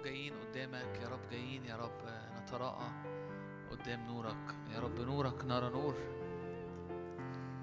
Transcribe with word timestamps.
رب 0.00 0.06
جايين 0.06 0.34
قدامك 0.34 1.00
يا 1.02 1.08
رب 1.08 1.30
جايين 1.30 1.64
يا 1.64 1.76
رب 1.76 2.00
نتراءى 2.36 2.88
قدام 3.70 4.06
نورك. 4.06 4.56
يا 4.74 4.80
رب 4.80 5.00
نورك 5.00 5.44
نرى 5.44 5.70
نور. 5.70 5.94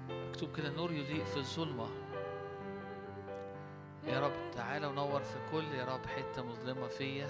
مكتوب 0.08 0.56
كده 0.56 0.70
نور 0.70 0.92
يضيء 0.92 1.24
في 1.24 1.36
الظلمة. 1.36 1.88
يا 4.06 4.20
رب 4.20 4.50
تعالى 4.56 4.86
ونور 4.86 5.22
في 5.22 5.38
كل 5.52 5.64
يا 5.64 5.84
رب 5.84 6.06
حتة 6.06 6.42
مظلمة 6.42 6.86
فيا. 6.86 7.28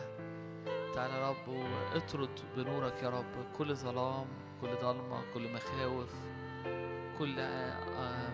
تعالى 0.94 1.14
يا 1.14 1.30
رب 1.30 1.48
واطرد 1.48 2.40
بنورك 2.56 3.02
يا 3.02 3.08
رب. 3.08 3.56
كل 3.58 3.76
ظلام 3.76 4.26
كل 4.60 4.74
ضلمة 4.82 5.22
كل 5.34 5.52
مخاوف 5.52 6.14
كل 7.18 7.40
آه، 7.40 8.32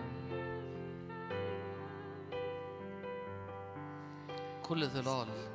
كل 4.63 4.87
ظلال. 4.87 5.54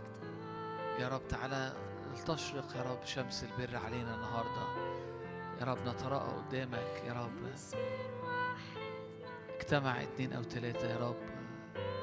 يا 1.01 1.09
رب 1.09 1.29
تعالى 1.29 1.73
تشرق 2.27 2.77
يا 2.77 2.83
رب 2.83 3.05
شمس 3.05 3.45
البر 3.45 3.77
علينا 3.77 4.15
النهارده. 4.15 4.67
يا 5.61 5.65
رب 5.65 5.79
نتراءى 5.89 6.33
قدامك 6.33 7.03
يا 7.07 7.13
رب. 7.13 7.53
اجتمع 9.57 10.03
اتنين 10.03 10.33
أو 10.33 10.43
تلاتة 10.43 10.87
يا 10.87 10.97
رب 10.97 11.17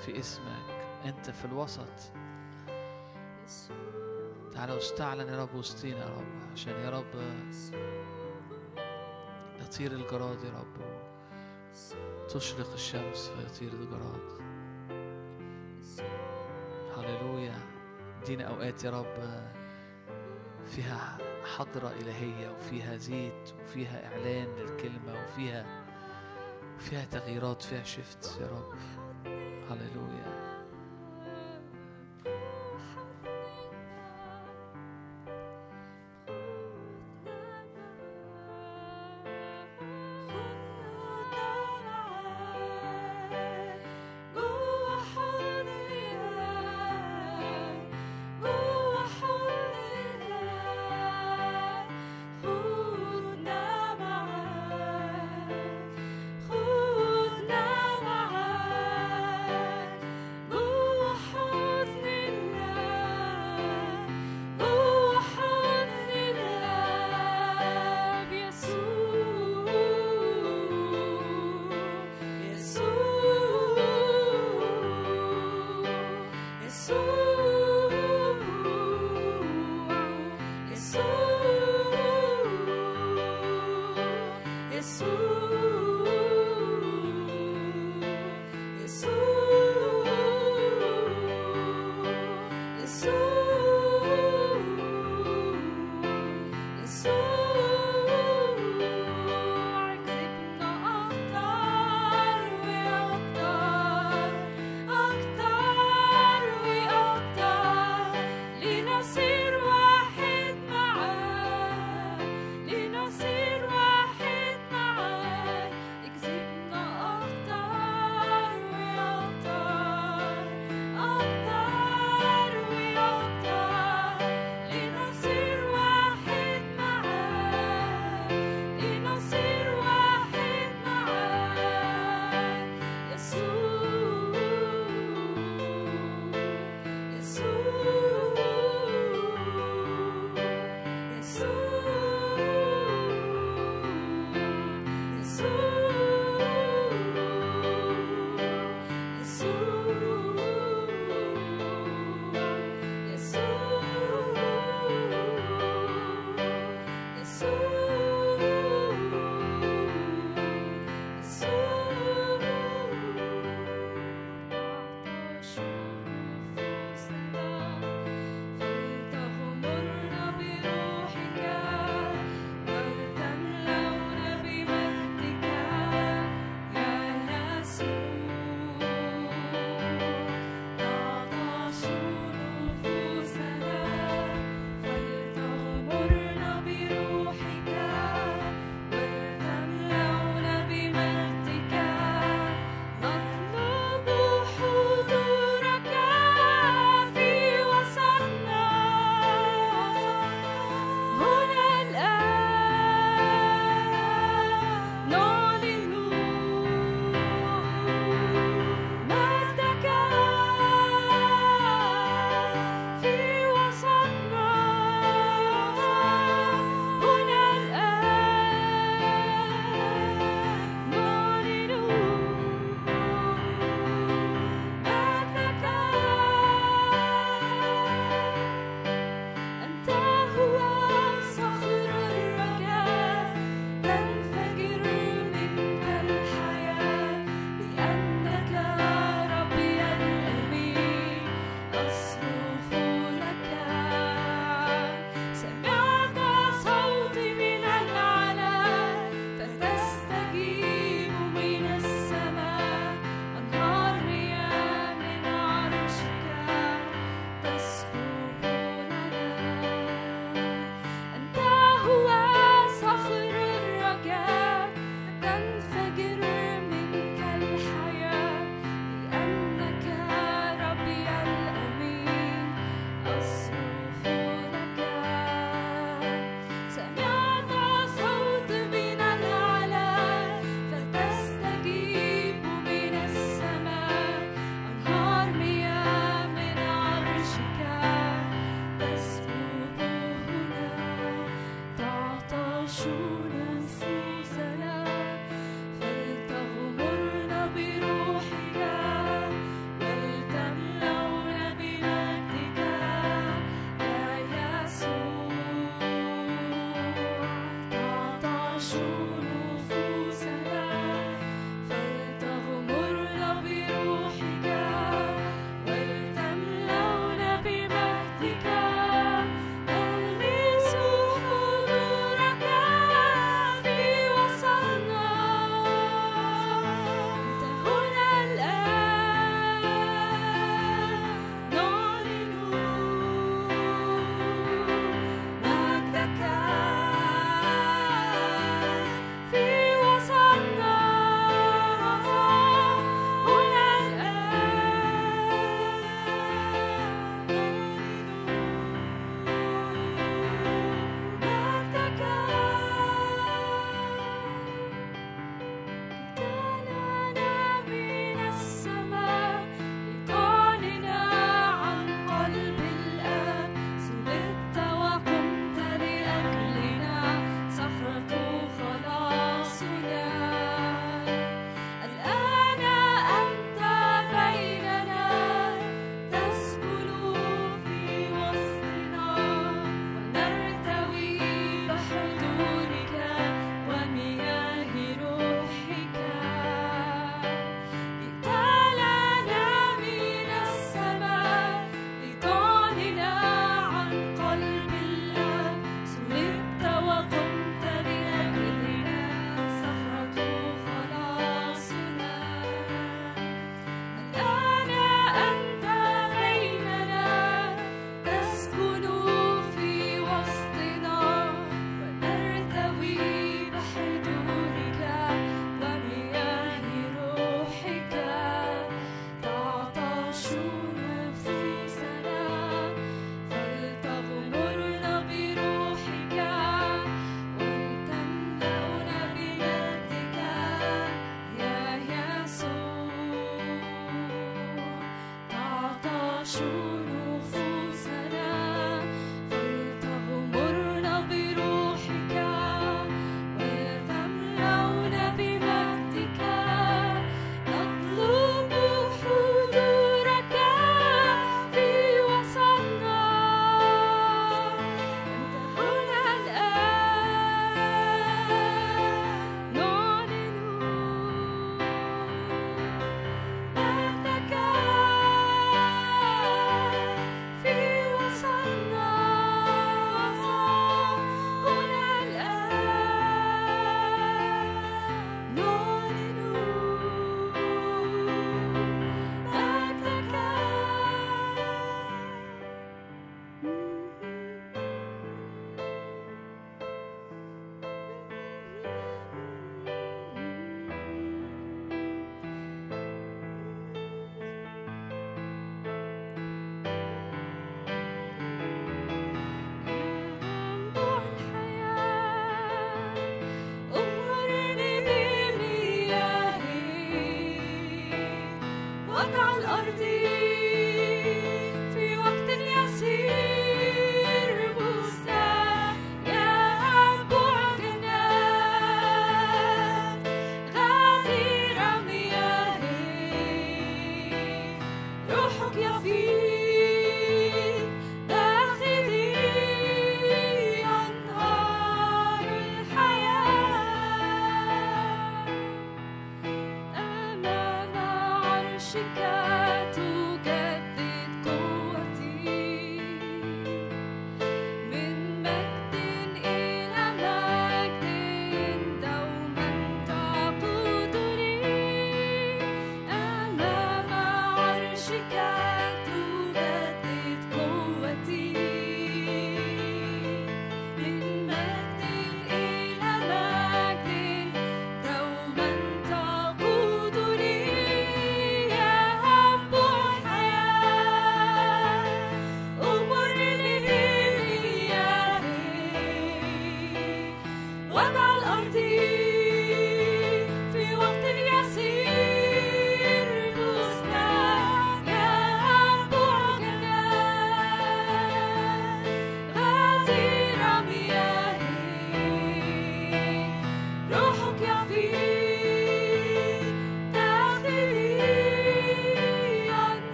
في 0.00 0.18
اسمك. 0.18 0.70
انت 1.04 1.30
في 1.30 1.44
الوسط. 1.44 2.12
تعالى 4.54 4.72
واستعلن 4.72 5.28
يا 5.28 5.42
رب 5.42 5.54
وسطينا 5.54 5.98
يا 5.98 6.10
رب 6.10 6.52
عشان 6.52 6.72
يا 6.72 6.90
رب 6.90 7.14
يطير 9.60 9.92
الجراد 9.92 10.44
يا 10.44 10.50
رب. 10.50 10.76
تشرق 12.28 12.72
الشمس 12.72 13.28
فيطير 13.28 13.72
الجراد. 13.72 14.42
هللويا. 16.96 17.81
دينا 18.26 18.44
أوقات 18.44 18.84
يا 18.84 18.90
رب 18.90 19.42
فيها 20.66 21.18
حضرة 21.56 21.92
إلهية 22.00 22.50
وفيها 22.50 22.96
زيت 22.96 23.54
وفيها 23.64 24.06
إعلان 24.06 24.48
للكلمة 24.56 25.24
وفيها 25.24 25.66
وفيها 26.76 27.04
تغييرات 27.04 27.62
فيها 27.62 27.82
شفت 27.82 28.38
يا 28.40 28.46
رب. 28.46 28.74
هللويا. 29.70 30.41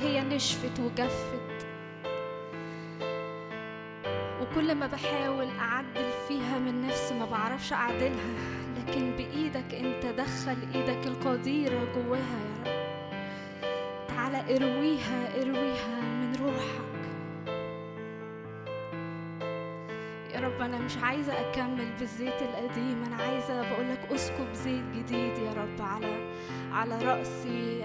هي 0.00 0.20
نشفت 0.20 0.80
وجفت. 0.80 1.66
وكل 4.42 4.74
ما 4.74 4.86
بحاول 4.86 5.46
أعدل 5.58 6.10
فيها 6.28 6.58
من 6.58 6.86
نفسي 6.86 7.14
ما 7.18 7.24
بعرفش 7.26 7.72
أعدلها 7.72 8.34
لكن 8.78 9.10
بإيدك 9.16 9.74
أنت 9.74 10.06
دخل 10.06 10.56
إيدك 10.74 11.06
القديرة 11.06 11.84
جواها 11.94 12.38
يا 12.66 12.72
رب. 12.72 14.08
تعالى 14.08 14.56
ارويها 14.56 15.42
ارويها 15.42 16.00
من 16.00 16.36
روحك. 16.40 16.88
يا 20.34 20.40
رب 20.40 20.60
أنا 20.60 20.78
مش 20.78 20.96
عايزة 21.02 21.32
أكمل 21.40 21.92
بالزيت 21.98 22.42
القديم 22.42 23.02
أنا 23.06 23.16
عايزة 23.22 23.70
بقولك 23.70 24.00
أسكب 24.14 24.52
زيت 24.54 24.84
جديد 24.96 25.38
يا 25.38 25.52
رب 25.52 25.80
على 25.82 26.30
على 26.72 26.98
رأسي 27.04 27.84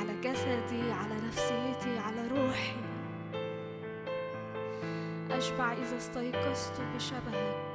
على 0.00 0.12
جسدي 0.24 0.92
على 0.92 1.14
أشبع 5.38 5.72
إذا 5.72 5.96
استيقظت 5.96 6.80
بشبهك 6.96 7.67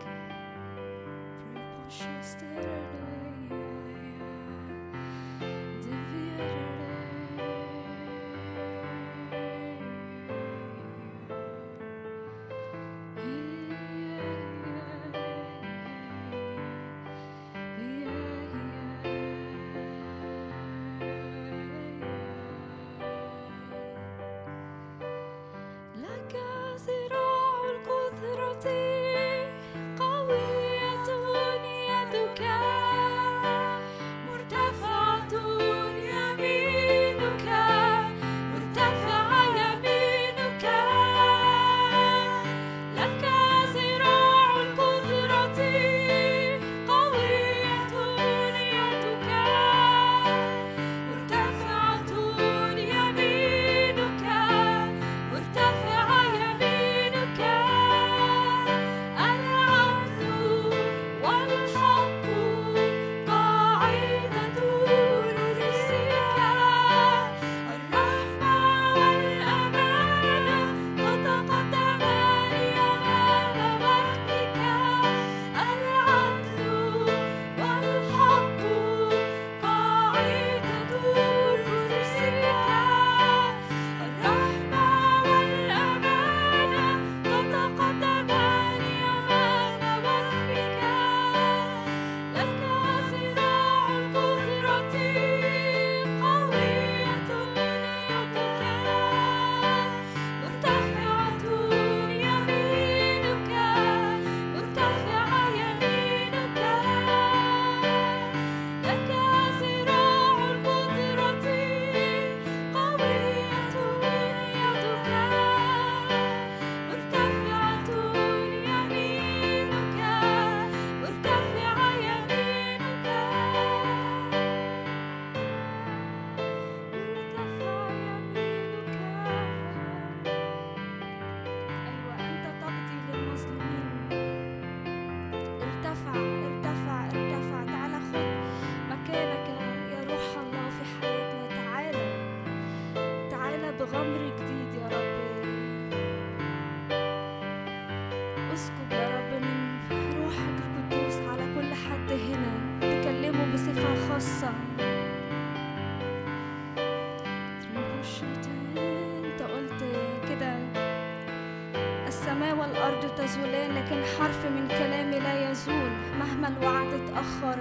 تزولان 163.23 163.71
لكن 163.71 164.03
حرف 164.19 164.45
من 164.45 164.67
كلامي 164.67 165.19
لا 165.19 165.51
يزول 165.51 165.89
مهما 166.19 166.47
الوعد 166.47 166.87
اتأخر. 166.93 167.59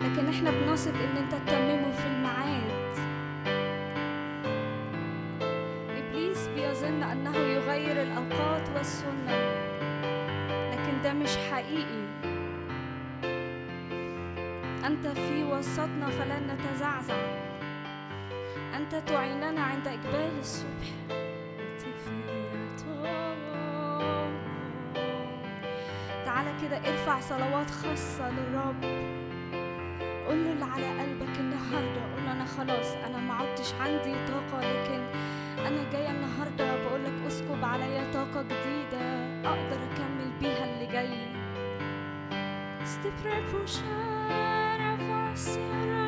لكن 0.00 0.28
إحنا 0.28 0.50
بنثق 0.50 0.94
إن 0.94 1.16
انت 1.16 1.34
تتممه 1.34 1.92
في 1.92 2.06
الميعاد. 2.06 2.92
إبليس 5.98 6.46
بيظن 6.46 7.02
أنه 7.02 7.36
يغير 7.36 8.02
الأوقات 8.02 8.68
والسنة 8.76 9.36
لكن 10.72 11.02
ده 11.02 11.12
مش 11.12 11.36
حقيقي. 11.50 12.02
أنت 14.86 15.06
في 15.06 15.44
وسطنا 15.44 16.10
فلن 16.10 16.54
نتزعزع. 16.54 17.16
أنت 18.76 18.94
تعيننا 18.94 19.62
عند 19.62 19.88
إقبال 19.88 20.38
الصبح. 20.40 21.01
تعالى 26.42 26.60
كده 26.62 26.76
ارفع 26.76 27.20
صلوات 27.20 27.70
خاصة 27.70 28.30
للرب. 28.30 28.84
قول 30.26 30.44
له 30.44 30.52
اللي 30.52 30.64
على 30.64 31.00
قلبك 31.00 31.38
النهاردة. 31.38 32.02
قول 32.14 32.26
أنا 32.28 32.44
خلاص 32.44 32.94
أنا 33.06 33.18
ما 33.18 33.34
عدتش 33.34 33.74
عندي 33.80 34.14
طاقة 34.26 34.60
لكن 34.60 35.02
أنا 35.66 35.90
جاية 35.92 36.10
النهاردة 36.10 36.84
بقولك 36.84 37.26
أسكب 37.26 37.64
عليا 37.64 38.12
طاقة 38.12 38.42
جديدة 38.42 39.04
أقدر 39.44 39.78
أكمل 39.92 40.30
بيها 40.40 40.64
اللي 40.64 40.86
جاي. 40.92 41.42
Sti 42.92 43.10
prepušara 43.20 44.92
fasira 45.08 46.04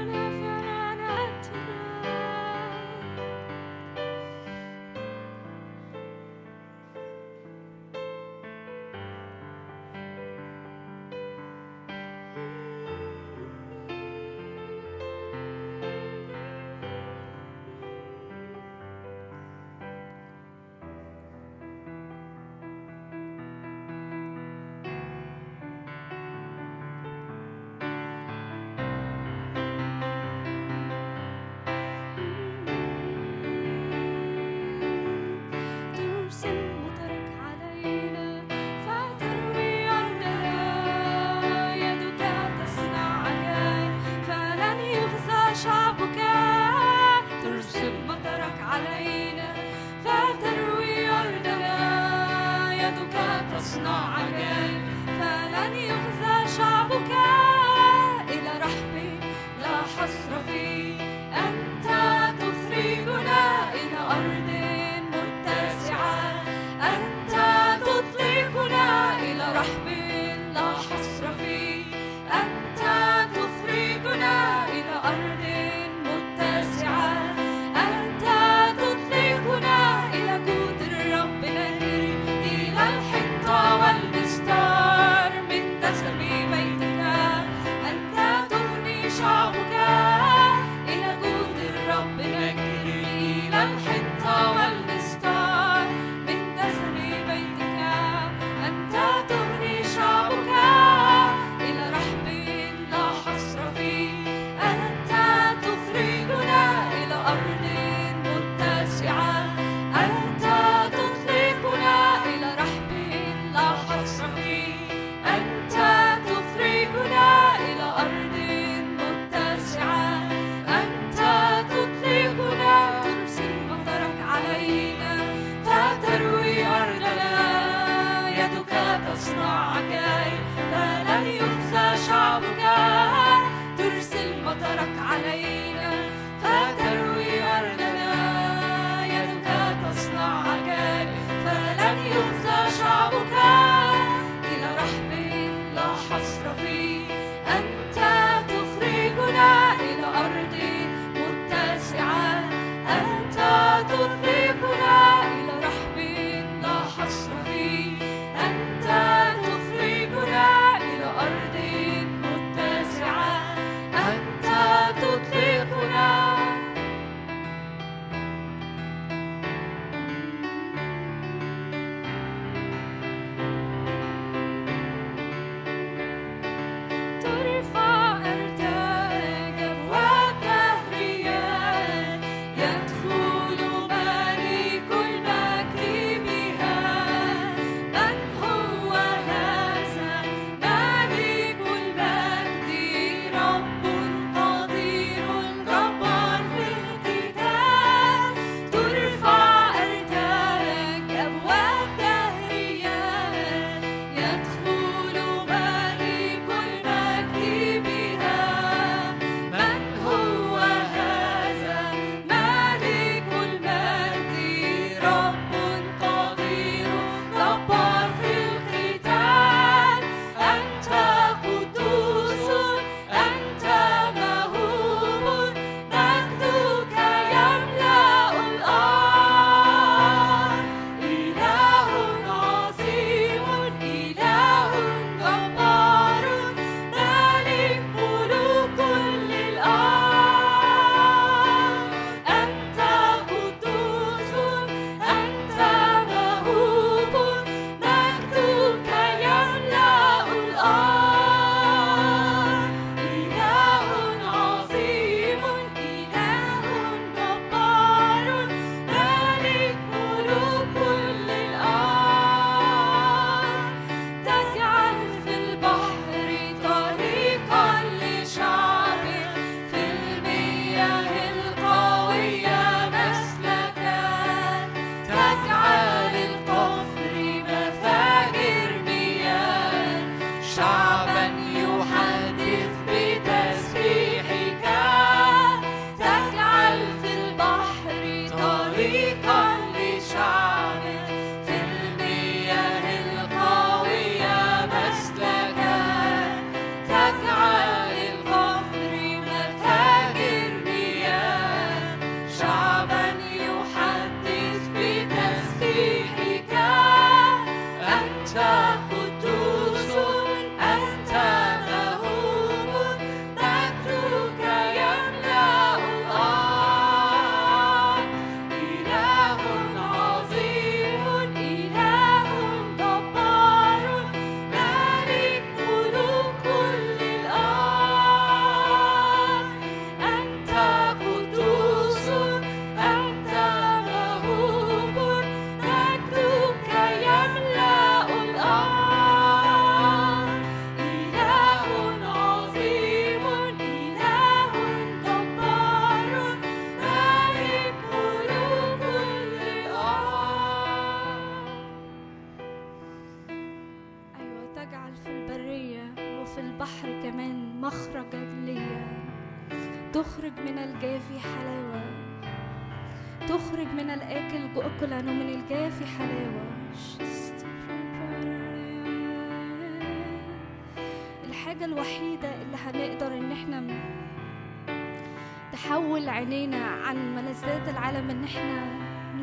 العالم 377.95 378.11
إن 378.11 378.25
إحنا 378.25 378.65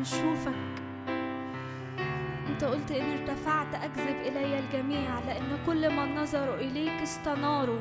نشوفك. 0.00 0.72
أنت 2.48 2.64
قلت 2.64 2.90
إن 2.90 3.18
ارتفعت 3.18 3.74
أكذب 3.74 4.16
إلي 4.16 4.58
الجميع 4.58 5.18
لأن 5.26 5.58
كل 5.66 5.96
من 5.96 6.14
نظروا 6.14 6.56
إليك 6.56 7.02
استناروا 7.02 7.80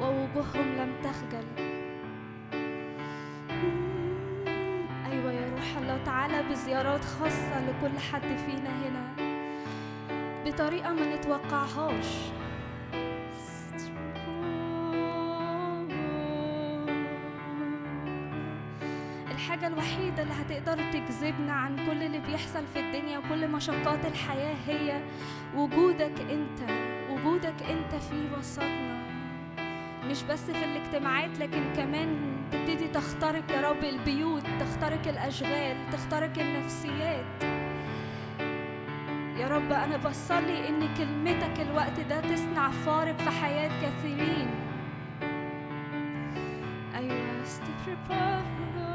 ووجوههم 0.00 0.76
لم 0.78 0.92
تخجل. 1.02 1.46
أيوه 5.06 5.32
يا 5.32 5.50
روح 5.50 5.76
الله 5.82 5.98
تعالى 6.04 6.42
بزيارات 6.50 7.04
خاصة 7.04 7.60
لكل 7.60 7.98
حد 7.98 8.36
فينا 8.46 8.70
هنا. 8.70 9.16
بطريقة 10.46 10.92
ما 10.92 11.16
نتوقعهاش. 11.16 12.35
هتقدر 20.56 20.92
تجذبنا 20.92 21.52
عن 21.52 21.76
كل 21.76 22.02
اللي 22.02 22.18
بيحصل 22.18 22.66
في 22.74 22.80
الدنيا 22.80 23.18
وكل 23.18 23.48
مشقات 23.48 24.06
الحياة 24.06 24.54
هي 24.66 25.00
وجودك 25.56 26.20
أنت 26.20 26.70
وجودك 27.10 27.62
أنت 27.62 28.02
في 28.02 28.28
وسطنا. 28.38 28.96
مش 30.10 30.22
بس 30.22 30.50
في 30.50 30.64
الاجتماعات 30.64 31.38
لكن 31.38 31.62
كمان 31.76 32.36
تبتدي 32.52 32.88
تخترق 32.88 33.52
يا 33.52 33.60
رب 33.70 33.84
البيوت 33.84 34.42
تخترق 34.60 35.08
الأشغال 35.08 35.76
تخترق 35.92 36.38
النفسيات. 36.38 37.42
يا 39.36 39.48
رب 39.48 39.72
أنا 39.72 39.96
بصلي 39.96 40.68
إن 40.68 40.94
كلمتك 40.94 41.60
الوقت 41.60 42.00
ده 42.00 42.20
تصنع 42.20 42.70
فارق 42.70 43.18
في 43.18 43.30
حياة 43.30 43.70
كثيرين. 43.82 44.48
أيوة 46.94 47.42
عيناه 48.10 48.85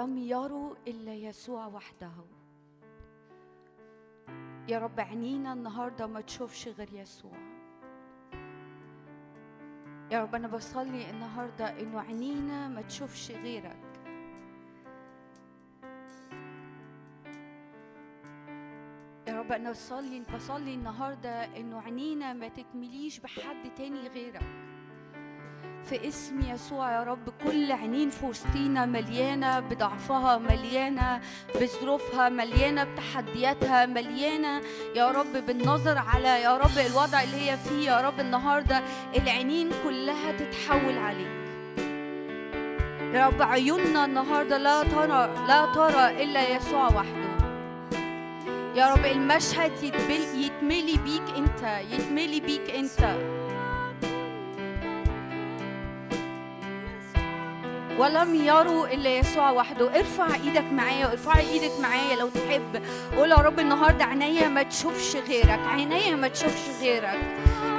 ولم 0.00 0.18
يروا 0.18 0.74
إلا 0.86 1.14
يسوع 1.14 1.66
وحده. 1.66 2.12
يا 4.68 4.78
رب 4.78 5.00
عينينا 5.00 5.52
النهارده 5.52 6.06
ما 6.06 6.20
تشوفش 6.20 6.68
غير 6.68 6.88
يسوع. 6.92 7.38
يا 10.10 10.22
رب 10.22 10.34
أنا 10.34 10.48
بصلي 10.48 11.10
النهارده 11.10 11.80
إنه 11.80 12.00
عينينا 12.00 12.68
ما 12.68 12.82
تشوفش 12.82 13.30
غيرك. 13.30 13.76
يا 19.28 19.40
رب 19.40 19.52
أنا 19.52 19.70
بصلي 19.70 20.22
بصلي 20.34 20.74
النهارده 20.74 21.56
إنه 21.56 21.80
عينينا 21.80 22.32
ما 22.32 22.48
تتمليش 22.48 23.18
بحد 23.18 23.74
تاني 23.76 24.08
غيرك. 24.08 24.69
في 25.88 26.08
اسم 26.08 26.40
يسوع 26.40 26.92
يا 26.92 27.02
رب. 27.02 27.28
كل 27.44 27.72
عينين 27.72 28.10
في 28.10 28.26
وسطينا 28.26 28.86
مليانة 28.86 29.60
بضعفها 29.60 30.38
مليانة 30.38 31.20
بظروفها 31.60 32.28
مليانة 32.28 32.84
بتحدياتها 32.84 33.86
مليانة. 33.86 34.60
يا 34.96 35.10
رب 35.10 35.46
بالنظر 35.46 35.98
على 35.98 36.42
يا 36.42 36.56
رب 36.56 36.78
الوضع 36.86 37.22
اللي 37.22 37.50
هي 37.50 37.56
فيه 37.56 37.90
يا 37.90 38.00
رب 38.00 38.20
النهارده 38.20 38.82
العينين 39.16 39.70
كلها 39.84 40.32
تتحول 40.32 40.98
عليك. 40.98 41.40
يا 43.14 43.26
رب 43.26 43.42
عيوننا 43.42 44.04
النهارده 44.04 44.58
لا 44.58 44.82
ترى 44.82 45.46
لا 45.48 45.66
ترى 45.74 46.24
إلا 46.24 46.56
يسوع 46.56 46.86
وحده. 46.86 47.30
يا 48.74 48.94
رب 48.94 49.04
المشهد 49.04 49.82
يتمل 49.82 50.44
يتملي 50.44 50.96
بيك 51.04 51.36
أنت 51.36 51.80
يتملي 51.90 52.40
بيك 52.40 52.70
أنت. 52.70 53.16
ولم 58.00 58.34
يروا 58.34 58.86
إلا 58.86 59.10
يسوع 59.18 59.50
وحده. 59.50 59.98
ارفع 59.98 60.34
إيدك 60.34 60.64
معايا 60.72 61.06
وارفعي 61.06 61.50
إيدك 61.50 61.80
معايا 61.80 62.16
لو 62.16 62.28
تحب. 62.28 62.82
قول 63.16 63.30
يا 63.30 63.36
رب 63.36 63.60
النهارده 63.60 64.04
عينيا 64.04 64.48
ما 64.48 64.62
تشوفش 64.62 65.16
غيرك 65.16 65.60
عينيا 65.66 66.16
ما 66.16 66.28
تشوفش 66.28 66.60
غيرك. 66.80 67.18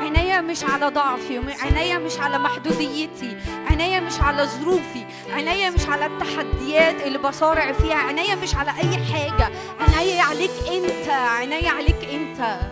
عينيا 0.02 0.42
مش 0.42 0.64
على 0.64 0.88
ضعفي 0.88 1.42
عينيا 1.62 1.98
مش 1.98 2.20
على 2.20 2.38
محدوديتي 2.40 3.38
عينيا 3.70 4.00
مش 4.00 4.20
على 4.22 4.44
ظروفي 4.46 5.06
عينيا 5.34 5.70
مش 5.70 5.86
على 5.90 6.06
التحديات 6.06 7.02
اللي 7.08 7.18
بصارع 7.18 7.72
فيها 7.72 7.96
عينيا 7.96 8.36
مش 8.36 8.56
على 8.56 8.70
أي 8.72 8.98
حاجة. 9.14 9.50
عينيا 9.98 10.24
عليك 10.24 10.52
أنت 10.72 11.10
عينيا 11.10 11.70
عليك 11.72 12.04
أنت. 12.14 12.71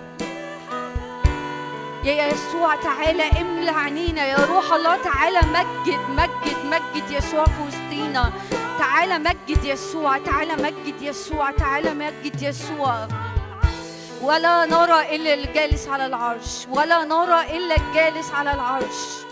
يا 2.04 2.28
يسوع 2.28 2.76
تعالى 2.76 3.24
املى 3.42 3.72
عينينا 3.72 4.26
يا 4.26 4.38
روح 4.46 4.74
الله 4.74 4.98
تعالى 5.04 5.40
مجد 5.40 6.00
مجد 6.10 6.58
مجد 6.66 7.12
يسوع 7.12 7.46
في 7.46 7.62
وسطينا. 7.68 8.32
تعالى 8.80 9.20
مجد 9.20 9.64
يسوع 9.64 10.18
تعالى 10.18 10.56
مجد 10.56 11.02
يسوع 11.02 11.52
تعالى 11.52 11.94
مجد 11.94 12.42
يسوع. 12.42 13.08
ولا 14.22 14.66
نرى 14.66 15.16
إلا 15.16 15.34
الجالس 15.34 15.88
على 15.88 16.06
العرش. 16.06 16.68
ولا 16.70 17.04
نرى 17.04 17.58
إلا 17.58 17.76
الجالس 17.78 18.32
على 18.32 18.54
العرش. 18.54 19.29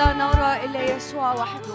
ولا 0.00 0.12
نرى 0.12 0.64
إلا 0.64 0.96
يسوع 0.96 1.32
وحده. 1.32 1.74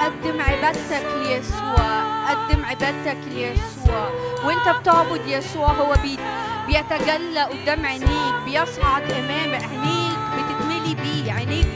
قدم 0.00 0.40
عبادتك 0.40 1.06
ليسوع 1.22 1.86
قدم 2.30 2.64
عبادتك 2.64 3.18
ليسوع. 3.28 4.10
وإنت 4.44 4.68
بتعبد 4.80 5.20
يسوع 5.26 5.66
هو 5.66 5.94
بي 6.02 6.18
بيتجلى 6.66 7.42
قدام 7.42 7.86
عينيك 7.86 8.34
بيصعد 8.44 9.12
أمام 9.12 9.54
عينيك 9.54 10.18
بتتملي 10.36 10.94
بيه 10.94 11.32
عينيك. 11.32 11.69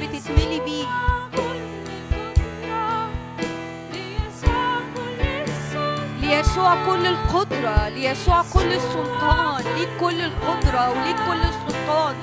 ليسوع 6.44 6.86
كل 6.86 7.06
القدرة 7.06 7.88
ليسوع 7.88 8.42
كل 8.54 8.72
السلطان 8.72 9.64
ليك 9.78 9.88
كل 10.00 10.20
القدرة 10.20 10.90
وليك 10.90 11.16
كل 11.16 11.40
السلطان 11.48 12.14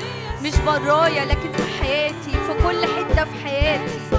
مش 0.43 0.55
برايا 0.65 1.25
لكن 1.25 1.51
في 1.51 1.83
حياتي 1.83 2.31
في 2.31 2.53
كل 2.63 2.85
حتة 2.85 3.23
في 3.25 3.43
حياتي. 3.43 4.10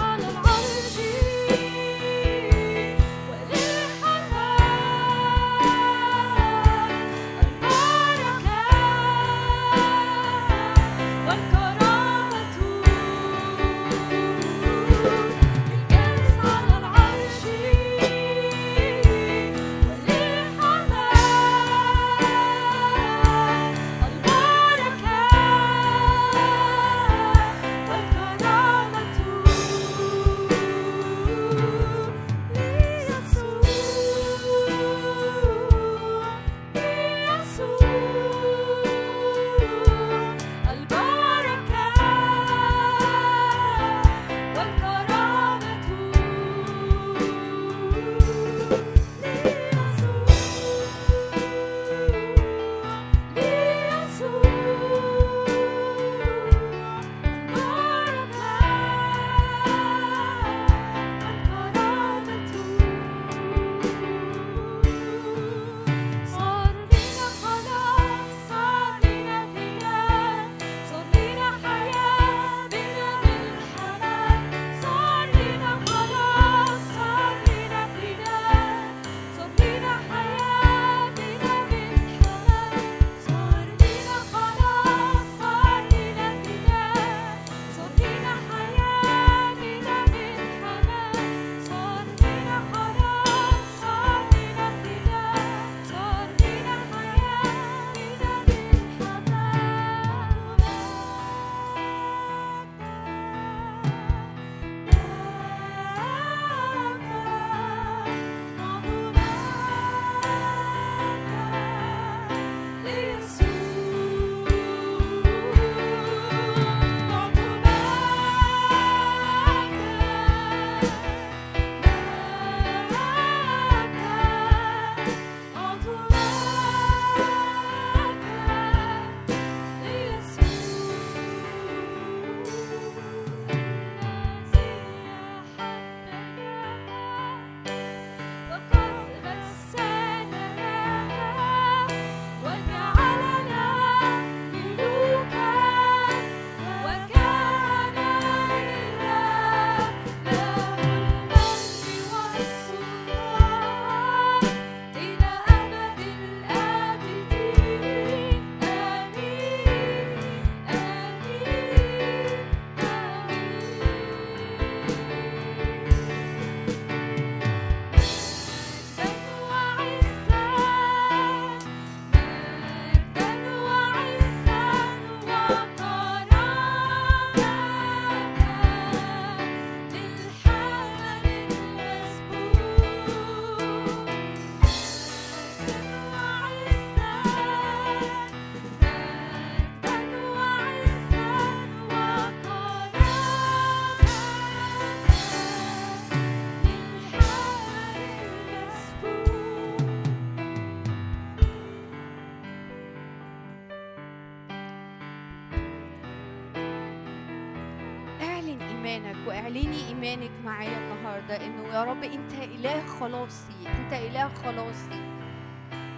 النهارده 211.73 211.79
انه 211.79 211.79
يا 211.79 211.85
رب 211.85 212.05
أنت 212.05 212.33
إله 212.33 212.87
خلاصي 212.87 213.53
أنت 213.67 213.93
إله 213.93 214.29
خلاصي 214.29 215.13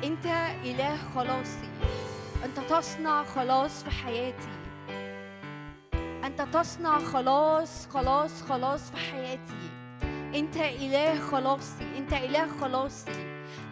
أنت 0.05 0.27
إله 0.64 0.97
خلاصي. 1.14 1.68
أنت 2.45 2.61
تصنع 2.61 3.25
خلاص 3.25 3.85
في 3.85 3.91
حياتي. 3.91 4.49
أنت 6.25 6.43
تصنع 6.43 6.99
خلاص 6.99 7.87
خلاص 7.89 8.43
خلاص 8.43 8.91
في 8.91 8.97
حياتي. 8.97 9.70
أنت 10.35 10.57
إله 10.57 11.20
خلاصي 11.20 11.85
أنت 11.99 12.12
إله 12.12 12.47
خلاصي. 12.61 13.24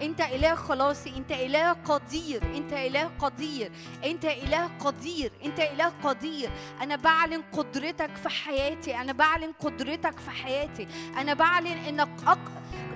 انت 0.03 0.21
إله 0.21 0.55
خلاصي 0.55 1.13
انت 1.17 1.33
إله 1.33 1.73
قدير 1.73 2.43
انت 2.57 2.73
إله 2.73 3.11
قدير 3.19 3.73
انت 4.05 4.25
إله 4.25 4.71
قدير 4.81 5.33
انت 5.45 5.61
إله 5.61 5.93
قدير. 6.03 6.51
أنا 6.83 6.97
بعلن 6.97 7.43
قدرتك 7.53 8.17
في 8.17 8.29
حياتي 8.29 8.97
أنا 8.97 9.13
بعلن 9.13 9.53
قدرتك 9.61 10.19
في 10.19 10.31
حياتي. 10.31 10.89
أنا 11.19 11.35
بعلن 11.35 11.79
إنك 11.89 12.09
أق... 12.27 12.39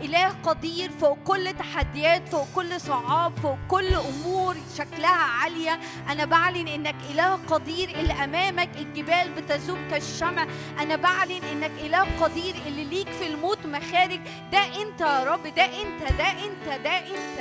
إله 0.01 0.29
قدير 0.29 0.91
فوق 0.91 1.19
كل 1.25 1.53
تحديات 1.59 2.29
فوق 2.29 2.47
كل 2.55 2.81
صعاب 2.81 3.33
فوق 3.43 3.59
كل 3.69 3.95
أمور 3.95 4.57
شكلها 4.79 5.11
عالية. 5.11 5.81
أنا 6.09 6.25
بعلن 6.25 6.69
إنك 6.69 6.95
إله 7.11 7.35
قدير 7.35 7.89
اللي 7.89 8.13
أمامك 8.13 8.77
الجبال 8.77 9.31
بتذوب 9.37 9.79
كالشمع. 9.91 10.47
أنا 10.79 10.97
بعلن 10.97 11.45
إنك 11.53 11.71
إله 11.81 12.07
قدير 12.21 12.55
اللي 12.67 12.85
ليك 12.85 13.09
في 13.09 13.27
الموت 13.27 13.66
مخارج. 13.79 14.21
ده 14.53 14.59
أنت 14.83 15.01
يا 15.01 15.25
رب 15.25 15.43
ده 15.55 15.65
أنت 15.65 16.03
ده 16.19 16.29
أنت 16.31 16.67
ده 16.85 16.99
أنت 16.99 17.39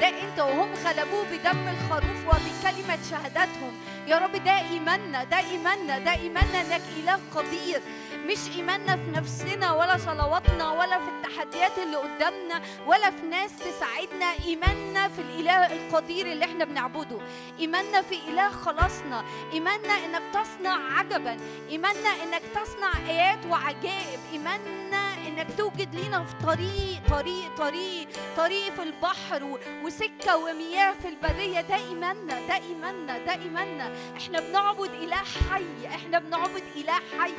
ده 0.00 0.08
أنت. 0.08 0.38
وهم 0.40 0.68
غلبوه 0.84 1.24
بدم 1.32 1.68
الخروف 1.68 2.20
وبكلمة 2.28 2.98
شهادتهم. 3.10 3.72
يا 4.06 4.18
رب 4.18 4.44
ده 4.44 4.58
إيماننا 4.58 5.24
ده 5.24 5.38
إيماننا 5.38 5.98
ده 5.98 6.12
إيماننا 6.12 6.60
إنك 6.60 6.82
إله 6.98 7.18
قدير. 7.34 7.80
مش 8.26 8.56
إيماننا 8.56 8.96
في 8.96 9.10
نفسنا 9.10 9.72
ولا 9.72 9.98
صلواتنا 9.98 10.70
ولا 10.72 10.98
في 10.98 11.08
التحديات 11.08 11.78
اللي 11.78 11.96
قدامنا 11.96 12.62
ولا 12.86 13.10
في 13.10 13.26
ناس 13.26 13.50
تساعدنا. 13.58 14.32
إيماننا 14.46 15.08
في 15.08 15.22
الإله 15.22 15.66
القدير 15.72 16.32
اللي 16.32 16.44
إحنا 16.44 16.64
بنعبده. 16.64 17.18
إيماننا 17.60 18.02
في 18.02 18.14
إله 18.28 18.48
خلاصنا. 18.50 19.24
إيماننا 19.52 19.92
إنك 20.04 20.22
تصنع 20.32 20.98
عجبا. 20.98 21.36
إيماننا 21.70 22.08
إنك 22.08 22.42
تصنع 22.54 22.92
آيات 23.08 23.46
وعجائب. 23.50 24.20
إيماننا 24.32 25.14
إنك 25.28 25.46
توجد 25.58 25.94
لينا 25.94 26.24
في 26.24 26.34
طريق 26.46 27.00
طريق 27.10 27.56
طريق 27.56 28.08
طريق 28.36 28.72
في 28.74 28.82
البحر 28.82 29.58
وسكة 29.84 30.36
ومياه 30.36 30.94
في 31.02 31.08
البرية. 31.08 31.60
ده 31.60 31.76
إيماننا 31.76 32.46
ده 32.48 32.54
إيماننا 32.54 33.18
ده 33.18 33.32
إيماننا. 33.32 33.92
إحنا 34.16 34.40
بنعبد 34.40 34.90
إله 34.90 35.16
حي 35.50 35.86
إحنا 35.86 36.18
بنعبد 36.18 36.62
إله 36.76 37.00
حي. 37.18 37.32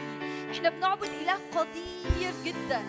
إحنا 0.53 0.69
بنعبد 0.69 1.09
إله 1.21 1.37
قدير 1.55 2.33
جدا 2.45 2.81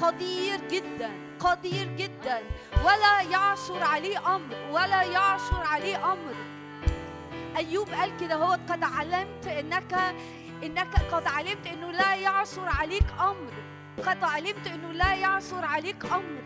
قدير 0.00 0.60
جدا 0.70 1.10
قدير 1.40 1.86
جدا. 1.96 2.38
ولا 2.84 3.20
يعثر 3.22 3.82
عليه 3.82 4.36
أمر 4.36 4.56
ولا 4.70 5.02
يعثر 5.02 5.62
عليه 5.62 6.12
أمر. 6.12 6.34
أيوب 7.56 7.88
قال 7.88 8.16
كده 8.20 8.34
هو 8.34 8.52
قد 8.52 8.82
علمت 8.82 9.46
إنك 9.46 10.14
إنك 10.62 10.94
قد 11.12 11.26
علمت 11.26 11.66
إنه 11.66 11.90
لا 11.90 12.14
يعثر 12.14 12.68
عليك 12.68 13.06
أمر. 13.20 13.52
قد 14.06 14.24
علمت 14.24 14.66
إنه 14.66 14.92
لا 14.92 15.14
يعثر 15.14 15.64
عليك 15.64 16.04
أمر. 16.04 16.42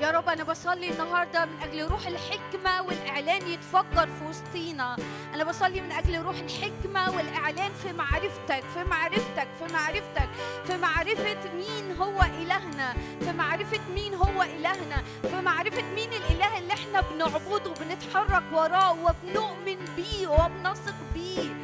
يا 0.00 0.10
رب 0.10 0.28
أنا 0.28 0.44
بصلي 0.44 0.90
النهارده 0.90 1.44
من 1.44 1.62
أجل 1.62 1.86
روح 1.88 2.06
الحكمة 2.06 2.82
والإعلان 2.82 3.46
يتفجر 3.46 4.06
في 4.06 4.24
وسطينا. 4.28 4.96
أنا 5.34 5.44
بصلي 5.44 5.80
من 5.80 5.92
أجل 5.92 6.22
روح 6.22 6.36
الحكمة 6.38 7.16
والإعلان 7.16 7.72
في 7.82 7.92
معرفتك 7.92 8.64
في 8.74 8.84
معرفتك 8.84 9.48
في 9.58 9.72
معرفتك 9.72 10.28
في 10.66 10.76
معرفة 10.76 11.36
مين 11.54 11.96
هو 12.00 12.20
إلهنا 12.22 12.94
في 13.20 13.32
معرفة 13.32 13.80
مين 13.94 14.14
هو 14.14 14.42
إلهنا 14.42 15.02
في 15.22 15.40
معرفة 15.40 15.82
مين 15.82 16.12
الإله 16.12 16.58
اللي 16.58 16.72
إحنا 16.72 17.00
بنعبده 17.00 17.70
وبنتحرك 17.70 18.42
وراه 18.52 18.92
وبنؤمن 18.92 19.84
بيه 19.96 20.28
وبنثق 20.28 20.94
بيه. 21.14 21.54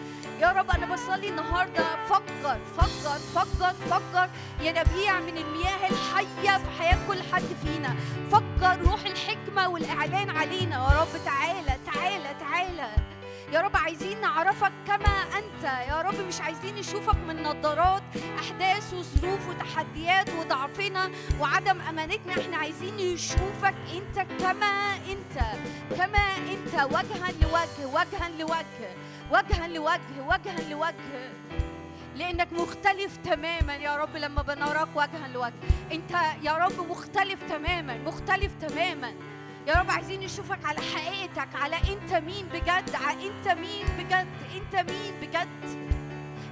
يا 0.41 0.53
رب 0.53 0.71
أنا 0.71 0.95
بصلي 0.95 1.29
النهارده. 1.29 2.07
فجر 2.07 2.59
فجر 2.79 3.19
فجر 3.35 3.75
فجر 3.91 4.29
ينابيع 4.61 5.21
من 5.21 5.39
المياه 5.39 5.89
الحية 5.91 6.59
في 6.59 6.71
حياة 6.79 6.99
كل 7.09 7.23
حد 7.33 7.43
فينا. 7.65 7.97
فجر 8.33 8.81
روح 8.91 9.01
الحكمة 9.07 9.69
والإعلان 9.69 10.31
علينا. 10.31 10.77
يا 10.77 11.01
رب 11.01 11.25
تعالى 11.25 11.79
تعالى 11.87 12.35
تعالى. 12.41 12.89
يا 13.53 13.61
رب 13.61 13.77
عايزين 13.77 14.21
نعرفك 14.21 14.73
كما 14.87 15.15
أنت. 15.39 15.65
يا 15.89 16.03
رب 16.03 16.27
مش 16.29 16.41
عايزين 16.41 16.75
نشوفك 16.75 17.17
من 17.17 17.43
نظارات 17.43 18.03
أحداث 18.39 18.95
وظروف 18.95 19.49
وتحديات 19.49 20.31
وضعفنا 20.31 21.11
وعدم 21.41 21.81
أمانتنا. 21.81 22.33
إحنا 22.41 22.57
عايزين 22.57 22.97
نشوفك 22.97 23.75
أنت 23.95 24.27
كما 24.41 24.97
أنت 24.97 25.43
كما 25.97 26.37
أنت 26.37 26.75
وجها 26.75 27.29
لوجه 27.43 27.87
وجها 27.87 28.29
لوجه. 28.39 28.91
وجها 29.31 29.69
لوجه 29.69 30.23
وجها 30.27 30.69
لوجه. 30.71 31.31
لأنك 32.17 32.53
مختلف 32.53 33.17
تماما 33.17 33.75
يا 33.75 33.97
رب 33.97 34.17
لما 34.17 34.43
بنراك 34.43 34.89
وجها 34.95 35.29
لوجه. 35.29 35.53
أنت 35.93 36.11
يا 36.43 36.53
رب 36.53 36.91
مختلف 36.91 37.39
تماما 37.49 37.99
مختلف 37.99 38.53
تماما. 38.61 39.13
يا 39.67 39.75
رب 39.75 39.91
عايزين 39.91 40.21
نشوفك 40.21 40.65
على 40.65 40.79
حقيقتك 40.81 41.49
على 41.55 41.77
أنت 41.77 42.15
مين 42.15 42.47
بجد 42.47 42.95
على 42.95 43.27
أنت 43.27 43.49
مين 43.49 43.87
بجد 43.99 44.27
أنت 44.57 44.91
مين 44.91 45.15
بجد. 45.23 45.91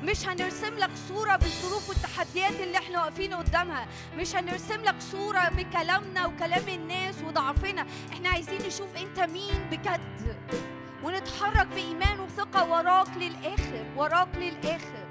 مش 0.02 0.28
هنرسم 0.28 0.78
لك 0.78 0.90
صورة 1.08 1.36
بالظروف 1.36 1.88
والتحديات 1.88 2.60
اللي 2.60 2.78
إحنا 2.78 3.04
واقفين 3.04 3.34
قدامها. 3.34 3.86
مش 4.16 4.36
هنرسم 4.36 4.82
لك 4.82 4.94
صورة 5.00 5.48
بكلامنا 5.48 6.26
وكلام 6.26 6.68
الناس 6.68 7.14
وضعفنا. 7.26 7.86
إحنا 8.12 8.28
عايزين 8.28 8.58
نشوف 8.66 8.96
أنت 8.96 9.20
مين 9.20 9.68
بجد. 9.70 10.36
ونتحرك 11.04 11.66
بإيمان 11.66 12.20
وثقة 12.20 12.70
وراك 12.70 13.08
للآخر 13.16 13.84
وراك 13.96 14.28
للآخر. 14.36 15.07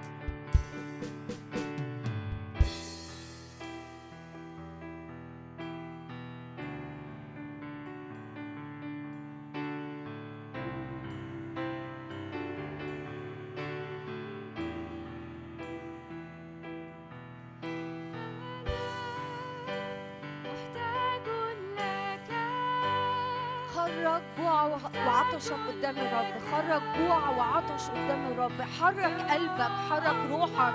وعطشك 25.07 25.55
قدام 25.67 25.95
الرب. 25.97 26.33
خرج 26.51 26.81
جوع 26.97 27.29
وعطش 27.29 27.83
قدام 27.89 28.25
الرب. 28.31 28.61
حرك 28.61 29.31
قلبك 29.31 29.71
حرك 29.89 30.15
روحك. 30.29 30.73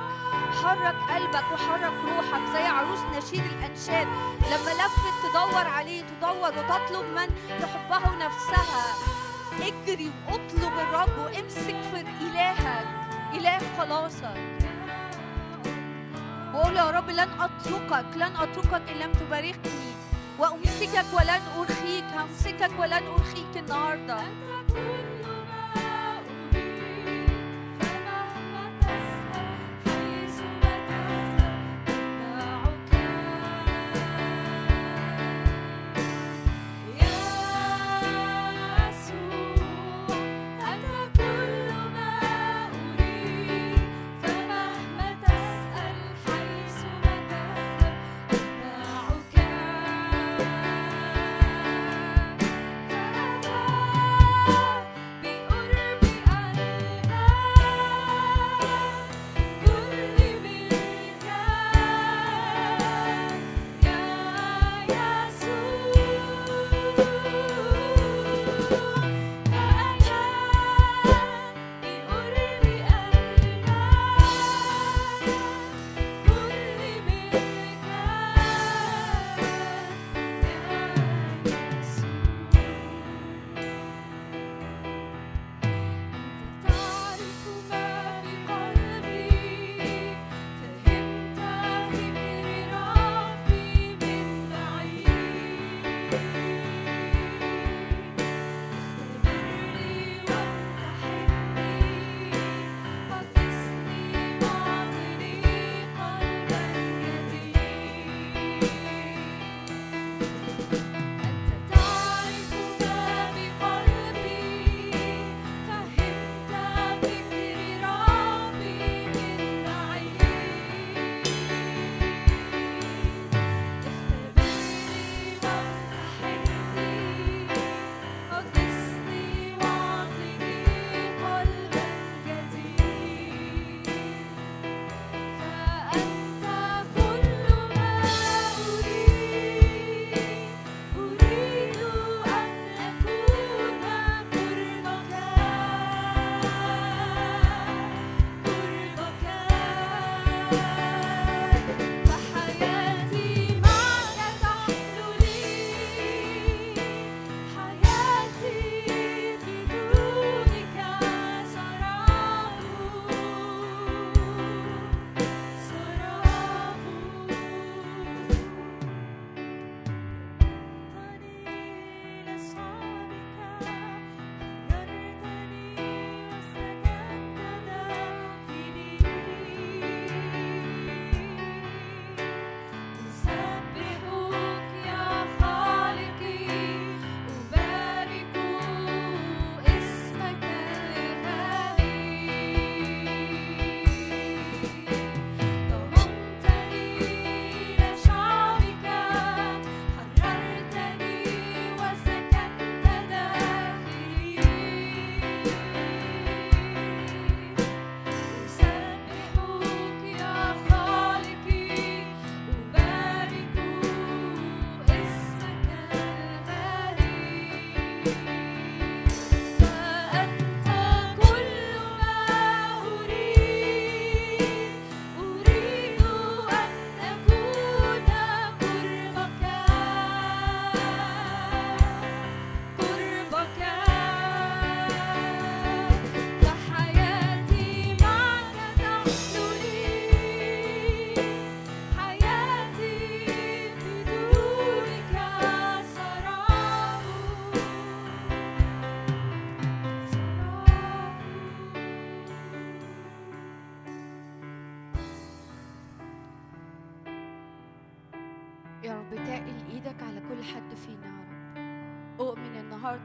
حرك 0.62 0.96
قلبك 1.10 1.52
وحرك 1.52 1.92
روحك. 2.08 2.42
زي 2.52 2.66
عروس 2.66 3.00
نشيد 3.16 3.44
الأنشاد. 3.44 4.06
لما 4.50 4.72
لفت 4.80 5.14
تدور 5.22 5.66
عليه 5.68 6.02
تدور 6.02 6.48
وتطلب 6.48 7.04
من 7.04 7.28
تحبه 7.60 8.16
نفسها. 8.26 8.84
اجري 9.60 10.12
واطلب 10.28 10.78
الرب 10.78 11.18
وامسك 11.18 11.82
في 11.82 12.00
إلهك. 12.00 12.86
إله 13.34 13.58
خلاصك. 13.78 14.36
وقول 16.54 16.76
يا 16.76 16.90
رب 16.90 17.10
لن 17.10 17.28
أتركك 17.40 18.16
لن 18.16 18.36
أتركك 18.36 18.90
إن 18.90 18.96
لم 18.96 19.12
تباركني. 19.12 19.91
وأمسكك 20.38 21.04
ولن 21.12 21.42
أرخيك 21.58 22.04
همسكك 22.16 22.70
ولن 22.78 23.02
أرخيك 23.18 23.56
النهارده. 23.56 24.18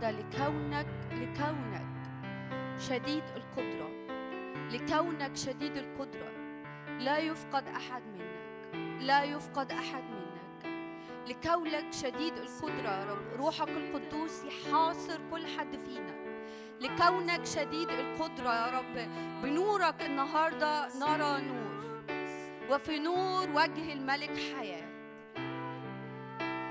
النهارده 0.02 0.12
لكونك 0.12 0.88
لكونك 1.12 1.86
شديد 2.80 3.24
القدرة. 3.36 3.90
لكونك 4.72 5.36
شديد 5.36 5.78
القدرة. 5.78 6.32
لا 7.00 7.18
يفقد 7.18 7.68
أحد 7.68 8.02
منك. 8.04 9.02
لا 9.02 9.24
يفقد 9.24 9.72
أحد 9.72 10.04
منك. 10.04 10.66
لكونك 11.30 11.94
شديد 11.94 12.34
القدرة. 12.38 12.90
يا 12.90 13.06
رب 13.06 13.40
روحك 13.40 13.70
القدوس 13.70 14.44
يحاصر 14.44 15.20
كل 15.32 15.48
حد 15.58 15.76
فينا. 15.76 16.16
لكونك 16.82 17.46
شديد 17.46 17.90
القدرة 17.90 18.54
يا 18.54 18.80
رب. 18.80 19.10
بنورك 19.44 20.02
النهارده 20.02 20.88
نرى 21.00 21.42
نور. 21.42 22.04
وفي 22.72 23.00
نور 23.00 23.50
وجه 23.50 23.94
الملك 23.94 24.38
حياة. 24.58 24.87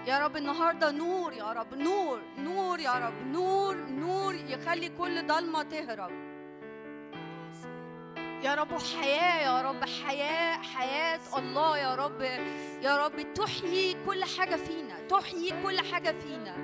يا 0.07 0.19
رب 0.19 0.37
النهارده 0.37 0.91
نور 0.91 1.33
يا 1.33 1.53
رب 1.53 1.75
نور 1.75 2.21
نور 2.39 2.81
يا 2.81 2.93
رب 2.93 3.27
نور 3.27 3.77
نور 3.77 4.35
يخلي 4.35 4.89
كل 4.89 5.27
ضلمة 5.27 5.63
تهرب. 5.63 6.11
يا 8.43 8.55
رب 8.55 8.79
حياة 8.79 9.43
يا 9.43 9.63
رب 9.63 9.85
حياة 9.85 10.63
حياة 10.63 11.21
الله 11.39 11.79
يا 11.79 11.95
رب. 11.95 12.21
يا 12.83 13.07
رب 13.07 13.35
تحيي 13.35 13.97
كل 14.07 14.25
حاجة 14.25 14.57
فينا 14.57 15.01
تحيي 15.09 15.63
كل 15.63 15.81
حاجة 15.93 16.15
فينا. 16.23 16.55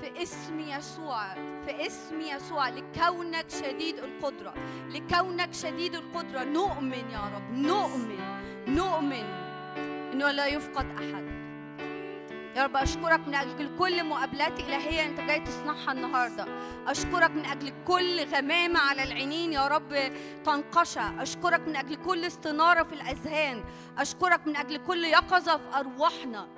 في 0.00 0.22
اسم 0.22 0.60
يسوع 0.60 1.34
في 1.34 1.86
اسم 1.86 2.20
يسوع 2.20 2.68
لكونك 2.68 3.50
شديد 3.50 3.98
القدرة 3.98 4.54
لكونك 4.88 5.52
شديد 5.52 5.94
القدرة 5.94 6.44
نؤمن 6.44 7.10
يا 7.10 7.30
رب 7.34 7.52
نؤمن 7.52 8.20
نؤمن. 8.68 9.47
إنه 10.18 10.30
لا 10.30 10.46
يفقد 10.46 10.86
أحد. 10.90 11.38
يا 12.56 12.64
رب 12.64 12.76
أشكرك 12.76 13.20
من 13.26 13.34
أجل 13.34 13.78
كل 13.78 14.04
مقابلات 14.04 14.60
إلهية 14.60 15.06
أنت 15.06 15.20
جاي 15.20 15.40
تصنعها 15.40 15.92
النهارده. 15.92 16.46
أشكرك 16.86 17.30
من 17.30 17.46
أجل 17.46 17.72
كل 17.86 18.24
غمامة 18.24 18.80
على 18.80 19.02
العينين 19.02 19.52
يا 19.52 19.68
رب 19.68 20.12
تنقشع 20.44 21.22
أشكرك 21.22 21.60
من 21.60 21.76
أجل 21.76 21.96
كل 21.96 22.24
استنارة 22.24 22.82
في 22.82 22.92
الأذهان. 22.92 23.64
أشكرك 23.98 24.46
من 24.46 24.56
أجل 24.56 24.76
كل 24.76 25.04
يقظة 25.04 25.56
في 25.56 25.78
أرواحنا. 25.78 26.48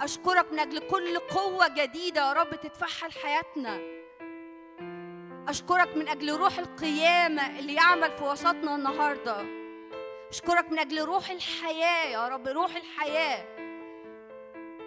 أشكرك 0.00 0.52
من 0.52 0.58
أجل 0.58 0.78
كل 0.78 1.18
قوة 1.18 1.68
جديدة 1.68 2.20
يا 2.20 2.32
رب 2.32 2.50
تتفحل 2.50 3.12
حياتنا. 3.12 3.78
أشكرك 5.48 5.96
من 5.96 6.08
أجل 6.08 6.36
روح 6.36 6.58
القيامة 6.58 7.58
اللي 7.58 7.74
يعمل 7.74 8.10
في 8.10 8.24
وسطنا 8.24 8.74
النهارده. 8.74 9.61
أشكرك 10.32 10.70
من 10.72 10.78
أجل 10.78 11.04
روح 11.04 11.30
الحياة 11.30 12.04
يا 12.10 12.28
رب 12.28 12.48
روح 12.48 12.76
الحياة. 12.76 13.44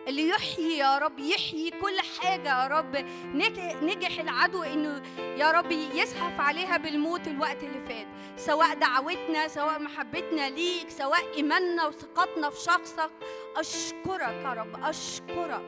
اللي 0.08 0.30
يحيي 0.30 0.78
يا 0.78 0.98
رب 0.98 1.20
يحيي 1.20 1.72
كل 1.72 1.98
حاجة 2.20 2.64
يا 2.64 2.68
رب. 2.68 2.96
نج- 3.34 3.84
نجح 3.84 4.20
العدو 4.20 4.64
إنه 4.64 5.02
يا 5.20 5.52
رب 5.52 5.72
يزحف 5.72 6.40
عليها 6.40 6.78
بالموت 6.78 7.28
الوقت 7.28 7.64
اللي 7.64 7.80
فات. 7.80 8.08
سواء 8.38 8.74
دعوتنا 8.76 9.48
سواء 9.48 9.80
محبتنا 9.80 10.50
ليك 10.50 10.90
سواء 10.90 11.34
إيماننا 11.38 11.86
وثقتنا 11.88 12.50
في 12.50 12.62
شخصك. 12.62 13.12
أشكرك 13.58 14.42
يا 14.46 14.54
رب 14.54 14.84
أشكرك. 14.84 15.66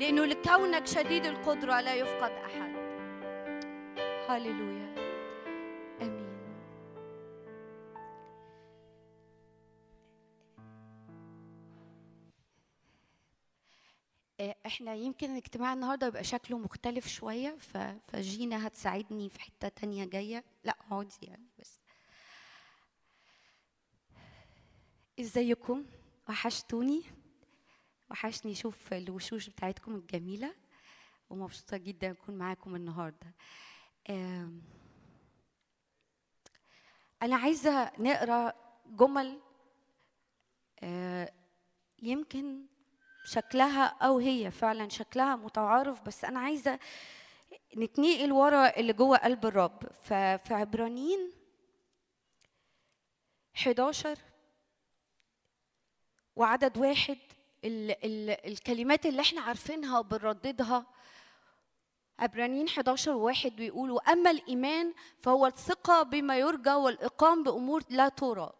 لأنه 0.00 0.24
لكونك 0.24 0.86
شديد 0.86 1.26
القدرة 1.26 1.80
لا 1.80 1.94
يفقد 1.94 2.32
أحد. 2.32 2.72
هللويا. 4.28 4.91
إحنا 14.66 14.94
يمكن 14.94 15.30
الاجتماع 15.30 15.72
النهارده 15.72 16.06
يبقى 16.06 16.24
شكله 16.24 16.58
مختلف 16.58 17.08
شوية 17.08 17.56
فجينا 18.00 18.66
هتساعدني 18.66 19.28
في 19.28 19.40
حتة 19.40 19.68
تانية 19.68 20.04
جاية. 20.04 20.44
لا 20.64 20.76
اقعدي 20.80 21.16
يعني 21.22 21.46
بس. 21.58 21.80
إزيكم؟ 25.20 25.84
وحشتوني؟ 26.28 27.02
وحشني 28.10 28.52
أشوف 28.52 28.92
الوشوش 28.92 29.48
بتاعتكم 29.50 29.94
الجميلة 29.94 30.54
ومبسوطة 31.30 31.76
جدا 31.76 32.10
أكون 32.10 32.34
معاكم 32.34 32.76
النهارده. 32.76 33.34
أنا 37.22 37.36
عايزة 37.36 37.92
نقرأ 37.98 38.52
جمل 38.86 39.40
آه، 40.80 41.32
يمكن 42.02 42.66
شكلها 43.24 43.84
أو 43.86 44.18
هي 44.18 44.50
فعلا 44.50 44.88
شكلها 44.88 45.36
متعارف 45.36 46.02
بس 46.02 46.24
أنا 46.24 46.40
عايزة 46.40 46.78
نتنقل 47.76 48.32
ورا 48.32 48.76
اللي 48.76 48.92
جوه 48.92 49.16
قلب 49.16 49.46
الرب. 49.46 49.82
ففي 50.02 50.54
عبرانيين 50.54 51.32
11 53.56 54.18
وعدد 56.36 56.78
واحد 56.78 57.18
ال 57.64 57.90
ال 58.04 58.30
الكلمات 58.46 59.06
اللي 59.06 59.20
إحنا 59.22 59.40
عارفينها 59.40 59.98
وبنرددها 59.98 60.86
عبرانيين 62.18 62.66
11 62.68 63.10
وواحد 63.12 63.56
بيقولوا 63.56 64.12
أما 64.12 64.30
الإيمان 64.30 64.94
فهو 65.18 65.46
الثقة 65.46 66.02
بما 66.02 66.38
يرجى 66.38 66.70
والإقام 66.72 67.42
بأمور 67.42 67.82
لا 67.90 68.08
ترى. 68.08 68.52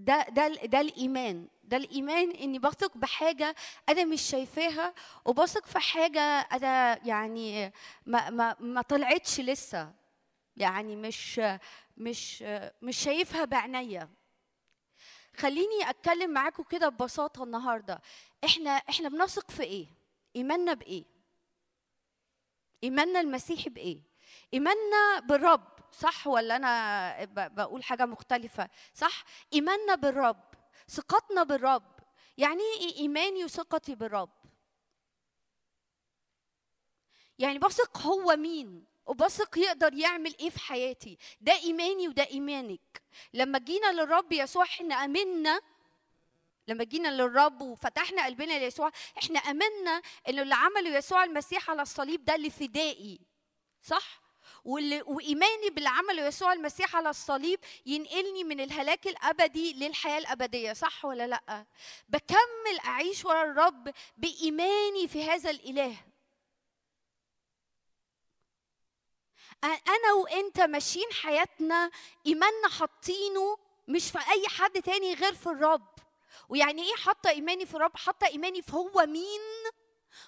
ده 0.00 0.26
ده 0.28 0.48
ده 0.48 0.80
الإيمان. 0.80 1.48
ده 1.64 1.76
الإيمان 1.76 2.30
إني 2.30 2.58
بثق 2.58 2.96
بحاجة 2.96 3.54
أنا 3.88 4.04
مش 4.04 4.22
شايفاها 4.22 4.94
وبثق 5.24 5.66
في 5.66 5.78
حاجة 5.78 6.20
أنا 6.20 7.06
يعني 7.06 7.72
ما 8.06 8.30
ما 8.30 8.56
ما 8.60 8.82
طلعتش 8.82 9.40
لسه. 9.40 9.92
يعني 10.56 10.96
مش 10.96 11.40
مش 11.96 12.42
مش 12.82 12.96
شايفها 12.98 13.44
بعينيا 13.44 14.08
خليني 15.36 15.90
أتكلم 15.90 16.30
معاكم 16.30 16.62
كده 16.62 16.88
ببساطة 16.88 17.44
النهارده. 17.44 18.00
إحنا 18.44 18.70
إحنا 18.70 19.08
بنثق 19.08 19.50
في 19.50 19.62
إيه؟ 19.62 19.86
إيماننا 20.36 20.74
بإيه؟ 20.74 21.04
إيماننا 22.84 23.20
المسيحي 23.20 23.70
بإيه؟ 23.70 24.09
إيماننا 24.54 25.20
بالرب 25.20 25.68
صح 25.92 26.26
ولا 26.26 26.56
أنا 26.56 27.24
ب- 27.24 27.54
بقول 27.54 27.84
حاجة 27.84 28.06
مختلفة؟ 28.06 28.68
صح 28.94 29.24
إيماننا 29.52 29.94
بالرب 29.94 30.44
ثقتنا 30.88 31.42
بالرب. 31.42 32.00
يعني 32.38 32.62
إيه 32.80 32.96
إيماني 32.96 33.44
وثقتي 33.44 33.94
بالرب؟ 33.94 34.30
يعني 37.38 37.58
بثق 37.58 37.98
هو 37.98 38.36
مين؟ 38.36 38.84
وبثق 39.06 39.58
يقدر 39.58 39.94
يعمل 39.94 40.36
إيه 40.40 40.50
في 40.50 40.58
حياتي؟ 40.60 41.18
ده 41.40 41.52
إيماني 41.52 42.08
وده 42.08 42.26
إيمانك. 42.26 43.02
لما 43.34 43.58
جينا 43.58 43.92
للرب 43.92 44.32
يسوع 44.32 44.64
إحنا 44.64 44.94
آمنا. 44.94 45.60
لما 46.68 46.84
جينا 46.84 47.08
للرب 47.08 47.60
وفتحنا 47.62 48.24
قلبنا 48.24 48.58
ليسوع 48.58 48.90
إحنا 49.18 49.38
آمنا 49.38 50.02
إنه 50.28 50.42
اللي 50.42 50.54
عمله 50.54 50.90
يسوع 50.96 51.24
المسيح 51.24 51.70
على 51.70 51.82
الصليب 51.82 52.24
ده 52.24 52.34
اللي 52.34 52.50
فدائي 52.50 53.20
صح؟ 53.82 54.20
وإيماني 54.64 55.70
باللي 55.70 55.88
عمله 55.88 56.26
يسوع 56.26 56.52
المسيح 56.52 56.96
على 56.96 57.10
الصليب 57.10 57.60
ينقلني 57.86 58.44
من 58.44 58.60
الهلاك 58.60 59.06
الأبدي 59.06 59.72
للحياة 59.72 60.18
الأبدية 60.18 60.72
صح 60.72 61.04
ولا 61.04 61.26
لأ؟ 61.26 61.66
بكمل 62.08 62.80
أعيش 62.84 63.24
ورا 63.24 63.44
الرب 63.44 63.92
بإيماني 64.16 65.08
في 65.08 65.24
هذا 65.24 65.50
الإله. 65.50 65.96
أنا 69.64 70.12
وإنت 70.22 70.60
ماشيين 70.60 71.12
حياتنا 71.12 71.90
إيماننا 72.26 72.68
حاطينه 72.68 73.58
مش 73.88 74.10
في 74.10 74.18
أي 74.18 74.48
حد 74.48 74.82
تاني 74.82 75.14
غير 75.14 75.34
في 75.34 75.46
الرب. 75.46 75.94
ويعني 76.48 76.82
إيه 76.82 76.94
حاطة 76.96 77.30
إيماني 77.30 77.66
في 77.66 77.74
الرب؟ 77.74 77.96
حاطة 77.96 78.26
إيماني 78.26 78.62
في 78.62 78.72
هو 78.76 79.06
مين 79.06 79.40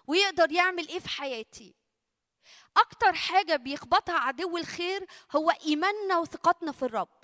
ويقدر 0.06 0.52
يعمل 0.52 0.88
إيه 0.88 0.98
في 0.98 1.08
حياتي؟ 1.08 1.74
أكتر 2.76 3.12
حاجة 3.12 3.56
بيخبطها 3.56 4.18
عدو 4.18 4.56
الخير 4.56 5.06
هو 5.36 5.50
إيماننا 5.50 6.18
وثقتنا 6.18 6.72
في 6.72 6.82
الرب. 6.82 7.22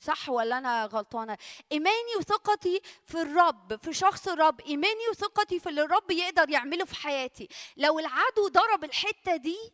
صح 0.00 0.28
ولا 0.28 0.58
أنا 0.58 0.86
غلطانة؟ 0.86 1.38
إيماني 1.72 2.16
وثقتي 2.18 2.82
في 3.04 3.22
الرب 3.22 3.76
في 3.76 3.92
شخص 3.92 4.28
الرب. 4.28 4.60
إيماني 4.60 5.08
وثقتي 5.10 5.60
في 5.60 5.68
اللي 5.68 5.82
الرب 5.82 6.10
يقدر 6.10 6.50
يعمله 6.50 6.84
في 6.84 6.94
حياتي. 6.94 7.48
لو 7.76 7.98
العدو 7.98 8.48
ضرب 8.48 8.84
الحتة 8.84 9.36
دي 9.36 9.72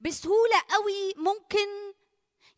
بسهولة 0.00 0.62
قوي 0.70 1.14
ممكن 1.16 1.89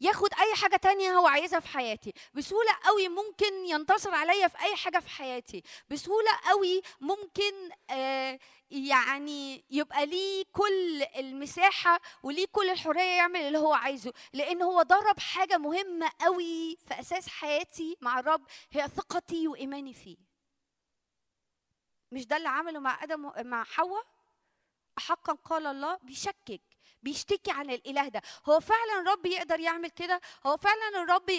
ياخد 0.03 0.34
أي 0.34 0.55
حاجة 0.55 0.76
تانية 0.76 1.12
هو 1.18 1.26
عايزها 1.26 1.61
في 1.61 1.68
حياتي. 1.68 2.12
بسهولة 2.34 2.70
قوي 2.84 3.09
ممكن 3.09 3.55
ينتصر 3.66 4.14
عليا 4.14 4.48
في 4.48 4.59
أي 4.62 4.76
حاجة 4.76 4.98
في 4.98 5.09
حياتي. 5.11 5.62
بسهولة 5.90 6.30
قوي 6.48 6.82
ممكن 7.00 7.70
آه 7.90 8.38
يعني 8.70 9.64
يبقى 9.70 10.07
ليه 10.07 10.44
كل 10.53 11.03
المساحة 11.16 12.00
وليه 12.22 12.46
كل 12.53 12.70
الحرية 12.70 13.00
يعمل 13.16 13.40
اللي 13.40 13.59
هو 13.59 13.72
عايزه. 13.72 14.12
لأن 14.32 14.62
هو 14.62 14.82
ضرب 14.82 15.20
حاجة 15.20 15.59
مهمة 15.59 16.11
قوي 16.20 16.76
في 16.88 17.00
أساس 17.00 17.28
حياتي 17.28 17.96
مع 18.00 18.18
الرب 18.18 18.46
هي 18.70 18.88
ثقتي 18.88 19.48
وإيماني 19.48 19.94
فيه. 19.94 20.16
مش 22.12 22.26
ده 22.26 22.36
اللي 22.36 22.48
عمله 22.48 22.78
مع 22.80 23.03
آدم 23.05 23.32
مع 23.38 23.64
حواء؟ 23.64 24.05
حقا 24.98 25.32
قال 25.32 25.66
الله 25.66 25.98
بيشكك. 26.03 26.61
بيشتكي 27.03 27.50
عن 27.50 27.70
الإله 27.70 28.09
ده. 28.09 28.22
هو 28.48 28.61
فعلا 28.61 29.00
الرب 29.00 29.26
يقدر 29.26 29.61
يعمل 29.61 29.90
كده؟ 29.90 30.20
هو 30.46 30.57
فعلا 30.57 31.03
الرب 31.03 31.30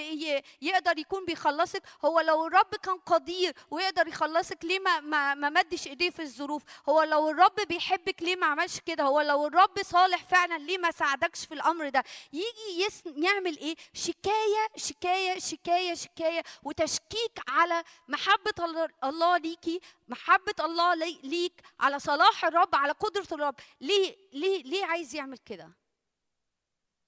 يقدر 0.61 0.97
يكون 0.97 1.25
بيخلصك؟ 1.25 1.83
هو 2.05 2.19
لو 2.19 2.47
الرب 2.47 2.75
كان 2.83 2.97
قدير 2.97 3.53
ويقدر 3.71 4.07
يخلصك 4.07 4.57
ليه 4.65 4.79
ما 4.79 4.99
ما, 4.99 5.33
ما 5.33 5.49
مدش 5.49 5.87
إيديه 5.87 6.09
في 6.09 6.21
الظروف؟ 6.21 6.63
هو 6.89 7.03
لو 7.03 7.29
الرب 7.29 7.55
بيحبك 7.67 8.21
ليه 8.21 8.35
ما 8.35 8.45
عملش 8.45 8.79
كده؟ 8.79 9.03
هو 9.03 9.21
لو 9.21 9.47
الرب 9.47 9.81
صالح 9.83 10.23
فعلا 10.23 10.57
ليه 10.57 10.77
ما 10.77 10.91
ساعدكش 10.91 11.45
في 11.45 11.53
الأمر 11.53 11.89
ده؟ 11.89 12.03
يجي 12.33 12.87
يعمل 13.05 13.57
إيه؟ 13.57 13.75
شكاية 13.93 14.67
شكاية 14.75 15.39
شكاية 15.39 15.93
شكاية 15.93 16.43
وتشكيك 16.63 17.39
على 17.47 17.83
محبة 18.07 18.87
الله 19.03 19.37
ليكي 19.37 19.79
محبة 20.13 20.55
الله 20.59 20.93
لي- 20.95 21.19
ليك 21.23 21.61
على 21.79 21.99
صلاح 21.99 22.45
الرب 22.45 22.75
على 22.75 22.91
قدرة 22.91 23.27
الرب. 23.31 23.55
ليه 23.81 24.15
ليه 24.33 24.63
ليه 24.63 24.85
عايز 24.85 25.15
يعمل 25.15 25.37
كده؟ 25.37 25.73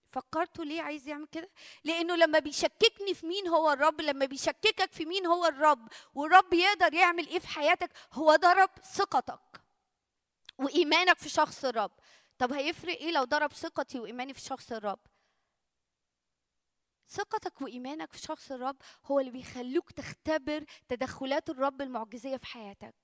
فكرتوا 0.08 0.66
ليه 0.66 0.82
عايز 0.82 1.08
يعمل 1.08 1.28
كده؟ 1.28 1.50
لأنه 1.84 2.16
لما 2.16 2.40
بيشككني 2.40 3.14
في 3.14 3.26
مين 3.28 3.48
هو 3.48 3.72
الرب 3.72 4.02
لما 4.02 4.26
بيشككك 4.26 4.92
في 4.92 5.06
مين 5.06 5.26
هو 5.26 5.46
الرب 5.46 5.88
والرب 6.14 6.54
يقدر 6.54 6.94
يعمل 6.94 7.28
إيه 7.28 7.40
في 7.40 7.48
حياتك 7.48 7.90
هو 8.14 8.36
ضرب 8.36 8.70
ثقتك 8.96 9.62
وإيمانك 10.58 11.18
في 11.18 11.30
شخص 11.30 11.66
الرب. 11.66 11.92
طب 12.40 12.54
هيفرق 12.54 12.98
إيه 12.98 13.12
لو 13.12 13.24
ضرب 13.24 13.54
ثقتي 13.54 14.00
وإيماني 14.00 14.34
في 14.34 14.40
شخص 14.42 14.72
الرب؟ 14.72 15.00
ثقتك 17.10 17.62
وإيمانك 17.62 18.12
في 18.14 18.20
شخص 18.20 18.52
الرب 18.52 18.78
هو 19.06 19.20
اللي 19.20 19.32
بيخلوك 19.32 19.92
تختبر 19.92 20.66
تدخلات 20.90 21.50
الرب 21.50 21.82
المعجزية 21.82 22.38
في 22.38 22.46
حياتك. 22.46 22.96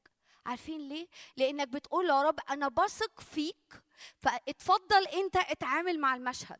عارفين 0.45 0.89
ليه؟ 0.89 1.07
لأنك 1.37 1.67
بتقول 1.67 2.09
يا 2.09 2.21
رب 2.21 2.39
أنا 2.49 2.67
بثق 2.67 3.19
فيك 3.21 3.83
فاتفضل 4.17 5.07
أنت 5.07 5.35
اتعامل 5.37 5.99
مع 5.99 6.15
المشهد. 6.15 6.59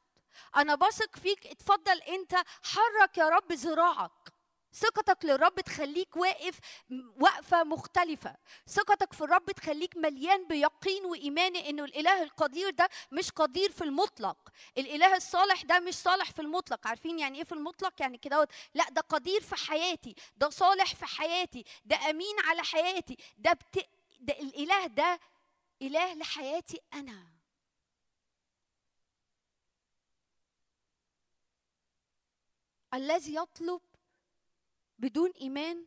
أنا 0.56 0.76
بثق 0.76 1.16
فيك 1.16 1.48
اتفضل 1.48 2.02
أنت 2.02 2.36
حرك 2.64 3.18
يا 3.18 3.30
رب 3.30 3.52
ذراعك. 3.52 4.31
ثقتك 4.74 5.26
للرب 5.26 5.60
تخليك 5.62 6.18
واقف 6.18 6.60
وقفه 7.20 7.64
مختلفة. 7.64 8.36
ثقتك 8.68 9.14
في 9.14 9.22
الرب 9.22 9.52
تخليك 9.52 9.98
مليان 9.98 10.48
بيقين 10.48 11.06
وإيمان 11.06 11.56
انه 11.56 11.84
الإله 11.84 12.24
القدير 12.24 12.70
ده 12.70 12.90
مش 13.12 13.32
قدير 13.32 13.72
في 13.72 13.84
المطلق. 13.84 14.50
الإله 14.78 15.16
الصالح 15.16 15.62
ده 15.64 15.80
مش 15.80 15.96
صالح 15.96 16.32
في 16.32 16.42
المطلق. 16.42 16.88
عارفين 16.88 17.20
يعني 17.20 17.38
إيه 17.38 17.44
في 17.44 17.52
المطلق؟ 17.52 17.94
يعني 18.02 18.18
كده 18.18 18.48
لا 18.74 18.90
ده 18.90 19.02
قدير 19.02 19.42
في 19.42 19.56
حياتي. 19.56 20.16
ده 20.38 20.50
صالح 20.50 20.96
في 20.96 21.06
حياتي. 21.06 21.64
ده 21.86 21.96
أمين 22.10 22.36
على 22.40 22.64
حياتي. 22.64 23.18
ده, 23.38 23.54
بت... 23.54 23.90
ده 24.20 24.34
الإله 24.40 24.88
ده 24.88 25.20
إله 25.82 26.14
لحياتي 26.14 26.80
أنا. 26.94 27.32
الذي 32.94 33.36
يطلب 33.36 33.82
بدون 35.02 35.32
إيمان. 35.42 35.86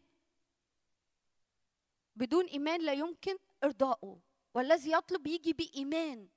بدون 2.16 2.46
إيمان 2.46 2.80
لا 2.80 2.92
يمكن 2.92 3.36
ارضائه 3.64 4.18
والذي 4.54 4.92
يطلب 4.92 5.26
يجي 5.26 5.52
بإيمان. 5.52 6.28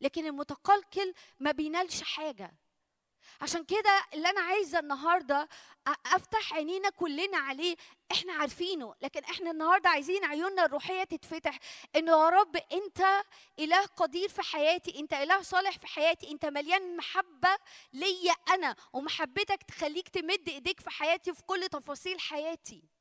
لكن 0.00 0.26
المتقلقل 0.26 1.14
ما 1.40 1.50
بينالش 1.50 2.02
حاجة. 2.02 2.54
عشان 3.40 3.64
كده 3.64 4.04
اللي 4.14 4.30
أنا 4.30 4.40
عايزة 4.40 4.78
النهارده 4.78 5.48
أفتح 6.06 6.54
عينينا 6.54 6.90
كلنا 6.90 7.38
عليه 7.38 7.76
إحنا 8.12 8.32
عارفينه 8.32 8.94
لكن 9.00 9.24
إحنا 9.24 9.50
النهارده 9.50 9.88
عايزين 9.88 10.24
عيوننا 10.24 10.64
الروحية 10.64 11.04
تتفتح 11.04 11.58
انه 11.96 12.12
يا 12.12 12.28
رب 12.28 12.56
أنت 12.56 13.22
إله 13.58 13.86
قدير 13.86 14.28
في 14.28 14.42
حياتي 14.42 15.00
أنت 15.00 15.12
إله 15.12 15.42
صالح 15.42 15.78
في 15.78 15.86
حياتي 15.86 16.30
أنت 16.30 16.44
مليان 16.46 16.96
محبة 16.96 17.56
ليا 17.92 18.32
أنا 18.50 18.76
ومحبتك 18.92 19.62
تخليك 19.62 20.08
تمد 20.08 20.48
إيديك 20.48 20.80
في 20.80 20.90
حياتي 20.90 21.34
في 21.34 21.42
كل 21.42 21.68
تفاصيل 21.68 22.20
حياتي. 22.20 22.91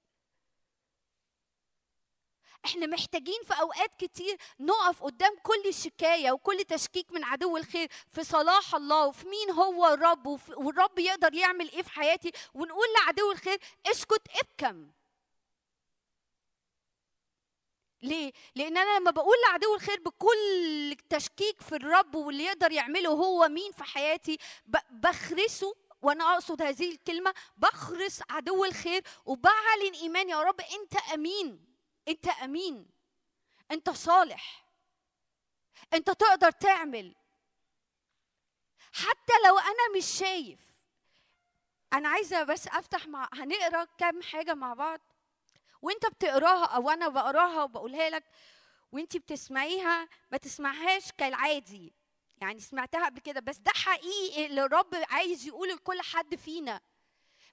إحنا 2.66 2.86
محتاجين 2.86 3.39
في 3.47 3.53
أوقات 3.62 3.91
كتير 3.99 4.38
نقف 4.59 5.03
قدام 5.03 5.36
كل 5.43 5.74
شكاية 5.74 6.32
وكل 6.32 6.57
تشكيك 6.64 7.12
من 7.12 7.24
عدو 7.24 7.57
الخير 7.57 7.88
في 8.12 8.24
صلاح 8.24 8.76
الله 8.76 9.05
وفي 9.05 9.28
مين 9.28 9.51
هو 9.51 9.88
الرب 9.88 10.28
والرب 10.57 10.99
يقدر 10.99 11.34
يعمل 11.34 11.72
إيه 11.72 11.82
في 11.82 11.89
حياتي 11.91 12.32
ونقول 12.53 12.88
لعدو 12.97 13.32
الخير 13.32 13.59
اسكت 13.86 14.22
ابكم 14.41 14.91
ليه؟ 18.03 18.32
لأن 18.55 18.78
أنا 18.78 18.99
لما 18.99 19.12
بقول 19.12 19.36
لعدو 19.49 19.76
الخير 19.76 19.99
بكل 19.99 20.95
تشكيك 21.09 21.62
في 21.62 21.76
الرب 21.76 22.16
واللي 22.16 22.43
يقدر 22.45 22.72
يعمله 22.72 23.09
هو 23.09 23.47
مين 23.47 23.72
في 23.72 23.84
حياتي 23.84 24.38
بخرسه 24.91 25.76
وأنا 26.01 26.34
أقصد 26.34 26.62
هذه 26.62 26.91
الكلمة 26.91 27.34
بخرس 27.57 28.22
عدو 28.30 28.66
الخير 28.66 29.03
وبعلن 29.26 29.93
إيمان 30.01 30.30
يا 30.30 30.41
رب 30.41 30.62
أنت 30.62 30.95
أمين 31.14 31.70
انت 32.07 32.27
امين. 32.27 32.89
انت 33.71 33.89
صالح. 33.89 34.65
انت 35.93 36.09
تقدر 36.09 36.51
تعمل. 36.51 37.15
حتى 38.93 39.33
لو 39.47 39.57
أنا 39.57 39.97
مش 39.97 40.05
شايف. 40.05 40.59
أنا 41.93 42.09
عايزة 42.09 42.43
بس 42.43 42.67
افتح 42.67 43.07
مع 43.07 43.29
هنقرا 43.33 43.83
كام 43.97 44.21
حاجة 44.21 44.53
مع 44.53 44.73
بعض. 44.73 44.99
وانت 45.81 46.05
بتقراها 46.05 46.65
أو 46.65 46.89
أنا 46.89 47.07
بقراها 47.07 47.63
وبقولها 47.63 48.09
لك 48.09 48.23
وانت 48.91 49.17
بتسمعيها 49.17 50.09
ما 50.31 50.37
تسمعهاش 50.37 51.11
كالعادي. 51.11 51.93
يعني 52.41 52.59
سمعتها 52.59 53.05
قبل 53.05 53.19
كده 53.19 53.39
بس 53.39 53.57
ده 53.57 53.71
حقيقي 53.75 54.45
اللي 54.45 54.63
الرب 54.63 54.95
عايز 55.09 55.47
يقوله 55.47 55.73
لكل 55.73 56.01
حد 56.01 56.35
فينا. 56.35 56.81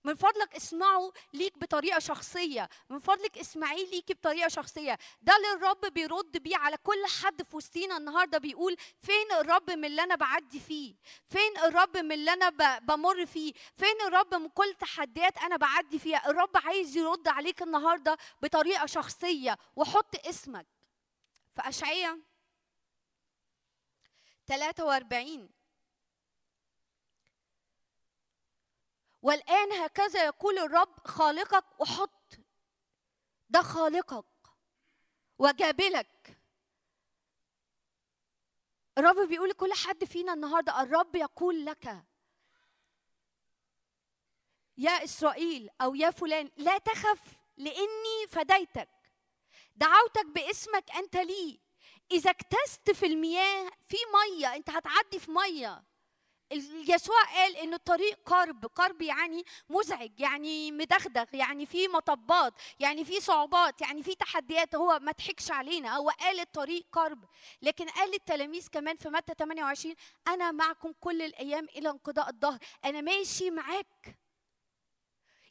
من 0.05 0.14
فضلك 0.14 0.57
اسمعوا 0.57 1.12
ليك 1.34 1.59
بطريقة 1.59 1.99
شخصية 1.99 2.68
من 2.90 2.99
فضلك 2.99 3.38
اسمعيه 3.38 3.86
ليكي 3.90 4.14
بطريقة 4.14 4.49
شخصية. 4.49 4.99
ده 5.22 5.36
اللي 5.36 5.53
الرب 5.53 5.92
بيرد 5.92 6.36
بيه 6.36 6.57
على 6.57 6.76
كل 6.76 7.07
حد 7.22 7.42
في 7.42 7.57
وسطينا 7.57 7.96
النهارده 7.96 8.38
بيقول 8.38 8.76
فين 9.01 9.32
الرب 9.40 9.70
من 9.70 9.84
اللي 9.84 10.03
أنا 10.03 10.14
بعدي 10.14 10.61
فيه؟ 10.61 10.94
فين 11.26 11.59
الرب 11.64 11.96
من 11.96 12.12
اللي 12.12 12.32
أنا 12.32 12.78
بمر 12.78 13.26
فيه؟ 13.26 13.53
فين 13.76 14.01
الرب 14.07 14.34
من 14.34 14.49
كل 14.49 14.74
تحديات 14.74 15.38
أنا 15.38 15.57
بعدي 15.57 15.99
فيها؟ 15.99 16.30
الرب 16.30 16.57
عايز 16.57 16.96
يرد 16.96 17.28
عليك 17.28 17.62
النهارده 17.62 18.18
بطريقة 18.42 18.86
شخصية 18.86 19.59
وحط 19.76 20.26
اسمك 20.26 20.66
في 21.55 21.68
اشعياء 21.68 22.18
43 24.46 25.49
والآن 29.23 29.73
هكذا 29.73 30.25
يقول 30.25 30.59
الرب 30.59 31.07
خالقك 31.07 31.81
وحط 31.81 32.39
ده 33.49 33.62
خالقك 33.62 34.25
وجابلك. 35.39 36.39
الرب 38.99 39.29
بيقول 39.29 39.49
لكل 39.49 39.73
حد 39.73 40.05
فينا 40.05 40.33
النهارده 40.33 40.83
الرب 40.83 41.16
يقول 41.16 41.64
لك 41.64 42.05
يا 44.77 45.05
إسرائيل 45.05 45.71
أو 45.81 45.95
يا 45.95 46.11
فلان 46.11 46.51
لا 46.57 46.79
تخف 46.79 47.21
لإني 47.57 48.27
فديتك. 48.29 48.89
دعوتك 49.77 50.27
باسمك 50.27 50.91
أنت 50.91 51.16
لي. 51.16 51.61
إذا 52.11 52.31
اكتست 52.31 52.91
في 52.91 53.07
المياه 53.07 53.71
في 53.89 53.97
مية 54.14 54.55
أنت 54.55 54.71
هتعدي 54.71 55.19
في 55.19 55.31
مية. 55.31 55.85
يسوع 56.88 57.22
قال 57.34 57.57
إن 57.57 57.74
الطريق 57.74 58.18
قرب 58.26 58.66
قرب 58.66 59.03
يعني 59.03 59.44
مزعج 59.68 60.20
يعني 60.20 60.72
مدغدغ 60.72 61.24
يعني 61.32 61.66
في 61.66 61.88
مطبات 61.88 62.55
يعني 62.80 63.05
في 63.05 63.20
صعوبات 63.20 63.80
يعني 63.80 64.03
في 64.03 64.14
تحديات 64.14 64.74
هو 64.74 64.99
ما 65.03 65.12
ضحكش 65.12 65.51
علينا 65.51 65.96
هو 65.96 66.11
قال 66.11 66.40
الطريق 66.40 66.86
قرب. 66.92 67.24
لكن 67.62 67.88
قال 67.88 68.11
للتلاميذ 68.11 68.68
كمان 68.72 68.96
في 68.96 69.09
متى 69.09 69.32
28 69.38 69.94
أنا 70.28 70.51
معكم 70.51 70.92
كل 71.01 71.22
الأيام 71.22 71.64
إلى 71.76 71.90
انقضاء 71.90 72.28
الظهر 72.28 72.59
أنا 72.84 73.01
ماشي 73.01 73.51
معاك. 73.51 74.18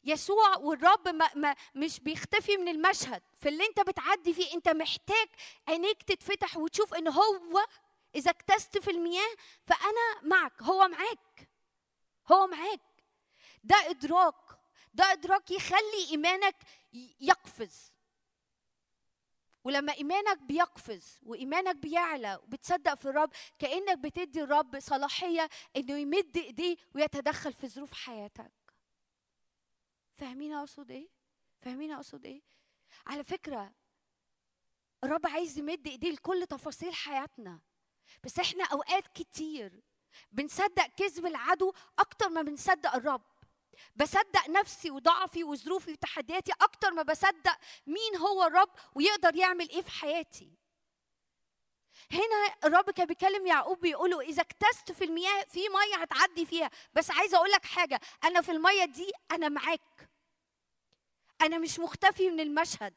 يسوع 0.04 0.56
والرب 0.56 1.08
ما 1.08 1.28
ما 1.34 1.54
مش 1.74 2.00
بيختفي 2.00 2.56
من 2.56 2.68
المشهد 2.68 3.22
في 3.40 3.48
اللي 3.48 3.64
أنت 3.66 3.80
بتعدي 3.80 4.32
فيه 4.32 4.54
أنت 4.54 4.68
محتاج 4.68 5.28
عينيك 5.68 6.02
تتفتح 6.02 6.56
وتشوف 6.56 6.94
إن 6.94 7.08
هو 7.08 7.40
إذا 8.14 8.30
اكتست 8.30 8.78
في 8.78 8.90
المياه 8.90 9.34
فأنا 9.62 10.22
معك 10.22 10.62
هو 10.62 10.88
معاك. 10.88 11.48
هو 12.32 12.46
معاك. 12.46 12.80
ده 13.64 13.76
إدراك. 13.90 14.58
ده 14.94 15.12
إدراك 15.12 15.50
يخلي 15.50 16.08
إيمانك 16.10 16.56
ي- 16.92 17.16
يقفز. 17.20 17.92
ولما 19.64 19.92
إيمانك 19.92 20.38
بيقفز 20.38 21.18
وإيمانك 21.22 21.76
بيعلى 21.76 22.36
وبتصدق 22.42 22.94
في 22.94 23.04
الرب 23.08 23.30
كأنك 23.58 23.98
بتدي 23.98 24.42
الرب 24.42 24.80
صلاحية 24.80 25.48
إنه 25.76 25.98
يمد 25.98 26.36
إيديه 26.36 26.76
ويتدخل 26.94 27.52
في 27.52 27.68
ظروف 27.68 27.92
حياتك. 27.92 28.52
فاهمين 30.14 30.52
أقصد 30.54 30.90
إيه؟ 30.90 31.08
فاهمين 31.60 31.92
أقصد 31.92 32.26
إيه؟ 32.26 32.42
على 33.06 33.24
فكرة 33.24 33.72
الرب 35.04 35.26
عايز 35.26 35.58
يمد 35.58 35.86
إيديه 35.86 36.10
لكل 36.12 36.46
تفاصيل 36.46 36.94
حياتنا. 36.94 37.60
بس 38.24 38.38
إحنا 38.38 38.64
اوقات 38.64 39.08
كتير 39.08 39.82
بنصدق 40.32 40.86
كذب 40.86 41.26
العدو 41.26 41.72
أكتر 41.98 42.28
ما 42.28 42.42
بنصدق 42.42 42.94
الرب. 42.94 43.22
بصدق 43.96 44.48
نفسي 44.48 44.90
وضعفي 44.90 45.44
وظروفي 45.44 45.92
وتحدياتي 45.92 46.52
أكتر 46.52 46.90
ما 46.90 47.02
بصدق 47.02 47.58
مين 47.86 48.16
هو 48.16 48.44
الرب 48.46 48.70
ويقدر 48.94 49.36
يعمل 49.36 49.68
إيه 49.68 49.82
في 49.82 49.90
حياتي. 49.90 50.52
هنا 52.12 52.54
الرب 52.64 52.90
كان 52.90 53.06
بيكلم 53.06 53.46
يعقوب 53.46 53.80
بيقول 53.80 54.10
له 54.10 54.20
إذا 54.20 54.42
اكتست 54.42 54.92
في 54.92 55.04
المياه 55.04 55.44
في 55.44 55.60
مية 55.68 56.02
هتعدي 56.02 56.46
فيها. 56.46 56.70
بس 56.94 57.10
عايزه 57.10 57.36
أقول 57.36 57.50
لك 57.50 57.64
حاجة 57.64 58.00
أنا 58.24 58.40
في 58.40 58.52
المية 58.52 58.84
دي 58.84 59.10
أنا 59.30 59.48
معاك. 59.48 60.10
أنا 61.40 61.58
مش 61.58 61.78
مختفي 61.78 62.30
من 62.30 62.40
المشهد. 62.40 62.94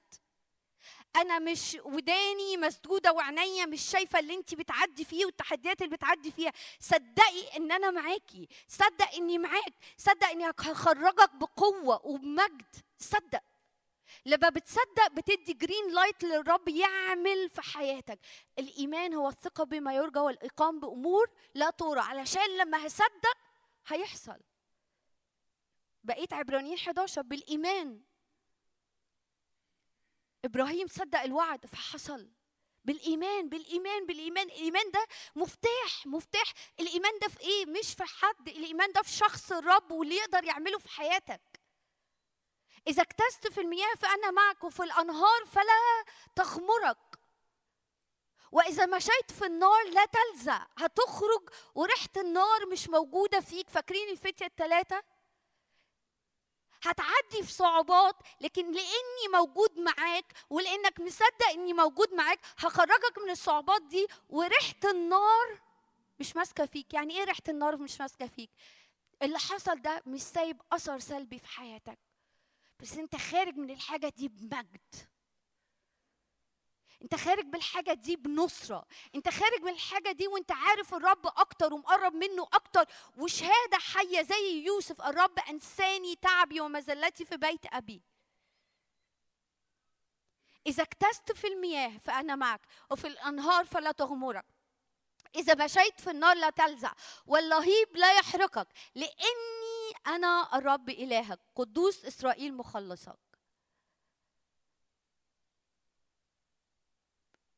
أنا 1.16 1.40
مش 1.40 1.78
وداني 1.84 2.58
مسدودة 2.58 3.12
وعينيا 3.14 3.66
مش 3.66 3.82
شايفة 3.82 4.20
اللي 4.20 4.34
انت 4.34 4.56
بتعدي 4.56 5.06
فيه 5.06 5.26
والتحديات 5.26 5.82
اللي 5.82 5.96
بتعدي 5.96 6.32
فيها. 6.32 6.52
صدقي 6.80 7.58
إن 7.58 7.72
أنا 7.72 7.92
معاكي 7.92 8.48
صدق 8.68 9.14
إني 9.18 9.38
معاك. 9.38 9.74
صدق 9.98 10.28
إني 10.28 10.50
هخرجك 10.50 11.36
بقوة 11.36 12.06
وبمجد. 12.06 12.76
صدق. 13.00 13.44
لما 14.26 14.50
بتصدق 14.50 15.08
بتدي 15.12 15.54
green 15.54 15.94
light 15.94 16.24
للرب 16.24 16.68
يعمل 16.70 17.50
في 17.50 17.62
حياتك. 17.62 18.20
الإيمان 18.60 19.14
هو 19.14 19.30
الثقة 19.30 19.64
بما 19.64 19.94
يرجى 19.96 20.20
والإيقان 20.20 20.80
بأمور 20.80 21.30
لا 21.56 21.70
ترى 21.70 22.00
علشان 22.00 22.58
لما 22.58 22.88
هصدق 22.88 23.38
هيحصل. 23.88 24.40
بقيت 26.04 26.34
عبرانيين 26.34 26.78
11 26.78 27.22
بالإيمان. 27.22 28.02
إبراهيم 30.46 30.88
صدق 30.88 31.20
الوعد 31.20 31.66
فحصل. 31.66 32.30
بالإيمان 32.86 33.50
بالإيمان 33.50 34.06
بالإيمان. 34.06 34.48
الإيمان 34.48 34.92
ده 34.92 35.08
مفتاح 35.36 36.06
مفتاح. 36.06 36.54
الإيمان 36.80 37.12
ده 37.22 37.28
في 37.28 37.40
إيه؟ 37.40 37.66
مش 37.66 37.94
في 37.94 38.04
حد. 38.04 38.48
الإيمان 38.50 38.92
ده 38.92 39.02
في 39.02 39.12
شخص 39.12 39.52
الرب 39.52 39.92
واللي 39.92 40.16
يقدر 40.16 40.44
يعمله 40.44 40.80
في 40.80 40.90
حياتك. 40.90 41.42
إذا 42.88 43.02
اكتست 43.04 43.48
في 43.48 43.62
المياه 43.62 43.94
فأنا 44.00 44.32
معك 44.32 44.64
وفي 44.64 44.84
الأنهار 44.84 45.46
فلا 45.46 46.04
تغمرك 46.36 46.98
وإذا 48.52 48.86
مشيت 48.86 49.32
في 49.40 49.46
النار 49.46 49.90
لا 49.90 50.06
تلزع 50.06 50.68
هتخرج 50.78 51.50
وريحة 51.76 52.10
النار 52.18 52.66
مش 52.66 52.90
موجودة 52.90 53.40
فيك. 53.40 53.70
فاكرين 53.70 54.10
الفتية 54.10 54.46
الثلاثه 54.46 55.04
هتعدي 56.82 57.44
في 57.44 57.52
صعوبات 57.54 58.16
لكن 58.42 58.72
لأني 58.72 59.28
موجود 59.34 59.80
معاك 59.80 60.34
ولأنك 60.50 61.00
مصدق 61.00 61.50
إني 61.54 61.74
موجود 61.74 62.14
معاك 62.14 62.40
هخرجك 62.58 63.18
من 63.26 63.30
الصعوبات 63.30 63.82
دي 63.82 64.08
وريحة 64.30 64.76
النار 64.92 65.62
مش 66.20 66.36
ماسكة 66.36 66.66
فيك. 66.66 66.94
يعني 66.94 67.18
إيه 67.18 67.24
ريحة 67.24 67.42
النار 67.50 67.78
مش 67.78 68.02
ماسكة 68.02 68.28
فيك؟ 68.28 68.50
اللي 69.22 69.40
حصل 69.40 69.82
ده 69.82 70.04
مش 70.06 70.22
سايب 70.22 70.62
أثر 70.72 71.00
سلبي 71.00 71.40
في 71.40 71.48
حياتك. 71.48 72.00
بس 72.80 72.94
أنت 72.98 73.16
خارج 73.16 73.56
من 73.58 73.70
الحاجة 73.72 74.10
دي 74.18 74.28
بمجد. 74.28 75.11
انت 77.02 77.16
خارج 77.16 77.46
بالحاجة 77.46 77.94
دي 77.94 78.16
بنصرة. 78.16 78.86
انت 79.16 79.30
خارج 79.30 79.62
من 79.62 79.72
الحاجة 79.72 80.12
دي 80.12 80.28
وانت 80.28 80.52
عارف 80.52 80.94
الرب 80.94 81.28
أكتر 81.28 81.74
ومقرب 81.74 82.14
منه 82.14 82.44
أكتر. 82.54 82.86
وشهادة 83.18 83.78
حية 83.78 84.22
زي 84.22 84.64
يوسف 84.66 85.02
الرب 85.02 85.40
أنساني 85.40 86.16
تعبي 86.16 86.62
ومذلتي 86.62 87.26
في 87.26 87.38
بيت 87.38 87.66
أبي. 87.74 88.02
إذا 90.68 90.84
اكتست 90.84 91.32
في 91.32 91.48
المياه 91.48 91.98
فأنا 91.98 92.36
معك 92.36 92.62
وفي 92.92 93.08
الأنهار 93.08 93.66
فلا 93.66 93.92
تغمرك. 93.92 94.46
إذا 95.36 95.66
مشيت 95.66 96.02
في 96.02 96.12
النار 96.12 96.38
لا 96.38 96.50
تلزع 96.50 96.94
واللهيب 97.26 97.88
لا 97.96 98.14
يحرقك 98.14 98.68
لأني 98.96 99.94
أنا 100.08 100.58
الرب 100.58 100.90
إلهك. 100.90 101.40
قدوس 101.56 102.06
إسرائيل 102.06 102.54
مخلصك 102.54 103.31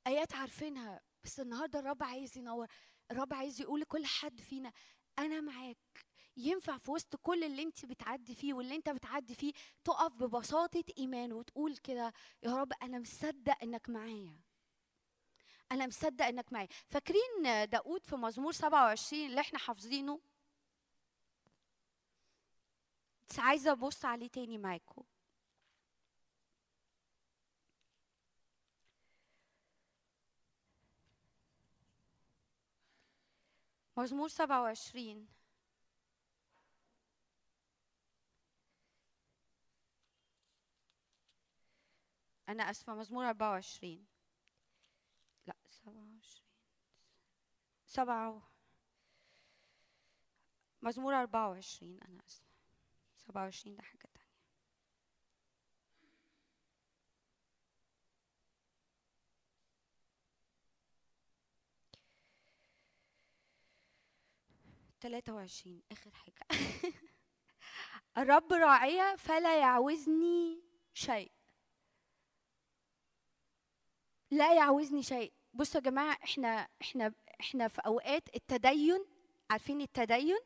آيات 0.07 0.33
عارفينها. 0.35 1.01
بس 1.23 1.39
النهارده 1.39 1.79
الرب 1.79 2.03
عايز 2.03 2.37
ينور 2.37 2.67
الرب 3.11 3.33
عايز 3.33 3.61
يقول 3.61 3.79
لكل 3.81 4.05
حد 4.05 4.41
فينا 4.41 4.71
أنا 5.19 5.41
معاك. 5.41 5.77
ينفع 6.37 6.77
في 6.77 6.91
وسط 6.91 7.15
كل 7.15 7.43
اللي 7.43 7.63
أنت 7.63 7.85
بتعدي 7.85 8.35
فيه 8.35 8.53
واللي 8.53 8.75
أنت 8.75 8.89
بتعدي 8.89 9.35
فيه 9.35 9.53
تقف 9.83 10.23
ببساطة 10.23 10.83
إيمان 10.97 11.33
وتقول 11.33 11.77
كده 11.77 12.13
يا 12.43 12.55
رب 12.55 12.73
أنا 12.81 12.99
مصدق 12.99 13.63
إنك 13.63 13.89
معايا. 13.89 14.39
أنا 15.71 15.87
مصدق 15.87 16.25
إنك 16.25 16.53
معايا. 16.53 16.67
فاكرين 16.87 17.69
داود 17.69 18.05
في 18.05 18.15
مزمور 18.15 18.51
27 18.51 19.25
اللي 19.25 19.41
إحنا 19.41 19.59
حافظينه؟ 19.59 20.21
بس 23.29 23.39
عايزة 23.39 23.71
أبص 23.71 24.05
عليه 24.05 24.27
تاني 24.27 24.57
معاكم. 24.57 25.03
مزمور 33.97 34.27
27 34.29 35.27
أنا 42.49 42.63
آسفة 42.69 42.93
مزمور 42.95 43.29
24 43.29 44.05
لا 45.47 45.53
27 45.69 46.43
سبعة 47.85 48.41
مزمور 50.81 51.13
24 51.21 51.99
أنا 52.01 52.21
آسفة. 52.27 52.43
27 53.17 53.75
ده 53.75 53.83
حاجة 53.83 54.07
تانية. 54.13 54.22
تلاتة 65.03 65.33
وعشرين 65.33 65.81
آخر 65.91 66.11
حاجة. 66.11 66.47
الرب 68.17 68.53
راعية 68.53 69.15
فلا 69.15 69.59
يعوزني 69.59 70.63
شيء. 70.93 71.31
لا 74.31 74.53
يعوزني 74.53 75.03
شيء. 75.03 75.33
بصوا 75.53 75.81
يا 75.81 75.85
جماعة 75.85 76.17
إحنا 76.23 76.67
إحنا 76.81 77.13
إحنا 77.39 77.67
في 77.67 77.81
أوقات 77.85 78.35
التدين 78.35 79.05
عارفين 79.49 79.81
التدين؟ 79.81 80.39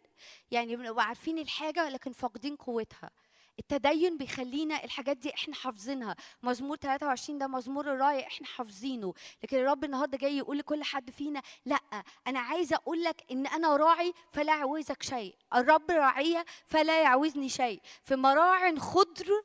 يعني 0.52 0.76
بنبقى 0.76 1.06
عارفين 1.06 1.38
الحاجة 1.40 1.90
لكن 1.90 2.12
فاقدين 2.12 2.56
قوتها. 2.56 3.12
التدين 3.60 4.18
بيخلينا 4.18 4.84
الحاجات 4.84 5.18
دي 5.18 5.34
إحنا 5.34 5.56
حافظينها. 5.56 6.16
مزمور 6.44 6.78
23 6.78 7.40
ده 7.40 7.48
مزمور 7.48 7.94
الراية 7.94 8.28
إحنا 8.28 8.48
حافظينه. 8.48 9.14
لكن 9.44 9.58
الرب 9.58 9.84
النهارده 9.84 10.18
جاي 10.18 10.38
يقول 10.38 10.58
لكل 10.58 10.84
حد 10.84 11.12
فينا 11.12 11.42
لا 11.66 11.80
أنا 12.28 12.40
عايزه 12.40 12.76
أقول 12.76 13.04
لك 13.04 13.24
إن 13.32 13.48
أنا 13.48 13.76
راعي 13.78 14.14
فلا 14.32 14.58
يعوزك 14.58 15.04
شيء. 15.04 15.36
الرب 15.56 15.92
راعية 15.92 16.46
فلا 16.66 17.02
يعوزني 17.02 17.50
شيء. 17.50 17.82
في 18.02 18.16
مراع 18.16 18.76
خضر 18.76 19.44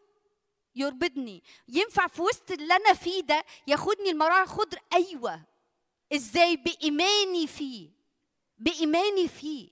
يربدني 0.75 1.43
ينفع 1.69 2.07
في 2.07 2.23
وسط 2.23 2.51
اللي 2.51 2.77
أنا 2.77 2.93
فيه 2.93 3.21
ده 3.23 3.45
ياخدني 3.67 4.11
المراعي 4.11 4.47
خضر 4.47 4.79
أيوه. 4.93 5.43
إزاي؟ 6.13 6.57
بإيماني 6.57 7.47
فيه. 7.47 7.91
بإيماني 8.59 9.29
فيه. 9.29 9.71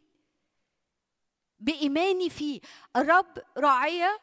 بإيماني 1.60 2.30
فيه. 2.30 2.60
الرب 2.96 3.38
راعية 3.56 4.20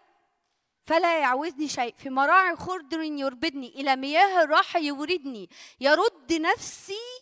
فلا 0.88 1.19
يعوزني 1.19 1.67
شيء. 1.67 1.93
في 1.97 2.09
مراعي 2.09 2.55
خضر 2.55 3.01
يربدني 3.01 3.67
إلى 3.67 3.95
مياه 3.95 4.43
الراحة 4.43 4.79
يوردني. 4.79 5.49
يرد 5.79 6.33
نفسي 6.33 7.21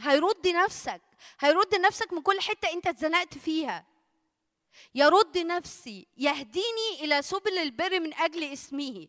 هيرد 0.00 0.48
نفسك. 0.48 1.02
هيرد 1.40 1.74
نفسك 1.74 2.12
من 2.12 2.22
كل 2.22 2.40
حتة 2.40 2.72
أنت 2.72 2.86
اتزنقت 2.86 3.38
فيها. 3.38 3.86
يرد 4.94 5.38
نفسي 5.38 6.06
يهديني 6.16 6.90
إلى 7.00 7.22
سبل 7.22 7.58
البر 7.58 8.00
من 8.00 8.14
أجل 8.14 8.44
اسمه. 8.44 9.08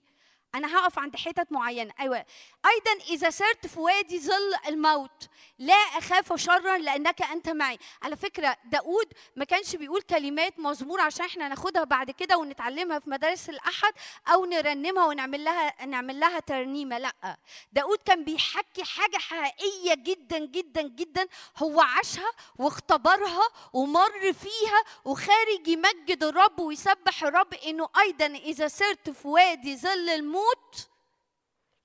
أنا 0.55 0.77
هقف 0.77 0.99
عند 0.99 1.15
حتت 1.15 1.51
معينة. 1.51 1.93
أيوه. 1.99 2.25
أيضا 2.65 3.03
إذا 3.09 3.29
سرت 3.29 3.67
في 3.67 3.79
وادي 3.79 4.19
ظل 4.19 4.53
الموت 4.67 5.29
لا 5.59 5.73
أخاف 5.73 6.33
شرا 6.39 6.77
لأنك 6.77 7.21
أنت 7.21 7.49
معي. 7.49 7.79
على 8.03 8.15
فكرة 8.15 8.57
داود 8.65 9.13
ما 9.35 9.45
كانش 9.45 9.75
بيقول 9.75 10.01
كلمات 10.01 10.59
مزمور 10.59 11.01
عشان 11.01 11.25
إحنا 11.25 11.47
ناخدها 11.47 11.83
بعد 11.83 12.11
كده 12.11 12.37
ونتعلمها 12.37 12.99
في 12.99 13.09
مدارس 13.09 13.49
الأحد 13.49 13.93
أو 14.27 14.45
نرنمها 14.45 15.05
ونعمل 15.05 15.43
لها 15.43 15.85
نعمل 15.85 16.19
لها 16.19 16.39
ترنيمة 16.39 16.97
لأ. 16.97 17.37
داود 17.73 17.97
كان 18.05 18.23
بيحكي 18.23 18.83
حاجة 18.83 19.17
حقيقية 19.17 19.93
جدا 19.93 20.37
جدا 20.39 20.81
جدا. 20.81 21.27
هو 21.57 21.81
عاشها 21.81 22.31
واختبرها 22.57 23.47
ومر 23.73 24.33
فيها 24.33 24.83
وخارج 25.05 25.67
يمجد 25.67 26.23
الرب 26.23 26.59
ويسبح 26.59 27.23
الرب 27.23 27.53
إنه 27.53 27.89
أيضا 27.99 28.25
إذا 28.25 28.67
سرت 28.67 29.09
في 29.09 29.27
وادي 29.27 29.77
ظل 29.77 30.09
الموت 30.09 30.87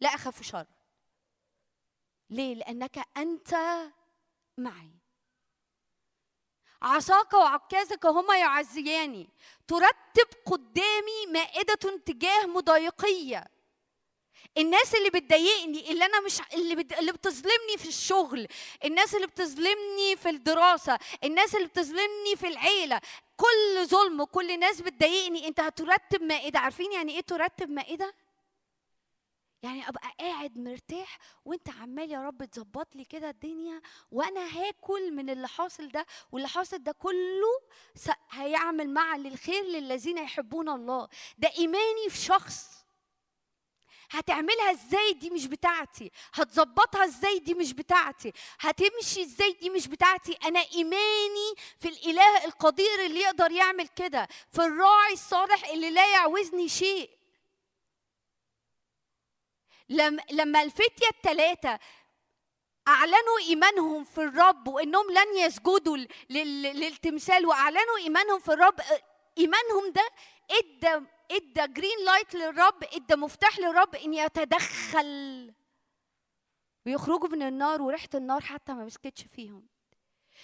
لا 0.00 0.08
أخاف 0.14 0.42
شر. 0.42 0.66
ليه؟ 2.30 2.54
لأنك 2.54 3.08
أنت 3.16 3.54
معي. 4.58 4.90
عصاك 6.82 7.32
وعكازك 7.32 8.06
هما 8.06 8.38
يعزياني. 8.38 9.28
ترتب 9.68 10.28
قدامي 10.46 11.26
مائدة 11.32 11.74
تجاه 12.06 12.46
مضايقية. 12.46 13.46
الناس 14.58 14.94
اللي 14.94 15.10
بتضايقني 15.10 15.90
اللي 15.90 16.04
أنا 16.04 16.20
مش 16.20 16.40
اللي 16.54 16.74
بت... 16.74 16.92
اللي 16.92 17.12
بتظلمني 17.12 17.78
في 17.78 17.88
الشغل 17.88 18.48
الناس 18.84 19.14
اللي 19.14 19.26
بتظلمني 19.26 20.16
في 20.16 20.28
الدراسة 20.28 20.98
الناس 21.24 21.54
اللي 21.54 21.66
بتظلمني 21.66 22.36
في 22.36 22.48
العيلة. 22.48 23.00
كل 23.36 23.86
ظلم 23.86 24.24
كل 24.24 24.58
ناس 24.60 24.80
بتضايقني. 24.80 25.48
أنت 25.48 25.60
هترتب 25.60 26.22
مائدة. 26.22 26.58
عارفين 26.58 26.92
يعني 26.92 27.12
إيه 27.12 27.20
ترتب 27.20 27.70
مائدة؟ 27.70 28.14
يعني 29.62 29.88
أبقى 29.88 30.10
قاعد 30.20 30.58
مرتاح 30.58 31.18
وأنت 31.44 31.68
عمال 31.70 32.10
يا 32.12 32.20
رب 32.22 32.44
تظبط 32.44 32.96
لي 32.96 33.04
كده 33.04 33.30
الدنيا 33.30 33.80
وأنا 34.10 34.40
هاكل 34.60 35.12
من 35.12 35.30
اللي 35.30 35.48
حاصل 35.48 35.88
ده 35.88 36.06
واللي 36.32 36.48
حاصل 36.48 36.78
ده 36.82 36.92
كله 36.92 37.60
هيعمل 38.30 38.90
معا 38.90 39.16
للخير 39.18 39.64
للذين 39.64 40.18
يحبون 40.18 40.68
الله. 40.68 41.08
ده 41.38 41.50
إيماني 41.58 42.08
في 42.10 42.16
شخص. 42.18 42.66
هتعملها 44.10 44.70
إزاي 44.70 45.12
دي 45.12 45.30
مش 45.30 45.46
بتاعتي؟ 45.46 46.10
هتظبطها 46.32 47.04
إزاي 47.04 47.38
دي 47.38 47.54
مش 47.54 47.72
بتاعتي؟ 47.72 48.32
هتمشي 48.60 49.22
إزاي 49.22 49.52
دي 49.52 49.70
مش 49.70 49.88
بتاعتي؟ 49.88 50.32
أنا 50.44 50.60
إيماني 50.74 51.54
في 51.78 51.88
الإله 51.88 52.44
القدير 52.44 53.06
اللي 53.06 53.20
يقدر 53.20 53.50
يعمل 53.52 53.88
كده 53.88 54.28
في 54.52 54.58
الراعي 54.64 55.12
الصالح 55.12 55.68
اللي 55.68 55.90
لا 55.90 56.12
يعوزني 56.12 56.68
شيء. 56.68 57.19
لما 59.90 60.22
لما 60.30 60.62
الفتية 60.62 61.08
الثلاثة 61.08 61.78
أعلنوا 62.88 63.38
إيمانهم 63.48 64.04
في 64.04 64.18
الرب 64.20 64.68
وإنهم 64.68 65.10
لن 65.10 65.36
يسجدوا 65.38 65.96
لل- 65.96 66.08
لل- 66.30 66.80
للتمثال 66.80 67.46
وأعلنوا 67.46 67.96
إيمانهم 67.98 68.38
في 68.38 68.52
الرب 68.52 68.80
إيمانهم 69.38 69.92
ده 69.92 70.08
إدى 70.50 71.06
إدى 71.30 71.72
green 71.72 72.04
light 72.04 72.34
للرب 72.34 72.84
إدى 72.92 73.16
مفتاح 73.16 73.58
للرب 73.58 73.94
إن 73.94 74.14
يتدخل. 74.14 75.54
ويخرجوا 76.86 77.28
من 77.28 77.42
النار 77.42 77.82
وريحة 77.82 78.08
النار 78.14 78.40
حتى 78.40 78.72
ما 78.72 78.84
مسكتش 78.84 79.22
فيهم. 79.22 79.68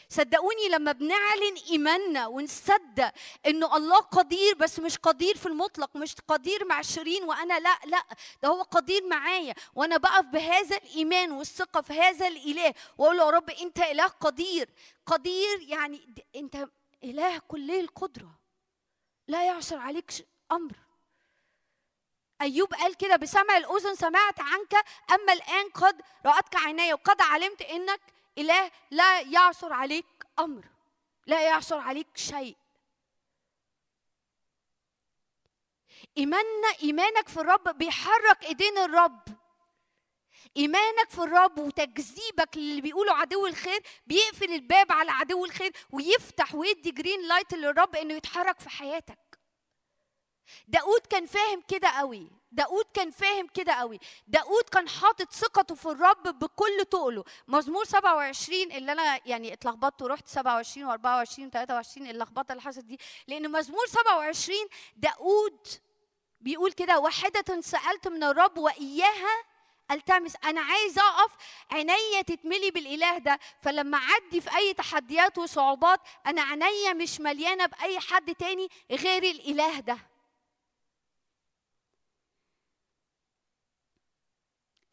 صدقوني 0.08 0.68
لما 0.68 0.92
بنعلن 0.92 1.56
إيماننا 1.70 2.26
ونصدق 2.26 3.12
إنه 3.46 3.76
الله 3.76 3.96
قدير 3.98 4.54
بس 4.54 4.78
مش 4.78 4.98
قدير 4.98 5.36
في 5.36 5.46
المطلق 5.46 5.96
مش 5.96 6.14
قدير 6.28 6.64
مع 6.64 6.82
شيرين 6.82 7.24
وأنا 7.24 7.58
لا 7.58 7.78
لا 7.84 8.02
ده 8.42 8.48
هو 8.48 8.62
قدير 8.62 9.06
معايا. 9.06 9.54
وأنا 9.74 9.96
بقف 9.96 10.24
بهذا 10.24 10.76
الإيمان 10.76 11.32
والثقة 11.32 11.80
في 11.80 11.92
هذا 11.92 12.28
الإله 12.28 12.74
وأقول 12.98 13.18
يا 13.18 13.30
رب 13.30 13.50
أنت 13.50 13.78
إله 13.78 14.06
قدير. 14.06 14.68
قدير 15.06 15.60
يعني 15.60 16.14
أنت 16.36 16.68
إله 17.04 17.38
كلي 17.38 17.80
القدرة. 17.80 18.30
لا 19.28 19.46
يعصر 19.46 19.78
عليك 19.78 20.10
أمر. 20.52 20.72
أيوب 22.40 22.74
قال 22.74 22.94
كده 22.96 23.16
بسمع 23.16 23.56
الأذن 23.56 23.94
سمعت 23.94 24.40
عنك 24.40 24.74
أما 25.10 25.32
الآن 25.32 25.68
قد 25.70 26.00
رأتك 26.26 26.56
عيني 26.56 26.92
وقد 26.92 27.20
علمت 27.20 27.62
إنك 27.62 28.00
إله 28.38 28.70
لا 28.90 29.20
يعصر 29.20 29.72
عليك 29.72 30.06
أمر 30.38 30.64
لا 31.26 31.42
يعصر 31.42 31.78
عليك 31.78 32.16
شيء. 32.16 32.56
إيماننا 36.18 36.68
إيمانك 36.82 37.28
في 37.28 37.40
الرب 37.40 37.78
بيحرك 37.78 38.44
إيدين 38.44 38.78
الرب. 38.78 39.22
إيمانك 40.56 41.10
في 41.10 41.18
الرب 41.18 41.58
وتكذيبك 41.58 42.56
للي 42.56 42.80
بيقولوا 42.80 43.14
عدو 43.14 43.46
الخير 43.46 43.82
بيقفل 44.06 44.52
الباب 44.52 44.92
على 44.92 45.10
عدو 45.10 45.44
الخير 45.44 45.72
ويفتح 45.90 46.54
ويدي 46.54 46.90
green 46.90 47.28
light 47.28 47.54
للرب 47.54 47.96
إنه 47.96 48.14
يتحرك 48.14 48.60
في 48.60 48.68
حياتك. 48.68 49.38
داود 50.68 51.00
كان 51.00 51.26
فاهم 51.26 51.62
كده 51.68 51.88
قوي. 51.88 52.30
داود 52.52 52.84
كان 52.94 53.10
فاهم 53.10 53.46
كده 53.46 53.72
قوي. 53.72 53.98
داود 54.28 54.62
كان 54.72 54.88
حاطط 54.88 55.32
ثقته 55.32 55.74
في 55.74 55.86
الرب 55.86 56.22
بكل 56.38 56.84
تقله 56.90 57.24
مزمور 57.48 57.84
27 57.84 58.72
اللي 58.72 58.92
أنا 58.92 59.20
يعني 59.26 59.52
اتلخبطت 59.52 60.02
ورحت 60.02 60.28
27 60.28 60.98
و24 60.98 61.28
و23 61.28 61.96
اللخبطة 61.96 62.52
اللي 62.52 62.62
حصلت 62.62 62.84
دي. 62.84 62.98
لأن 63.28 63.52
مزمور 63.52 63.86
27 63.86 64.58
داود 64.96 65.66
بيقول 66.40 66.72
كده 66.72 66.98
واحدة 66.98 67.60
سألت 67.60 68.08
من 68.08 68.22
الرب 68.24 68.58
وإياها 68.58 69.42
التمس 69.90 70.36
أنا 70.44 70.60
عايز 70.60 70.98
أقف 70.98 71.32
عينيا 71.70 72.22
تتملي 72.22 72.70
بالإله 72.70 73.18
ده. 73.18 73.38
فلما 73.60 73.98
اعدي 73.98 74.40
في 74.40 74.56
أي 74.56 74.74
تحديات 74.74 75.38
وصعوبات 75.38 76.00
أنا 76.26 76.42
عينيا 76.42 76.92
مش 76.92 77.20
مليانة 77.20 77.66
بأي 77.66 78.00
حد 78.00 78.34
تاني 78.34 78.68
غير 78.90 79.22
الإله 79.22 79.80
ده. 79.80 79.98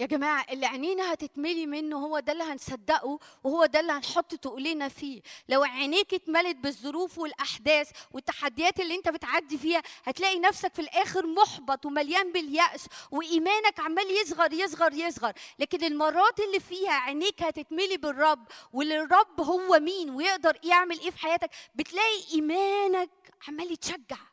يا 0.04 0.08
جماعة 0.08 0.46
اللي 0.50 0.66
عينينا 0.66 1.14
هتتملي 1.14 1.66
منه 1.66 1.98
هو 1.98 2.20
ده 2.20 2.34
اللي 2.34 2.44
هنصدقه 2.44 3.20
وهو 3.44 3.66
ده 3.66 3.80
اللي 3.80 3.92
هنحط 3.92 4.36
تقولنا 4.36 4.88
فيه. 4.90 5.22
لو 5.50 5.64
عينيك 5.64 6.14
اتملت 6.14 6.56
بالظروف 6.58 7.18
والأحداث 7.18 7.90
والتحديات 8.12 8.80
اللي 8.80 8.96
انت 8.96 9.10
بتعدي 9.10 9.58
فيها 9.58 9.82
هتلاقي 10.06 10.40
نفسك 10.40 10.74
في 10.74 10.82
الآخر 10.82 11.28
محبط 11.28 11.86
ومليان 11.86 12.32
باليأس 12.32 12.86
وإيمانك 13.12 13.80
عمال 13.80 14.12
يصغر 14.22 14.54
يصغر 14.54 14.94
يصغر. 14.94 15.34
لكن 15.60 15.84
المرات 15.84 16.40
اللي 16.40 16.60
فيها 16.60 16.92
عينيك 16.94 17.44
هتتملي 17.44 17.98
بالرب 17.98 18.48
والرب 18.74 19.42
هو 19.42 19.80
مين 19.80 20.10
ويقدر 20.10 20.58
يعمل 20.64 21.00
إيه 21.00 21.12
في 21.12 21.20
حياتك 21.20 21.50
بتلاقي 21.76 22.24
إيمانك 22.34 23.10
عمال 23.48 23.72
يتشجع. 23.72 24.33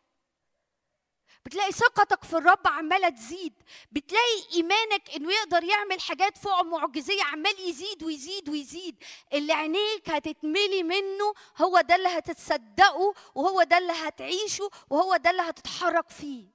بتلاقي 1.44 1.72
ثقتك 1.72 2.24
في 2.24 2.36
الرب 2.36 2.66
عمالة 2.66 3.08
تزيد. 3.08 3.62
بتلاقي 3.92 4.54
إيمانك 4.54 5.10
إنه 5.16 5.32
يقدر 5.32 5.64
يعمل 5.64 6.00
حاجات 6.00 6.38
فوق 6.38 6.60
معجزية 6.62 7.22
عمال 7.22 7.68
يزيد 7.68 8.02
ويزيد 8.02 8.48
ويزيد. 8.48 9.04
اللي 9.32 9.52
عينيك 9.52 10.10
هتتملي 10.10 10.82
منه 10.82 11.34
هو 11.58 11.80
ده 11.80 11.94
اللي 11.94 12.08
هتتصدقه 12.08 13.14
وهو 13.34 13.62
ده 13.62 13.78
اللي 13.78 13.92
هتعيشه 13.92 14.70
وهو 14.90 15.16
ده 15.16 15.30
اللي 15.30 15.42
هتتحرك 15.42 16.10
فيه. 16.10 16.46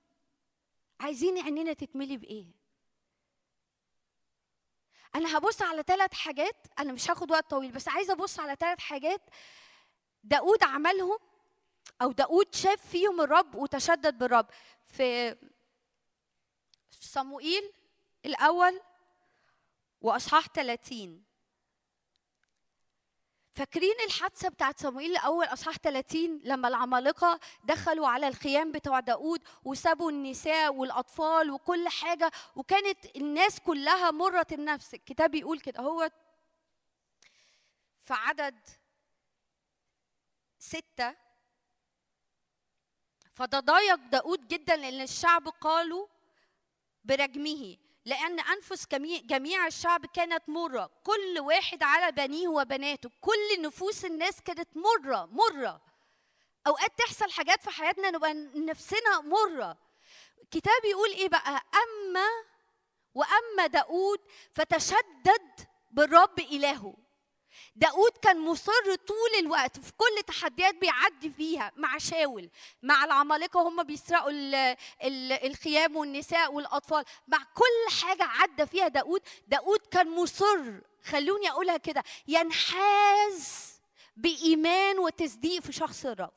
عايزين 0.99 1.37
عينينا 1.37 1.73
تتملي 1.73 2.17
بإيه؟ 2.17 2.45
أنا 5.15 5.37
هبص 5.37 5.61
على 5.61 5.83
ثلاث 5.87 6.13
حاجات. 6.13 6.67
أنا 6.79 6.91
مش 6.93 7.09
هاخد 7.11 7.31
وقت 7.31 7.49
طويل 7.49 7.71
بس 7.71 7.87
عايزة 7.87 8.13
أبص 8.13 8.39
على 8.39 8.55
ثلاث 8.59 8.79
حاجات 8.79 9.21
داود 10.23 10.63
عملهم 10.63 11.17
أو 12.01 12.11
داود 12.11 12.55
شاف 12.55 12.87
فيهم 12.87 13.21
الرب 13.21 13.55
وتشدد 13.55 14.17
بالرب. 14.17 14.47
في 14.85 15.35
صموئيل 16.89 17.73
الأول 18.25 18.81
وأصحاح 20.01 20.47
30 20.47 21.23
فاكرين 23.51 23.95
الحادثة 24.05 24.49
بتاعت 24.49 24.79
صموئيل 24.79 25.11
الأول 25.11 25.45
أصحاح 25.45 25.77
30 25.77 26.41
لما 26.43 26.67
العمالقة 26.67 27.39
دخلوا 27.63 28.07
على 28.07 28.27
الخيام 28.27 28.71
بتوع 28.71 28.99
داود 28.99 29.41
وسابوا 29.63 30.11
النساء 30.11 30.73
والأطفال 30.73 31.51
وكل 31.51 31.89
حاجة 31.89 32.31
وكانت 32.55 33.15
الناس 33.15 33.59
كلها 33.59 34.11
مرة 34.11 34.47
النفس. 34.51 34.93
الكتاب 34.93 35.31
بيقول 35.31 35.59
كده. 35.59 35.81
هو 35.81 36.09
في 37.97 38.13
عدد 38.13 38.55
ستة 40.59 41.24
فتضايق 43.35 43.95
داود 43.95 44.47
جدا 44.47 44.75
لأن 44.75 45.01
الشعب 45.01 45.47
قالوا 45.47 46.07
برجمه 47.03 47.77
لأن 48.05 48.39
أنفس 48.39 48.87
جميع- 48.87 49.67
الشعب 49.67 50.05
كانت 50.05 50.49
مرة. 50.49 50.91
كل 51.03 51.39
واحد 51.39 51.83
على 51.83 52.11
بنيه 52.11 52.47
وبناته. 52.47 53.09
كل 53.21 53.61
نفوس 53.61 54.05
الناس 54.05 54.41
كانت 54.41 54.69
مرة 54.77 55.25
مرة. 55.31 55.81
أوقات 56.67 56.91
تحصل 56.99 57.31
حاجات 57.31 57.63
في 57.63 57.69
حياتنا 57.69 58.09
نبقى 58.11 58.33
نفسنا 58.55 59.21
مرة. 59.21 59.77
الكتاب 60.43 60.85
يقول 60.85 61.09
إيه 61.09 61.29
بقى؟ 61.29 61.61
أما 61.73 62.27
وأما 63.13 63.67
داود 63.67 64.19
فتشدد 64.53 65.67
بالرب 65.91 66.39
إلهه. 66.39 66.93
داود 67.75 68.11
كان 68.21 68.39
مصر 68.39 68.95
طول 69.07 69.29
الوقت 69.39 69.79
في 69.79 69.91
كل 69.97 70.23
تحديات 70.27 70.75
بيعدي 70.75 71.29
فيها 71.29 71.71
مع 71.75 71.97
شاول 71.97 72.49
مع 72.83 73.05
العمالقة 73.05 73.61
هم 73.67 73.83
بيسرقوا 73.83 74.29
ال 74.29 74.55
ال 75.03 75.31
الخيام 75.31 75.95
والنساء 75.95 76.53
والأطفال 76.53 77.05
مع 77.27 77.37
كل 77.37 77.95
حاجة 78.01 78.23
عدى 78.23 78.65
فيها 78.65 78.87
داود. 78.87 79.21
داود 79.47 79.79
كان 79.91 80.09
مصر 80.15 80.79
خلوني 81.03 81.49
أقولها 81.49 81.77
كده 81.77 82.03
ينحاز 82.27 83.73
بإيمان 84.17 84.99
وتصديق 84.99 85.61
في 85.61 85.71
شخص 85.71 86.05
الرب. 86.05 86.33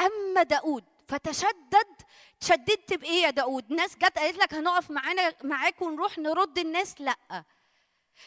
أما 0.00 0.42
داود 0.42 0.84
فتشدد 1.08 2.02
شددت 2.40 2.92
بإيه 2.92 3.22
يا 3.22 3.30
داود؟ 3.30 3.72
ناس 3.72 3.96
جت 3.96 4.18
قالت 4.18 4.38
لك 4.38 4.54
هنقف 4.54 4.90
معانا 4.90 5.34
معاك 5.44 5.82
ونروح 5.82 6.18
نرد 6.18 6.58
الناس؟ 6.58 7.00
لأ. 7.00 7.44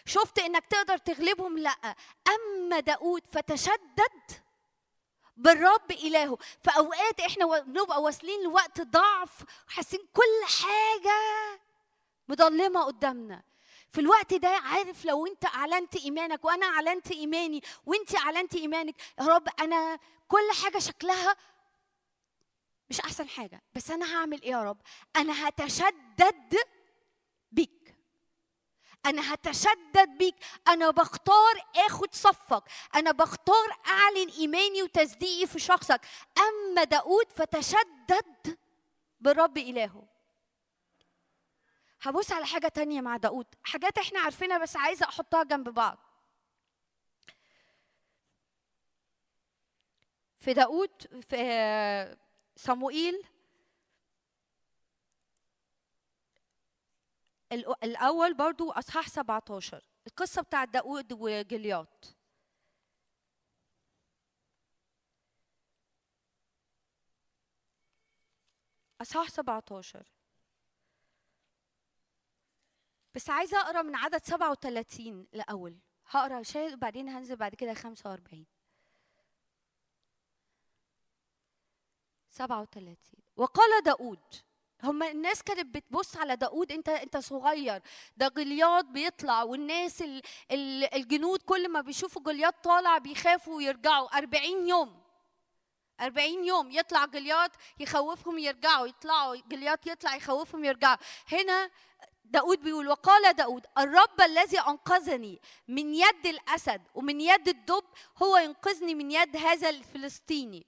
شفت 0.05 0.39
إنك 0.39 0.65
تقدر 0.65 0.97
تغلبهم؟ 0.97 1.57
لأ. 1.57 1.95
أما 2.27 2.79
داود 2.79 3.27
فتشدد 3.27 4.41
بالرب 5.37 5.91
إلهه. 5.91 6.37
في 6.63 6.69
اوقات 6.77 7.19
إحنا 7.19 7.59
بنبقى 7.59 8.01
واصلين 8.01 8.43
لوقت 8.43 8.81
ضعف 8.81 9.43
وحاسين 9.67 10.07
كل 10.13 10.45
حاجة 10.63 11.19
مضلمه 12.27 12.83
قدامنا. 12.83 13.43
في 13.89 14.01
الوقت 14.01 14.33
ده 14.33 14.49
عارف 14.49 15.05
لو 15.05 15.27
أنت 15.27 15.45
أعلنت 15.45 15.95
إيمانك 15.95 16.45
وأنا 16.45 16.65
أعلنت 16.65 17.11
إيماني 17.11 17.61
وأنت 17.85 18.15
أعلنت 18.15 18.55
إيمانك 18.55 18.95
يا 19.19 19.25
رب 19.25 19.47
أنا 19.59 19.99
كل 20.27 20.49
حاجة 20.63 20.79
شكلها 20.79 21.35
مش 22.89 22.99
أحسن 23.01 23.29
حاجة. 23.29 23.61
بس 23.73 23.91
أنا 23.91 24.15
هعمل 24.15 24.41
إيه 24.41 24.51
يا 24.51 24.63
رب؟ 24.63 24.77
أنا 25.15 25.47
هتشدد 25.47 26.55
أنا 29.05 29.33
هتشدد 29.33 30.09
بيك. 30.17 30.35
أنا 30.67 30.89
بختار 30.91 31.53
آخد 31.75 32.15
صفك. 32.15 32.63
أنا 32.95 33.11
بختار 33.11 33.77
أعلن 33.87 34.29
إيماني 34.29 34.83
وتصديقي 34.83 35.47
في 35.47 35.59
شخصك. 35.59 36.01
أما 36.37 36.83
داود 36.83 37.31
فتشدد 37.31 38.57
بالرب 39.19 39.57
إلهه. 39.57 40.07
هبص 42.01 42.31
على 42.31 42.45
حاجة 42.45 42.67
تانية 42.67 43.01
مع 43.01 43.17
داود. 43.17 43.45
حاجات 43.63 43.97
إحنا 43.97 44.19
عارفينها 44.19 44.57
بس 44.57 44.75
عايزة 44.77 45.05
أحطها 45.05 45.43
جنب 45.43 45.69
بعض. 45.69 45.97
في 50.39 50.53
داود 50.53 51.23
في 51.29 52.17
صموئيل 52.55 53.23
الأول 57.51 58.33
برضو 58.33 58.71
أصحاح 58.71 59.07
17 59.09 59.85
القصة 60.07 60.41
بتاعت 60.41 60.69
داود 60.69 61.13
وجلياط. 61.13 62.15
أصحاح 69.01 69.29
17 69.29 70.03
بس 73.15 73.29
عايزة 73.29 73.61
أقرأ 73.61 73.81
من 73.81 73.95
عدد 73.95 74.23
37 74.23 75.27
الأول. 75.33 75.79
هقرأ 76.09 76.43
شيء 76.43 76.73
وبعدين 76.73 77.09
هنزل 77.09 77.35
بعد 77.35 77.55
كده 77.55 77.73
45 77.73 78.45
37 82.29 82.95
وقال 83.35 83.83
داود 83.83 84.19
هم 84.83 85.03
الناس 85.03 85.43
كانت 85.43 85.75
بتبص 85.75 86.17
على 86.17 86.35
داود 86.35 86.71
انت 86.71 86.89
انت 86.89 87.17
صغير 87.17 87.81
ده 88.17 88.27
جلياط 88.27 88.85
بيطلع 88.85 89.43
والناس 89.43 90.01
ال 90.01 90.21
ال 90.51 90.93
الجنود 90.93 91.41
كل 91.41 91.69
ما 91.69 91.81
بيشوفوا 91.81 92.21
جلياط 92.21 92.55
طالع 92.63 92.97
بيخافوا 92.97 93.55
ويرجعوا. 93.55 94.17
40 94.17 94.67
يوم 94.67 94.99
40 96.01 96.45
يوم 96.45 96.71
يطلع 96.71 97.05
جلياط 97.05 97.51
يخوفهم 97.79 98.39
يرجعوا 98.39 98.87
يطلعوا 98.87 99.35
جلياط 99.47 99.87
يطلع 99.87 100.15
يخوفهم 100.15 100.65
يرجعوا. 100.65 100.97
هنا 101.31 101.69
داود 102.25 102.59
بيقول 102.61 102.87
وقال 102.87 103.33
داود 103.35 103.65
الرب 103.77 104.21
الذي 104.21 104.59
أنقذني 104.59 105.41
من 105.67 105.95
يد 105.95 106.25
الأسد 106.25 106.81
ومن 106.95 107.21
يد 107.21 107.47
الدب 107.47 107.83
هو 108.23 108.37
ينقذني 108.37 108.95
من 108.95 109.11
يد 109.11 109.37
هذا 109.37 109.69
الفلسطيني. 109.69 110.65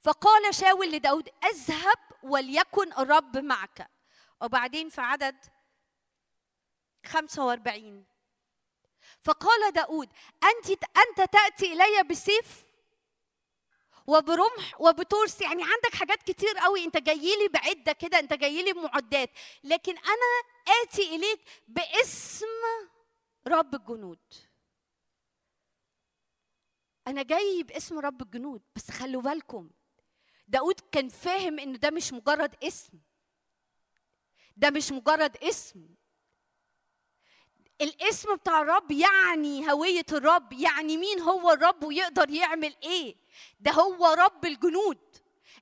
فقال 0.00 0.54
شاول 0.54 0.92
لداود 0.92 1.28
اذهب 1.44 1.98
وليكن 2.26 2.92
الرب 2.92 3.36
معك. 3.38 3.90
وبعدين 4.42 4.88
في 4.88 5.00
عدد 5.00 5.36
45 7.06 8.06
فقال 9.20 9.72
داود 9.72 10.08
أنت 10.44 10.70
أنت 10.70 11.32
تأتي 11.32 11.72
إلي 11.72 12.02
بسيف 12.02 12.66
وبرمح 14.06 14.80
وبترس 14.80 15.40
يعني 15.40 15.62
عندك 15.62 15.94
حاجات 15.94 16.22
كتير 16.22 16.58
قوي. 16.58 16.84
أنت 16.84 16.96
جاي 16.96 17.36
لي 17.36 17.48
بعدة 17.48 17.92
كده 17.92 18.18
أنت 18.18 18.32
جاي 18.32 18.62
لي 18.62 18.72
بمعدات. 18.72 19.30
لكن 19.64 19.98
أنا 19.98 20.56
آتي 20.82 21.16
إليك 21.16 21.40
باسم 21.68 22.46
رب 23.46 23.74
الجنود. 23.74 24.18
أنا 27.06 27.22
جاي 27.22 27.62
باسم 27.62 27.98
رب 27.98 28.22
الجنود 28.22 28.62
بس 28.76 28.90
خلوا 28.90 29.22
بالكم 29.22 29.70
داود 30.48 30.80
كان 30.92 31.08
فاهم 31.08 31.58
إن 31.58 31.78
ده 31.78 31.90
مش 31.90 32.12
مجرد 32.12 32.54
اسم. 32.64 32.92
ده 34.56 34.70
مش 34.70 34.92
مجرد 34.92 35.36
اسم. 35.36 35.86
الاسم 37.80 38.36
بتاع 38.36 38.60
الرب 38.60 38.90
يعني 38.90 39.72
هوية 39.72 40.06
الرب 40.12 40.52
يعني 40.52 40.96
مين 40.96 41.20
هو 41.20 41.50
الرب 41.52 41.84
ويقدر 41.84 42.30
يعمل 42.30 42.76
إيه؟ 42.82 43.16
ده 43.60 43.72
هو 43.72 44.06
رب 44.06 44.44
الجنود. 44.44 44.98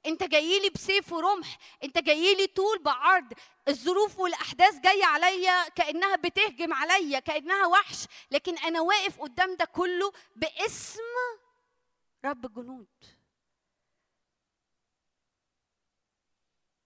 أنت 0.06 0.22
جاي 0.22 0.60
لي 0.60 0.70
بسيف 0.70 1.12
ورمح 1.12 1.58
أنت 1.84 1.98
جاي 1.98 2.34
لي 2.34 2.46
طول 2.46 2.78
بعرض. 2.78 3.32
الظروف 3.68 4.18
والأحداث 4.18 4.78
جاية 4.80 5.04
عليا 5.04 5.68
كأنها 5.68 6.16
بتهجم 6.16 6.72
عليا 6.72 7.18
كأنها 7.20 7.66
وحش. 7.66 8.06
لكن 8.30 8.58
أنا 8.58 8.80
واقف 8.80 9.20
قدام 9.20 9.56
ده 9.56 9.64
كله 9.64 10.12
باسم 10.36 11.00
رب 12.24 12.46
الجنود. 12.46 12.86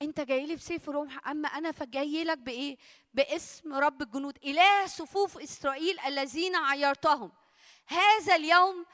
انت 0.02 0.20
جاي 0.20 0.46
لي 0.46 0.56
بسيف 0.56 0.88
ورمح 0.88 1.28
أما 1.28 1.48
أنا 1.48 1.72
فجاي 1.72 2.24
لك 2.24 2.38
بإيه؟ 2.38 2.76
باسم 3.14 3.74
رب 3.74 4.02
الجنود 4.02 4.38
إله 4.44 4.86
صفوف 4.86 5.38
إسرائيل 5.38 6.00
الذين 6.00 6.56
عيرتهم. 6.56 7.32
هذا 7.86 8.36
اليوم 8.36 8.86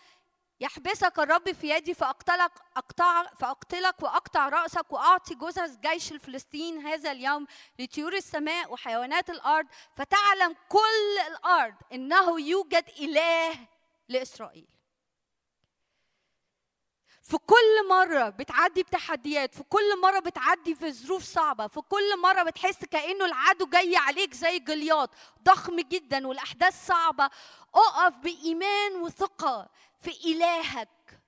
يحبسك 0.60 1.18
الرب 1.18 1.52
في 1.52 1.70
يدي 1.70 1.94
فأقتلك 1.94 2.52
أقطع 2.76 3.22
فأقتلك 3.22 4.02
وأقطع 4.02 4.48
رأسك 4.48 4.92
وأعطي 4.92 5.34
جثث 5.34 5.76
جيش 5.76 6.12
الفلسطين. 6.12 6.86
هذا 6.86 7.12
اليوم 7.12 7.46
لطيور 7.78 8.12
السماء 8.12 8.72
وحيوانات 8.72 9.30
الأرض 9.30 9.66
فتعلم 9.92 10.56
كل 10.68 11.18
الأرض 11.26 11.74
إنه 11.92 12.40
يوجد 12.40 12.84
إله 13.00 13.58
لإسرائيل. 14.08 14.73
في 17.24 17.38
كل 17.38 17.88
مرة 17.88 18.28
بتعدي 18.28 18.82
بتحديات 18.82 19.54
في 19.54 19.62
كل 19.62 20.00
مرة 20.00 20.18
بتعدي 20.18 20.74
في 20.74 20.92
ظروف 20.92 21.22
صعبة 21.22 21.66
في 21.66 21.80
كل 21.80 22.20
مرة 22.20 22.42
بتحس 22.42 22.84
كأنه 22.84 23.24
العدو 23.24 23.66
جاي 23.66 23.96
عليك 23.96 24.34
زي 24.34 24.58
جلياط 24.58 25.10
ضخم 25.42 25.80
جدا 25.80 26.26
والأحداث 26.26 26.86
صعبة. 26.86 27.30
اقف 27.74 28.18
بإيمان 28.18 28.96
وثقة 28.96 29.70
في 29.98 30.10
إلهك. 30.10 31.20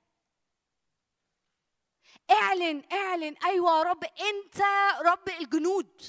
اعلن 2.30 2.82
اعلن. 2.92 3.36
أيوة 3.44 3.78
يا 3.78 3.82
رب 3.82 4.04
أنت 4.04 4.62
رب 5.00 5.28
الجنود. 5.28 6.02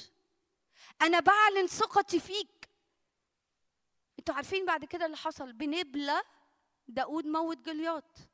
أنا 1.02 1.20
بعلن 1.20 1.66
ثقتي 1.66 2.20
فيك. 2.20 2.68
أنتوا 4.18 4.34
عارفين 4.34 4.66
بعد 4.66 4.84
كده 4.84 5.06
اللي 5.06 5.16
حصل؟ 5.16 5.52
بنبلة 5.52 6.22
داود 6.88 7.26
موت 7.26 7.58
جلياط. 7.58 8.27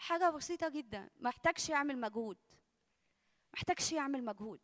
حاجة 0.00 0.30
بسيطة 0.30 0.68
جدا. 0.68 1.10
محتاجش 1.18 1.68
يعمل 1.68 2.00
مجهود. 2.00 2.38
محتاجش 3.54 3.92
يعمل 3.92 4.24
مجهود. 4.24 4.60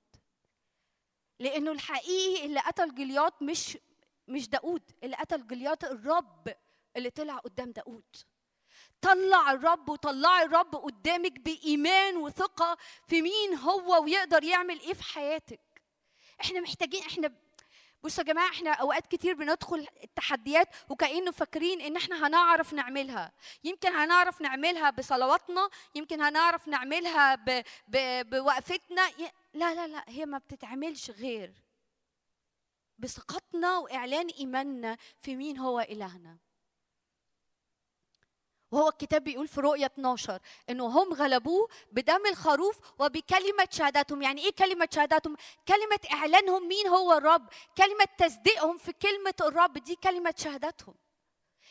لأنه 1.40 1.72
الحقيقي 1.72 2.46
اللي 2.46 2.60
قتل 2.60 2.94
جلياط 2.94 3.42
مش 3.42 3.78
مش 4.28 4.48
داود 4.48 4.82
اللي 5.02 5.16
قتل 5.16 5.46
جلياط 5.46 5.84
الرب 5.84 6.54
اللي 6.96 7.10
طلع 7.10 7.38
قدام 7.38 7.70
داود 7.72 8.16
طلع 9.00 9.50
الرب 9.52 9.88
وطلعي 9.88 10.42
الرب 10.44 10.74
قدامك 10.76 11.32
بإيمان 11.40 12.16
وثقة 12.16 12.76
في 13.08 13.22
مين 13.22 13.54
هو 13.54 14.04
ويقدر 14.04 14.44
يعمل 14.44 14.80
إيه 14.80 14.94
في 14.94 15.02
حياتك. 15.02 15.82
إحنا 16.40 16.60
محتاجين 16.60 17.02
إحنا 17.02 17.34
بصوا 18.06 18.24
يا 18.24 18.32
جماعة 18.32 18.50
إحنا 18.50 18.70
أوقات 18.72 19.06
كتير 19.06 19.34
بندخل 19.34 19.86
التحديات 20.04 20.68
وكأنه 20.88 21.30
فاكرين 21.30 21.80
إن 21.80 21.96
إحنا 21.96 22.26
هنعرف 22.26 22.72
نعملها 22.72 23.32
يمكن 23.64 23.92
هنعرف 23.92 24.40
نعملها 24.40 24.90
بصلواتنا 24.90 25.68
يمكن 25.94 26.20
هنعرف 26.20 26.68
نعملها 26.68 27.34
ب... 27.34 27.64
ب... 27.88 27.96
بوقفتنا. 28.30 29.10
لا 29.54 29.74
لا 29.74 29.86
لا 29.86 30.04
هي 30.08 30.26
ما 30.26 30.38
بتتعملش 30.38 31.10
غير 31.10 31.52
بثقتنا 32.98 33.78
وإعلان 33.78 34.26
إيماننا 34.38 34.96
في 35.18 35.36
مين 35.36 35.58
هو 35.58 35.80
إلهنا 35.80 36.38
وهو 38.72 38.88
الكتاب 38.88 39.24
بيقول 39.24 39.48
في 39.48 39.60
رؤية 39.60 39.86
12 39.86 40.40
إنه 40.70 40.86
هم 40.86 41.12
غلبوه 41.12 41.68
بدم 41.92 42.26
الخروف 42.26 42.78
وبكلمة 42.98 43.68
شهادتهم 43.70 44.22
يعني 44.22 44.44
إيه 44.44 44.50
كلمة 44.52 44.88
شهادتهم 44.94 45.36
كلمة 45.68 46.00
إعلانهم 46.12 46.68
مين 46.68 46.86
هو 46.86 47.12
الرب 47.12 47.48
كلمة 47.78 48.04
تصديقهم 48.18 48.78
في 48.78 48.92
كلمة 48.92 49.34
الرب. 49.40 49.78
دي 49.78 49.96
كلمة 49.96 50.34
شهادتهم 50.38 50.94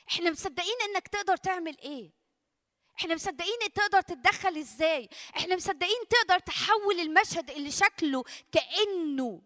إحنا 0.10 0.32
مصدقين 0.32 0.76
إنك 0.90 1.08
تقدر 1.08 1.38
تعمل 1.38 1.78
إيه؟ 1.80 2.12
إحنا 3.00 3.16
مصدقين 3.16 3.60
تقدر 3.76 4.02
تتدخل 4.02 4.58
إزاي؟ 4.58 5.10
إحنا 5.38 5.56
مصدقين 5.56 6.08
تقدر 6.10 6.40
تحول 6.40 7.00
المشهد 7.00 7.50
اللي 7.52 7.72
شكله 7.72 8.24
كأنه. 8.52 9.42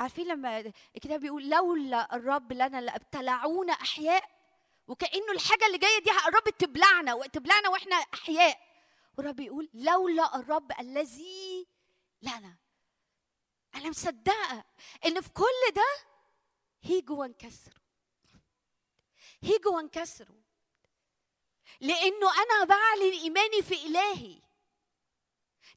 عارفين 0.00 0.26
لما 0.28 0.72
الكتاب 0.96 1.20
بيقول 1.20 1.50
لولا 1.50 2.16
الرب 2.16 2.52
لنا 2.52 2.80
لابتلعونا 2.80 3.72
أحياء؟ 3.72 4.41
وكأنه 4.92 5.32
الحاجة 5.32 5.66
اللي 5.66 5.78
جاية 5.78 5.98
دي 5.98 6.10
قربت 6.10 6.60
تبلعنا 6.60 7.14
وتبلعنا 7.14 7.68
وإحنا 7.68 7.96
أحياء. 7.96 8.58
والرب 9.18 9.40
يقول 9.40 9.70
لولا 9.74 10.36
الرب 10.36 10.72
الذي 10.80 11.66
لنا. 12.22 12.56
أنا 13.74 13.88
مصدقة 13.90 14.64
إن 15.06 15.20
في 15.20 15.28
كل 15.28 15.74
ده 15.74 15.86
هيجوا 16.82 17.16
وانكسروا. 17.16 17.78
هيجوا 19.42 19.76
وانكسروا. 19.76 20.42
لأنه 21.80 22.42
أنا 22.42 22.64
بعلن 22.64 23.12
إيماني 23.12 23.62
في 23.62 23.74
إلهي. 23.86 24.42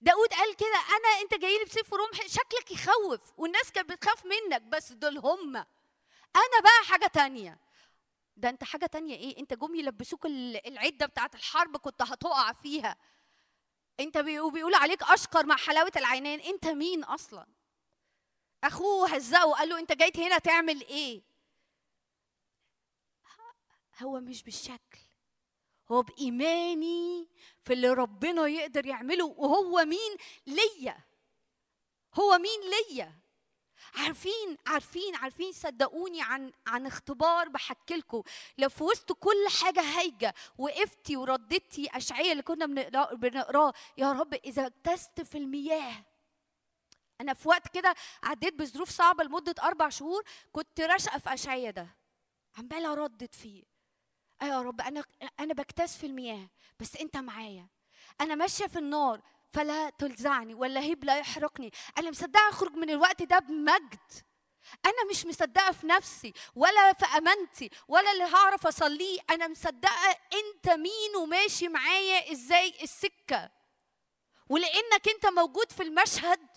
داود 0.02 0.30
قال 0.34 0.56
كده 0.56 0.80
أنا 0.90 1.22
أنت 1.22 1.34
جاي 1.34 1.58
لي 1.60 1.66
بسيف 1.66 1.94
ورمح 1.94 2.28
شكلك 2.28 2.72
يخوف 2.72 3.22
والناس 3.38 3.72
كانت 3.72 3.90
بتخاف 3.92 4.26
منك 4.26 4.62
بس 4.62 4.92
دول 4.92 5.18
هم. 5.18 5.56
أنا 6.36 6.60
بقى 6.64 6.86
حاجة 6.86 7.08
تانية. 7.08 7.60
ده 8.38 8.50
انت 8.50 8.64
حاجة 8.64 8.86
تانية. 8.86 9.16
إيه؟ 9.16 9.38
انت 9.40 9.54
جم 9.54 9.76
يلبسوك 9.76 10.26
العدة 10.26 11.06
بتاعت 11.06 11.36
الحرب 11.36 11.78
كنت 11.78 12.02
هتقع 12.02 12.52
فيها. 12.52 12.98
انت 14.00 14.18
بيقول 14.18 14.74
عليك 14.74 15.04
أشقر 15.04 15.46
مع 15.46 15.56
حلاوة 15.56 15.92
العينين. 15.96 16.40
انت 16.40 16.68
مين 16.68 17.04
أصلا؟ 17.04 17.48
أخوه 18.64 19.10
هزقه 19.16 19.46
وقال 19.48 19.70
له 19.70 19.80
انت 19.80 19.92
جيت 19.92 20.20
هنا 20.20 20.38
تعمل 20.38 20.82
إيه؟ 20.82 21.22
هو 24.02 24.20
مش 24.20 24.44
بالشكل. 24.44 25.00
هو 25.92 26.02
بإيماني 26.02 27.30
في 27.62 27.74
اللي 27.74 27.90
ربنا 27.90 28.48
يقدر 28.48 28.86
يعمله. 28.86 29.26
وهو 29.26 29.86
مين؟ 29.86 30.18
ليا. 30.48 30.98
هو 32.14 32.38
مين 32.38 32.60
ليا؟ 32.70 33.25
عارفين 33.96 34.58
عارفين 34.68 35.16
عارفين 35.16 35.52
صدقوني 35.52 36.22
عن 36.22 36.52
عن 36.68 36.86
اختبار 36.86 37.50
بحكي 37.50 37.96
لكم. 37.96 38.24
لو 38.58 38.70
في 38.70 38.84
وسط 38.84 39.12
كل 39.12 39.46
حاجة 39.62 39.82
هايجة 39.82 40.34
وقفتي 40.58 41.18
ورددتي 41.18 41.90
اشعياء 41.94 42.32
اللي 42.32 42.44
كنا 42.44 42.66
بنقراه 43.14 43.74
يا 43.98 44.12
رب 44.12 44.34
إذا 44.34 44.68
اكتست 44.68 45.22
في 45.22 45.38
المياه. 45.38 46.06
أنا 47.22 47.34
في 47.34 47.50
وقت 47.50 47.68
كده 47.68 47.96
عديت 48.24 48.54
بظروف 48.54 48.90
صعبة 48.90 49.24
لمدة 49.24 49.56
أربع 49.64 49.90
شهور 49.90 50.24
كنت 50.52 50.82
راشقة 50.82 51.20
في 51.20 51.34
اشعياء 51.34 51.72
ده. 51.72 51.88
عماله 52.58 52.92
اردد 52.92 53.34
فيه. 53.36 53.64
يا 54.42 54.62
رب 54.62 54.82
أنا 54.82 55.04
أنا 55.40 55.54
بكتاز 55.54 55.98
في 55.98 56.06
المياه 56.06 56.50
بس 56.80 56.96
أنت 56.98 57.18
معايا. 57.18 57.68
أنا 58.22 58.36
ماشية 58.36 58.66
في 58.68 58.80
النار 58.80 59.22
فلا 59.56 59.90
تلزعني 59.90 60.54
ولا 60.54 60.80
هيب 60.80 61.04
لا 61.04 61.18
يحرقني. 61.20 61.72
أنا 61.98 62.10
مصدقة 62.10 62.50
أخرج 62.50 62.74
من 62.74 62.90
الوقت 62.90 63.22
ده 63.22 63.40
بمجد. 63.40 64.12
أنا 64.86 65.10
مش 65.10 65.26
مصدقة 65.26 65.72
في 65.72 65.88
نفسي 65.88 66.34
ولا 66.56 66.94
في 66.94 67.06
أمانتي 67.06 67.70
ولا 67.88 68.12
اللي 68.12 68.24
هعرف 68.24 68.68
أصليه. 68.68 69.20
أنا 69.30 69.48
مصدقة 69.48 70.18
أنت 70.34 70.70
مين 70.70 71.16
وماشي 71.16 71.68
معايا 71.68 72.32
إزاي 72.32 72.74
السكة. 72.84 73.52
ولأنك 74.50 75.10
أنت 75.10 75.26
موجود 75.26 75.72
في 75.72 75.84
المشهد 75.84 76.48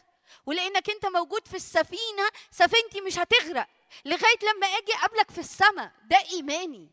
ولأنك 0.47 0.91
أنت 0.91 1.07
موجود 1.07 1.49
في 1.49 1.57
السفينة 1.57 2.29
سفينتي 2.51 3.01
مش 3.01 3.19
هتغرق. 3.19 3.69
لغاية 4.05 4.39
لما 4.43 4.67
آجي 4.67 4.95
أقابلك 4.95 5.31
في 5.31 5.39
السماء 5.39 5.93
ده 6.05 6.17
إيماني. 6.33 6.91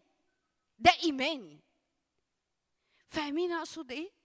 ده 0.79 0.91
إيماني. 1.03 1.59
فاهمين 3.07 3.51
أقصد 3.51 3.91
إيه؟ 3.91 4.24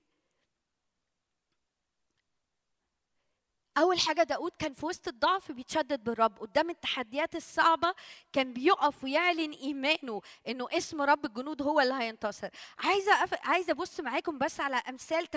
أول 3.81 4.01
حاجة 4.01 4.23
داود 4.23 4.53
كان 4.59 4.73
في 4.73 4.87
وسط 4.87 5.09
الضعف 5.09 5.53
بيتشدد 5.53 6.05
بالرب. 6.05 6.39
قدام 6.39 6.71
التحديات 6.71 7.37
الصعبة 7.37 7.95
كان 8.33 8.53
بيقف 8.53 9.05
ويعلن 9.05 9.53
إيمانه 9.53 10.21
إنه 10.49 10.69
اسم 10.73 11.03
رب 11.03 11.25
الجنود 11.25 11.63
هو 11.63 11.81
اللي 11.81 11.95
هينتصر. 11.95 12.49
عايزة 12.79 13.25
أف... 13.25 13.35
عايزة 13.43 13.73
أبص 13.73 14.01
معاكم 14.01 14.39
بس 14.39 14.61
على 14.61 14.77
أمثال 14.77 15.31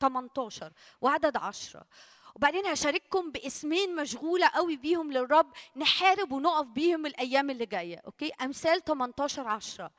18 0.00 0.72
وعدد 1.00 1.36
10 1.36 1.86
وبعدين 2.34 2.66
هشارككم 2.66 3.30
باسمين 3.30 3.96
مشغولة 3.96 4.48
قوي 4.48 4.76
بيهم 4.76 5.12
للرب 5.12 5.52
نحارب 5.76 6.32
ونقف 6.32 6.66
بيهم 6.66 7.06
الأيام 7.06 7.50
اللي 7.50 7.66
جاية. 7.66 8.02
أوكي؟ 8.06 8.32
أمثال 8.42 8.84
18 8.84 9.48
10 9.48 9.90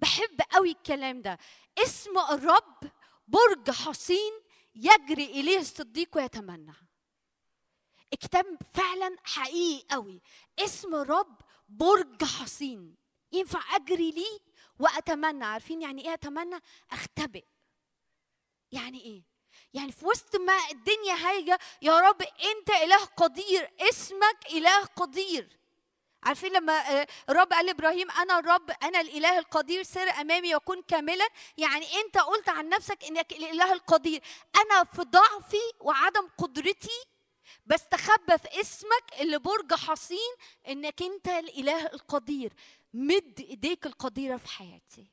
بحب 0.00 0.40
قوي 0.50 0.70
الكلام 0.70 1.22
ده. 1.22 1.38
اسم 1.78 2.18
الرب 2.18 2.90
برج 3.28 3.70
حصين 3.70 4.32
يجري 4.74 5.24
إليه 5.24 5.58
الصديق 5.58 6.16
ويتمنى. 6.16 6.87
الكتاب 8.12 8.58
فعلا 8.74 9.16
حقيقي 9.24 9.86
قوي. 9.90 10.22
اسم 10.58 10.94
الرب 10.94 11.40
برج 11.68 12.24
حصين. 12.24 12.96
ينفع 13.32 13.76
أجري 13.76 14.10
ليه؟ 14.10 14.38
وأتمنى. 14.78 15.44
عارفين 15.44 15.82
يعني 15.82 16.04
إيه 16.04 16.14
أتمنى؟ 16.14 16.60
أختبئ. 16.92 17.44
يعني 18.72 19.00
إيه؟ 19.00 19.22
يعني 19.74 19.92
في 19.92 20.06
وسط 20.06 20.36
ما 20.36 20.58
الدنيا 20.70 21.14
هايجة 21.14 21.58
يا 21.82 22.00
رب 22.00 22.22
أنت 22.22 22.70
إله 22.70 23.04
قدير. 23.04 23.70
اسمك 23.80 24.46
إله 24.50 24.84
قدير. 24.84 25.58
عارفين 26.22 26.52
لما 26.52 27.06
الرب 27.30 27.52
قال 27.52 27.66
لإبراهيم 27.66 28.10
أنا 28.10 28.38
الرب 28.38 28.70
أنا 28.70 29.00
الإله 29.00 29.38
القدير 29.38 29.82
سر 29.82 30.10
أمامي 30.10 30.54
وكن 30.54 30.82
كاملا. 30.82 31.28
يعني 31.56 31.86
أنت 32.00 32.18
قلت 32.18 32.48
عن 32.48 32.68
نفسك 32.68 33.04
إنك 33.04 33.32
الإله 33.32 33.72
القدير. 33.72 34.22
أنا 34.56 34.84
في 34.84 35.02
ضعفي 35.02 35.72
وعدم 35.80 36.28
قدرتي 36.38 37.04
بستخبى 37.68 38.38
في 38.38 38.60
اسمك 38.60 39.20
اللي 39.20 39.38
برج 39.38 39.74
حصين 39.74 40.34
إنك 40.68 41.02
أنت 41.02 41.28
الإله 41.28 41.86
القدير. 41.86 42.52
مد 42.94 43.40
إيديك 43.40 43.86
القديرة 43.86 44.36
في 44.36 44.48
حياتي. 44.48 45.06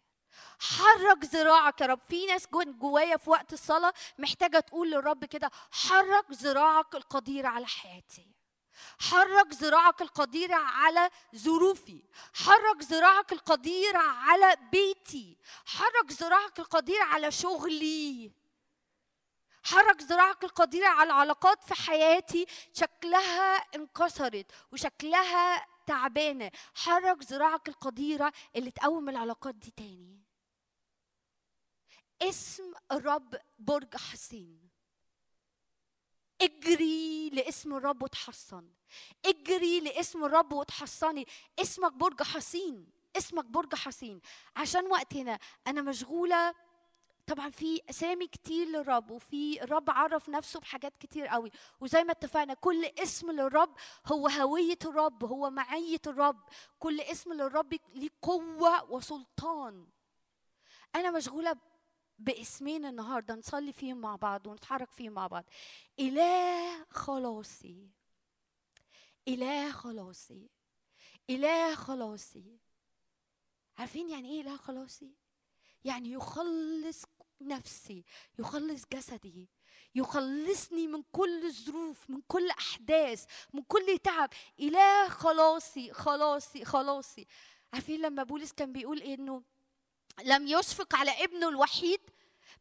حرك 0.59 1.25
ذراعك 1.25 1.81
يا 1.81 1.85
رب. 1.85 1.99
في 2.09 2.25
ناس 2.25 2.47
جوايا 2.53 3.17
في 3.17 3.29
وقت 3.29 3.53
الصلاة 3.53 3.93
محتاجة 4.17 4.59
تقول 4.59 4.91
للرب 4.91 5.25
كده 5.25 5.51
حرك 5.71 6.25
ذراعك 6.31 6.95
القديره 6.95 7.47
على 7.47 7.67
حياتي. 7.67 8.27
حرك 8.99 9.53
ذراعك 9.53 10.01
القديرة 10.01 10.55
على 10.55 11.09
ظروفي. 11.35 12.03
حرك 12.33 12.81
ذراعك 12.81 13.31
القديرة 13.33 13.97
على 13.97 14.57
بيتي. 14.71 15.37
حرك 15.65 16.11
ذراعك 16.11 16.59
القديرة 16.59 17.03
على 17.03 17.31
شغلي. 17.31 18.31
حرك 19.65 20.01
ذراعك 20.01 20.43
القديرة 20.43 20.87
على 20.87 21.13
علاقات 21.13 21.63
في 21.63 21.73
حياتي 21.73 22.45
شكلها 22.73 23.55
انكسرت 23.55 24.51
وشكلها 24.71 25.67
تعبانة. 25.87 26.51
حرك 26.75 27.23
ذراعك 27.23 27.67
القديرة 27.69 28.33
اللي 28.55 28.71
تقوم 28.71 29.09
العلاقات 29.09 29.55
دي 29.55 29.71
تاني. 29.77 30.21
اسم 32.21 32.73
الرب 32.91 33.35
برج 33.59 33.97
حسين 33.97 34.69
اجري 36.41 37.29
لاسم 37.29 37.73
الرب 37.73 38.03
وتحصن 38.03 38.69
اجري 39.25 39.79
لاسم 39.79 40.25
الرب 40.25 40.53
وتحصني 40.53 41.27
اسمك 41.59 41.91
برج 41.91 42.23
حصين. 42.23 42.91
اسمك 43.17 43.45
برج 43.45 43.75
حصين. 43.75 44.21
عشان 44.55 44.85
وقتنا 44.85 45.39
أنا 45.67 45.81
مشغولة 45.81 46.55
طبعا 47.27 47.49
في 47.49 47.81
أسامي 47.89 48.27
كتير 48.27 48.67
للرب 48.67 49.11
وفي 49.11 49.63
الرب 49.63 49.89
عرف 49.89 50.29
نفسه 50.29 50.59
بحاجات 50.59 50.97
كتير 50.97 51.27
قوي. 51.27 51.51
وزي 51.79 52.03
ما 52.03 52.11
اتفقنا 52.11 52.53
كل 52.53 52.85
اسم 52.85 53.31
للرب 53.31 53.75
هو 54.05 54.27
هوية 54.27 54.77
الرب 54.85 55.23
هو 55.23 55.49
معية 55.49 56.01
الرب. 56.07 56.43
كل 56.79 57.01
اسم 57.01 57.33
للرب 57.33 57.73
ليه 57.93 58.09
قوة 58.21 58.91
وسلطان. 58.91 59.87
أنا 60.95 61.11
مشغولة 61.11 61.57
باسمين 62.19 62.85
النهارده 62.85 63.35
نصلي 63.35 63.73
فيهم 63.73 63.97
مع 63.97 64.15
بعض 64.15 64.47
ونتحرك 64.47 64.91
فيهم 64.91 65.13
مع 65.13 65.27
بعض. 65.27 65.45
إله 65.99 66.85
خلاصي. 66.89 67.89
إله 69.27 69.71
خلاصي. 69.71 70.49
إله 71.29 71.75
خلاصي. 71.75 72.59
عارفين 73.77 74.09
يعني 74.09 74.29
إيه 74.29 74.41
إله 74.41 74.57
خلاصي؟ 74.57 75.13
يعني 75.83 76.11
يخلص 76.11 77.05
نفسي 77.41 78.03
يخلص 78.39 78.83
جسدي 78.93 79.49
يخلصني 79.95 80.87
من 80.87 81.03
كل 81.11 81.51
ظروف 81.51 82.09
من 82.09 82.21
كل 82.27 82.49
أحداث 82.49 83.25
من 83.53 83.63
كل 83.63 83.97
تعب. 84.03 84.29
إله 84.59 85.09
خلاصي 85.09 85.93
خلاصي 85.93 86.65
خلاصي. 86.65 87.27
عارفين 87.73 88.01
لما 88.01 88.23
بولس 88.23 88.51
كان 88.51 88.73
بيقول 88.73 89.01
إنه 89.01 89.43
لم 90.23 90.47
يشفق 90.47 90.95
على 90.95 91.23
ابنه 91.23 91.49
الوحيد 91.49 92.01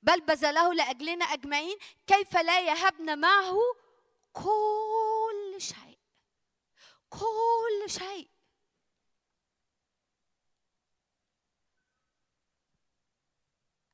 بل 0.02 0.20
بذله 0.20 0.74
لأجلنا 0.74 1.24
أجمعين 1.24 1.76
كيف 2.06 2.36
لا 2.36 2.60
يهبنا 2.60 3.14
معه 3.14 3.56
كل 4.32 5.54
شيء 5.58 5.98
كل 7.10 7.90
شيء. 7.90 8.33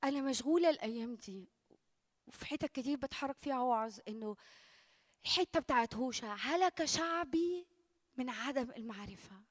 أنا 0.04 0.20
مشغولة 0.20 0.70
الأيام 0.70 1.14
دي 1.14 1.48
وفي 2.26 2.46
حتت 2.46 2.72
كتير 2.72 2.96
بتحرك 2.96 3.38
فيها 3.38 3.60
وعظ 3.60 3.98
إنه 4.08 4.36
الحتة 5.24 5.60
بتاعت 5.60 5.94
هوشع 5.94 6.34
هلك 6.34 6.84
شعبي 6.84 7.66
من 8.16 8.30
عدم 8.30 8.70
المعرفة. 8.70 9.42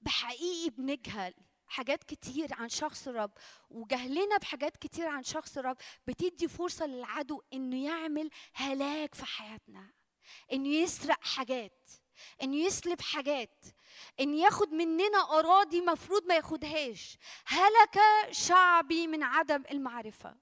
بحقيقي 0.00 0.70
بنجهل 0.70 1.34
حاجات 1.66 2.04
كتير 2.04 2.54
عن 2.54 2.68
شخص 2.68 3.08
الرب 3.08 3.32
وجهلنا 3.70 4.36
بحاجات 4.36 4.76
كتير 4.76 5.06
عن 5.08 5.22
شخص 5.22 5.58
الرب 5.58 5.76
بتدي 6.06 6.48
فرصة 6.48 6.86
للعدو 6.86 7.42
إنه 7.52 7.84
يعمل 7.84 8.30
هلاك 8.52 9.14
في 9.14 9.24
حياتنا 9.24 9.92
إنه 10.52 10.68
يسرق 10.68 11.24
حاجات. 11.24 11.90
انه 12.42 12.56
يسلب 12.56 13.00
حاجات 13.00 13.64
إن 14.20 14.34
ياخد 14.34 14.72
مننا 14.72 15.38
أراضي 15.38 15.80
مفروض 15.80 16.26
ما 16.26 16.34
ياخدهاش. 16.34 17.18
هلك 17.46 18.00
شعبي 18.30 19.06
من 19.06 19.22
عدم 19.22 19.62
المعرفة. 19.70 20.36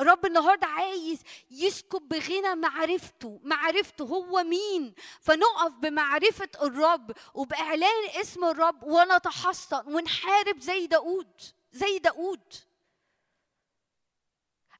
الرب 0.00 0.26
النهارده 0.26 0.66
عايز 0.66 1.22
يسكب 1.50 2.08
بغنى 2.08 2.54
معرفته 2.54 3.40
معرفته 3.42 4.04
هو 4.04 4.42
مين. 4.42 4.94
فنقف 5.20 5.72
بمعرفة 5.72 6.48
الرب 6.62 7.12
وبإعلان 7.34 8.08
اسم 8.20 8.44
الرب 8.44 8.82
ونتحصن 8.82 9.94
ونحارب 9.94 10.58
زي 10.60 10.86
داود 10.86 11.40
زي 11.72 11.98
داود. 11.98 12.67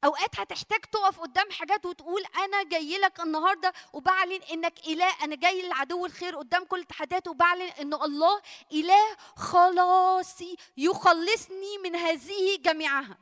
أوقات 0.04 0.40
هتحتاج 0.40 0.80
تقف 0.80 1.20
قدام 1.20 1.50
حاجات 1.50 1.86
وتقول 1.86 2.22
أنا 2.44 2.62
جاي 2.62 2.98
لك 2.98 3.20
النهارده 3.20 3.72
وبعلن 3.92 4.42
إنك 4.52 4.78
إله 4.86 5.24
أنا 5.24 5.36
جاي 5.36 5.62
للعدو 5.62 6.06
الخير 6.06 6.36
قدام 6.36 6.64
كل 6.64 6.80
التحديات 6.80 7.28
وبعلن 7.28 7.62
إن 7.62 7.94
الله 7.94 8.42
إله 8.72 9.16
خلاصي 9.36 10.56
يخلصني 10.76 11.78
من 11.84 11.96
هذه 11.96 12.56
جميعها. 12.56 13.18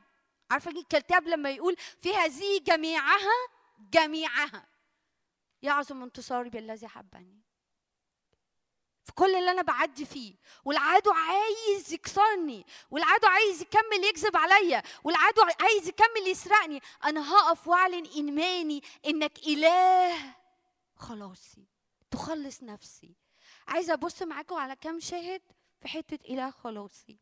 عارفة 0.51 0.71
الكتاب 0.71 1.27
لما 1.27 1.49
يقول 1.49 1.75
في 1.99 2.15
هذه 2.15 2.59
جميعها 2.59 3.37
جميعها. 3.79 4.67
يعظم 5.61 6.03
انتصاري 6.03 6.49
بالذي 6.49 6.87
حبني. 6.87 7.46
في 9.07 9.13
كل 9.13 9.35
اللي 9.35 9.51
أنا 9.51 9.61
بعدي 9.61 10.05
فيه. 10.05 10.35
والعدو 10.65 11.11
عايز 11.11 11.93
يكسرني 11.93 12.65
والعدو 12.91 13.27
عايز 13.27 13.61
يكمل 13.61 14.03
يكذب 14.09 14.37
عليا 14.37 14.83
والعدو 15.03 15.41
عايز 15.41 15.87
يكمل 15.87 16.27
يسرقني. 16.27 16.81
أنا 17.03 17.33
هقف 17.33 17.67
واعلن 17.67 18.05
إيماني 18.05 18.83
إنك 19.05 19.37
إله 19.39 20.35
خلاصي 20.95 21.67
تخلص 22.11 22.63
نفسي. 22.63 23.15
عايزة 23.67 23.93
أبص 23.93 24.21
معاكم 24.21 24.55
على 24.55 24.75
كام 24.75 24.99
شاهد 24.99 25.41
في 25.81 25.87
حتة 25.87 26.19
إله 26.33 26.51
خلاصي. 26.51 27.17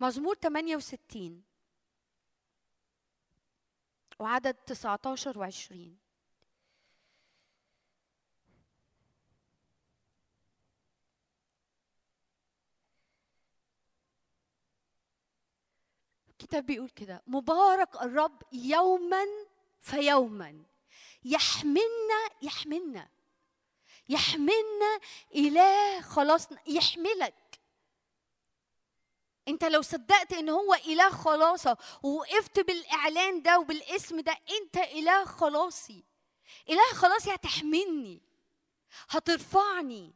مزمور 0.00 0.34
68 0.34 1.44
وعدد 4.18 4.54
19 4.54 5.50
و20 5.50 6.09
الكتاب 16.40 16.66
بيقول 16.66 16.88
كده 16.90 17.22
مبارك 17.26 18.02
الرب 18.02 18.42
يوما 18.52 19.24
فيوما. 19.80 20.64
يحملنا 21.24 22.30
يحملنا. 22.42 23.08
يحملنا 24.08 25.00
إله 25.34 26.00
خلاصنا. 26.00 26.58
يحملك. 26.66 27.60
انت 29.48 29.64
لو 29.64 29.82
صدقت 29.82 30.32
إن 30.32 30.48
هو 30.48 30.74
إله 30.74 31.10
خلاصة 31.10 31.76
ووقفت 32.02 32.60
بالإعلان 32.60 33.42
ده 33.42 33.58
وبالاسم 33.58 34.20
ده 34.20 34.38
انت 34.50 34.76
إله 34.76 35.24
خلاصي. 35.24 36.04
إله 36.68 36.92
خلاصي 36.94 37.34
هتحملني. 37.34 38.22
هترفعني. 39.08 40.14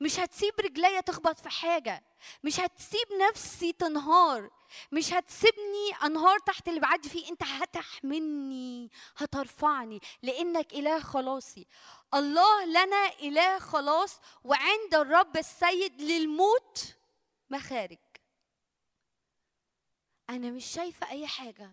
مش 0.00 0.18
هتسيب 0.18 0.60
رجليا 0.60 1.00
تخبط 1.00 1.38
في 1.40 1.48
حاجة. 1.48 2.04
مش 2.44 2.60
هتسيب 2.60 3.12
نفسي 3.28 3.72
تنهار. 3.72 4.50
مش 4.92 5.12
هتسيبني 5.12 5.90
أنهار 6.04 6.38
تحت 6.38 6.68
اللي 6.68 6.80
بعدي 6.80 7.08
فيه. 7.08 7.28
انت 7.30 7.42
هتحملني 7.42 8.90
هترفعني 9.16 10.00
لأنك 10.22 10.72
إله 10.72 11.00
خلاصي. 11.00 11.66
الله 12.14 12.64
لنا 12.64 13.12
إله 13.22 13.58
خلاص 13.58 14.20
وعند 14.44 14.94
الرب 14.94 15.36
السيد 15.36 16.00
للموت 16.02 16.96
مخارج. 17.50 17.98
أنا 20.30 20.50
مش 20.50 20.66
شايفة 20.66 21.10
أي 21.10 21.26
حاجة. 21.26 21.72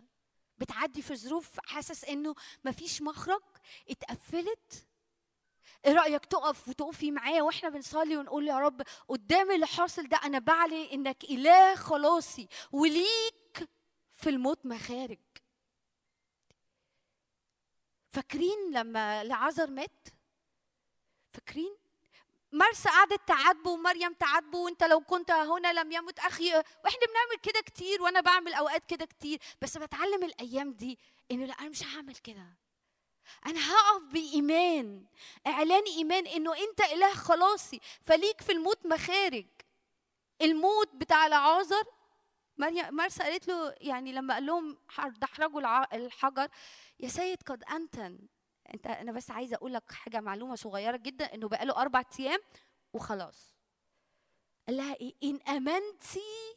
بتعدي 0.57 1.02
في 1.02 1.15
ظروف 1.15 1.60
حاسس 1.65 2.06
إنه 2.06 2.36
مفيش 2.65 3.02
مخرج. 3.02 3.41
اتقفلت. 3.90 4.88
إيه 5.86 5.94
رأيك 5.94 6.26
تقف 6.26 6.68
وتقفي 6.68 7.12
معايا 7.12 7.41
وإحنا 7.41 7.70
بنصلي 7.70 8.18
ونقول 8.18 8.48
يا 8.48 8.60
رب 8.60 8.82
قدام 9.07 9.52
اللي 9.52 9.68
حاصل 9.68 10.07
ده 10.07 10.18
أنا 10.18 10.40
بعلن 10.40 10.88
إنك 10.94 11.24
إله 11.24 11.76
خلاصي 11.76 12.48
وليك 12.72 13.70
في 14.14 14.30
الموت 14.30 14.66
مخارج 14.66 15.20
فاكرين 18.10 18.72
لما 18.72 19.24
لعازر 19.24 19.70
مات؟ 19.70 20.07
فاكرين؟ 21.34 21.76
مرسى 22.52 22.90
قعدت 22.90 23.28
تعاتبه 23.28 23.70
ومريم 23.70 24.14
تعاتبه 24.14 24.57
وأنت 24.57 24.84
لو 24.84 24.99
كنت 25.02 25.32
هنا 25.32 25.74
لم 25.74 25.91
يمت 25.91 26.20
أخي. 26.20 26.49
وإحنا 26.56 26.99
بنعمل 27.07 27.40
كده 27.44 27.62
كتير 27.62 28.02
وأنا 28.02 28.22
بعمل 28.22 28.53
أوقات 28.53 28.86
كده 28.86 29.06
كتير 29.06 29.40
بس 29.62 29.78
بتعلم 29.78 30.24
الأيام 30.24 30.74
دي 30.74 30.99
إنه 31.32 31.45
لأ 31.45 31.53
أنا 31.53 31.70
مش 31.70 31.84
هعمل 31.84 32.16
كده. 32.16 32.57
أنا 33.45 33.60
هقف 33.60 34.03
بإيمان. 34.14 35.06
إعلان 35.47 35.84
إيمان 35.84 36.27
إنه 36.27 36.53
أنت 36.57 36.81
إله 36.81 37.14
خلاصي 37.14 37.80
فليك 38.02 38.41
في 38.41 38.52
الموت 38.52 38.85
مخارج. 38.85 39.45
الموت 40.41 40.95
بتاع 40.95 41.27
العازر 41.27 41.84
مرسى 42.91 43.23
قالت 43.23 43.47
له 43.47 43.76
يعني 43.81 44.11
لما 44.11 44.34
قال 44.34 44.45
لهم 44.45 44.77
دحرجوا 45.18 45.95
الحجر 45.95 46.49
يا 46.99 47.07
سيد 47.07 47.43
قد 47.43 47.64
أنتن. 47.64 48.19
انت 48.73 48.88
أنا 48.88 49.11
بس 49.11 49.31
عايزة 49.31 49.56
أقول 49.56 49.73
لك 49.73 49.91
حاجة 49.91 50.19
معلومة 50.19 50.56
صغيرة 50.56 50.97
جدا 50.97 51.34
إنه 51.34 51.47
بقاله 51.47 51.81
أربع 51.81 52.03
أيام 52.19 52.39
وخلاص. 52.93 53.56
قال 54.68 54.77
لها 54.77 54.95
إيه؟ 54.95 55.15
إن 55.23 55.39
آمنتي 55.47 56.56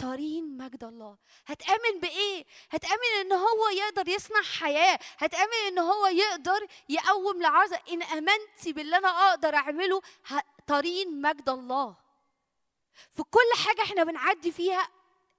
ترين 0.00 0.56
مجد 0.56 0.84
الله. 0.84 1.16
هتأمن 1.46 2.00
بإيه؟ 2.00 2.44
هتأمن 2.70 3.12
إن 3.20 3.32
هو 3.32 3.68
يقدر 3.68 4.08
يصنع 4.08 4.42
حياة. 4.42 4.98
هتأمن 5.18 5.66
إن 5.68 5.78
هو 5.78 6.06
يقدر 6.06 6.66
يقوم 6.88 7.42
لعازة 7.42 7.80
إن 7.90 8.02
امنتي 8.02 8.72
باللي 8.72 8.96
أنا 8.96 9.08
أقدر 9.08 9.54
أعمله 9.54 10.02
ترين 10.66 11.22
مجد 11.22 11.48
الله. 11.48 11.96
في 13.10 13.22
كل 13.22 13.64
حاجة 13.66 13.82
إحنا 13.82 14.04
بنعدي 14.04 14.52
فيها 14.52 14.88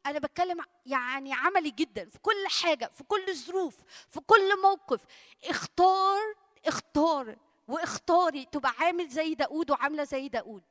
أنا 0.06 0.20
بتكلم 0.20 0.66
يعني 0.86 1.34
عملي 1.34 1.70
جدا. 1.72 2.10
في 2.10 2.20
كل 2.20 2.48
حاجة 2.48 2.92
في 2.96 3.04
كل 3.04 3.30
الظروف 3.30 3.76
في 4.10 4.20
كل 4.20 4.62
موقف. 4.62 5.02
اختار 5.44 6.20
اختار 6.68 7.36
واختاري 7.72 8.46
تبقى 8.46 8.74
عامل 8.80 9.10
زي 9.10 9.36
داود 9.36 9.72
وعاملة 9.72 10.04
زي 10.04 10.30
داود 10.30 10.64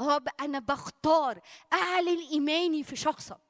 هو 0.00 0.22
أنا 0.40 0.58
بختار 0.58 1.40
أعلن 1.72 2.18
إيماني 2.30 2.84
في 2.84 2.96
شخصك. 2.96 3.40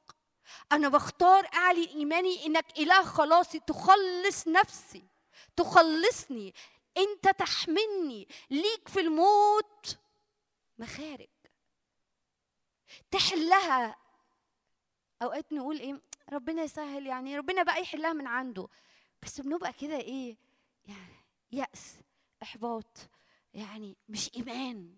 أنا 0.71 0.89
بختار 0.89 1.47
أعلن 1.53 1.87
إيماني 1.87 2.45
إنك 2.45 2.79
إله 2.79 3.03
خلاصي 3.03 3.59
تخلص 3.59 4.47
نفسي 4.47 5.03
تخلصني. 5.55 6.53
أنت 6.97 7.27
تحملني 7.39 8.27
ليك 8.49 8.87
في 8.87 8.99
الموت 8.99 9.97
مخارج. 10.77 11.27
تحلها. 13.11 13.95
أوقات 15.21 15.53
نقول 15.53 15.79
إيه 15.79 16.01
ربنا 16.33 16.63
يسهل 16.63 17.07
يعني 17.07 17.37
ربنا 17.37 17.63
بقى 17.63 17.81
يحلها 17.81 18.13
من 18.13 18.27
عنده. 18.27 18.67
بس 19.23 19.41
بنبقى 19.41 19.73
كده 19.73 19.97
إيه 19.97 20.37
يعني 20.85 21.15
يأس. 21.51 22.00
إحباط 22.43 22.97
يعني 23.53 23.97
مش 24.09 24.31
إيمان. 24.35 24.97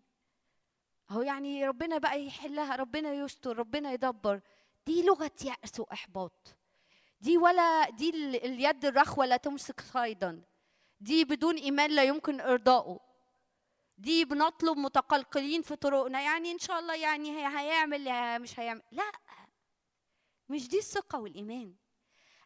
هو 1.10 1.22
يعني 1.22 1.68
ربنا 1.68 1.98
بقى 1.98 2.26
يحلها 2.26 2.76
ربنا 2.76 3.14
يستر 3.14 3.57
ربنا 3.57 3.91
يدبر. 3.94 4.41
دي 4.86 5.03
لغة 5.03 5.32
يأس 5.45 5.80
وإحباط. 5.80 6.57
دي 7.22 7.38
ولا 7.38 7.90
دي 7.90 8.10
ال- 8.10 8.45
اليد 8.45 8.86
الرخوة 8.86 9.26
لا 9.26 9.38
تمسك 9.38 9.82
صيدا. 9.82 10.41
دي 10.99 11.26
بدون 11.26 11.56
إيمان 11.57 11.91
لا 11.91 12.03
يمكن 12.03 12.41
ارضائه 12.41 12.99
دي 13.98 14.26
بنطلب 14.26 14.78
متقلقلين 14.78 15.61
في 15.61 15.76
طرقنا. 15.76 16.22
يعني 16.22 16.52
إن 16.52 16.60
شاء 16.60 16.80
الله 16.80 16.95
يعني 16.95 17.30
هي- 17.32 17.60
هيعمل 17.60 18.02
مش 18.41 18.60
هيعمل. 18.60 18.82
لا 18.91 19.11
مش 20.49 20.68
دي 20.68 20.78
الثقة 20.78 21.20
والإيمان. 21.20 21.76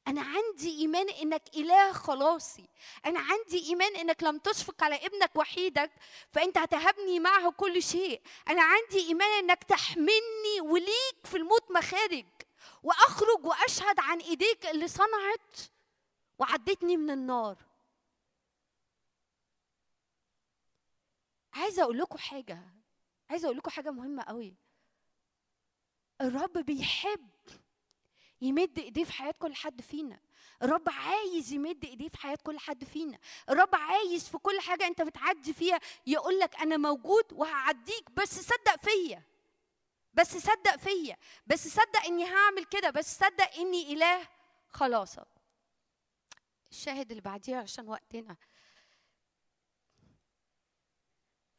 أنا 0.08 0.22
عندي 0.22 0.80
إيمان 0.80 1.10
إنك 1.10 1.44
إله 1.56 1.94
خلاصي. 1.94 2.70
أنا 3.06 3.20
عندي 3.20 3.70
إيمان 3.70 3.96
إنك 3.96 4.24
لم 4.24 4.38
تشفق 4.38 4.84
على 4.84 4.96
ابنك 4.96 5.32
وحيدك 5.36 5.92
فأنت 6.32 6.58
هتهبني 6.58 7.20
معه 7.20 7.52
كل 7.52 7.84
شيء. 7.84 8.22
أنا 8.48 8.62
عندي 8.64 9.08
إيمان 9.08 9.30
إنك 9.44 9.64
تحملني 9.64 10.62
وليك 10.62 11.26
في 11.26 11.38
الموت 11.38 11.72
مخارج 11.72 12.26
وأخرج 12.84 13.46
وأشهد 13.46 14.00
عن 14.00 14.20
إيديك 14.20 14.66
اللي 14.66 14.88
صنعت 14.88 15.60
وعدتني 16.40 16.98
من 16.98 17.12
النار. 17.12 17.58
عايزة 21.54 21.84
أقول 21.84 21.98
لكم 21.98 22.18
حاجة 22.18 22.60
عايزة 23.30 23.46
أقول 23.46 23.58
لكم 23.58 23.70
حاجة 23.72 23.92
مهمة 23.92 24.24
قوي. 24.24 24.56
الرب 26.22 26.58
بيحب 26.58 27.30
يمد 28.42 28.80
ايديه 28.80 29.04
في 29.04 29.14
حياة 29.14 29.32
كل 29.40 29.56
حد 29.56 29.82
فينا. 29.82 30.20
الرب 30.62 30.90
عايز 30.90 31.52
يمد 31.54 31.86
ايديه 31.86 32.08
في 32.10 32.18
حياة 32.18 32.38
كل 32.44 32.60
حد 32.60 32.84
فينا. 32.84 33.20
الرب 33.50 33.76
عايز 33.76 34.30
في 34.30 34.38
كل 34.38 34.60
حاجة 34.60 34.88
انت 34.88 35.02
بتعدي 35.02 35.54
فيها 35.54 35.80
يقول 36.08 36.40
لك 36.40 36.56
أنا 36.56 36.78
موجود 36.78 37.34
وهعديك 37.34 38.12
بس 38.12 38.40
صدق 38.40 38.76
فيا. 38.82 39.24
بس 40.14 40.38
صدق 40.38 40.76
فيا. 40.76 41.18
بس 41.48 41.68
صدق 41.68 42.06
إني 42.06 42.26
هعمل 42.26 42.66
كده. 42.66 42.90
بس 42.90 43.18
صدق 43.18 43.54
إني 43.58 43.94
إله. 43.94 44.28
خلاصك 44.70 45.28
الشاهد 46.72 47.10
اللي 47.12 47.22
بعديها 47.22 47.62
عشان 47.62 47.88
وقتنا. 47.90 48.38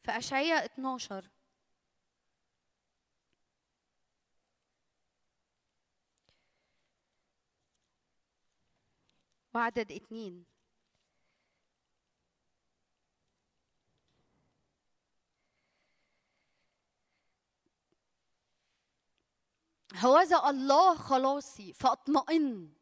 في 0.01 0.11
أشعياء 0.17 0.65
12 0.65 1.29
وعدد 9.53 9.91
اتنين. 9.91 10.45
هوذا 19.95 20.49
الله 20.49 20.95
خلاصي 20.95 21.73
فاطمئن 21.73 22.73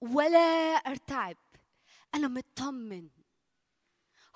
ولا 0.00 0.74
أرتعب. 0.86 1.36
أنا 2.14 2.28
مطمن. 2.28 3.08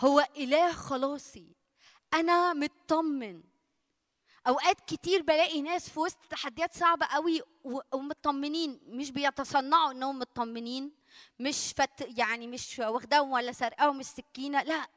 هو 0.00 0.20
إله 0.36 0.72
خلاصي. 0.72 1.56
أنا 2.14 2.52
مطمن. 2.52 3.42
أوقات 4.46 4.80
كتير 4.80 5.22
بلاقي 5.22 5.62
ناس 5.62 5.90
في 5.90 6.00
وسط 6.00 6.18
تحديات 6.30 6.74
صعبة 6.74 7.06
قوي 7.06 7.42
ومطمنين 7.92 8.80
مش 8.86 9.10
بيتصنعوا 9.10 9.92
إنهم 9.92 10.18
مطمنين. 10.18 10.92
مش 11.38 11.72
فت 11.76 12.18
يعني 12.18 12.46
مش 12.46 12.78
واخداهم 12.78 13.30
ولا 13.32 13.52
سرقاهم 13.52 14.00
السكينة 14.00 14.62
لا. 14.62 14.88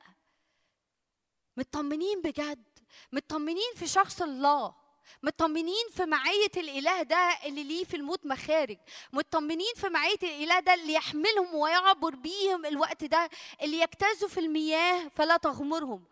مطمنين 1.57 2.21
بجد. 2.21 2.63
مطمنين 3.11 3.73
في 3.75 3.87
شخص 3.87 4.21
الله. 4.21 4.75
مطمنين 5.23 5.87
في 5.91 6.05
معية 6.05 6.51
الإله 6.57 7.03
ده 7.03 7.37
اللي 7.45 7.63
ليه 7.63 7.83
في 7.83 7.95
الموت 7.97 8.25
مخارج. 8.25 8.77
مطمنين 9.13 9.73
في 9.75 9.89
معية 9.89 10.19
الإله 10.23 10.59
ده 10.59 10.73
اللي 10.73 10.93
يحملهم 10.93 11.55
ويعبر 11.55 12.15
بيهم 12.15 12.65
الوقت 12.65 13.03
ده 13.03 13.29
اللي 13.61 13.79
يجتازوا 13.79 14.29
في 14.29 14.39
المياه 14.39 15.07
فلا 15.07 15.37
تغمرهم. 15.37 16.05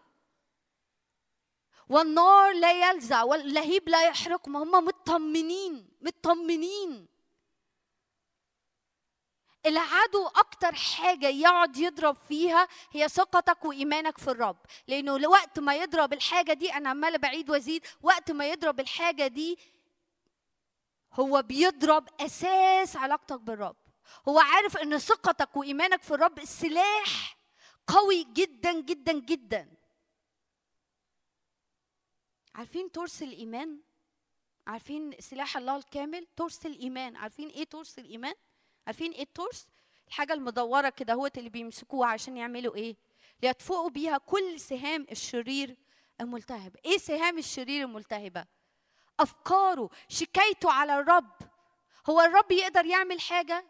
والنار 1.90 2.54
لا 2.54 2.90
يلزع 2.90 3.24
واللهيب 3.24 3.90
لا 3.90 4.08
يحرقهم. 4.08 4.56
هم 4.58 4.86
مطمنين 4.86 5.90
مطمنين. 6.02 7.15
العدو 9.66 10.28
أكتر 10.28 10.76
حاجة 10.76 11.28
يقعد 11.28 11.78
يضرب 11.78 12.16
فيها 12.16 12.68
هي 12.92 13.10
ثقتك 13.10 13.66
وإيمانك 13.66 14.18
في 14.18 14.32
الرب. 14.32 14.58
لأنه 14.88 15.30
وقت 15.30 15.60
ما 15.60 15.76
يضرب 15.76 16.14
الحاجة 16.14 16.54
دي 16.54 16.74
أنا 16.74 16.90
عماله 16.90 17.18
بعيد 17.18 17.50
وأزيد 17.50 17.86
وقت 18.02 18.32
ما 18.32 18.48
يضرب 18.48 18.80
الحاجة 18.80 19.28
دي 19.28 19.60
هو 21.14 21.42
بيضرب 21.42 22.10
أساس 22.20 22.96
علاقتك 22.96 23.40
بالرب. 23.40 23.76
هو 24.30 24.40
عارف 24.40 24.78
إن 24.78 24.98
ثقتك 24.98 25.58
وإيمانك 25.58 26.02
في 26.02 26.14
الرب 26.14 26.46
سلاح 26.46 27.38
قوي 27.88 28.24
جدا 28.24 28.82
جدا 28.82 29.14
جدا. 29.14 29.72
عارفين 32.56 32.92
ترس 32.92 33.24
الإيمان؟ 33.24 33.80
عارفين 34.68 35.16
سلاح 35.20 35.58
الله 35.58 35.76
الكامل؟ 35.76 36.28
ترس 36.38 36.66
الإيمان. 36.66 37.16
عارفين 37.16 37.50
إيه 37.50 37.64
ترس 37.64 38.00
الإيمان؟ 38.00 38.36
عارفين 38.88 39.12
إيه 39.12 39.22
الترس 39.24 39.68
الحاجة 40.08 40.34
المدورة 40.34 40.90
كده 40.90 41.14
هوت 41.14 41.38
اللي 41.38 41.50
بيمسكوها 41.50 42.10
عشان 42.10 42.38
يعملوا 42.38 42.76
إيه؟ 42.76 42.96
ليطفئوا 43.44 43.90
بيها 43.90 44.18
كل 44.18 44.60
سهام 44.60 45.08
الشرير 45.12 45.76
الملتهبه 46.22 46.80
إيه 46.86 46.98
سهام 46.98 47.38
الشرير 47.38 47.86
الملتهبة؟ 47.86 48.46
افكاره 49.20 49.90
شكايته 50.10 50.72
على 50.72 51.00
الرب. 51.00 51.32
هو 52.10 52.22
الرب 52.22 52.52
يقدر 52.52 52.86
يعمل 52.86 53.22
حاجة؟ 53.22 53.66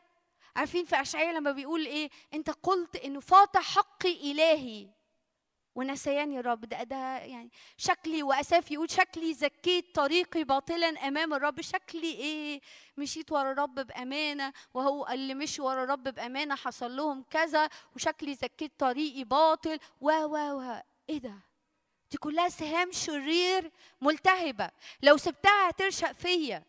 عارفين 0.55 0.85
في 0.85 1.01
إشعياء 1.01 1.33
لما 1.33 1.51
بيقول 1.51 1.85
إيه؟ 1.85 2.09
انت 2.33 2.49
قلت 2.49 2.95
انه 2.95 3.19
فات 3.19 3.57
حقي 3.57 4.31
إلهي. 4.31 4.87
ونسياني 5.75 6.39
الرب 6.39 6.65
ده 6.65 6.83
ده 6.83 7.17
يعني 7.17 7.51
شكلي 7.77 8.23
واساف 8.23 8.71
يقول 8.71 8.89
شكلي 8.91 9.33
زكيت 9.33 9.95
طريقي 9.95 10.43
باطلا 10.43 10.87
أمام 10.87 11.33
الرب. 11.33 11.61
شكلي 11.61 12.11
إيه؟ 12.11 12.61
مشيت 12.97 13.31
ورا 13.31 13.51
الرب 13.51 13.75
بأمانة 13.75 14.53
وهو 14.73 15.07
اللي 15.07 15.33
مشي 15.33 15.61
ورا 15.61 15.83
الرب 15.83 16.03
بأمانة 16.03 16.55
حصل 16.55 16.95
لهم 16.95 17.23
كذا 17.29 17.69
وشكلي 17.95 18.35
زكيت 18.35 18.71
طريقي 18.79 19.23
باطل. 19.23 19.79
و 20.01 20.11
و 20.11 20.35
و 20.37 20.81
إيه 21.09 21.17
ده؟ 21.17 21.33
دي 22.11 22.17
كلها 22.17 22.49
سهام 22.49 22.91
شرير 22.91 23.71
ملتهبة. 24.01 24.69
لو 25.01 25.17
سبتها 25.17 25.69
هترشق 25.69 26.11
فيا. 26.11 26.63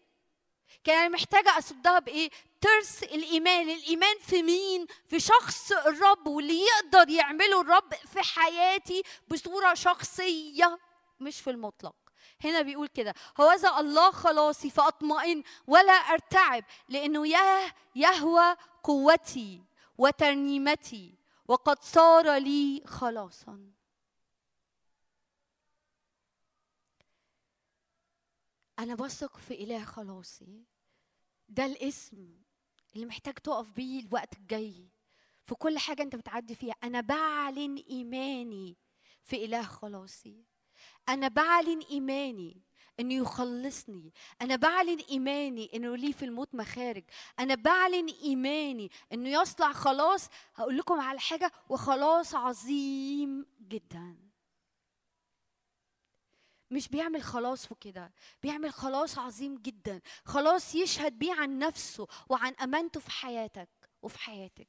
كان 0.84 0.98
أنا 0.98 1.09
محتاجة 1.09 1.59
أصدها 1.59 1.98
بإيه؟ 1.98 2.30
ترس 2.60 3.02
الإيمان. 3.02 3.70
الإيمان 3.70 4.18
في 4.18 4.43
مين؟ 4.43 4.86
في 5.06 5.20
شخص 5.20 5.72
الرب 5.72 6.26
واللي 6.26 6.60
يقدر 6.60 7.10
يعمله 7.10 7.60
الرب 7.60 7.94
في 7.94 8.22
حياتي 8.22 9.02
بصورة 9.28 9.74
شخصية 9.74 10.78
مش 11.20 11.40
في 11.40 11.51
المطلق. 11.51 11.94
هنا 12.44 12.62
بيقول 12.62 12.88
كده 12.88 13.14
هوذا 13.40 13.78
الله 13.78 14.10
خلاصي 14.10 14.70
فأطمئن 14.70 15.43
ولا 15.66 15.93
أرتعب 15.93 16.64
لأنه 16.88 17.28
ياه 17.28 17.72
يهوى 17.97 18.56
قوتي 18.82 19.62
وترنيمتي 19.98 21.14
وقد 21.48 21.82
صار 21.82 22.34
لي 22.36 22.82
خلاصا. 22.86 23.76
أنا 28.78 28.94
بثق 28.94 29.36
في 29.36 29.55
إله 29.55 29.85
خلاصي. 29.85 30.65
ده 31.48 31.66
الاسم 31.66 32.35
اللي 32.94 33.07
محتاج 33.07 33.35
تقف 33.35 33.70
بيه 33.70 34.01
الوقت 34.01 34.36
الجاي. 34.36 34.89
في 35.43 35.55
كل 35.55 35.78
حاجة 35.78 36.03
أنت 36.03 36.16
بتعدي 36.16 36.55
فيها. 36.55 36.74
أنا 36.85 37.01
بعلن 37.01 37.85
إيماني 37.90 38.77
في 39.23 39.44
إله 39.44 39.62
خلاصي. 39.62 40.44
أنا 41.09 41.28
بعلن 41.28 41.81
إيماني 41.90 42.62
إنه 43.01 43.15
يخلصني. 43.15 44.12
أنا 44.43 44.57
بعلن 44.57 44.98
إيماني 45.11 45.70
إنه 45.74 45.97
ليه 45.97 46.12
في 46.12 46.24
الموت 46.24 46.55
مخارج. 46.55 47.05
أنا 47.39 47.55
بعلن 47.55 48.09
إيماني 48.23 48.90
إنه 49.12 49.28
يصنع 49.28 49.73
خلاص. 49.73 50.28
هقول 50.55 50.78
لكم 50.78 51.01
على 51.01 51.20
حاجة 51.20 51.53
وخلاص 51.69 52.35
عظيم 52.35 53.47
جدا. 53.61 54.26
مش 56.70 56.88
بيعمل 56.88 57.22
خلاص 57.22 57.72
وكده 57.72 58.12
بيعمل 58.43 58.72
خلاص 58.72 59.18
عظيم 59.18 59.59
جدا. 59.62 60.01
خلاص 60.24 60.74
يشهد 60.74 61.18
بيه 61.18 61.32
عن 61.34 61.59
نفسه 61.59 62.06
وعن 62.28 62.55
أمانته 62.55 63.01
في 63.01 63.10
حياتك 63.10 63.68
وفي 64.02 64.18
حياتك. 64.18 64.68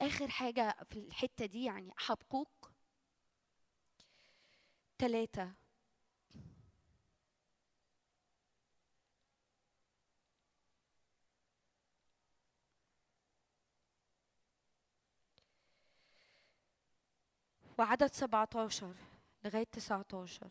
آخر 0.00 0.28
حاجة 0.28 0.76
في 0.84 0.98
الحتة 0.98 1.46
دي 1.46 1.64
يعني 1.64 1.92
حبقوق. 1.96 2.70
ثلاثة 4.98 5.54
وعدد 17.78 18.12
17 18.12 18.94
لغاية 19.44 19.64
19 19.64 20.48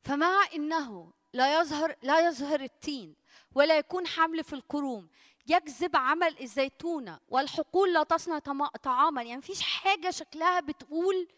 فمع 0.00 0.48
إنه 0.54 1.12
لا 1.32 1.60
يظهر 1.60 1.96
لا 2.02 2.28
يظهر 2.28 2.60
التين 2.60 3.16
ولا 3.54 3.78
يكون 3.78 4.06
حمل 4.06 4.44
في 4.44 4.52
الكروم 4.52 5.08
يجذب 5.46 5.96
عمل 5.96 6.40
الزيتونة 6.40 7.20
والحقول 7.28 7.94
لا 7.94 8.02
تصنع 8.02 8.38
طعاما. 8.82 9.22
يعني 9.22 9.36
مفيش 9.36 9.62
حاجة 9.62 10.10
شكلها 10.10 10.60
بتقول 10.60 11.28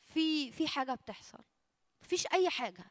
في 0.00 0.52
في 0.52 0.68
حاجة 0.68 0.94
بتحصل. 0.94 1.38
مفيش 2.02 2.26
أي 2.26 2.50
حاجة. 2.50 2.84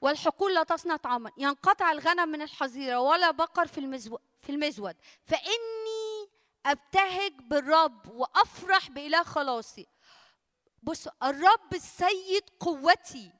والحقول 0.00 0.54
لا 0.54 0.62
تصنع 0.62 0.96
طعاما. 0.96 1.30
ينقطع 1.38 1.92
الغنم 1.92 2.28
من 2.28 2.42
الحظيرة 2.42 3.00
ولا 3.00 3.30
بقر 3.30 3.66
في 3.66 3.78
المزو 3.78 4.18
في 4.46 4.52
المزود. 4.52 4.96
فإني 5.22 6.30
أبتهج 6.66 7.32
بالرب 7.32 8.08
وأفرح 8.08 8.90
بإله 8.90 9.22
خلاصي. 9.22 9.86
بص 10.82 11.08
الرب 11.22 11.74
السيد 11.74 12.50
قوتي 12.60 13.32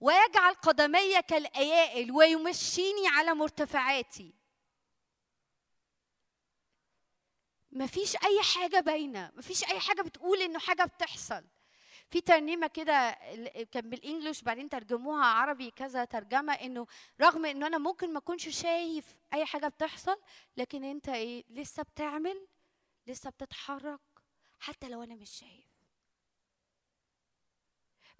ويجعل 0.00 0.54
قدمي 0.54 1.22
كالايائل 1.22 2.12
ويمشيني 2.12 3.08
على 3.08 3.34
مرتفعاتي. 3.34 4.34
مفيش 7.72 8.16
أي 8.16 8.42
حاجة 8.42 8.80
باينة 8.80 9.32
مفيش 9.34 9.64
أي 9.64 9.80
حاجة 9.80 10.02
بتقول 10.02 10.42
إنه 10.42 10.58
حاجة 10.58 10.84
بتحصل. 10.84 11.44
في 12.08 12.20
ترنيمة 12.20 12.66
كده 12.66 13.10
كان 13.72 13.90
بالإنجلش 13.90 14.42
بعدين 14.42 14.68
ترجموها 14.68 15.24
عربي 15.24 15.70
كذا 15.70 16.04
ترجمة 16.04 16.52
إنه 16.52 16.86
رغم 17.20 17.44
إنه 17.46 17.66
أنا 17.66 17.78
ممكن 17.78 18.12
ما 18.12 18.18
أكونش 18.18 18.48
شايف 18.48 19.20
أي 19.34 19.44
حاجة 19.44 19.68
بتحصل 19.68 20.16
لكن 20.56 20.84
أنت 20.84 21.08
إيه 21.08 21.44
لسه 21.50 21.82
بتعمل 21.82 22.46
لسه 23.06 23.30
بتتحرك 23.30 24.00
حتى 24.58 24.88
لو 24.88 25.02
أنا 25.02 25.14
مش 25.14 25.30
شايف. 25.30 25.67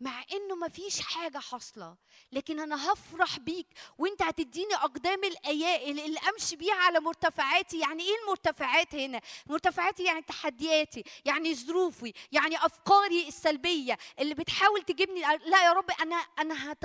مع 0.00 0.24
إنه 0.32 0.54
مفيش 0.54 1.00
حاجة 1.00 1.38
حاصلة. 1.38 1.96
لكن 2.32 2.60
أنا 2.60 2.92
هفرح 2.92 3.38
بيك 3.38 3.66
وأنت 3.98 4.22
هتديني 4.22 4.74
أقدام 4.74 5.24
الايائل 5.24 6.00
اللي 6.00 6.18
أمشي 6.18 6.56
بيها 6.56 6.74
على 6.74 7.00
مرتفعاتي. 7.00 7.78
يعني 7.78 8.02
إيه 8.02 8.16
المرتفعات 8.24 8.94
هنا؟ 8.94 9.20
مرتفعاتي 9.46 10.04
يعني 10.04 10.22
تحدياتي 10.22 11.04
يعني 11.24 11.54
ظروفي 11.54 12.12
يعني 12.32 12.56
أفكاري 12.66 13.28
السلبية 13.28 13.98
اللي 14.18 14.34
بتحاول 14.34 14.82
تجيبني 14.82 15.20
لأ 15.20 15.64
يا 15.64 15.72
رب 15.72 15.90
أنا 15.90 16.16
أنا 16.16 16.72
هت... 16.72 16.84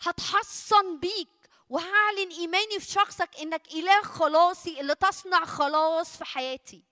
هتحصن 0.00 0.98
بيك 0.98 1.28
وهعلن 1.68 2.30
إيماني 2.38 2.80
في 2.80 2.92
شخصك 2.92 3.30
إنك 3.42 3.74
إله 3.74 4.02
خلاصي 4.02 4.80
اللي 4.80 4.94
تصنع 4.94 5.44
خلاص 5.44 6.16
في 6.16 6.24
حياتي. 6.24 6.82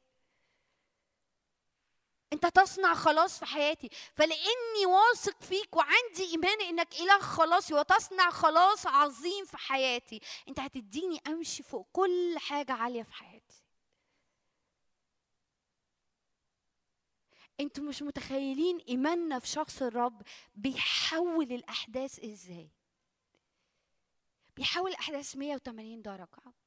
أنت 2.34 2.46
تصنع 2.46 2.94
خلاص 2.94 3.38
في 3.38 3.46
حياتي. 3.46 3.90
فلأني 4.14 4.86
واثق 4.86 5.42
فيك 5.42 5.76
وعندي 5.76 6.24
إيمان 6.30 6.60
إنك 6.60 6.94
إله 6.94 7.18
خلاصي 7.18 7.74
وتصنع 7.74 8.30
خلاص 8.30 8.86
عظيم 8.86 9.44
في 9.44 9.56
حياتي 9.56 10.20
أنت 10.48 10.60
هتديني 10.60 11.20
أمشي 11.26 11.62
فوق 11.62 11.88
كل 11.92 12.34
حاجة 12.38 12.72
عالية 12.72 13.02
في 13.02 13.12
حياتي. 13.14 13.64
أنتوا 17.60 17.84
مش 17.84 18.02
متخيلين 18.02 18.78
إيماننا 18.88 19.38
في 19.38 19.46
شخص 19.46 19.82
الرب 19.82 20.22
بيحول 20.54 21.52
الأحداث 21.52 22.24
إزاي؟ 22.24 22.70
بيحول 24.56 24.90
الأحداث 24.90 25.36
180 25.36 26.02
درجة. 26.02 26.63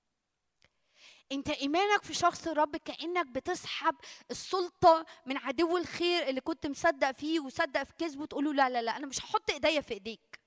انت 1.31 1.49
ايمانك 1.49 2.03
في 2.03 2.13
شخص 2.13 2.47
الرب 2.47 2.75
كأنك 2.75 3.25
بتسحب 3.25 3.95
السلطة 4.31 5.05
من 5.25 5.37
عدو 5.37 5.77
الخير 5.77 6.29
اللي 6.29 6.41
كنت 6.41 6.67
مصدق 6.67 7.11
فيه 7.11 7.39
وصدق 7.39 7.83
في 7.83 7.93
كذبه 7.97 8.25
تقول 8.25 8.45
له 8.45 8.53
لا 8.53 8.69
لا 8.69 8.81
لا 8.81 8.97
أنا 8.97 9.07
مش 9.07 9.19
هحط 9.19 9.51
إيديا 9.51 9.81
في 9.81 9.93
إيديك. 9.93 10.39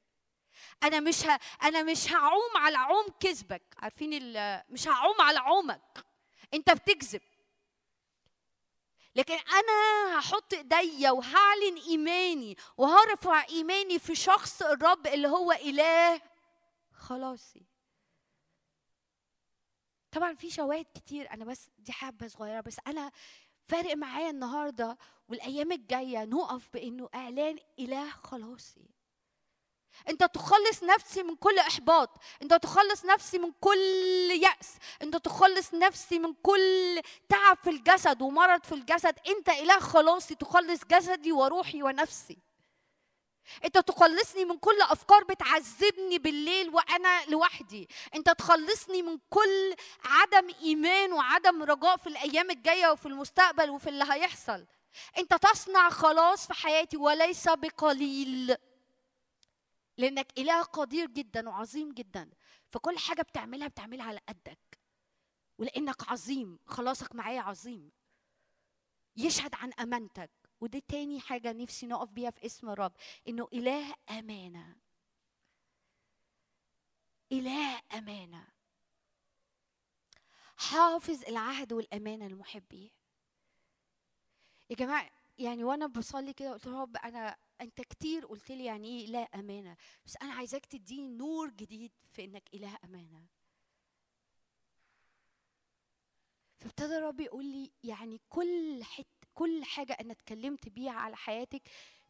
أنا 0.82 1.01
مش 1.01 1.27
ه... 1.27 1.40
أنا 1.62 1.82
مش 1.82 2.12
هعوم 2.12 2.57
على 2.57 2.78
عوم 2.78 3.07
كذبك. 3.20 3.62
عارفين 3.78 4.11
ال... 4.12 4.62
مش 4.69 4.89
هعوم 4.89 5.20
على 5.20 5.39
عومك. 5.39 6.05
أنت 6.55 6.70
بتكذب. 6.70 7.20
لكن 9.15 9.35
أنا 9.35 10.19
هحط 10.19 10.55
إيديا 10.55 11.11
وهعلن 11.11 11.77
إيماني 11.89 12.57
وهرفع 12.77 13.44
إيماني 13.48 13.98
في 13.98 14.15
شخص 14.15 14.62
الرب 14.62 15.07
اللي 15.07 15.28
هو 15.28 15.52
إله 15.52 16.20
خلاصي. 16.93 17.69
طبعا 20.12 20.35
في 20.35 20.51
شواهد 20.51 20.87
كتير 20.95 21.31
أنا 21.31 21.45
بس 21.45 21.70
دي 21.78 21.93
حبة 21.93 22.28
صغيرة 22.28 22.61
بس 22.61 22.77
أنا 22.87 23.12
فارق 23.65 23.97
معايا 23.97 24.31
النهارده 24.31 24.99
والأيام 25.28 25.73
الجاية 25.73 26.24
نقف 26.24 26.69
بإنه 26.74 27.09
إعلان 27.15 27.59
إله 27.78 28.11
خلاصي. 28.11 28.91
أنت 30.09 30.24
تخلص 30.24 30.82
نفسي 30.85 31.23
من 31.23 31.37
كل 31.37 31.59
إحباط 31.59 32.11
أنت 32.43 32.55
تخلص 32.55 33.05
نفسي 33.05 33.39
من 33.39 33.53
كل 33.61 33.78
يأس 34.43 34.77
أنت 35.03 35.16
تخلص 35.16 35.74
نفسي 35.74 36.19
من 36.19 36.35
كل 36.35 37.01
تعب 37.28 37.57
في 37.57 37.70
الجسد 37.70 38.23
ومرض 38.23 38.65
في 38.65 38.73
الجسد. 38.74 39.15
أنت 39.28 39.49
إله 39.49 39.78
خلاصي 39.78 40.35
تخلص 40.35 40.85
جسدي 40.85 41.32
وروحي 41.32 41.82
ونفسي. 41.82 42.39
انت 43.64 43.78
تخلصني 43.78 44.44
من 44.44 44.59
كل 44.59 44.81
افكار 44.81 45.24
بتعذبني 45.24 46.18
بالليل 46.18 46.70
وأنا 46.70 47.24
لوحدي. 47.24 47.89
انت 48.14 48.31
تخلصني 48.31 49.02
من 49.02 49.18
كل 49.31 49.74
عدم 50.05 50.48
ايمان 50.62 51.12
وعدم 51.12 51.62
رجاء 51.62 51.97
في 51.97 52.06
الأيام 52.06 52.51
الجاية 52.51 52.90
وفي 52.93 53.06
المستقبل 53.06 53.70
وفي 53.70 53.89
اللي 53.89 54.05
هيحصل. 54.10 54.66
انت 55.18 55.35
تصنع 55.35 55.90
خلاص 55.90 56.47
في 56.47 56.55
حياتي 56.55 56.97
وليس 56.97 57.48
بقليل. 57.48 58.56
لانك 59.98 60.39
اله 60.39 60.62
قدير 60.62 61.06
جدا 61.06 61.48
وعظيم 61.48 61.93
جدا. 61.93 62.31
فكل 62.68 62.98
حاجة 62.98 63.22
بتعملها 63.22 63.68
بتعملها 63.68 64.06
على 64.06 64.20
قدك. 64.28 64.78
ولانك 65.59 66.10
عظيم. 66.10 66.59
خلاصك 66.66 67.14
معايا 67.14 67.40
عظيم. 67.40 67.90
يشهد 69.16 69.55
عن 69.55 69.72
امانتك. 69.72 70.31
ودي 70.61 70.81
تاني 70.81 71.20
حاجة 71.20 71.53
نفسي 71.53 71.87
نقف 71.87 72.09
بيها 72.11 72.31
في 72.31 72.47
اسم 72.47 72.70
الرب 72.70 72.93
إنه 73.28 73.49
إله 73.53 73.95
أمانة. 74.11 74.77
إله 77.32 77.81
أمانة. 77.95 78.47
حافظ 80.57 81.24
العهد 81.24 81.73
والأمانة 81.73 82.28
لمحبيه 82.28 82.91
يا 84.70 84.77
جماعة 84.77 85.11
يعني 85.39 85.65
وأنا 85.65 85.87
بصلي 85.87 86.32
كده 86.32 86.53
قلت 86.53 86.66
رب 86.66 86.97
أنا 86.97 87.37
أنت 87.61 87.81
كتير 87.81 88.27
قلت 88.27 88.51
لي 88.51 88.65
يعني 88.65 88.89
إيه 89.01 89.07
لا 89.07 89.19
أمانة. 89.19 89.77
بس 90.07 90.16
أنا 90.23 90.32
عايزاك 90.32 90.66
تديني 90.66 91.09
نور 91.09 91.51
جديد 91.51 91.93
في 92.12 92.24
إنك 92.24 92.43
إله 92.55 92.78
أمانة. 92.85 93.27
فابتدى 96.59 96.97
الرب 96.99 97.20
يقول 97.20 97.45
لي 97.45 97.73
يعني 97.85 98.20
كل 98.28 98.81
حتة 98.85 99.19
كل 99.41 99.65
حاجة 99.65 99.93
أنا 100.01 100.12
اتكلمت 100.12 100.69
بيها 100.69 100.93
على 100.93 101.17
حياتك 101.17 101.62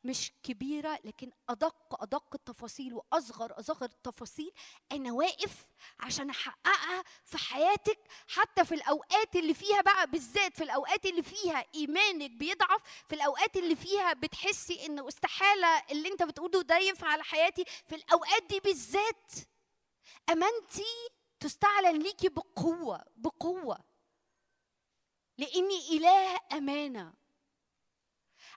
مش 0.04 0.32
كبيرة 0.42 0.98
لكن 1.04 1.30
أدق 1.48 2.02
أدق 2.02 2.34
التفاصيل 2.34 2.94
وأصغر 2.94 3.58
أصغر 3.60 3.84
التفاصيل 3.84 4.52
أنا 4.92 5.12
واقف 5.12 5.56
عشان 6.00 6.30
أحققها 6.30 7.04
في 7.24 7.38
حياتك 7.38 7.98
حتى 8.28 8.64
في 8.64 8.74
الأوقات 8.74 9.36
اللي 9.36 9.54
فيها 9.54 9.80
بقى 9.80 10.06
بالذات 10.10 10.56
في 10.56 10.64
الأوقات 10.64 11.06
اللي 11.06 11.22
فيها 11.22 11.64
إيمانك 11.74 12.30
بيضعف 12.30 12.82
في 13.08 13.14
الأوقات 13.14 13.56
اللي 13.56 13.76
فيها 13.76 14.12
بتحسي 14.12 14.86
إنه 14.86 15.08
استحالة 15.08 15.82
اللي 15.90 16.08
أنت 16.08 16.22
بتقوله 16.22 16.62
ده 16.62 16.78
ينفع 16.78 17.06
على 17.08 17.22
حياتي 17.22 17.64
في 17.86 17.94
الأوقات 17.94 18.42
دي 18.42 18.60
بالذات 18.60 19.32
أمانتي 20.30 21.08
تستعلن 21.40 22.02
ليكي 22.02 22.28
بقوة 22.28 23.04
بقوة. 23.16 23.78
لأني 25.38 25.88
إله 25.96 26.38
أمانة. 26.52 27.19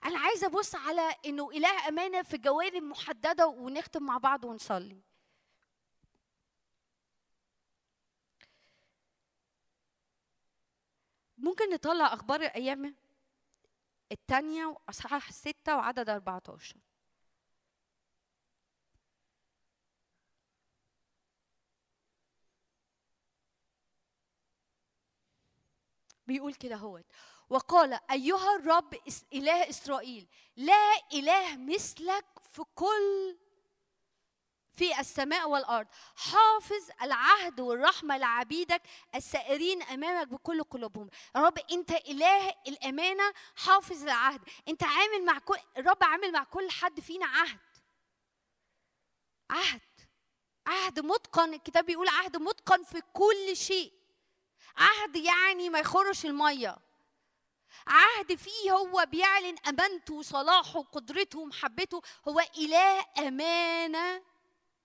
أنا 0.04 0.18
عايزة 0.18 0.46
أبص 0.46 0.74
على 0.74 1.14
إنه 1.26 1.50
إله 1.50 1.88
أمانة 1.88 2.22
في 2.22 2.38
جوانب 2.38 2.82
محددة 2.82 3.46
ونختم 3.46 4.02
مع 4.02 4.18
بعض 4.18 4.44
ونصلي. 4.44 5.02
ممكن 11.38 11.70
نطلع 11.74 12.12
أخبار 12.14 12.40
الأيام 12.40 12.94
الثانية 14.12 14.66
وأصحاح 14.66 15.32
ستة 15.32 15.76
وعدد 15.76 16.08
14 16.08 16.76
بيقول 26.26 26.54
كده 26.54 26.76
هوت 26.76 27.04
وقال 27.50 27.98
أيها 28.10 28.56
الرب 28.56 28.94
إله 29.32 29.68
إسرائيل 29.68 30.26
لا 30.56 31.00
إله 31.12 31.56
مثلك 31.56 32.24
في 32.50 32.62
كل 32.74 33.36
في 34.76 35.00
السماء 35.00 35.48
والأرض. 35.48 35.86
حافظ 36.16 36.90
العهد 37.02 37.60
والرحمة 37.60 38.16
لعبيدك 38.16 38.82
السائرين 39.14 39.82
أمامك 39.82 40.28
بكل 40.28 40.62
قلوبهم. 40.62 41.10
يا 41.36 41.40
رب 41.40 41.58
أنت 41.72 41.90
إله 41.90 42.48
الأمانة 42.68 43.32
حافظ 43.56 44.02
العهد. 44.02 44.40
أنت 44.68 44.84
عامل 44.84 45.24
مع 45.24 45.38
كل 45.38 45.56
الرب 45.76 46.04
عامل 46.04 46.32
مع 46.32 46.44
كل 46.44 46.70
حد 46.70 47.00
فينا 47.00 47.26
عهد. 47.26 47.58
عهد. 49.50 49.80
عهد 50.66 51.00
متقن. 51.00 51.54
الكتاب 51.54 51.86
بيقول 51.86 52.08
عهد 52.08 52.36
متقن 52.36 52.82
في 52.82 53.02
كل 53.12 53.56
شيء. 53.56 53.92
عهد 54.76 55.16
يعني 55.16 55.68
ما 55.68 55.78
يخرش 55.78 56.26
المية. 56.26 56.76
عهد 57.86 58.34
فيه 58.34 58.72
هو 58.72 59.06
بيعلن 59.10 59.56
أمانته 59.68 60.14
وصلاحه 60.14 60.78
وقدرته 60.78 61.38
ومحبته 61.38 62.02
هو 62.28 62.40
إله 62.58 63.06
أمانة 63.18 64.22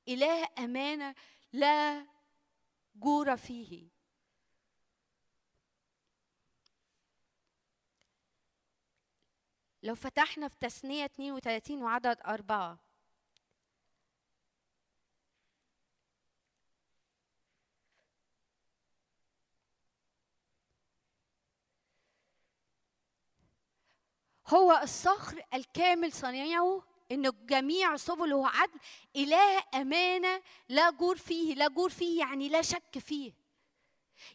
إله 0.08 0.48
أمانة 0.60 1.16
لا 1.54 2.06
جور 2.96 3.38
فيه. 3.38 3.90
لو 9.84 9.96
فتحنا 9.96 10.48
في 10.48 10.56
تثنية 10.60 11.06
32 11.06 11.84
وعدد 11.84 12.18
أربعة 12.28 12.89
هو 24.50 24.80
الصخر 24.84 25.44
الكامل 25.54 26.14
صنيعه 26.14 26.84
إن 27.12 27.32
جميع 27.46 27.98
سبله 27.98 28.48
عدل 28.48 28.80
إله 29.16 29.64
أمانة 29.76 30.42
لا 30.70 30.90
جور 30.90 31.18
فيه 31.18 31.56
لا 31.56 31.68
جور 31.68 31.90
فيه 31.90 32.20
يعني 32.20 32.50
لا 32.50 32.62
شك 32.62 32.98
فيه. 33.00 33.34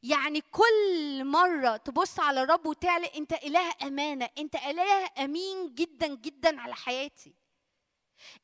يعني 0.02 0.40
كل 0.40 1.24
مرة 1.24 1.76
تبص 1.76 2.20
على 2.20 2.42
الرب 2.42 2.66
وتعلق 2.66 3.16
أنت 3.16 3.32
إله 3.32 3.72
أمانة 3.82 4.28
أنت 4.38 4.54
إله 4.56 5.10
أمين 5.18 5.74
جدا 5.74 6.06
جدا 6.06 6.60
على 6.60 6.74
حياتي. 6.74 7.34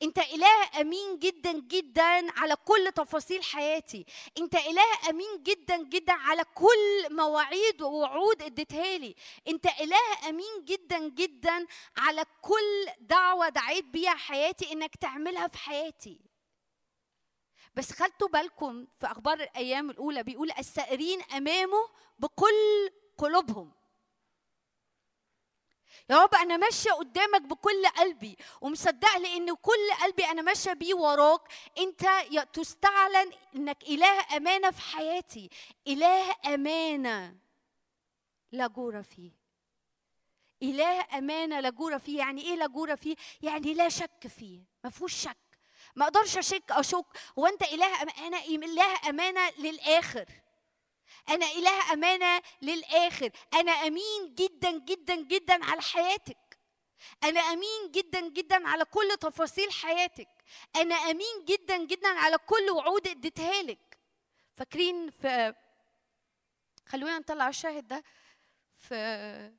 انت 0.03 0.19
إله 0.19 0.81
أمين 0.81 1.19
جدا 1.19 1.53
جدا 1.53 2.41
على 2.41 2.57
كل 2.57 2.93
تفاصيل 2.97 3.45
حياتي. 3.45 4.07
انت 4.39 4.55
إله 4.55 5.11
أمين 5.11 5.43
جدا 5.43 5.77
جدا 5.77 6.13
على 6.13 6.45
كل 6.55 7.07
مواعيد 7.11 7.83
ووعود 7.83 8.43
اديتها 8.43 8.99
لي. 8.99 9.15
انت 9.49 9.67
إله 9.67 10.29
أمين 10.29 10.65
جدا 10.65 11.09
جدا 11.09 11.67
على 11.97 12.25
كل 12.43 12.87
دعوة 13.01 13.49
دعيت 13.49 13.85
بيها 13.85 14.15
حياتي 14.15 14.73
إنك 14.73 14.97
تعملها 14.97 15.49
في 15.49 15.59
حياتي. 15.59 16.21
بس 17.75 17.93
خدتوا 17.93 18.29
بالكم 18.29 18.87
في 19.01 19.07
أخبار 19.07 19.41
الأيام 19.41 19.91
الأولى 19.91 20.23
بيقول 20.23 20.51
السائرين 20.59 21.23
أمامه 21.23 21.89
بكل 22.19 22.91
قلوبهم. 23.19 23.80
يا 26.11 26.23
رب 26.23 26.35
أنا 26.35 26.57
ماشية 26.57 26.91
قدامك 26.91 27.43
بكل 27.43 27.87
قلبي 27.87 28.37
ومصدقه 28.61 29.19
لأن 29.19 29.55
كل 29.55 29.91
قلبي 30.03 30.25
أنا 30.25 30.43
ماشية 30.43 30.73
بيه 30.73 30.95
وراك. 30.95 31.41
أنت 31.79 32.09
تستعلن 32.53 33.33
إنك 33.57 33.83
إله 33.83 34.37
أمانة 34.37 34.71
في 34.71 34.81
حياتي. 34.81 35.51
إله 35.87 36.35
أمانة 36.55 37.37
لا 38.53 38.67
جور 38.67 39.03
فيه. 39.03 39.31
إله 40.63 41.19
أمانة 41.19 41.61
لا 41.61 41.71
جور 41.71 41.99
فيه. 41.99 42.19
يعني 42.19 42.43
إيه 42.43 42.55
لا 42.55 42.67
جور 42.67 42.97
فيه؟ 42.97 43.17
يعني 43.43 43.75
لا 43.75 43.89
شك 43.89 44.27
فيه. 44.27 44.61
ما 44.85 44.91
فيهوش 44.91 45.15
شك. 45.15 45.37
ما 45.97 46.05
أقدرش 46.05 46.39
أشك 46.39 46.73
أشك. 46.73 47.07
هو 47.39 47.47
أنت 47.47 47.63
إله 47.63 48.03
امانه 48.03 48.39
إله 48.45 49.09
أمانة 49.09 49.51
للآخر. 49.59 50.27
أنا 51.29 51.47
إله 51.47 51.93
أمانة 51.93 52.43
للآخر. 52.63 53.31
أنا 53.55 53.73
أمين 53.73 54.35
جدا 54.35 54.71
جدا 54.79 55.15
جدا 55.15 55.65
على 55.65 55.83
حياتك. 55.83 56.59
أنا 57.25 57.41
أمين 57.41 57.91
جدا 57.91 58.29
جدا 58.29 58.69
على 58.69 58.85
كل 58.85 59.17
تفاصيل 59.21 59.73
حياتك. 59.73 60.29
أنا 60.77 60.95
أمين 60.95 61.45
جدا 61.45 61.77
جدا 61.77 62.09
على 62.09 62.39
كل 62.39 62.71
وعود 62.71 63.09
اديتها 63.09 63.63
لك. 63.63 63.99
فاكرين 64.57 65.11
في 65.11 65.55
خلونا 66.87 67.19
نطلع 67.19 67.49
الشاهد 67.49 67.89
ده. 67.89 68.05
في 68.75 69.53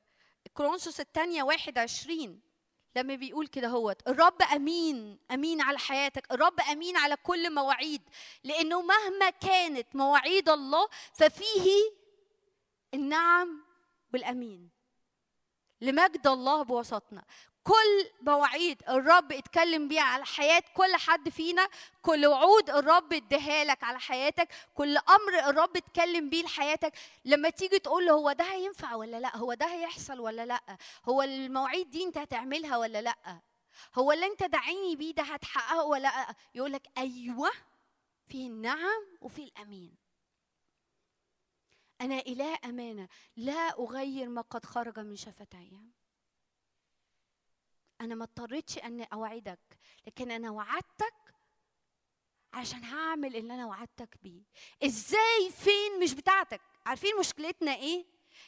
كرونسوس 0.54 1.00
الثانية 1.00 1.42
واحد 1.42 1.78
عشرين. 1.78 2.51
لما 2.96 3.14
بيقول 3.14 3.46
كده 3.46 3.68
هوت 3.68 4.08
الرب 4.08 4.42
أمين 4.42 5.18
أمين 5.30 5.60
على 5.60 5.78
حياتك 5.78 6.32
الرب 6.32 6.60
أمين 6.60 6.96
على 6.96 7.16
كل 7.16 7.54
مواعيد 7.54 8.02
لأنه 8.44 8.82
مهما 8.82 9.30
كانت 9.30 9.96
مواعيد 9.96 10.48
الله 10.48 10.88
ففيه 11.14 11.70
النعم 12.94 13.64
والأمين 14.14 14.70
لمجد 15.80 16.26
الله 16.26 16.62
بوسطنا 16.62 17.24
كل 17.64 18.10
مواعيد 18.20 18.82
الرب 18.88 19.32
اتكلم 19.32 19.88
بيها 19.88 20.02
على 20.02 20.24
حياة 20.24 20.62
كل 20.74 20.96
حد 20.96 21.28
فينا 21.28 21.68
كل 22.02 22.26
وعود 22.26 22.70
الرب 22.70 23.12
اداها 23.12 23.64
لك 23.64 23.84
على 23.84 24.00
حياتك 24.00 24.48
كل 24.74 24.96
أمر 24.96 25.48
الرب 25.50 25.76
اتكلم 25.76 26.30
بيه 26.30 26.42
لحياتك. 26.42 26.92
لما 27.24 27.50
تيجي 27.50 27.78
تقول 27.78 28.06
له 28.06 28.12
هو 28.12 28.32
ده 28.32 28.44
هينفع 28.44 28.94
ولا 28.94 29.20
لأ؟ 29.20 29.36
هو 29.36 29.54
ده 29.54 29.66
هيحصل 29.66 30.20
ولا 30.20 30.46
لأ؟ 30.46 30.76
هو 31.08 31.22
المواعيد 31.22 31.90
دي 31.90 32.04
انت 32.04 32.18
هتعملها 32.18 32.76
ولا 32.76 33.02
لأ؟ 33.02 33.40
هو 33.94 34.12
اللي 34.12 34.26
انت 34.26 34.42
دعيني 34.42 34.96
بيه 34.96 35.14
ده 35.14 35.22
هتحققه 35.22 35.84
ولا 35.84 36.02
لأ؟ 36.02 36.34
يقول 36.54 36.72
لك 36.72 36.82
أيوه 36.98 37.50
في 38.26 38.46
النعم 38.46 39.06
وفي 39.20 39.42
الأمين. 39.42 39.96
أنا 42.00 42.18
إله 42.18 42.58
أمانة 42.64 43.08
لا 43.36 43.78
أغير 43.78 44.28
ما 44.28 44.40
قد 44.42 44.64
خرج 44.66 44.98
من 44.98 45.16
شفتي. 45.16 45.72
أنا 48.02 48.14
ما 48.14 48.24
اضطريتش 48.24 48.78
ان 48.78 49.00
أوعدك 49.00 49.78
لكن 50.06 50.30
أنا 50.30 50.50
وعدتك 50.50 51.34
عشان 52.52 52.84
هعمل 52.84 53.36
اللي 53.36 53.54
أنا 53.54 53.66
وعدتك 53.66 54.16
بيه. 54.22 54.42
إزاي؟ 54.84 55.50
فين؟ 55.50 56.00
مش 56.02 56.14
بتاعتك. 56.14 56.60
عارفين 56.86 57.18
مشكلتنا 57.20 57.74
إيه؟ 57.74 58.04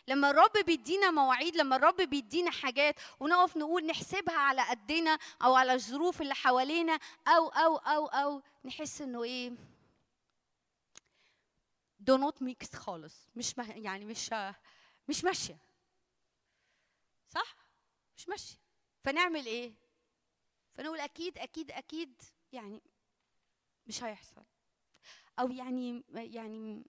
لما 0.09 0.31
الرب 0.31 0.53
بيدينا 0.67 1.11
مواعيد 1.11 1.57
لما 1.57 1.77
الرب 1.77 1.97
بيدينا 1.97 2.51
حاجات 2.51 2.97
ونقف 3.21 3.57
نقول 3.57 3.87
نحسبها 3.87 4.37
على 4.37 4.63
قدنا 4.63 5.19
أو 5.43 5.55
على 5.55 5.75
الظروف 5.75 6.23
اللي 6.23 6.35
حوالينا 6.35 6.99
أو 7.29 7.49
أو 7.49 7.77
أو 7.77 8.07
أو 8.07 8.43
نحس 8.65 9.03
إنه 9.03 9.23
إيه؟ 9.23 9.53
do 12.01 12.17
not 12.17 12.43
mix 12.43 12.77
خالص. 12.77 13.29
مش. 13.37 13.55
يعني 13.59 14.05
مش 14.05 14.31
مش 15.09 15.25
ماشية. 15.25 15.59
صح؟ 17.29 17.57
مش 18.17 18.29
ماشية. 18.29 18.64
فنعمل 19.05 19.47
إيه؟ 19.47 19.75
فنقول 20.75 21.01
أكيد 21.01 21.39
أكيد 21.39 21.71
أكيد 21.71 22.23
يعني 22.53 22.83
مش 23.87 24.05
هيحصل. 24.05 24.45
أو 25.39 25.51
يعني 25.51 26.05
يعني 26.13 26.87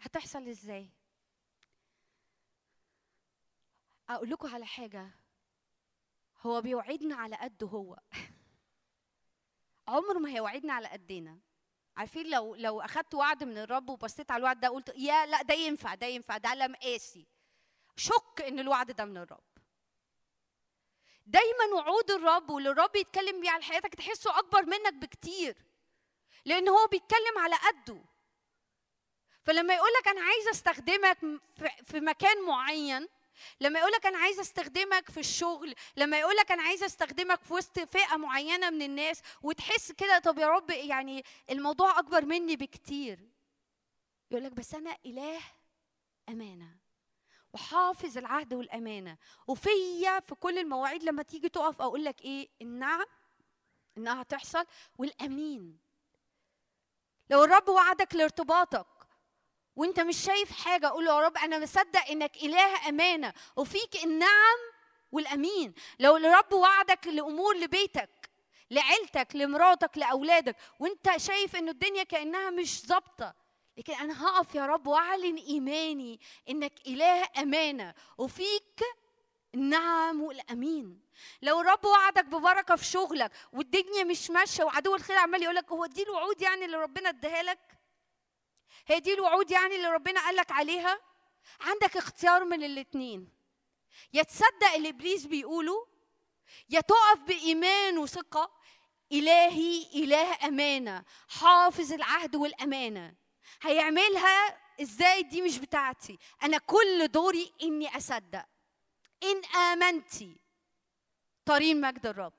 هتحصل 0.00 0.48
إزاي؟ 0.48 0.90
أقول 4.08 4.30
لكم 4.30 4.54
على 4.54 4.66
حاجة. 4.66 5.10
هو 6.40 6.60
بيوعدنا 6.60 7.16
على 7.16 7.36
قده 7.36 7.66
هو. 7.66 7.98
عمره 9.88 10.18
ما 10.18 10.30
هيوعدنا 10.30 10.72
على 10.72 10.88
قدنا. 10.88 11.40
عارفين 11.96 12.30
لو 12.30 12.54
لو 12.54 12.80
أخدت 12.80 13.14
وعد 13.14 13.44
من 13.44 13.58
الرب 13.58 13.88
وبصيت 13.90 14.30
على 14.30 14.40
الوعد 14.40 14.60
ده 14.60 14.68
قلت 14.68 14.88
يا 14.96 15.26
لا 15.26 15.42
ده 15.42 15.54
ينفع 15.54 15.94
ده 15.94 16.06
ينفع 16.06 16.38
ده 16.38 16.48
على 16.48 16.68
مقاسي 16.68 17.26
شك 17.96 18.42
إن 18.46 18.58
الوعد 18.58 18.90
ده 18.90 19.04
من 19.04 19.16
الرب. 19.16 19.51
دايما 21.26 21.64
وعود 21.74 22.10
الرب 22.10 22.50
واللي 22.50 22.70
الرب 22.70 22.96
يتكلم 22.96 23.40
بيه 23.40 23.50
على 23.50 23.62
حياتك 23.62 23.94
تحسه 23.94 24.38
أكبر 24.38 24.62
منك 24.66 24.94
بكتير 24.94 25.56
لأن 26.44 26.68
هو 26.68 26.86
بيتكلم 26.86 27.38
على 27.38 27.54
قده. 27.56 27.98
فلما 29.42 29.74
يقول 29.74 29.90
لك 30.00 30.08
أنا 30.08 30.20
عايز 30.20 30.48
أستخدمك 30.48 31.18
في 31.84 32.00
مكان 32.00 32.42
معين 32.42 33.08
لما 33.60 33.78
يقول 33.78 33.92
لك 33.92 34.06
أنا 34.06 34.18
عايز 34.18 34.40
أستخدمك 34.40 35.10
في 35.10 35.20
الشغل 35.20 35.74
لما 35.96 36.18
يقول 36.20 36.36
لك 36.36 36.52
أنا 36.52 36.62
عايز 36.62 36.82
أستخدمك 36.82 37.42
في 37.42 37.52
وسط 37.54 37.78
فئة 37.80 38.16
معينة 38.16 38.70
من 38.70 38.82
الناس 38.82 39.22
وتحس 39.42 39.92
كده 39.92 40.18
طب 40.18 40.38
يا 40.38 40.46
رب 40.46 40.70
يعني 40.70 41.24
الموضوع 41.50 41.98
أكبر 41.98 42.24
مني 42.24 42.56
بكتير. 42.56 43.18
يقول 44.30 44.44
لك 44.44 44.52
بس 44.52 44.74
أنا 44.74 44.96
إله 45.06 45.40
أمانة. 46.28 46.81
وحافظ 47.52 48.18
العهد 48.18 48.54
والأمانة. 48.54 49.16
وفيا 49.46 50.20
في 50.20 50.34
كل 50.34 50.58
المواعيد 50.58 51.02
لما 51.02 51.22
تيجي 51.22 51.48
تقف 51.48 51.82
أقول 51.82 52.04
لك 52.04 52.20
إيه؟ 52.22 52.48
النعم 52.62 53.04
إنها 53.96 54.22
هتحصل. 54.22 54.64
والأمين. 54.98 55.78
لو 57.30 57.44
الرب 57.44 57.68
وعدك 57.68 58.14
لارتباطك 58.14 58.86
وأنت 59.76 60.00
مش 60.00 60.16
شايف 60.16 60.52
حاجة 60.52 60.86
قول 60.86 61.06
يا 61.06 61.20
رب 61.20 61.36
أنا 61.36 61.58
مصدق 61.58 62.06
إنك 62.10 62.36
إله 62.36 62.88
أمانة 62.88 63.32
وفيك 63.56 64.04
النعم 64.04 64.58
والأمين. 65.12 65.74
لو 65.98 66.16
الرب 66.16 66.52
وعدك 66.52 67.06
لأمور 67.06 67.56
لبيتك 67.56 68.30
لعيلتك 68.70 69.36
لمراتك 69.36 69.98
لأولادك 69.98 70.56
وأنت 70.78 71.16
شايف 71.16 71.56
انه 71.56 71.70
الدنيا 71.70 72.02
كأنها 72.02 72.50
مش 72.50 72.86
ظابطة 72.86 73.34
لكن 73.76 73.92
أنا 73.94 74.24
هقف 74.26 74.54
يا 74.54 74.66
رب 74.66 74.86
وأعلن 74.86 75.36
إيماني 75.36 76.20
إنك 76.48 76.72
إله 76.86 77.28
أمانة 77.38 77.94
وفيك 78.18 78.80
النعم 79.54 80.20
والامين 80.22 81.00
لو 81.42 81.60
الرب 81.60 81.84
وعدك 81.84 82.24
ببركة 82.24 82.76
في 82.76 82.84
شغلك 82.84 83.32
والدنيا 83.52 84.04
مش 84.04 84.30
ماشية 84.30 84.64
وعدو 84.64 84.94
الخير 84.94 85.16
عمال 85.16 85.42
يقول 85.42 85.54
لك 85.56 85.72
هو 85.72 85.86
دي 85.86 86.02
الوعود 86.02 86.42
يعني 86.42 86.64
اللي 86.64 86.76
ربنا 86.76 87.08
اداها 87.08 87.42
لك؟ 87.42 87.78
هي 88.86 89.00
دي 89.00 89.14
الوعود 89.14 89.50
يعني 89.50 89.76
اللي 89.76 89.88
ربنا 89.88 90.20
قال 90.20 90.36
لك 90.36 90.52
عليها؟ 90.52 91.00
عندك 91.60 91.96
اختيار 91.96 92.44
من 92.44 92.62
الاتنين. 92.64 93.28
يا 94.12 94.22
تصدق 94.22 94.72
اللي 94.74 94.88
إبليس 94.88 95.26
بيقوله 95.26 95.86
يا 96.70 96.80
تقف 96.80 97.18
بإيمان 97.26 97.98
وثقة. 97.98 98.50
إلهي 99.12 99.86
إله 99.94 100.48
أمانة 100.48 101.04
حافظ 101.28 101.92
العهد 101.92 102.36
والأمانة. 102.36 103.14
هيعملها 103.62 104.58
إزاي 104.82 105.22
دي 105.22 105.42
مش 105.42 105.58
بتاعتي؟ 105.58 106.18
أنا 106.42 106.58
كل 106.58 107.08
دوري 107.08 107.52
إني 107.62 107.96
أصدق. 107.96 108.44
إن 109.22 109.44
امنتي 109.44 110.36
طريق 111.44 111.76
مجد 111.76 112.06
الرب. 112.06 112.32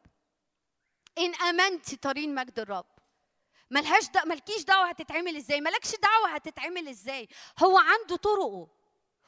إن 1.17 1.35
امنتي 1.35 1.95
طريق 1.95 2.27
مجد 2.27 2.59
الرب. 2.59 2.85
ملهاش 3.69 4.09
دا 4.09 4.25
ملكيش 4.25 4.63
دعوة 4.63 4.89
هتتعمل 4.89 5.37
إزاي؟ 5.37 5.61
مالكش 5.61 5.95
دعوة 5.95 6.29
هتتعمل 6.29 6.87
إزاي؟ 6.87 7.27
هو 7.63 7.77
عنده 7.77 8.15
طرقه 8.15 8.67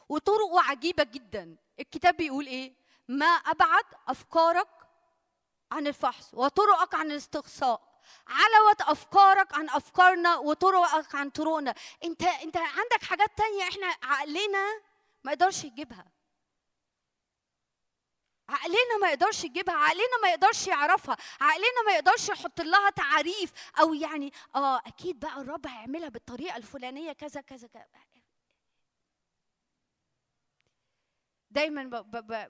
وطرقه 0.09 0.61
عجيبة 0.61 1.03
جدا. 1.03 1.57
الكتاب 1.79 2.17
بيقول 2.17 2.47
إيه؟ 2.47 2.73
ما 3.07 3.25
أبعد 3.25 3.85
أفكارك 4.07 4.67
عن 5.71 5.87
الفحص 5.87 6.33
وطرقك 6.33 6.95
عن 6.95 7.11
الاستقصاء. 7.11 7.94
علوت 8.27 8.81
أفكارك 8.81 9.53
عن 9.53 9.69
أفكارنا 9.69 10.37
وطرقك 10.37 11.15
عن 11.15 11.29
طرقنا. 11.29 11.75
انت 12.03 12.21
انت 12.23 12.57
عندك 12.57 13.03
حاجات 13.03 13.37
تانية 13.37 13.63
إحنا 13.63 13.87
عقلنا 14.03 14.81
ما 15.23 15.31
يقدرش 15.31 15.63
يجيبها. 15.63 16.05
عقلنا 18.49 18.97
ما 19.01 19.09
يقدرش 19.09 19.43
يجيبها 19.43 19.75
عقلنا 19.75 20.17
ما 20.21 20.29
يقدرش 20.29 20.67
يعرفها 20.67 21.17
عقلنا 21.41 21.83
ما 21.85 21.91
يقدرش 21.93 22.29
يحط 22.29 22.61
لها 22.61 22.89
تعريف 22.89 23.53
أو 23.79 23.93
يعني 23.93 24.33
آه 24.55 24.77
أكيد 24.77 25.19
بقى 25.19 25.41
الرب 25.41 25.67
هيعملها 25.67 26.09
بالطريقة 26.09 26.57
الفلانية 26.57 27.11
كذا 27.13 27.41
كذا 27.41 27.67
كذا. 27.67 27.85
دايما 31.51 31.83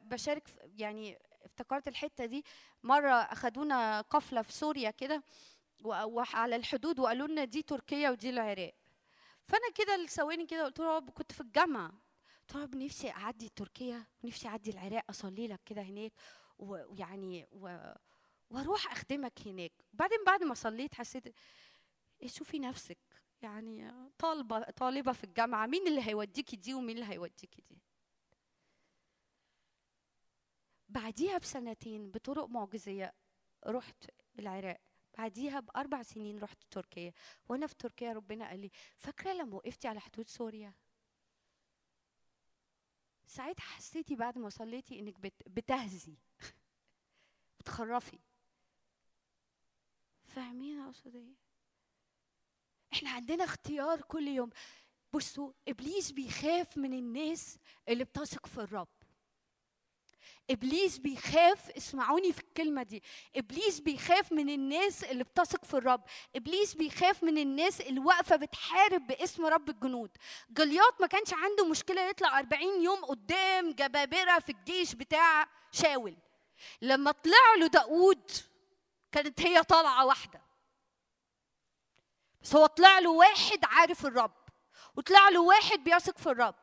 بشارك 0.04 0.44
يعني 0.78 1.20
افتكرت 1.56 1.88
الحتة 1.88 2.26
دي 2.26 2.44
مرة 2.84 3.12
أخدونا 3.14 4.02
قفلة 4.02 4.42
في 4.42 4.54
سوريا 4.54 4.92
كده 4.92 5.24
وعلى 5.84 6.56
الحدود 6.56 7.00
وقالوا 7.00 7.28
لنا 7.28 7.46
دي 7.46 7.62
تركيا 7.62 8.10
ودي 8.10 8.30
العراق. 8.30 8.74
فأنا 9.44 9.72
كده 9.76 9.98
لثواني 9.98 10.46
كده 10.46 10.66
قلت 10.66 10.80
له 10.80 11.00
كنت 11.00 11.32
في 11.32 11.42
الجامعة. 11.42 11.90
قلت 12.42 12.56
له 12.56 12.64
رب 12.64 12.76
نفسي 12.76 13.10
أعدي 13.12 13.50
تركيا 13.50 14.04
ونفسي 14.24 14.48
أعدي 14.48 14.72
العراق 14.72 15.04
أصلي 15.10 15.48
لك 15.48 15.60
كده 15.66 15.82
هناك 15.82 16.12
ويعني 16.60 17.48
و... 17.52 17.94
وأروح 18.50 18.92
أخدمك 18.92 19.40
هناك. 19.46 19.72
بعدين 19.94 20.18
بعد 20.26 20.44
ما 20.44 20.54
صليت 20.54 20.96
حسيت 20.96 21.36
إيه 22.22 22.28
شوفي 22.28 22.60
نفسك 22.60 22.98
يعني 23.42 23.92
طالبة 24.20 24.60
طالبة 24.60 25.12
في 25.12 25.24
الجامعة 25.24 25.66
مين 25.66 25.88
اللي 25.88 26.02
هيوديكي 26.08 26.56
دي 26.56 26.74
ومين 26.74 26.98
اللي 26.98 27.14
هيوديكي 27.14 27.62
دي؟ 27.70 27.78
بعديها 30.90 31.38
بسنتين 31.38 32.12
بطرق 32.12 32.46
معجزية 32.46 33.14
رحت 33.68 34.06
العراق. 34.40 34.82
بعديها 35.18 35.60
بأربع 35.60 36.02
سنين 36.04 36.40
رحت 36.40 36.58
تركيا. 36.72 37.14
وأنا 37.50 37.68
في 37.68 37.76
تركيا 37.76 38.14
ربنا 38.14 38.50
قال 38.50 38.60
لي 38.60 38.72
فاكرة 38.98 39.34
لما 39.34 39.56
وقفتي 39.56 39.88
على 39.88 40.00
حدود 40.00 40.28
سوريا؟ 40.30 40.74
ساعتها 43.28 43.64
حسيتي 43.64 44.16
بعد 44.16 44.38
ما 44.38 44.50
صليتي 44.50 45.12
بت... 45.12 45.34
بتهزي 45.48 46.18
بتخرفي. 47.60 48.20
فاهمين 50.24 50.80
اقصد 50.80 51.16
إيه؟ 51.16 51.36
إحنا 52.94 53.10
عندنا 53.10 53.44
اختيار 53.44 54.02
كل 54.02 54.28
يوم. 54.28 54.50
بصوا 55.14 55.54
إبليس 55.68 56.12
بيخاف 56.12 56.78
من 56.78 56.94
الناس 56.94 57.58
اللي 57.90 58.04
بتثق 58.04 58.48
في 58.48 58.58
الرب. 58.58 58.88
إبليس 60.50 60.98
بيخاف 60.98 61.70
اسمعوني 61.70 62.34
في 62.34 62.40
الكلمة 62.40 62.84
دي 62.84 63.04
إبليس 63.36 63.80
بيخاف 63.80 64.32
من 64.32 64.50
الناس 64.50 65.04
اللي 65.04 65.24
بتثق 65.24 65.66
في 65.66 65.74
الرب 65.74 66.02
إبليس 66.36 66.74
بيخاف 66.74 67.24
من 67.24 67.38
الناس 67.38 67.82
اللي 67.82 68.00
واقفة 68.00 68.36
بتحارب 68.36 69.08
باسم 69.08 69.46
رب 69.46 69.70
الجنود. 69.70 70.18
جلياط 70.50 71.02
ما 71.02 71.08
كانش 71.08 71.34
عنده 71.34 71.66
مشكلة 71.66 72.02
يطلع 72.10 72.40
40 72.40 72.84
يوم 72.84 73.06
قدام 73.06 73.72
جبابرة 73.72 74.40
في 74.40 74.52
الجيش 74.52 74.96
بتاع 74.96 75.48
شاول. 75.72 76.16
لما 76.82 77.12
طلع 77.12 77.56
له 77.60 77.68
داود 77.68 78.32
كانت 79.12 79.42
هي 79.42 79.64
طالعة 79.64 80.06
واحدة. 80.06 80.42
بس 82.42 82.56
هو 82.56 82.66
طلع 82.66 83.00
له 83.00 83.10
واحد 83.10 83.60
عارف 83.64 84.06
الرب 84.06 84.32
وطلع 84.96 85.30
له 85.30 85.42
واحد 85.42 85.84
بيثق 85.84 86.18
في 86.18 86.30
الرب. 86.30 86.56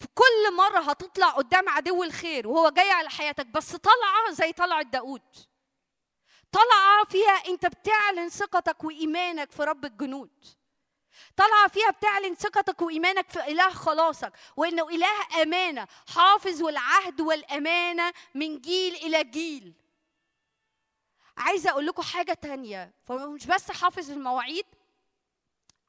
في 0.00 0.06
كل 0.14 0.56
مرة 0.56 0.78
هتطلع 0.78 1.28
قدام 1.30 1.68
عدو 1.68 2.02
الخير 2.02 2.48
وهو 2.48 2.70
جاي 2.70 2.90
على 2.90 3.10
حياتك 3.10 3.46
بس 3.46 3.76
طالعة 3.76 4.30
زي 4.30 4.52
طلعة 4.52 4.82
داود 4.82 5.22
طالعة 6.52 7.04
فيها 7.10 7.32
أنت 7.48 7.66
بتعلن 7.66 8.28
ثقتك 8.28 8.84
وإيمانك 8.84 9.52
في 9.52 9.62
رب 9.64 9.84
الجنود. 9.84 10.30
طالعة 11.36 11.68
فيها 11.68 11.90
بتعلن 11.90 12.34
ثقتك 12.34 12.82
وإيمانك 12.82 13.28
في 13.30 13.46
إله 13.46 13.70
خلاصك 13.70 14.32
وإنه 14.56 14.88
إله 14.88 15.42
أمانة 15.42 15.86
حافظ 16.14 16.62
والعهد 16.62 17.20
والأمانة 17.20 18.12
من 18.34 18.60
جيل 18.60 18.94
إلى 18.94 19.24
جيل. 19.24 19.72
عايزة 21.36 21.70
أقول 21.70 21.86
لكم 21.86 22.02
حاجة 22.02 22.32
تانية 22.32 22.92
فمش 23.04 23.46
بس 23.46 23.70
حافظ 23.70 24.10
المواعيد 24.10 24.66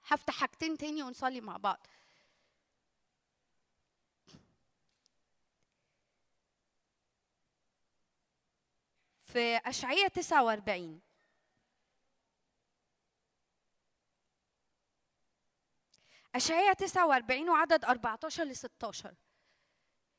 هفتح 0.07 0.33
حاجتين 0.33 0.77
تاني 0.77 1.03
ونصلي 1.03 1.41
مع 1.41 1.57
بعض. 1.57 1.87
في 9.33 9.57
أشعية 9.65 10.07
49 10.07 11.01
أشعية 16.35 16.73
49 16.73 17.49
وعدد 17.49 17.85
14 17.85 18.43
ل 18.43 18.55
16 18.55 19.13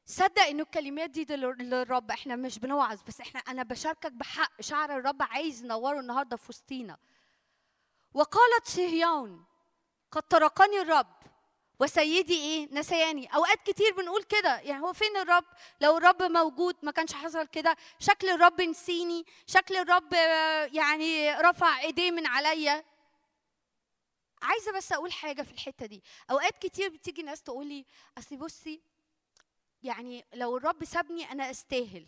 صدق 0.07 0.43
إنه 0.43 0.63
الكلمات 0.63 1.11
دي 1.11 1.25
لل- 1.25 1.71
للرب 1.71 2.11
إحنا 2.11 2.37
مش 2.37 2.59
بنوعظ 2.59 3.03
بس 3.03 3.21
إحنا 3.21 3.41
أنا 3.41 3.63
بشاركك 3.63 4.13
بحق 4.13 4.61
شعر 4.61 4.97
الرب 4.99 5.23
عايز 5.23 5.65
ينوره 5.65 6.01
النهارده 6.01 6.37
في 6.37 6.47
وسطينا. 6.49 6.99
وقالت 8.15 8.65
صهيون 8.67 9.45
قد 10.11 10.23
تركني 10.23 10.81
الرب. 10.81 11.17
وسيدي 11.81 12.35
إيه؟ 12.35 12.69
نسياني. 12.73 13.27
أوقات 13.35 13.63
كتير 13.67 13.95
بنقول 13.95 14.23
كده. 14.23 14.59
يعني 14.59 14.83
هو 14.83 14.93
فين 14.93 15.17
الرب؟ 15.17 15.45
لو 15.81 15.97
الرب 15.97 16.23
موجود 16.23 16.77
ما 16.83 16.91
كانش 16.91 17.13
حصل 17.13 17.47
كده. 17.47 17.77
شكل 17.99 18.29
الرب 18.29 18.61
نسيني. 18.61 19.25
شكل 19.47 19.77
الرب 19.77 20.15
آه، 20.15 20.71
يعني 20.73 21.35
رفع 21.35 21.81
إيديه 21.81 22.11
من 22.11 22.27
عليا. 22.27 22.85
عايزة 24.43 24.73
بس 24.73 24.93
أقول 24.93 25.13
حاجة 25.13 25.43
في 25.43 25.53
الحتة 25.53 25.87
دي. 25.87 26.03
أوقات 26.31 26.59
كتير 26.59 26.89
بتيجي 26.89 27.23
ناس 27.23 27.43
تقول 27.43 27.67
لي 27.67 27.85
أصل 28.19 28.37
بصي 28.37 28.83
يعني 29.83 30.25
لو 30.35 30.57
الرب 30.57 30.85
سابني 30.85 31.33
أنا 31.33 31.51
أستاهل. 31.51 32.07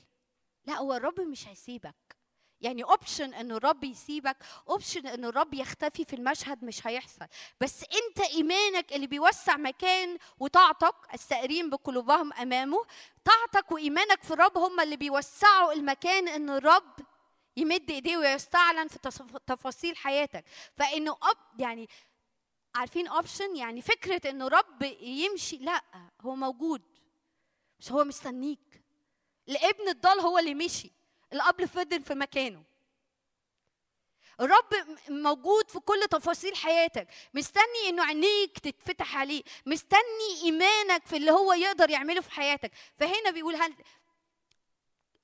لا 0.64 0.74
هو 0.74 0.94
الرب 0.94 1.20
مش 1.20 1.48
هيسيبك. 1.48 2.21
يعني 2.62 2.84
option 2.84 3.34
ان 3.34 3.52
الرب 3.52 3.84
يسيبك 3.84 4.36
option 4.68 5.06
ان 5.06 5.24
الرب 5.24 5.54
يختفي 5.54 6.04
في 6.04 6.16
المشهد 6.16 6.64
مش 6.64 6.86
هيحصل. 6.86 7.26
بس 7.60 7.84
أنت 7.84 8.20
إيمانك 8.20 8.92
اللي 8.92 9.06
بيوسع 9.06 9.56
مكان 9.56 10.18
وطاعتك 10.38 10.94
السائرين 11.14 11.70
بقلوبهم 11.70 12.32
أمامه 12.32 12.84
طاعتك 13.24 13.72
وإيمانك 13.72 14.22
في 14.22 14.30
الرب 14.30 14.58
هم 14.58 14.80
اللي 14.80 14.96
بيوسعوا 14.96 15.72
المكان 15.72 16.28
إن 16.28 16.50
الرب 16.50 16.94
يمد 17.56 17.90
إيديه 17.90 18.16
ويستعلن 18.16 18.88
في 18.88 18.98
تفاصيل 19.46 19.96
حياتك. 19.96 20.44
فإنه 20.74 21.12
أب 21.12 21.60
يعني 21.60 21.88
عارفين 22.74 23.08
option 23.08 23.56
يعني 23.56 23.82
فكرة 23.82 24.30
إنه 24.30 24.48
رب 24.48 24.82
يمشي 25.00 25.56
لأ 25.56 25.82
هو 26.20 26.34
موجود. 26.34 26.82
بس 27.80 27.92
هو 27.92 28.04
مستنيك. 28.04 28.82
الابن 29.48 29.88
الضال 29.88 30.20
هو 30.20 30.38
اللي 30.38 30.54
مشي. 30.54 30.92
الاب 31.32 31.64
فضل 31.64 32.02
في 32.02 32.14
مكانه. 32.14 32.64
الرب 34.40 34.98
موجود 35.08 35.70
في 35.70 35.80
كل 35.80 36.00
تفاصيل 36.10 36.56
حياتك. 36.56 37.08
مستني 37.34 37.88
إنه 37.88 38.04
عينيك 38.04 38.58
تتفتح 38.58 39.16
عليه. 39.16 39.42
مستني 39.66 40.42
إيمانك 40.42 41.06
في 41.06 41.16
اللي 41.16 41.30
هو 41.30 41.52
يقدر 41.52 41.90
يعمله 41.90 42.20
في 42.20 42.30
حياتك. 42.30 42.72
فهنا 42.94 43.30
بيقول 43.30 43.54
هل 43.54 43.74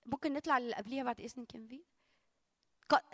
ممكن 0.07 0.33
نطلع 0.33 0.59
اللي 0.59 0.75
قبليها 0.75 1.05
بعد 1.05 1.21
اذنك 1.21 1.55
يا 1.55 1.61
نبي 1.61 1.85
ق- 2.89 3.05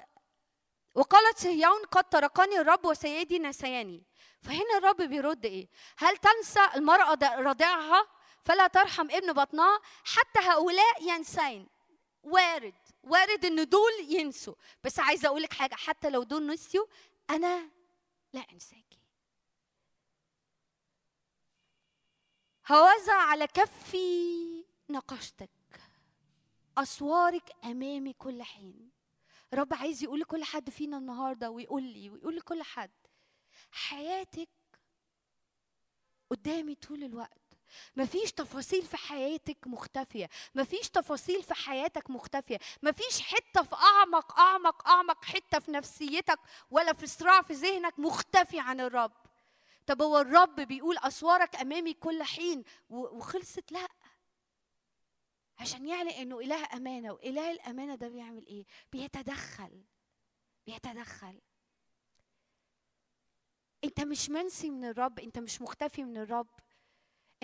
وقالت 0.95 1.39
صهيون 1.39 1.85
قد 1.85 2.05
تركني 2.09 2.59
الرب 2.59 2.85
وسيدي 2.85 3.39
نسياني. 3.39 4.03
فهنا 4.43 4.79
الرب 4.79 5.03
بيرد 5.03 5.45
إيه؟ 5.45 5.69
هل 5.99 6.17
تنسى 6.17 6.69
المرأة 6.77 7.19
رضيعها 7.23 8.07
فلا 8.43 8.67
ترحم 8.67 9.11
ابن 9.11 9.33
بطنها 9.33 9.81
حتى 10.05 10.41
هؤلاء 10.41 11.03
ينسين. 11.03 11.69
وارد. 12.23 12.75
وارد 13.05 13.45
إن 13.45 13.69
دول 13.69 13.93
ينسوا. 14.09 14.55
بس 14.85 14.99
عايزة 15.01 15.29
أقول 15.29 15.43
لك 15.43 15.53
حاجة 15.53 15.75
حتى 15.75 16.11
لو 16.11 16.23
دول 16.23 16.47
نسيوا 16.47 16.87
أنا 17.31 17.71
لا 18.33 18.41
إنساكي. 18.53 18.99
هوزع 22.71 23.15
على 23.15 23.47
كفي 23.47 24.65
نقشتك 24.91 25.51
أسوارك 26.79 27.53
أمامي 27.65 28.13
كل 28.13 28.43
حين. 28.43 28.91
رب 29.55 29.75
عايز 29.75 30.03
يقول 30.03 30.21
لكل 30.21 30.45
حد 30.45 30.71
فينا 30.71 30.99
النهارده 30.99 31.51
ويقول 31.51 31.83
لي 31.83 32.11
ويقول 32.11 32.37
لكل 32.37 32.63
حد 32.63 32.91
حياتك 33.71 34.49
قدامي 36.31 36.75
طول 36.75 37.05
الوقت. 37.05 37.44
مفيش 37.97 38.33
تفاصيل 38.33 38.83
في 38.83 38.97
حياتك 38.97 39.67
مختفية 39.67 40.29
مفيش 40.55 40.89
تفاصيل 40.91 41.43
في 41.43 41.55
حياتك 41.55 42.11
مختفية 42.11 42.59
مفيش 42.83 43.21
حتة 43.21 43.63
في 43.63 43.75
أعمق 43.75 44.39
أعمق 44.39 44.89
أعمق 44.89 45.25
حتة 45.25 45.59
في 45.59 45.71
نفسيتك 45.71 46.39
ولا 46.71 46.93
في 46.93 47.07
صراع 47.07 47.43
في 47.43 47.53
ذهنك 47.53 47.99
مختفي 47.99 48.61
عن 48.61 48.81
الرب. 48.81 49.13
طب 49.87 50.03
هو 50.03 50.19
الرب 50.19 50.61
بيقول 50.61 50.99
أسوارك 50.99 51.57
أمامي 51.57 51.95
كل 51.95 52.23
حين 52.23 52.65
وخلصت؟ 52.91 53.73
لأ. 53.73 53.89
عشان 55.59 55.87
يعلن 55.89 56.09
إنه 56.09 56.41
إله 56.41 56.69
أمانة 56.77 57.13
وإله 57.13 57.51
الأمانة 57.51 57.95
ده 57.95 58.09
بيعمل 58.09 58.47
إيه؟ 58.47 58.65
بيتدخل 58.93 59.85
بيتدخل. 60.67 61.41
أنت 63.85 64.01
مش 64.01 64.31
منسي 64.31 64.71
من 64.71 64.85
الرب 64.85 65.19
أنت 65.21 65.39
مش 65.39 65.63
مختفي 65.63 66.05
من 66.05 66.17
الرب. 66.17 66.49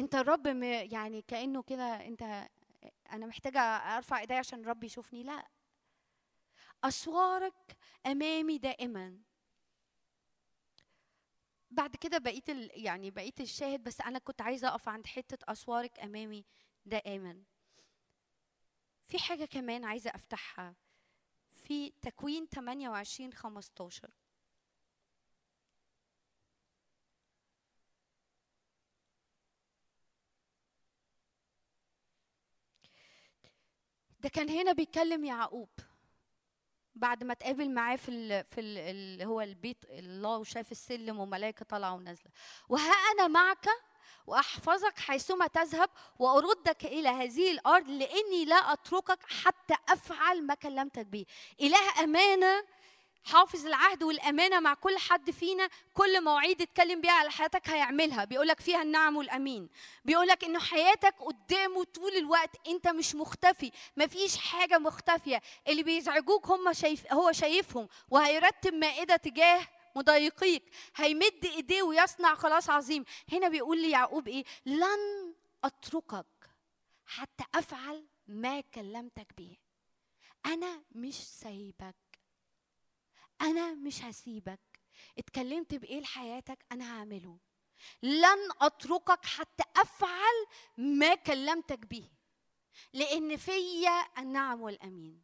انت 0.00 0.14
الرب 0.14 0.46
يعني 0.92 1.22
كأنه 1.22 1.62
كده 1.62 1.84
انت 2.06 2.48
أنا 3.12 3.26
محتاجة 3.26 3.60
ارفع 3.60 4.20
ايدي 4.20 4.34
عشان 4.34 4.60
الرب 4.60 4.84
يشوفني. 4.84 5.22
لا. 5.22 5.48
أسوارك 6.84 7.76
أمامي 8.06 8.58
دائما. 8.58 9.18
بعد 11.70 11.96
كده 11.96 12.18
بقيت 12.18 12.50
ال... 12.50 12.70
يعني 12.74 13.10
بقيت 13.10 13.40
الشاهد 13.40 13.84
بس 13.84 14.00
أنا 14.00 14.18
كنت 14.18 14.42
عايزة 14.42 14.68
أقف 14.68 14.88
عند 14.88 15.06
حتة 15.06 15.52
أسوارك 15.52 16.00
أمامي 16.00 16.44
دائما. 16.86 17.42
في 19.04 19.18
حاجة 19.18 19.44
كمان 19.44 19.84
عايزة 19.84 20.10
أفتحها. 20.10 20.74
في 21.52 21.92
تكوين 22.02 22.48
28 22.48 23.32
15 23.32 24.10
ده 34.20 34.28
كان 34.28 34.48
هنا 34.48 34.72
بيتكلم 34.72 35.24
يعقوب. 35.24 35.68
بعد 36.94 37.24
ما 37.24 37.32
اتقابل 37.32 37.70
معاه 37.70 37.96
في 37.96 38.08
ال 38.08 38.44
في 38.44 38.60
ال 38.60 38.78
اللي 38.78 39.24
هو 39.24 39.40
البيت 39.40 39.84
الله 39.88 40.38
وشاف 40.38 40.72
السلم 40.72 41.18
وملائكة 41.20 41.64
طالعة 41.64 41.94
ونازلة. 41.94 42.30
وها 42.68 42.92
أنا 42.92 43.28
معك 43.28 43.66
وأحفظك 44.26 44.98
حيثما 44.98 45.46
تذهب 45.46 45.90
وأردك 46.18 46.84
إلى 46.84 47.08
هذه 47.08 47.50
الأرض 47.50 47.88
لأني 47.90 48.44
لا 48.44 48.72
أتركك 48.72 49.18
حتى 49.26 49.74
أفعل 49.88 50.46
ما 50.46 50.54
كلمتك 50.54 51.06
به. 51.06 51.26
إله 51.60 52.04
أمانة 52.04 52.64
حافظ 53.24 53.66
العهد 53.66 54.02
والأمانة 54.02 54.60
مع 54.60 54.74
كل 54.74 54.98
حد 54.98 55.30
فينا 55.30 55.68
كل 55.94 56.24
مواعيد 56.24 56.62
اتكلم 56.62 57.00
بيها 57.00 57.12
على 57.12 57.30
حياتك 57.30 57.68
هيعملها. 57.68 58.24
بيقولك 58.24 58.60
فيها 58.60 58.82
النعم 58.82 59.16
والأمين. 59.16 59.68
بيقولك 60.04 60.44
إنه 60.44 60.58
حياتك 60.58 61.14
قدامه 61.18 61.84
طول 61.84 62.12
الوقت. 62.16 62.68
أنت 62.68 62.88
مش 62.88 63.14
مختفي. 63.14 63.70
مفيش 63.96 64.36
حاجة 64.36 64.78
مختفية. 64.78 65.42
اللي 65.68 65.82
بيزعجوك 65.82 66.46
هم 66.50 66.72
شايف 66.72 67.12
هو 67.12 67.32
شايفهم. 67.32 67.88
وهيرتب 68.10 68.74
مائدة 68.74 69.16
تجاه 69.16 69.68
مضايقيك. 69.96 70.64
هيمد 70.96 71.44
إيديه 71.44 71.82
ويصنع 71.82 72.34
خلاص 72.34 72.70
عظيم. 72.70 73.04
هنا 73.32 73.48
بيقول 73.48 73.82
لي 73.82 73.90
يعقوب 73.90 74.28
إيه؟ 74.28 74.44
لن 74.66 75.34
أتركك 75.64 76.26
حتى 77.06 77.44
أفعل 77.54 78.06
ما 78.28 78.60
كلمتك 78.60 79.26
به. 79.38 79.56
أنا 80.46 80.82
مش 80.92 81.14
سايبك. 81.14 82.09
أنا 83.40 83.74
مش 83.74 84.04
هسيبك. 84.04 84.60
اتكلمت 85.18 85.74
بإيه 85.74 86.00
لحياتك؟ 86.00 86.64
أنا 86.72 86.98
هعمله. 86.98 87.38
لن 88.02 88.48
أتركك 88.60 89.26
حتى 89.26 89.64
أفعل 89.76 90.46
ما 90.76 91.14
كلمتك 91.14 91.78
به. 91.86 92.10
لأن 92.92 93.36
فيا 93.36 94.06
النعم 94.18 94.60
والأمين. 94.60 95.22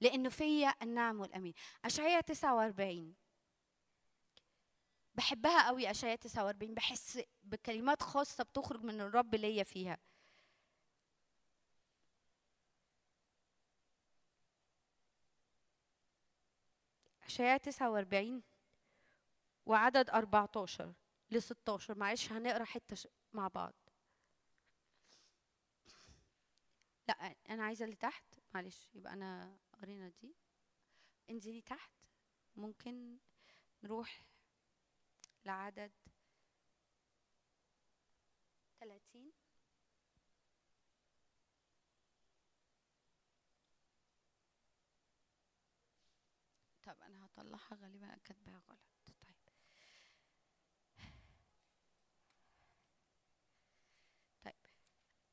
لأنه 0.00 0.28
فيا 0.28 0.74
النعم 0.82 1.20
والأمين. 1.20 1.54
اشعياء 1.84 2.20
49 2.20 3.14
بحبها 5.14 5.66
قوي 5.66 5.90
اشعياء 5.90 6.16
49 6.16 6.74
بحس 6.74 7.20
بكلمات 7.42 8.02
خاصة 8.02 8.44
بتخرج 8.44 8.82
من 8.84 9.00
الرب 9.00 9.34
ليا 9.34 9.62
فيها. 9.64 9.98
اشعياء 17.38 17.58
49 17.58 18.42
وعدد 19.66 20.10
14 20.10 20.94
ل 21.30 21.42
16 21.42 21.98
معلش 21.98 22.32
هنقرأ 22.32 22.64
حتة 22.64 22.96
ش- 22.96 23.08
مع 23.32 23.48
بعض. 23.48 23.74
لا 27.08 27.34
أنا 27.50 27.64
عايزة 27.64 27.84
اللي 27.84 27.96
تحت. 27.96 28.24
معلش 28.54 28.90
يبقى 28.94 29.12
أنا 29.12 29.58
قرينا 29.82 30.08
دي. 30.08 30.34
انزلي 31.30 31.60
تحت. 31.60 31.92
ممكن 32.56 33.18
نروح 33.82 34.22
لعدد 35.44 35.92
30 38.80 39.32
هطلعها 47.38 47.74
غالبا 47.82 48.18
كاتباها 48.24 48.62
غلط. 48.68 48.78
طيب. 49.22 49.36
طيب. 54.44 54.54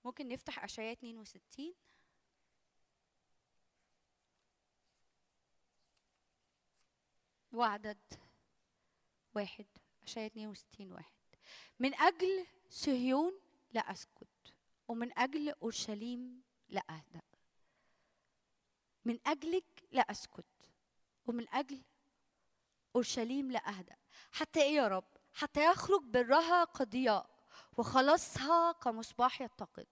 ممكن 0.06 0.28
نفتح 0.28 0.64
أشعياء 0.64 0.94
62 0.94 1.74
وعدد 7.52 7.98
واحد. 9.36 9.66
أشعياء 10.04 10.28
62 10.32 10.92
واحد. 10.92 11.16
من 11.80 11.94
أجل 11.94 12.48
صهيون 12.70 13.40
لا 13.74 13.92
أسكت 13.92 14.54
ومن 14.88 15.18
أجل 15.18 15.50
أورشليم 15.50 16.44
لا 16.70 16.84
أهدأ. 16.90 17.22
من 19.06 19.20
أجلك 19.28 19.84
لا 19.92 20.02
أسكت 20.02 20.46
ومن 21.26 21.50
أجل 21.50 21.84
أورشليم 22.96 23.52
لا 23.52 23.70
اهدأ 23.70 23.96
حتى 24.32 24.62
إيه 24.62 24.76
يا 24.76 24.88
رب؟ 24.88 25.04
حتى 25.34 25.66
يخرج 25.66 26.02
برها 26.04 26.66
كضياء 26.66 27.30
وخلاصها 27.78 28.72
كمصباح 28.72 29.42
يتقد 29.42 29.88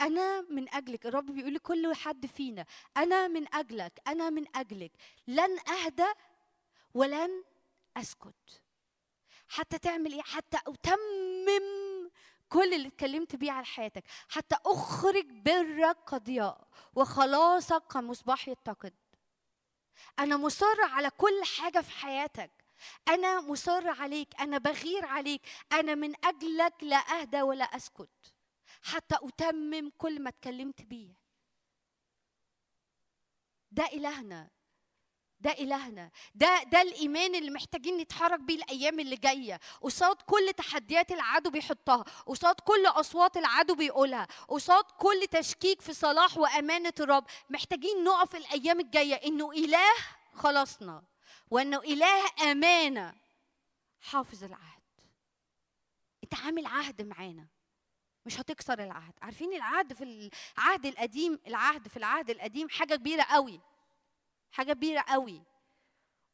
أنا 0.00 0.40
من 0.40 0.74
أجلك 0.74 1.06
الرب 1.06 1.26
بيقول 1.26 1.54
لكل 1.54 1.94
حد 1.94 2.26
فينا 2.26 2.66
أنا 2.96 3.28
من 3.28 3.54
أجلك 3.54 4.00
أنا 4.06 4.30
من 4.30 4.44
أجلك 4.56 4.92
لن 5.26 5.58
أهدأ 5.68 6.14
ولن 6.94 7.44
أسكت. 7.96 8.62
حتى 9.48 9.78
تعمل 9.78 10.12
إيه؟ 10.12 10.22
حتى 10.22 10.56
أتمم 10.66 12.10
كل 12.48 12.74
اللي 12.74 12.88
اتكلمت 12.88 13.36
بيه 13.36 13.52
على 13.52 13.66
حياتك. 13.66 14.04
حتى 14.28 14.56
أخرج 14.66 15.26
برك 15.30 15.96
كضياء 16.04 16.68
وخلاصك 16.94 17.82
كمصباح 17.90 18.48
يتقد 18.48 18.94
أنا 20.18 20.36
مصر 20.36 20.80
على 20.80 21.10
كل 21.10 21.42
حاجة 21.58 21.80
في 21.80 21.90
حياتك. 21.90 22.50
أنا 23.08 23.40
مصر 23.40 23.88
عليك 23.88 24.40
أنا 24.40 24.58
بغير 24.58 25.04
عليك. 25.06 25.40
أنا 25.72 25.94
من 25.94 26.12
أجلك 26.24 26.74
لا 26.82 26.96
أهدى 26.96 27.42
ولا 27.42 27.64
أسكت. 27.64 28.34
حتى 28.82 29.16
أتمم 29.22 29.90
كل 29.98 30.22
ما 30.22 30.28
اتكلمت 30.28 30.82
بيه. 30.82 31.14
ده 33.70 33.84
إلهنا. 33.86 34.55
ده 35.40 35.50
إلهنا. 35.50 36.10
ده 36.34 36.62
ده 36.62 36.82
الإيمان 36.82 37.34
اللي 37.34 37.50
محتاجين 37.50 37.96
نتحرك 37.96 38.40
بيه 38.40 38.54
الأيام 38.54 39.00
اللي 39.00 39.16
جاية. 39.16 39.60
قصاد 39.82 40.16
كل 40.16 40.52
تحديات 40.56 41.12
العدو 41.12 41.50
بيحطها. 41.50 42.04
قصاد 42.26 42.54
كل 42.60 42.86
أصوات 42.86 43.36
العدو 43.36 43.74
بيقولها. 43.74 44.26
قصاد 44.48 44.84
كل 44.84 45.26
تشكيك 45.30 45.80
في 45.80 45.92
صلاح 45.94 46.38
وأمانة 46.38 46.94
الرب. 47.00 47.24
محتاجين 47.50 48.04
نقف 48.04 48.36
الأيام 48.36 48.80
الجاية. 48.80 49.14
إنه 49.14 49.52
إله 49.52 49.92
خلصنا. 50.34 51.02
وإنه 51.50 51.78
إله 51.78 52.50
أمانة. 52.52 53.14
حافظ 54.00 54.44
العهد. 54.44 54.82
انت 56.24 56.34
عامل 56.34 56.66
عهد 56.66 57.02
معانا. 57.02 57.46
مش 58.26 58.40
هتكسر 58.40 58.84
العهد. 58.84 59.14
عارفين 59.22 59.54
العهد 59.54 59.92
في 59.92 60.30
العهد 60.58 60.86
القديم 60.86 61.38
العهد 61.46 61.88
في 61.88 61.96
العهد 61.96 62.30
القديم 62.30 62.68
حاجة 62.68 62.94
كبيرة 62.94 63.22
قوي. 63.22 63.60
حاجة 64.50 64.72
كبيرة 64.72 65.04
قوي. 65.08 65.42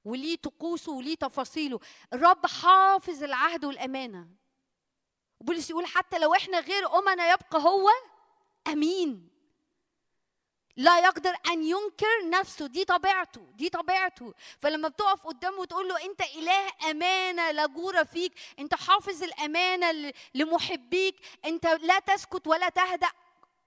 وليه 0.05 0.37
طقوسه 0.37 0.93
وليه 0.93 1.15
تفاصيله. 1.15 1.81
الرب 2.13 2.47
حافظ 2.47 3.23
العهد 3.23 3.65
والأمانة. 3.65 4.29
بولس 5.41 5.71
يقول 5.71 5.87
حتى 5.87 6.19
لو 6.19 6.35
إحنا 6.35 6.61
غير 6.61 6.99
أمنا 6.99 7.33
يبقى 7.33 7.59
هو 7.63 7.89
أمين. 8.67 9.29
لا 10.77 10.99
يقدر 11.01 11.35
أن 11.47 11.63
ينكر 11.65 12.29
نفسه. 12.31 12.67
دي 12.67 12.85
طبيعته 12.85 13.41
دي 13.55 13.69
طبيعته. 13.71 14.35
فلما 14.59 14.89
بتقف 14.89 15.27
قدامه 15.27 15.59
وتقول 15.59 15.89
له 15.89 16.05
أنت 16.05 16.21
إله 16.21 16.91
أمانة 16.91 17.51
لا 17.51 17.67
جور 17.67 18.05
فيك 18.05 18.33
أنت 18.59 18.75
حافظ 18.75 19.23
الأمانة 19.23 20.13
لمحبيك 20.35 21.17
أنت 21.45 21.67
لا 21.67 21.99
تسكت 21.99 22.47
ولا 22.47 22.69
تهدأ. 22.69 23.11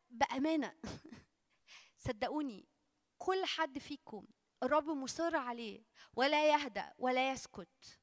بأمانة. 0.09 0.73
صدقوني. 2.07 2.74
كل 3.17 3.45
حد 3.45 3.79
فيكم 3.79 4.25
الرب 4.63 4.89
مصر 4.89 5.35
عليه 5.35 5.83
ولا 6.13 6.49
يهدأ 6.53 6.93
ولا 6.97 7.31
يسكت. 7.31 7.99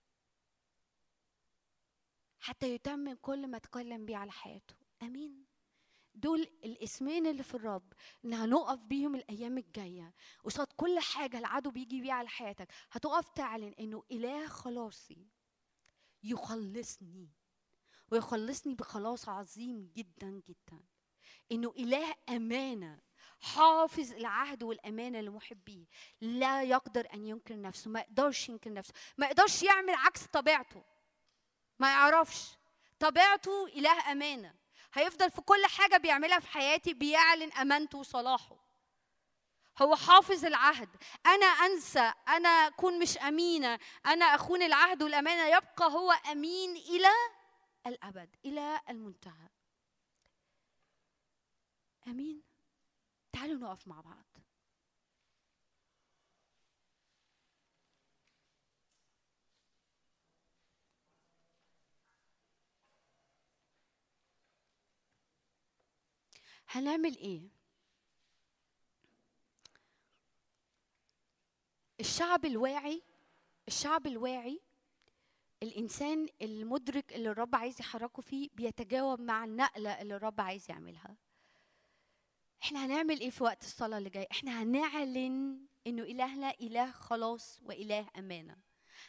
حتى 2.41 2.75
يتمم 2.75 3.15
كل 3.15 3.47
ما 3.47 3.59
تكلم 3.59 4.07
بيه 4.07 4.17
على 4.17 4.33
حياته. 4.33 4.75
آمين. 5.03 5.47
دول 6.15 6.41
الاسمين 6.41 7.27
اللي 7.27 7.43
في 7.43 7.55
الرب 7.55 7.93
إن 8.25 8.35
هنقف 8.35 8.79
بيهم 8.79 9.15
الأيام 9.15 9.59
الجاية 9.59 10.15
قصاد 10.45 10.67
كل 10.77 10.99
حاجة 10.99 11.39
العدو 11.39 11.71
بيجي 11.71 12.01
بيها 12.01 12.15
على 12.15 12.29
حياتك. 12.29 12.69
هتقف 12.91 13.29
تعلن 13.29 13.75
إنه 13.81 14.03
إله 14.11 14.47
خلاصي 14.47 15.29
يخلصني. 16.23 17.31
ويخلصني 18.11 18.75
بخلاص 18.75 19.29
عظيم 19.29 19.93
جدا 19.97 20.31
جدا. 20.31 20.85
إنه 21.53 21.71
إله 21.79 22.15
أمانة 22.29 23.01
حافظ 23.43 24.13
العهد 24.13 24.63
والامانه 24.63 25.21
لمحبيه 25.21 25.85
لا 26.21 26.63
يقدر 26.63 27.09
أن 27.15 27.25
ينكر 27.27 27.61
نفسه 27.61 27.91
ما 27.91 28.01
يقدرش 28.01 28.49
ينكر 28.49 28.73
نفسه 28.73 28.95
ما 29.19 29.27
يقدرش 29.27 29.63
يعمل 29.63 29.95
عكس 29.95 30.27
طبيعته. 30.27 30.83
ما 31.79 31.91
يعرفش. 31.91 32.57
طبيعته 33.01 33.67
إله 33.67 34.13
أمانة. 34.13 34.55
هيفضل 34.95 35.31
في 35.31 35.41
كل 35.41 35.67
حاجة 35.67 35.97
بيعملها 35.97 36.39
في 36.39 36.49
حياتي 36.49 36.95
بيعلن 36.95 37.53
أمانته 37.53 37.99
وصلاحه. 37.99 38.57
هو 39.83 39.97
حافظ 39.97 40.45
العهد. 40.45 40.89
أنا 41.27 41.47
أنسى. 41.47 42.13
أنا 42.29 42.49
أكون 42.49 42.99
مش 42.99 43.19
أمينة. 43.19 43.79
أنا 44.07 44.25
أخون 44.25 44.63
العهد 44.63 45.03
والأمانة. 45.03 45.57
يبقى 45.57 45.93
هو 45.93 46.13
أمين 46.13 46.77
إلى 46.77 47.13
الأبد 47.87 48.37
إلى 48.45 48.81
المنتهى. 48.89 49.49
أمين؟ 52.07 52.52
تعالوا 53.33 53.59
نقف 53.59 53.89
مع 53.89 54.01
بعض. 54.01 54.25
هنعمل 66.69 67.17
إيه؟ 67.17 67.49
الشعب 72.01 72.45
الواعي 72.45 73.03
الشعب 73.69 74.07
الواعي 74.07 74.61
الإنسان 75.63 76.29
المدرك 76.43 77.13
اللي 77.13 77.31
الرب 77.31 77.55
عايز 77.55 77.81
يحركه 77.81 78.23
فيه 78.23 78.49
بيتجاوب 78.55 79.21
مع 79.21 79.45
النقلة 79.45 80.03
اللي 80.03 80.17
الرب 80.17 80.41
عايز 80.41 80.71
يعملها. 80.71 81.17
إحنا 82.63 82.87
هنعمل 82.87 83.21
إيه 83.21 83.31
في 83.31 83.45
وقت 83.45 83.65
الصلاة 83.65 83.99
اللي 83.99 84.11
جاي؟ 84.11 84.29
إحنا 84.33 84.63
هنعلن 84.63 85.59
إنه 85.87 86.03
الهنا 86.03 86.55
إله 86.61 86.91
خلاص 86.93 87.61
وإله 87.65 88.07
أمانة. 88.19 88.57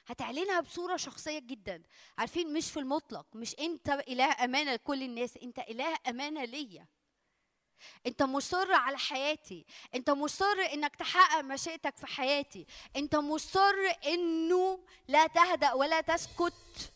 هتعلنها 0.08 0.60
بصورة 0.60 0.98
شخصية 0.98 1.40
جدا. 1.40 1.84
عارفين 2.18 2.54
مش 2.54 2.72
في 2.72 2.80
المطلق 2.80 3.26
مش 3.36 3.56
أنت 3.60 3.90
إله 3.90 4.44
أمانة 4.44 4.74
لكل 4.74 5.04
الناس 5.04 5.38
أنت 5.38 5.60
إله 5.60 5.98
أمانة 6.08 6.46
ليا. 6.46 6.88
أنت 8.08 8.24
مصر 8.24 8.74
على 8.74 8.98
حياتي. 8.98 9.66
أنت 9.96 10.10
مصر 10.10 10.60
إنك 10.74 10.96
تحقق 10.96 11.42
مشيئتك 11.42 11.98
في 11.98 12.08
حياتي. 12.08 12.66
أنت 12.96 13.16
مصر 13.16 13.76
إنه 14.08 14.80
لا 15.08 15.28
تهدأ 15.28 15.74
ولا 15.74 16.02
تسكت 16.02 16.92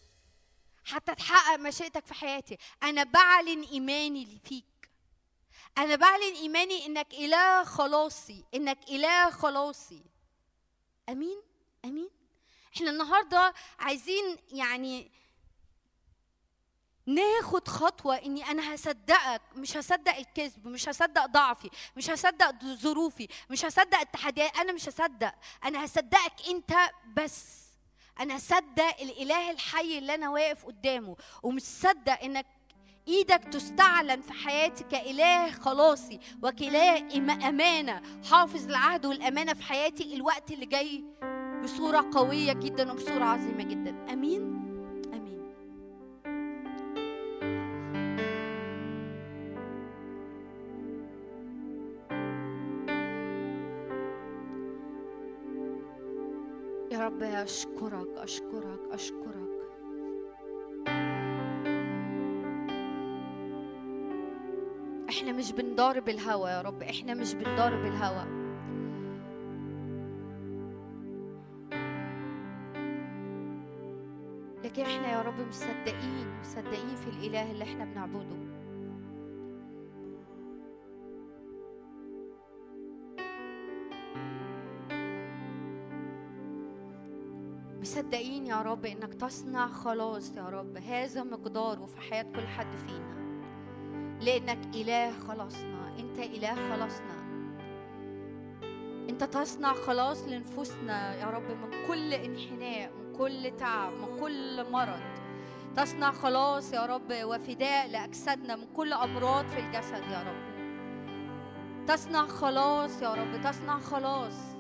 حتى 0.86 1.16
تحقق 1.16 1.60
مشيئتك 1.60 2.06
في 2.06 2.14
حياتي. 2.14 2.58
أنا 2.84 3.04
بعلن 3.04 3.62
إيماني 3.64 4.26
فيك. 4.26 4.77
أنا 5.78 5.96
بعلن 5.96 6.36
إيماني 6.36 6.86
إنك 6.86 7.14
إله 7.14 7.64
خلاصي 7.64 8.46
إنك 8.54 8.78
إله 8.90 9.30
خلاصي. 9.30 10.04
أمين؟ 11.10 11.42
أمين؟ 11.86 12.10
إحنا 12.76 12.90
النهارده 12.90 13.54
عايزين 13.80 14.38
يعني 14.52 15.12
ناخد 17.06 17.68
خطوة 17.68 18.16
إني 18.18 18.46
أنا 18.46 18.76
هصدقك 18.76 19.42
مش 19.56 19.78
هصدق 19.78 20.16
الكذب 20.16 20.68
مش 20.68 20.90
هصدق 20.90 21.26
ضعفي 21.26 21.70
مش 21.98 22.10
هصدق 22.10 22.64
ظروفي 22.66 23.28
مش 23.50 23.66
هصدق 23.66 24.00
التحديات 24.00 24.58
أنا 24.58 24.72
مش 24.72 24.90
هصدق. 24.90 25.34
أنا 25.64 25.86
هصدقك 25.86 26.48
أنت 26.50 26.74
بس. 27.18 27.68
أنا 28.20 28.38
هصدق 28.38 29.02
الإله 29.02 29.52
الحي 29.52 29.98
اللي 29.98 30.16
أنا 30.16 30.30
واقف 30.30 30.66
قدامه 30.66 31.16
ومش 31.44 31.62
هصدق 31.64 32.22
إنك 32.24 32.46
إيدك 33.08 33.44
تستعلن 33.44 34.22
في 34.22 34.34
حياتي 34.34 34.84
كاله 34.84 35.52
خلاصي 35.52 36.20
وكإله 36.44 37.50
أمانة. 37.50 38.02
حافظ 38.32 38.66
العهد 38.70 39.06
والأمانة 39.06 39.54
في 39.54 39.64
حياتي 39.64 40.16
الوقت 40.16 40.52
اللي 40.52 40.66
جاي 40.66 41.04
بصورة 41.64 42.10
قوية 42.14 42.54
جدا 42.54 42.92
وبصورة 42.92 43.24
عظيمة 43.24 43.64
جدا. 43.64 44.14
أمين. 44.14 44.58
يا 56.92 57.06
رب 57.06 57.24
أشكرك 57.24 58.08
أشكرك 58.18 58.80
أشكرك. 58.92 59.37
إحنا 65.28 65.40
مش 65.40 65.52
بنضارب 65.52 66.10
الهوى 66.10 66.50
يا 66.50 66.62
رب 66.62 66.84
إحنا 66.84 67.14
مش 67.14 67.34
بنضارب 67.34 67.86
الهوى 67.86 68.24
لكن 74.64 74.82
إحنا 74.82 75.12
يا 75.12 75.22
رب 75.22 75.48
مصدقين 75.48 76.40
مصدقين 76.40 76.96
في 76.96 77.08
الإله 77.10 77.52
اللي 77.52 77.64
إحنا 77.64 77.86
بنعبده. 77.86 78.38
مصدقين 87.82 88.46
يا 88.46 88.62
رب 88.62 88.86
إنك 88.86 89.14
تصنع 89.14 89.68
خلاص 89.68 90.38
يا 90.38 90.50
رب 90.50 90.78
هذا 90.78 91.24
مقداره 91.24 91.86
في 91.86 91.98
حياة 91.98 92.24
كل 92.24 92.48
حد 92.48 92.76
فينا. 92.76 93.17
لأنك 94.28 94.76
إله 94.76 95.20
خلاصنا. 95.20 96.00
أنت 96.00 96.20
إله 96.20 96.56
خلاصنا. 96.56 97.18
أنت 99.10 99.24
تصنع 99.24 99.74
خلاص 99.74 100.24
لنفوسنا 100.24 101.16
يا 101.16 101.26
رب 101.26 101.52
من 101.52 101.88
كل 101.88 102.14
انحناء 102.14 102.92
من 102.94 103.16
كل 103.18 103.52
تعب 103.58 103.94
من 103.94 104.20
كل 104.20 104.72
مرض. 104.72 105.00
تصنع 105.76 106.12
خلاص 106.12 106.74
يا 106.74 106.86
رب 106.86 107.14
وفداء 107.24 107.88
لأجسادنا 107.88 108.56
من 108.56 108.68
كل 108.76 108.94
أمراض 108.94 109.48
في 109.48 109.60
الجسد 109.60 110.04
يا 110.12 110.24
رب. 110.24 110.58
تصنع 111.88 112.28
خلاص 112.28 113.02
يا 113.02 113.14
رب 113.14 113.42
تصنع 113.42 113.80
خلاص. 113.80 114.57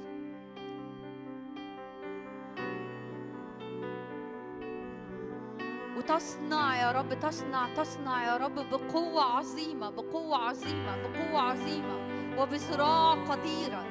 وتصنع 6.09 6.81
يا 6.81 6.91
رب 6.91 7.19
تصنع 7.19 7.67
تصنع 7.75 8.25
يا 8.25 8.37
رب 8.37 8.55
بقوة 8.55 9.23
عظيمة 9.23 9.89
بقوة 9.89 10.37
عظيمة 10.37 10.97
بقوة 10.97 11.41
عظيمة 11.41 11.97
وبصراع 12.39 13.13
قديرة. 13.13 13.85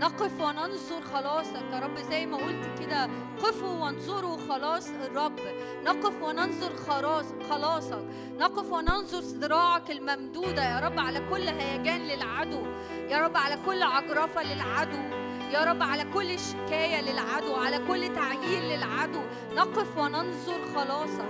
نقف 0.00 0.40
وننظر 0.40 1.00
خلاصك 1.00 1.62
يا 1.72 1.78
رب 1.78 1.98
زي 1.98 2.26
ما 2.26 2.36
قلت 2.36 2.80
كده 2.80 3.10
قفوا 3.42 3.68
وانظروا 3.68 4.36
خلاص 4.48 4.88
الرب. 4.88 5.40
نقف 5.84 6.22
وننظر 6.22 6.76
خلاص 6.76 7.26
خلاصك 7.50 8.04
نقف 8.38 8.72
وننظر 8.72 9.20
ذراعك 9.20 9.90
الممدودة 9.90 10.64
يا 10.64 10.80
رب 10.80 10.98
على 10.98 11.20
كل 11.30 11.48
هيجان 11.48 12.00
للعدو. 12.00 12.66
يا 13.08 13.18
رب 13.18 13.36
على 13.36 13.58
كل 13.66 13.82
عجرفة 13.82 14.42
للعدو. 14.42 15.15
يا 15.50 15.64
رب 15.64 15.82
على 15.82 16.04
كل 16.14 16.38
شكاية 16.38 17.00
للعدو 17.00 17.54
على 17.54 17.78
كل 17.78 18.14
تعيير 18.14 18.62
للعدو. 18.62 19.20
نقف 19.54 19.98
وننظر 19.98 20.60
خلاصك 20.74 21.26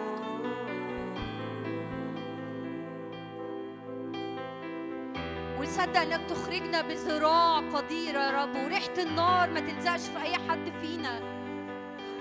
ونصدق 5.59 6.01
إنك 6.01 6.21
تخرجنا 6.29 6.83
بذراع 6.83 7.59
قديرة 7.59 8.19
يا 8.19 8.43
رب 8.43 8.57
وريحة 8.57 8.95
النار 8.99 9.51
ما 9.51 9.61
تلزقش 9.61 10.01
في 10.01 10.23
أي 10.23 10.35
حد 10.49 10.73
فينا. 10.83 11.21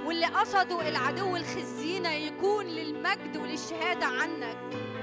واللي 0.06 0.26
قصدوا 0.26 0.90
العدو 0.90 1.36
الخزينة 1.36 2.12
يكون 2.12 2.66
للمجد 2.66 3.38
وللشهادة 3.38 4.06
عنك. 4.06 4.95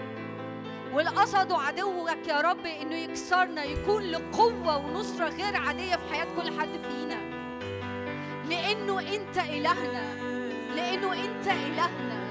واللي 0.93 1.10
قصدوا 1.10 1.59
عدوك 1.59 2.27
يا 2.28 2.40
رب 2.40 2.66
إنه 2.66 2.94
يكسرنا 2.94 3.64
يكون 3.64 4.02
لقوة 4.02 4.77
ونصرة 4.77 5.28
غير 5.28 5.56
عادية 5.56 5.97
في 5.97 6.14
حياة 6.14 6.27
كل 6.36 6.60
حد 6.60 6.69
فينا. 6.69 7.19
لأنه 8.48 9.01
أنت 9.01 9.39
إلهنا 9.39 10.14
لأنه 10.77 11.12
أنت 11.12 11.47
إلهنا 11.47 12.23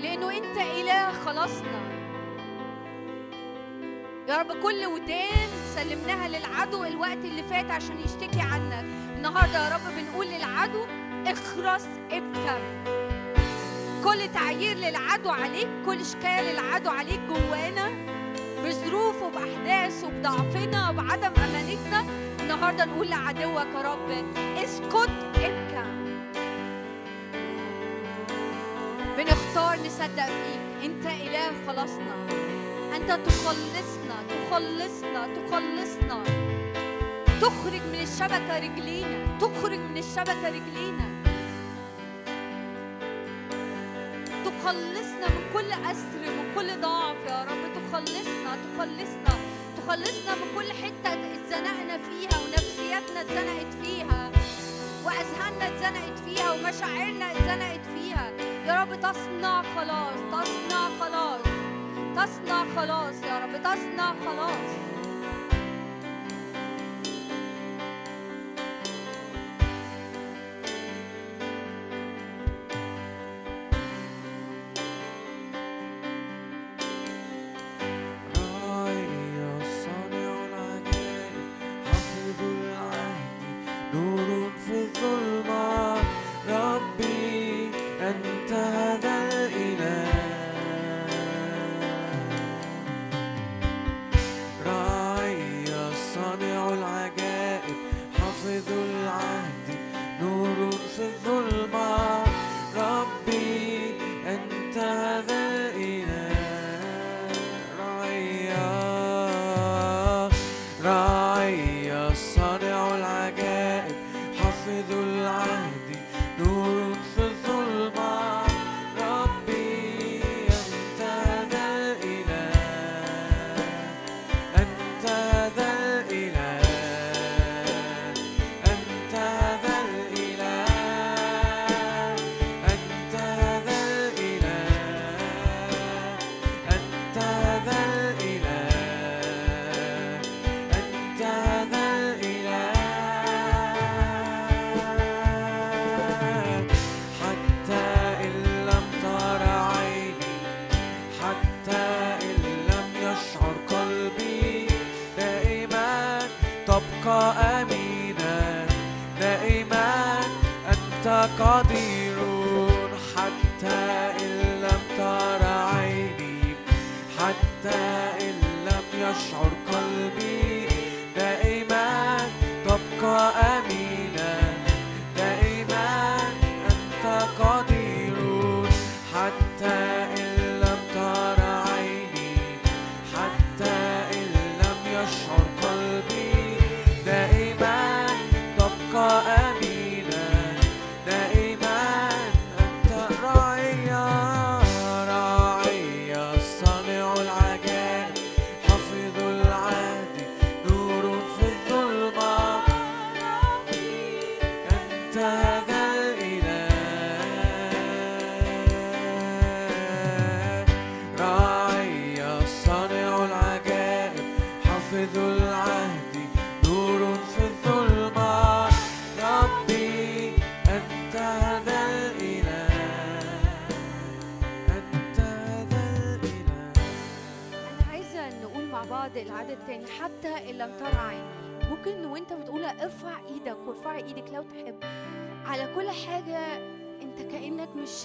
لأنه 0.00 0.30
أنت 0.36 0.56
إله 0.56 1.12
خلاصنا. 1.12 1.86
يا 4.28 4.36
رب 4.36 4.52
كل 4.62 4.86
ودان 4.86 5.48
سلمناها 5.74 6.28
للعدو 6.28 6.84
الوقت 6.84 7.24
اللي 7.24 7.42
فات 7.42 7.70
عشان 7.70 8.00
يشتكي 8.00 8.40
عنك 8.40 8.84
النهارده 9.16 9.68
يا 9.68 9.74
رب 9.74 9.94
بنقول 9.96 10.26
للعدو 10.26 10.84
اخرس 11.26 11.86
ابكم 12.10 12.60
كل 14.06 14.32
تعيير 14.34 14.76
للعدو 14.76 15.30
عليك 15.30 15.68
كل 15.86 16.06
شكاية 16.06 16.52
للعدو 16.52 16.90
عليك 16.90 17.20
جوانا 17.28 17.90
بظروف 18.64 19.22
وبأحداث 19.22 20.04
وبضعفنا 20.04 20.90
وبعدم 20.90 21.30
أمانتنا 21.44 22.04
النهارده 22.40 22.84
نقول 22.84 23.10
لعدوك 23.10 23.66
يا 23.74 23.82
رب 23.82 24.10
اسكت 24.56 25.10
ابكم 25.36 26.16
بنختار 29.16 29.78
نصدق 29.86 30.26
فيك 30.26 30.84
انت 30.84 31.06
إله 31.06 31.52
خلاصنا 31.66 32.16
انت 32.96 33.10
تخلصنا 33.10 34.16
تخلصنا 34.28 35.28
تخلصنا. 35.34 36.22
تخرج 37.40 37.82
من 37.92 38.00
الشبكة 38.02 38.58
رجلينا 38.58 39.38
تخرج 39.40 39.78
من 39.78 39.98
الشبكة 39.98 40.48
رجلينا. 40.48 41.15
تخلصنا 44.46 45.26
من 45.28 45.44
كل 45.52 45.72
أسر 45.72 46.22
من 46.36 46.52
كل 46.54 46.80
ضعف 46.80 47.16
يا 47.28 47.44
رب. 47.44 47.62
تخلصنا 47.76 48.52
تخلصنا 48.66 49.34
تخلصنا 49.76 50.34
من 50.34 50.48
كل 50.56 50.72
حتة 50.72 51.12
اتزنقنا 51.34 51.98
فيها 51.98 52.40
ونفسياتنا 52.42 53.20
اتزنقت 53.20 53.72
فيها 53.82 54.30
وأذهاننا 55.04 55.68
اتزنقت 55.68 56.18
فيها 56.24 56.52
ومشاعرنا 56.52 57.32
اتزنقت 57.32 57.80
فيها. 57.94 58.30
يا 58.66 58.82
رب 58.82 59.00
تصنع 59.00 59.62
خلاص 59.62 60.18
تصنع 60.32 60.88
خلاص 61.00 61.40
تصنع 62.16 62.64
خلاص 62.76 63.14
يا 63.22 63.38
رب 63.38 63.62
تصنع 63.62 64.14
خلاص. 64.26 64.85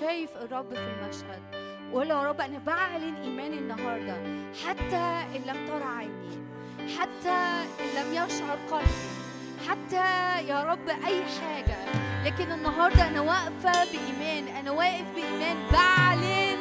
شايف 0.02 0.30
الرب 0.42 0.70
في 0.74 0.80
المشهد 0.80 1.42
ولا 1.94 2.16
يا 2.16 2.24
رب 2.24 2.42
أنا 2.42 2.58
بعلن 2.58 3.16
إيماني 3.24 3.58
النهارده 3.58 4.16
حتى 4.66 5.26
إن 5.36 5.42
لم 5.48 5.68
ترى 5.68 5.84
عيني 5.98 6.38
حتى 7.00 7.38
إن 7.80 7.90
لم 7.98 8.14
يشعر 8.14 8.58
قلبي 8.72 9.12
حتى 9.70 10.06
يا 10.48 10.64
رب 10.64 10.90
أي 10.90 11.24
حاجة. 11.42 11.76
لكن 12.26 12.52
النهارده 12.52 13.08
أنا 13.08 13.22
واقفة 13.22 13.72
بإيمان 13.92 14.56
أنا 14.56 14.72
واقف 14.72 15.06
بإيمان 15.16 15.58
بعلن 15.72 16.60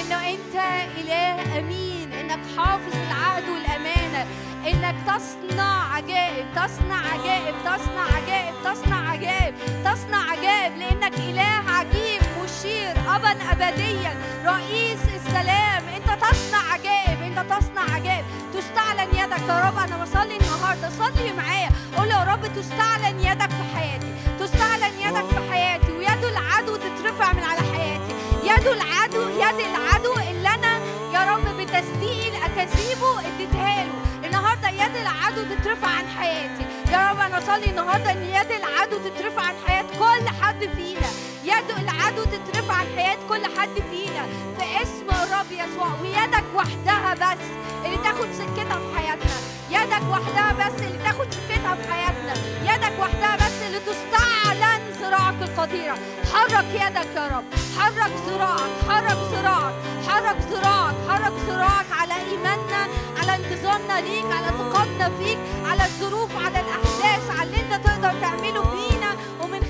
إنه 0.00 0.30
أنت 0.30 0.54
إله 0.98 1.58
أمين 1.58 2.12
إنك 2.12 2.40
حافظ 2.56 2.94
العهد 2.96 3.48
والامانه 3.48 4.26
إنك 4.66 4.94
تصنع 5.06 5.94
عجائب 5.94 6.46
تصنع 6.56 7.12
عجائب 7.12 7.54
تصنع 7.64 8.16
عجائب 8.16 8.54
تصنع 8.64 9.10
عجائب 9.10 9.54
تصنع 9.84 10.30
عجائب 10.30 10.76
لأنك 10.76 11.14
إله 11.14 11.70
عجيب. 11.70 12.25
مشير 12.56 12.90
ابا 12.90 13.36
ابديا. 13.52 14.14
رئيس 14.44 15.00
السلام 15.14 15.82
أنت 15.96 16.24
تصنع 16.24 16.72
عجائب 16.72 17.22
أنت 17.22 17.52
تصنع 17.52 17.94
عجائب. 17.94 18.24
تستعلن 18.54 19.08
يدك 19.12 19.48
يا 19.48 19.60
رب. 19.66 19.78
أنا 19.78 19.96
بصلي 20.04 20.36
النهارده. 20.36 20.90
صلي 20.90 21.32
معايا. 21.32 21.70
قول 21.96 22.10
يا 22.10 22.24
رب 22.24 22.46
تستعلن 22.56 23.20
يدك 23.20 23.50
في 23.50 23.76
حياتي. 23.76 24.12
تستعلن 24.40 24.94
يدك 25.00 25.26
في 25.26 25.52
حياتي. 25.52 25.92
ويد 25.92 26.24
العدو 26.24 26.76
تترفع 26.76 27.32
من 27.32 27.42
على 27.42 27.60
حياتي. 27.60 28.14
يد 28.44 28.66
العدو 28.66 29.28
يد 29.28 29.60
العدو 29.70 30.12
اللي 30.30 30.48
أنا 30.48 30.78
يا 31.14 31.34
رب 31.34 31.56
بتصديق 31.58 32.34
الاكاذيبه 32.34 33.20
اديتها 33.20 33.84
له 33.84 34.26
النهارده 34.26 34.68
يد 34.68 34.96
العدو 34.96 35.42
تترفع 35.54 35.88
عن 35.88 36.08
حياتي. 36.18 36.66
يا 36.92 37.10
رب 37.10 37.20
أنا 37.20 37.38
اصلي 37.38 37.70
النهارده 37.70 38.12
إن 38.12 38.22
يد 38.22 38.50
العدو 38.50 38.98
تترفع 38.98 39.42
عن 39.42 39.54
حياة 39.66 39.84
كل 39.98 40.28
حد 40.42 40.60
فينا. 40.76 41.08
يد 41.46 41.70
العدو 41.78 42.24
تترفع 42.24 42.74
عن 42.74 42.86
حياه 42.96 43.18
كل 43.28 43.44
حد 43.58 43.74
فينا. 43.90 44.26
في 44.58 44.82
اسم 44.82 45.06
الرب 45.10 45.50
يسوع 45.52 45.88
ويدك 46.02 46.44
وحدها 46.54 47.14
بس 47.14 47.44
اللي 47.84 47.96
تاخد 47.96 48.28
سكتها 48.32 48.78
في 48.78 48.98
حياتنا. 48.98 49.36
يدك 49.70 50.02
وحدها 50.10 50.52
بس 50.52 50.82
اللي 50.82 50.98
تاخد 51.04 51.26
سكتها 51.30 51.74
في 51.74 51.92
حياتنا. 51.92 52.34
يدك 52.62 53.00
وحدها 53.00 53.36
بس 53.36 53.56
اللي 53.66 53.78
تستعلن 53.78 54.80
ذراعك 55.00 55.34
القديرة. 55.42 55.96
حرك 56.32 56.66
يدك 56.74 57.08
يا 57.16 57.26
رب. 57.36 57.44
حرك 57.78 58.12
ذراعك 58.26 58.70
حرك 58.88 59.18
ذراعك 59.32 59.74
حرك 60.08 60.36
ذراعك 60.50 60.94
حرك 61.08 61.32
ذراعك 61.48 61.86
على 62.00 62.14
إيماننا 62.30 62.82
على 63.18 63.34
انتظارنا 63.36 64.00
ليك 64.00 64.24
على 64.24 64.46
ثقتنا 64.58 65.10
فيك 65.18 65.38
على 65.66 65.84
الظروف 65.84 66.30
على 66.44 66.60
الأحداث 66.60 67.30
على 67.38 67.42
اللي 67.50 67.60
أنت 67.60 67.86
تقدر 67.86 68.20
تعمله 68.20 68.62
بينا 68.62 68.95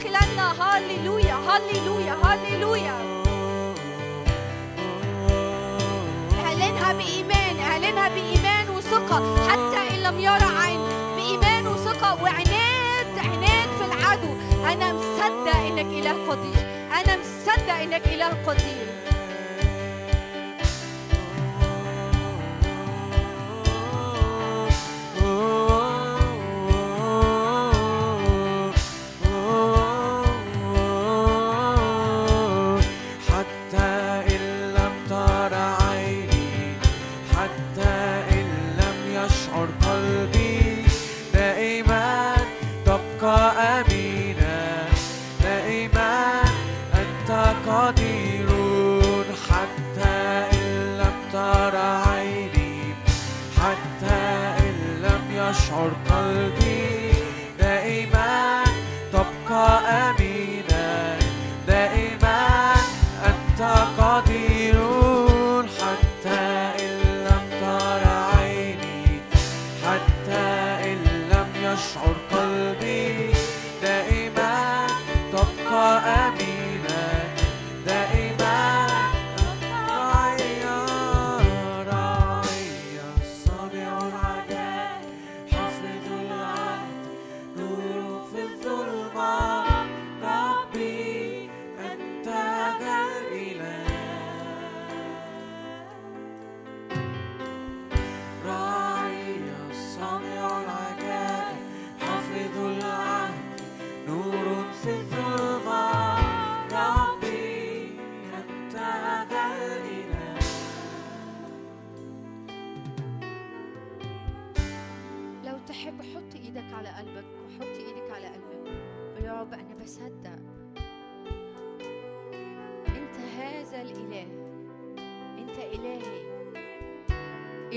خلالنا 0.07 0.53
هاليلويا 0.63 1.35
هاليلويا 1.35 2.17
هاليلويا 2.25 2.95
اعلنها 6.45 6.93
بإيمان 6.93 7.59
اعلنها 7.61 8.09
بإيمان 8.09 8.71
وثقة. 8.71 9.49
حتى 9.49 9.95
إن 9.95 10.03
لم 10.03 10.21
يرى 10.21 10.49
عين 10.59 10.81
بإيمان 11.17 11.67
وثقة. 11.67 12.23
وعناد 12.23 13.19
عناد 13.19 13.69
في 13.79 13.85
العدو. 13.85 14.33
أنا 14.73 14.93
مصدق 14.93 15.57
إنك 15.57 15.87
إله 15.87 16.31
قدير 16.31 16.89
أنا 17.01 17.17
مصدق 17.17 17.75
إنك 17.75 18.07
إله 18.07 18.31
قدير 18.47 18.87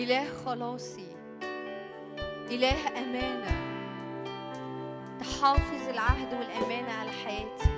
اله 0.10 0.30
خلاصي 0.46 1.16
اله 2.52 3.00
امانه 3.00 3.56
تحافظ 5.20 5.90
العهد 5.90 6.34
والأمانة 6.34 6.92
على 6.92 7.12
حياتي. 7.12 7.70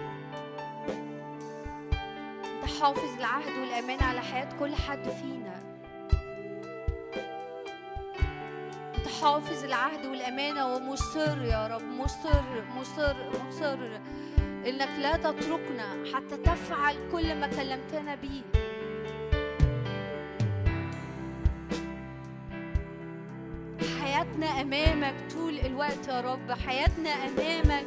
تحافظ 2.61 3.17
العهد 3.19 3.51
والأمانة 3.59 4.03
على 4.03 4.21
حياة 4.21 4.49
كل 4.59 4.75
حد 4.75 5.09
فينا. 5.09 5.59
تحافظ 9.05 9.63
العهد 9.63 10.05
والأمانة 10.05 10.75
ومصر 10.75 11.45
يا 11.45 11.67
رب 11.67 11.83
مصر 11.83 12.43
مصر 12.79 13.15
مصر. 13.47 13.79
إنك 14.67 14.89
لا 14.99 15.17
تتركنا 15.17 16.03
حتى 16.13 16.37
تفعل 16.37 16.95
كل 17.11 17.35
ما 17.35 17.47
كلمتنا 17.47 18.15
به. 18.15 18.41
الوقت 25.65 26.07
يا 26.07 26.21
رب. 26.21 26.51
حياتنا 26.67 27.09
أمامك 27.09 27.85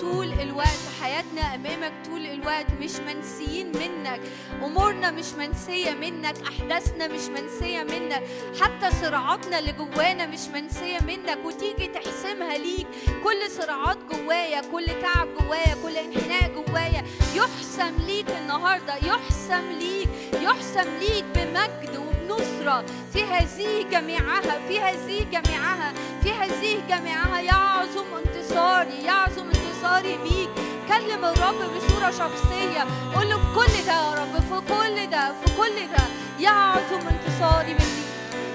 طول 0.00 0.32
الوقت. 0.32 0.80
حياتنا 1.02 1.54
أمامك 1.54 1.92
طول 2.06 2.26
الوقت. 2.26 2.66
مش 2.80 2.96
منسيين 2.96 3.66
منك. 3.66 4.20
أمورنا 4.64 5.10
مش 5.10 5.32
منسية 5.38 5.90
منك. 5.90 6.34
أحداثنا 6.48 7.08
مش 7.08 7.28
منسية 7.28 7.82
منك. 7.82 8.22
حتى 8.60 8.96
صراعاتنا 9.02 9.58
اللي 9.58 9.72
جوانا 9.72 10.26
مش 10.26 10.48
منسية 10.54 10.98
منك. 10.98 11.38
وتيجي 11.44 11.86
تحسمها 11.86 12.58
ليك. 12.58 12.86
كل 13.24 13.50
صراعات 13.50 13.98
جوايا 14.12 14.60
كل 14.72 14.86
تعب 14.86 15.28
جوايا 15.40 15.76
كل 15.82 15.96
انحناء 15.96 16.50
جوايا. 16.54 17.04
يحسم 17.34 18.06
ليك 18.06 18.30
النهارده. 18.30 18.94
يحسم 18.94 19.72
ليك. 19.78 20.08
يحسم 20.42 20.90
ليك 21.00 21.24
بمجد 21.34 21.96
وبنصرة. 21.96 22.84
في 23.12 23.24
هذه 23.24 23.82
جميعها 23.90 24.68
في 24.68 24.80
هذه 24.80 25.26
جميعها. 25.32 25.92
في 26.26 26.32
هذه 26.32 26.80
جميعها 26.88 27.40
يعظم 27.40 28.06
انتصاري 28.16 29.02
يعظم 29.04 29.46
انتصاري 29.46 30.18
بيك. 30.22 30.50
كلم 30.88 31.24
الرب 31.24 31.54
بصورة 31.54 32.10
شخصية. 32.10 32.86
قول 33.14 33.30
له 33.30 33.36
في 33.36 33.54
كل 33.54 33.86
ده 33.86 33.92
يا 33.92 34.14
رب 34.14 34.34
في 34.34 34.74
كل 34.74 35.10
ده 35.10 35.32
في 35.32 35.56
كل 35.56 35.76
ده. 35.96 36.04
يعظم 36.40 37.08
انتصاري 37.08 37.74
مني 37.74 38.06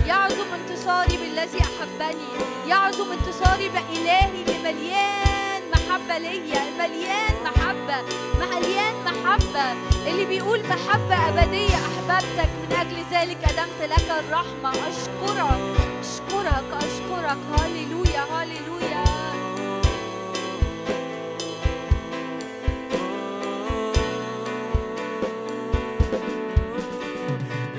يعظم 0.07 0.53
انتصاري 0.53 1.17
بالذي 1.17 1.59
أحبني 1.61 2.29
يعظم 2.67 3.11
انتصاري 3.11 3.69
بإلهي 3.69 4.25
اللي 4.41 4.57
مليان 4.63 5.61
محبة 5.73 6.17
ليا 6.17 6.63
مليان 6.79 7.35
محبة 7.43 8.01
مليان 8.39 8.95
محبة. 9.05 9.71
اللي 10.07 10.25
بيقول 10.25 10.59
محبة 10.67 11.29
أبدية 11.29 11.75
أحببتك 11.75 12.49
من 12.61 12.75
أجل 12.79 12.97
ذلك 13.11 13.37
أدمت 13.43 13.81
لك 13.81 14.11
الرحمة. 14.19 14.69
أشكرك. 14.69 15.90
أشكرك 16.31 16.83
أشكرك. 16.83 17.37
هللويا 17.59 18.23
هللويا 18.31 19.03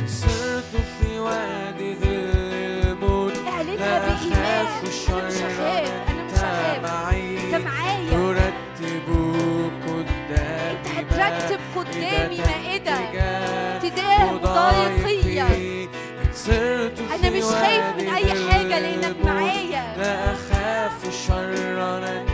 صرت 0.06 0.76
في 1.00 1.18
وادي 1.18 1.96
الموت 2.04 3.32
أنا 3.36 4.12
مش 4.12 4.32
هخاف 4.32 4.84
معايا 6.82 8.16
قدامي 8.16 8.42
أنت 10.70 10.86
هترتب 10.88 11.60
قدامي 11.76 12.38
مائدة. 12.38 12.98
خايف 16.32 17.24
من 17.24 17.42
وادي 17.42 18.16
اي 18.16 18.50
حاجة 18.50 18.78
لأنك 18.80 19.04
الموت. 19.04 19.26
معايا 19.26 19.96
لا 19.98 20.32
أخاف 20.32 21.26
شرا 21.28 21.98
أنت 21.98 22.31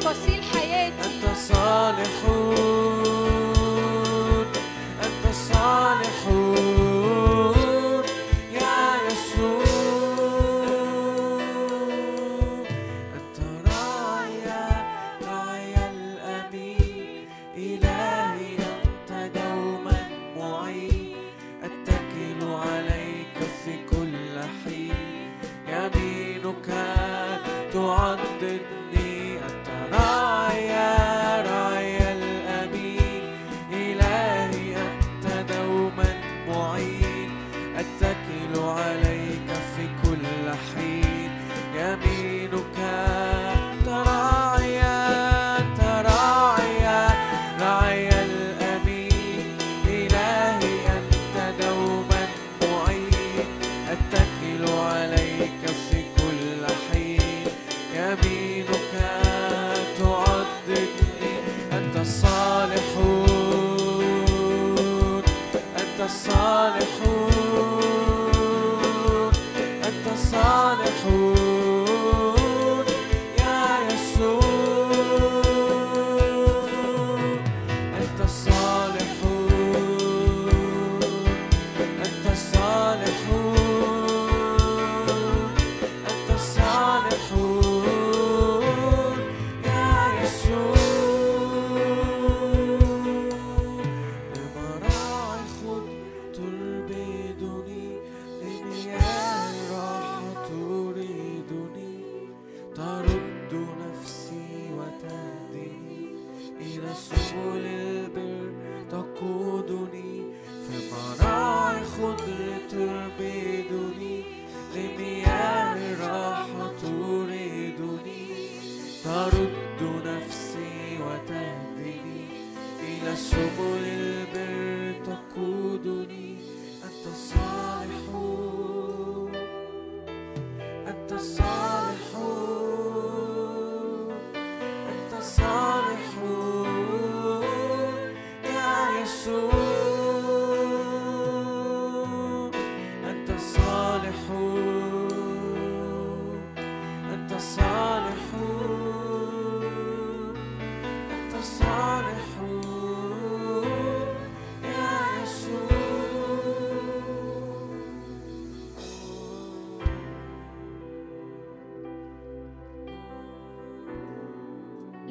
تفاصيل 0.00 0.42
حياتي. 0.42 0.94
أنت 1.04 1.24
الصالحون 1.32 2.83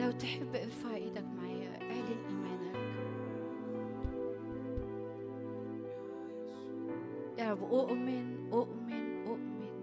لو 0.04 0.12
تحب 0.12 0.56
ارفع 0.56 0.96
إيدك 0.96 1.24
معايا 1.38 1.82
أعلن 1.82 2.18
إيمانك. 2.30 2.76
يا 7.38 7.52
رب 7.52 7.64
أؤمن 7.64 8.50
أؤمن 8.54 9.28
أؤمن. 9.28 9.74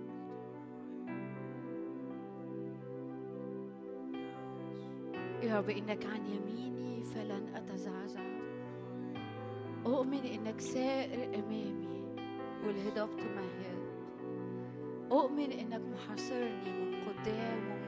يا 5.42 5.58
رب 5.58 5.70
إنك 5.70 6.06
عن 6.06 6.26
يميني 6.26 7.02
فلن 7.02 7.54
أتزعزع. 7.54 8.20
أؤمن 9.86 10.24
إنك 10.24 10.60
سائر 10.60 11.34
أمامي 11.34 12.14
والهضاب 12.66 13.08
تمهد 13.16 13.80
أؤمن 15.12 15.52
إنك 15.52 15.80
محاصرني 15.80 16.70
من 16.72 16.94
قدام 16.94 17.70
ومن 17.70 17.79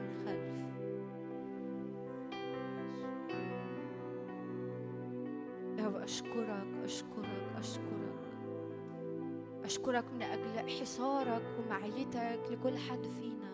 أشكرك 9.93 10.13
من 10.13 10.21
أجل 10.21 10.69
حصارك 10.81 11.41
ومعيتك 11.59 12.39
لكل 12.49 12.77
حد 12.77 13.07
فينا. 13.07 13.53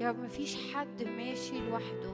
يا 0.00 0.08
رب 0.08 0.18
مفيش 0.18 0.74
حد 0.74 1.02
ماشي 1.02 1.60
لوحده. 1.60 2.12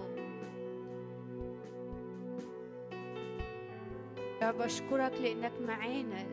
يا 4.42 4.50
رب 4.50 4.60
أشكرك 4.60 5.12
لأنك 5.20 5.52
معانا 5.66 6.26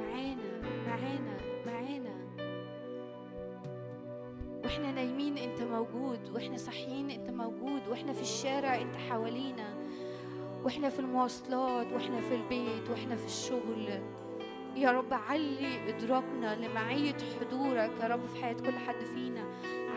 معانا 0.00 0.60
معانا 0.86 1.36
معانا. 1.66 2.16
وإحنا 4.64 4.92
نايمين 4.92 5.38
أنت 5.38 5.62
موجود 5.62 6.30
وإحنا 6.34 6.56
صاحيين 6.56 7.10
أنت 7.10 7.30
موجود 7.30 7.88
وإحنا 7.88 8.12
في 8.12 8.22
الشارع 8.22 8.80
أنت 8.80 8.96
حوالينا. 8.96 9.75
وإحنا 10.66 10.88
في 10.88 10.98
المواصلات 10.98 11.92
وإحنا 11.92 12.20
في 12.20 12.34
البيت 12.34 12.90
وإحنا 12.90 13.16
في 13.16 13.26
الشغل. 13.26 14.02
يا 14.76 14.90
رب 14.90 15.14
علي 15.14 15.88
إدراكنا 15.88 16.56
لمعية 16.56 17.16
حضورك 17.40 17.90
يا 18.02 18.06
رب 18.06 18.26
في 18.26 18.42
حياة 18.42 18.52
كل 18.54 18.78
حد 18.78 19.04
فينا. 19.14 19.44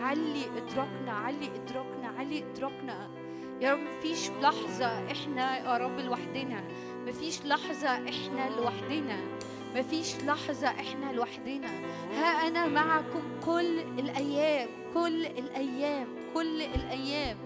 علي 0.02 0.46
إدراكنا 0.58 1.12
علي 1.12 1.50
إدراكنا 1.56 2.08
علي 2.08 2.44
إدراكنا. 2.44 3.10
يا 3.62 3.74
رب 3.74 3.80
مفيش 3.80 4.30
لحظة 4.30 5.12
إحنا 5.12 5.58
يا 5.58 5.78
رب 5.78 6.00
لوحدنا. 6.00 6.64
مفيش 7.08 7.46
لحظة 7.46 7.90
إحنا 7.90 8.50
لوحدنا. 8.58 9.18
مفيش 9.76 10.24
لحظة 10.24 10.68
إحنا 10.68 11.12
لوحدنا. 11.12 11.68
ها 12.14 12.48
أنا 12.48 12.68
معكم 12.68 13.22
كل 13.46 13.80
الأيام 13.80 14.70
كل 14.94 15.26
الأيام 15.26 16.08
كل 16.34 16.62
الأيام. 16.62 17.38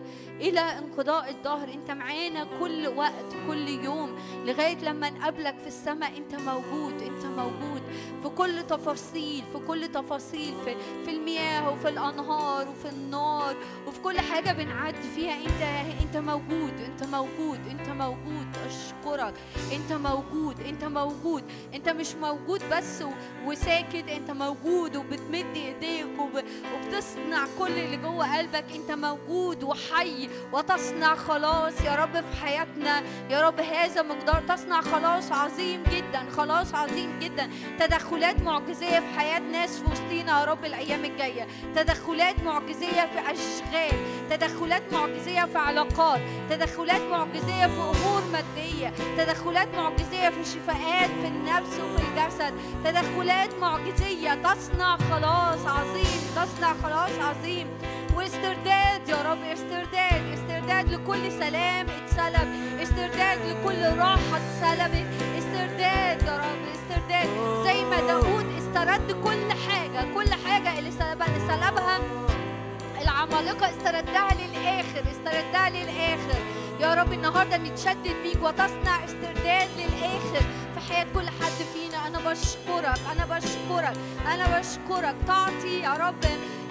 إلى 0.42 0.60
انقضاء 0.60 1.30
الظهر 1.30 1.74
أنت 1.74 1.92
معانا 1.92 2.48
كل 2.60 2.88
وقت 2.88 3.26
كل 3.48 3.68
يوم 3.68 4.16
لغاية 4.46 4.78
لما 4.78 5.10
نقابلك 5.10 5.56
في 5.60 5.68
السماء. 5.68 6.18
أنت 6.18 6.36
موجود 6.36 7.02
أنت 7.02 7.26
موجود 7.26 7.82
في 8.24 8.30
كل 8.30 8.64
تفاصيل 8.68 9.44
في 9.54 9.60
كل 9.68 9.88
تفاصيل 9.88 10.54
في, 10.66 10.76
في 11.06 11.12
المياه 11.12 11.70
وفي 11.72 11.90
الأنهار 11.90 12.70
وفي 12.70 12.90
النار 12.90 13.56
وفي 13.88 14.00
كل 14.00 14.20
حاجة 14.20 14.52
بنعدي 14.52 15.10
فيها. 15.16 15.34
أنت 15.34 15.62
أنت 16.02 16.18
موجود 16.18 16.74
أنت 16.86 17.04
موجود 17.04 17.60
أنت 17.72 17.90
موجود. 17.90 18.48
أشكرك. 18.68 19.34
أنت 19.74 19.94
موجود 19.94 20.60
أنت 20.60 20.84
موجود. 20.84 21.44
أنت 21.74 21.90
مش 21.90 22.16
موجود 22.16 22.62
بس 22.72 23.04
وساكت. 23.46 24.10
أنت 24.10 24.32
موجود 24.32 24.96
وبتمد 24.96 25.46
إيديك 25.56 26.20
وب- 26.20 26.44
وبتصنع 26.76 27.46
كل 27.60 27.72
اللي 27.72 27.98
جوه 27.98 28.38
قلبك. 28.38 28.66
أنت 28.76 28.92
موجود 28.92 29.64
وحي. 29.64 30.23
وتصنع 30.54 31.16
خلاص 31.16 31.82
يا 31.82 31.96
رب 31.96 32.14
في 32.14 32.42
حياتنا. 32.46 33.04
يا 33.30 33.42
رب 33.42 33.60
هذا 33.60 34.02
مقدار 34.02 34.44
تصنع 34.48 34.82
خلاص 34.82 35.32
عظيم 35.32 35.84
جدا 35.84 36.26
خلاص 36.38 36.76
عظيم 36.76 37.20
جدا. 37.20 37.50
تدخلات 37.80 38.42
معجزية 38.42 39.00
في 39.00 39.20
حياة 39.20 39.40
ناس 39.40 39.80
في 39.80 39.92
وسطينا 39.92 40.40
يا 40.40 40.46
رب 40.46 40.66
الأيام 40.66 41.06
الجاية. 41.06 41.48
تدخلات 41.76 42.44
معجزية 42.44 43.10
في 43.14 43.20
أشغال 43.20 43.98
تدخلات 44.30 44.94
معجزية 44.94 45.46
في 45.46 45.58
علاقات 45.58 46.22
تدخلات 46.50 47.02
معجزية 47.02 47.68
في 47.68 47.82
أمور 47.82 48.24
مادية 48.32 48.94
تدخلات 49.18 49.76
معجزية 49.76 50.30
في 50.30 50.46
شفاءات 50.46 51.10
في 51.10 51.28
النفس 51.28 51.80
وفي 51.80 52.04
الجسد. 52.04 52.54
تدخلات 52.86 53.56
معجزية 53.62 54.34
تصنع 54.34 54.98
خلاص 54.98 55.66
عظيم 55.68 56.22
تصنع 56.36 56.74
خلاص 56.84 57.12
عظيم. 57.20 57.68
واسترداد 58.16 59.10
يا 59.10 59.16
رب 59.32 59.44
استرداد 59.54 60.22
استرداد 60.34 60.90
لكل 60.90 61.32
سلام 61.32 61.86
اتسلب 61.90 62.50
استرداد 62.82 63.40
لكل 63.46 63.98
راحة 64.00 64.38
اتسلبت 64.38 65.08
استرداد 65.38 66.22
يا 66.24 66.38
رب 66.38 66.64
استرداد. 66.74 67.28
زي 67.66 67.84
ما 67.86 67.98
داود 68.08 68.46
استرد 68.58 69.12
كل 69.24 69.52
حاجة 69.52 70.06
كل 70.16 70.34
حاجة 70.46 70.80
اللي 70.80 70.92
سلب- 70.92 71.24
سلبها 71.48 72.00
العمالقة 73.02 73.70
استردها 73.70 74.28
للآخر 74.34 75.04
استردها 75.12 75.70
للآخر. 75.70 76.40
يا 76.80 76.94
رب 76.94 77.14
النهاردة 77.14 77.58
نتشدد 77.58 78.16
بيك 78.24 78.44
وتصنع 78.44 79.06
استرداد 79.06 79.68
للآخر. 79.78 80.46
حياة 80.90 81.08
كل 81.14 81.30
حد 81.30 81.60
فينا. 81.74 82.08
أنا 82.08 82.20
بشكرك 82.20 83.00
أنا 83.12 83.26
بشكرك 83.26 83.98
أنا 84.34 84.60
بشكرك. 84.60 85.16
تعطي 85.28 85.80
يا 85.80 85.94
رب 85.94 86.24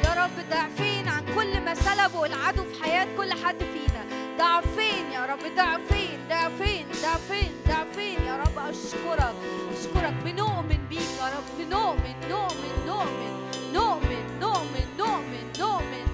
يا 0.05 0.25
رب 0.25 0.37
ضعفين 0.51 1.09
عن 1.09 1.25
كل 1.35 1.61
ما 1.61 1.75
سلبه 1.75 2.25
العدو 2.25 2.63
في 2.63 2.83
حياة 2.83 3.07
كل 3.17 3.33
حد 3.33 3.59
فينا. 3.59 4.03
ضعفين 4.39 5.13
يا 5.13 5.27
رب 5.27 5.45
ضعفين 5.57 6.19
ضعفين 6.29 6.87
ضعفين 7.03 7.53
ضعفين. 7.69 8.19
يا 8.27 8.37
رب 8.37 8.59
أشكرك 8.59 9.35
أشكرك. 9.73 10.15
بنؤمن 10.25 10.81
بيك 10.91 11.11
يا 11.21 11.27
رب. 11.37 11.47
بنؤمن 11.59 12.17
نؤمن 12.29 12.73
نؤمن 12.87 13.33
نؤمن 13.73 14.25
نؤمن 14.41 14.87
نؤمن 14.99 15.53
نؤمن 15.59 16.07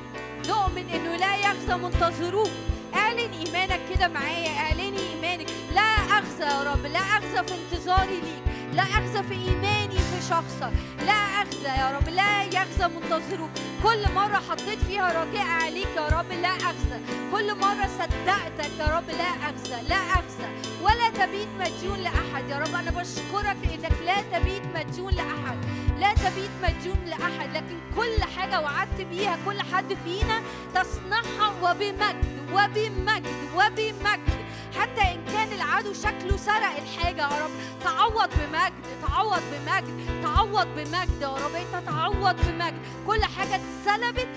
نؤمن 0.48 0.90
إنه 0.94 1.16
لا 1.16 1.36
يخزى 1.36 1.76
منتظروك. 1.76 2.50
اعلن 2.94 3.32
إيمانك 3.32 3.80
كده 3.90 4.08
معايا 4.08 4.50
اعلني 4.58 4.98
إيمانك. 5.14 5.46
لا 5.74 5.97
اخزى 6.18 6.44
يا 6.44 6.72
رب 6.72 6.86
لا 6.86 6.98
اخزى 6.98 7.42
في 7.44 7.54
انتظاري 7.54 8.20
ليك. 8.20 8.57
لا 8.78 8.84
اخزى 8.84 9.22
في 9.22 9.34
إيماني 9.34 9.98
في 9.98 10.28
شخصك 10.28 10.72
لا 11.06 11.12
اخزى 11.12 11.68
يا 11.68 11.90
رب 11.96 12.08
لا 12.08 12.42
يخزى 12.42 12.88
منتظروك 12.88 13.50
كل 13.82 14.14
مرة 14.14 14.42
حطيت 14.50 14.78
فيها 14.78 15.24
رجاء 15.24 15.46
عليك 15.46 15.88
يا 15.96 16.08
رب 16.08 16.32
لا 16.32 16.48
اخزى 16.48 16.98
كل 17.32 17.54
مرة 17.54 17.88
صدقتك 17.98 18.70
يا 18.78 18.96
رب 18.96 19.10
لا 19.10 19.50
اخزى 19.50 19.88
لا 19.88 19.96
اخزى 19.96 20.48
ولا 20.82 21.08
تبيت 21.10 21.48
مديون 21.60 21.98
لأحد 21.98 22.48
يا 22.50 22.58
رب. 22.58 22.74
أنا 22.74 22.90
بشكرك 22.90 23.56
إنك 23.74 23.92
لا 24.06 24.38
تبيت 24.38 24.62
مديون 24.74 25.14
لأحد 25.14 25.58
لا 25.98 26.14
تبيت 26.14 26.50
مديون 26.62 26.98
لأحد. 27.06 27.56
لكن 27.56 27.78
كل 27.96 28.24
حاجة 28.36 28.60
وعدت 28.60 29.00
بيها 29.00 29.38
كل 29.46 29.60
حد 29.60 29.96
فينا 30.04 30.40
تصنعها 30.74 31.52
وبمجد 31.62 32.24
وبمجد 32.52 33.36
وبمجد. 33.54 34.38
حتى 34.78 35.00
إن 35.00 35.24
كان 35.32 35.52
العدو 35.52 35.92
شكله 35.92 36.36
سرق 36.36 36.76
الحاجة 36.78 37.22
يا 37.22 37.44
رب. 37.44 37.50
تعوض 37.84 38.30
بمجد. 38.30 38.67
تعوض 39.02 39.42
بمجد 39.52 40.22
تعوض 40.22 40.66
بمجد 40.76 41.20
يا 41.22 41.28
رب. 41.28 41.54
انت 41.54 41.86
تعوض 41.86 42.36
بمجد. 42.46 42.78
كل 43.06 43.24
حاجة 43.24 43.60
اتسلبت 43.60 44.28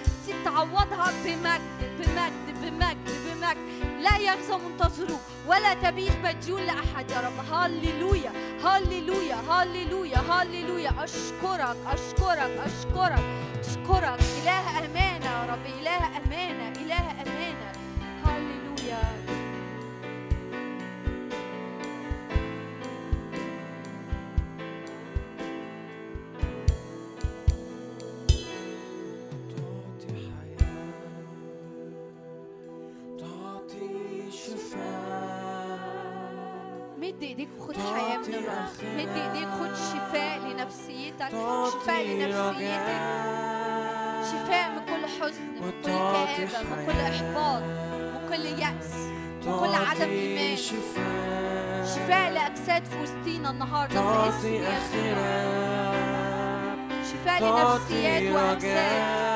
تعوضها 0.45 1.12
بمجد 1.26 1.62
بمجد 1.99 2.62
بمجد 2.62 2.98
بمجد. 3.26 3.58
لا 4.02 4.18
يخزى 4.18 4.58
منتظروك 4.58 5.22
ولا 5.48 5.74
تبيت 5.74 6.18
مديون 6.24 6.62
لأحد 6.62 7.12
يا 7.12 7.20
رب. 7.22 7.53
هللويا 7.53 8.32
هللويا 8.64 9.36
هللويا 9.49 10.18
هللويا. 10.18 10.91
أشكرك 11.03 11.78
أشكرك 11.88 12.62
أشكرك. 12.66 13.24
أشكرك. 13.60 14.20
إله 14.44 14.80
أمانة 14.86 15.26
يا 15.26 15.45
رب 15.52 15.66
إله 15.80 16.18
أمانة 16.18 16.74
إله 16.82 17.12
أمانة. 17.22 17.61
مد 36.98 37.24
ايديك 37.24 37.50
وخد 37.60 37.76
حياة 37.78 38.18
من 38.18 38.34
الرب. 38.34 38.70
مد 38.84 39.18
ايديك 39.18 39.50
خد 39.50 39.74
شفاء 39.76 40.40
لنفسيتك. 40.40 41.30
شفاء 41.72 42.04
لنفسيتك. 42.08 43.02
شفاء 44.32 44.66
من 44.70 44.82
كل 44.86 45.04
حزن 45.06 45.44
من 45.62 45.72
كل 45.84 45.92
كآبة 45.92 46.60
من 46.64 46.86
كل. 46.86 47.00
إحباط 47.00 47.64
من 47.92 48.22
كل 48.30 48.46
يأس 48.46 48.92
من 49.46 49.60
كل 49.60 49.74
عدم 49.76 50.10
إيمان. 50.10 50.58
شفاء. 50.58 51.86
شفاء 51.86 52.32
لأجساد 52.32 52.86
في 52.86 53.02
وسطينا 53.02 53.50
النهاردة 53.52 54.02
في 54.02 54.30
اسم 54.30 54.54
يسوع 54.54 55.18
شفاء 57.12 57.38
لنفسيات 57.44 58.26
وأجساد. 58.36 59.32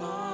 All 0.00 0.27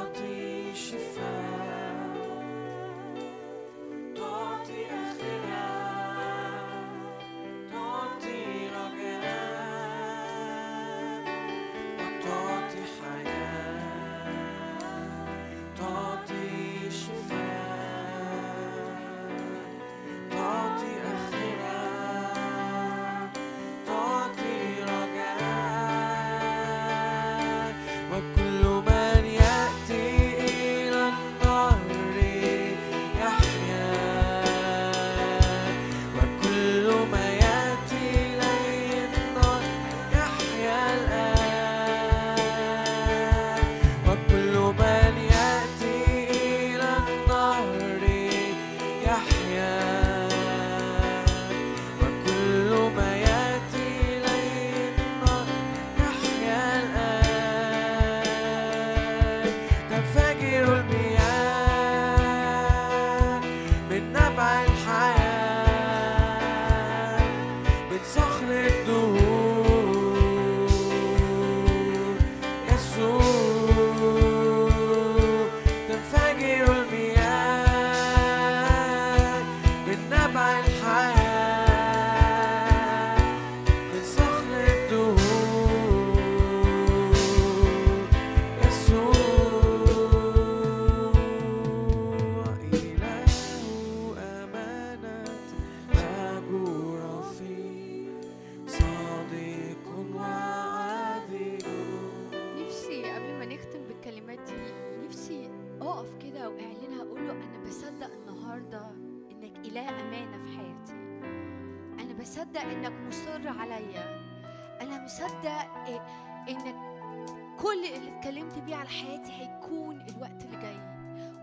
على 118.85 118.93
حياتي 118.93 119.33
هيكون 119.33 120.01
الوقت 120.09 120.45
اللي 120.45 120.57
جاي. 120.63 120.95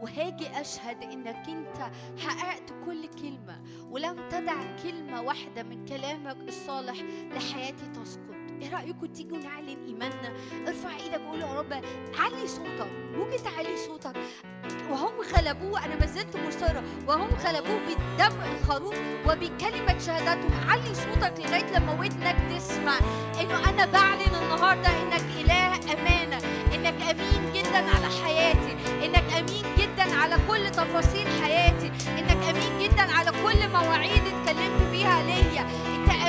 وهاجي 0.01 0.47
أشهد 0.61 1.03
إنك 1.03 1.49
أنت 1.49 1.91
حققت 2.19 2.73
كل 2.85 3.07
كلمة 3.07 3.61
ولم 3.89 4.29
تدع 4.29 4.77
كلمة 4.83 5.21
واحدة 5.21 5.63
من 5.63 5.85
كلامك 5.85 6.37
الصالح 6.47 7.01
لحياتي 7.35 7.85
تسقط 7.95 8.35
إيه 8.61 8.73
رايكم 8.75 9.05
تيجوا 9.05 9.37
نعلن 9.37 9.77
إيماننا؟ 9.87 10.31
ارفع 10.67 10.89
إيدك 10.95 11.21
وقول 11.27 11.41
يا 11.41 11.59
رب 11.59 11.73
علي 12.19 12.47
صوتك 12.47 12.87
ممكن 13.13 13.43
تعلي 13.43 13.77
صوتك. 13.77 14.15
وهم 14.91 15.13
غلبوه 15.35 15.85
أنا 15.85 15.95
ما 15.95 16.05
زلت 16.05 16.37
مصره 16.37 16.83
وهم 17.07 17.29
غلبوه 17.45 17.79
بدم 17.87 18.35
الخروف 18.51 18.95
وبكلمة 19.27 19.99
شهادتهم. 19.99 20.69
علي 20.69 20.93
صوتك 20.93 21.33
لغاية 21.39 21.77
لما 21.77 21.99
ودنك 21.99 22.35
تسمع. 22.49 22.97
إنه 23.41 23.69
أنا 23.69 23.85
بعلن 23.85 24.35
النهارده 24.43 24.89
إنك 24.89 25.23
إله 25.39 25.93
أمانة 25.93 26.37
إنك 26.75 27.01
أمين 27.01 27.53
جدا 27.53 27.77
على 27.77 28.07
حياتي 28.23 28.75
إنك 29.05 29.33
أمين 29.33 29.65
جدا 29.77 30.15
على 30.15 30.35
كل 30.47 30.71
تفاصيل 30.71 31.27
حياتي 31.43 31.91
إنك 32.19 32.43
أمين 32.49 32.79
جدا 32.79 33.01
على 33.01 33.31
كل 33.31 33.69
مواعيد 33.69 34.23
اتكلمت 34.27 34.91
بيها 34.91 35.23
ليا. 35.23 35.65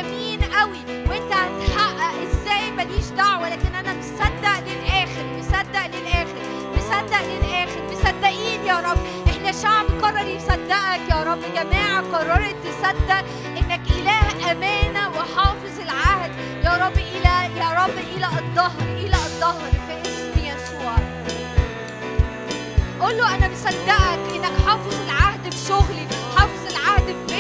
امين 0.01 0.41
قوي. 0.45 0.81
وانت 1.09 1.33
هتحقق 1.33 2.15
إزاي 2.23 2.71
ماليش 2.71 3.07
دعوة 3.17 3.49
لكن 3.49 3.75
أنا 3.75 3.93
مصدق 3.95 4.59
للآخر 4.67 5.25
مصدق 5.39 5.87
للآخر 5.87 6.43
مصدق 6.77 7.23
للآخر 7.23 7.83
مصدقين 7.93 8.67
يا 8.67 8.79
رب. 8.81 8.99
إحنا 9.29 9.53
شعب 9.53 9.87
قرر 10.03 10.29
يصدقك 10.29 11.01
يا 11.11 11.23
رب. 11.23 11.41
جماعة 11.55 12.01
قررت 12.13 12.57
تصدق 12.65 13.25
إنك 13.59 13.81
إله 13.91 14.53
أمانة 14.53 15.09
وحافظ 15.09 15.81
العهد. 15.83 16.33
يا 16.65 16.87
رب 16.87 16.97
إلى 16.99 17.61
يا 17.61 17.85
رب 17.85 17.99
إلى 18.17 18.27
الظهر 18.27 18.83
إلى 18.83 19.15
الظهر 19.15 19.71
في 19.87 20.03
اسم 20.03 20.39
يسوع. 20.39 20.97
قول 23.01 23.17
له 23.19 23.35
أنا 23.35 23.49
مصدقك 23.49 24.35
إنك 24.35 24.67
حافظ 24.67 25.01
العهد 25.05 25.53
في 25.53 25.67
شغلي 25.69 26.07
حافظ 26.37 26.77
العهد 26.77 27.07
في 27.07 27.32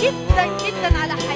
جدا 0.00 0.44
جدا 0.64 0.98
على 0.98 1.12
حياتي. 1.12 1.33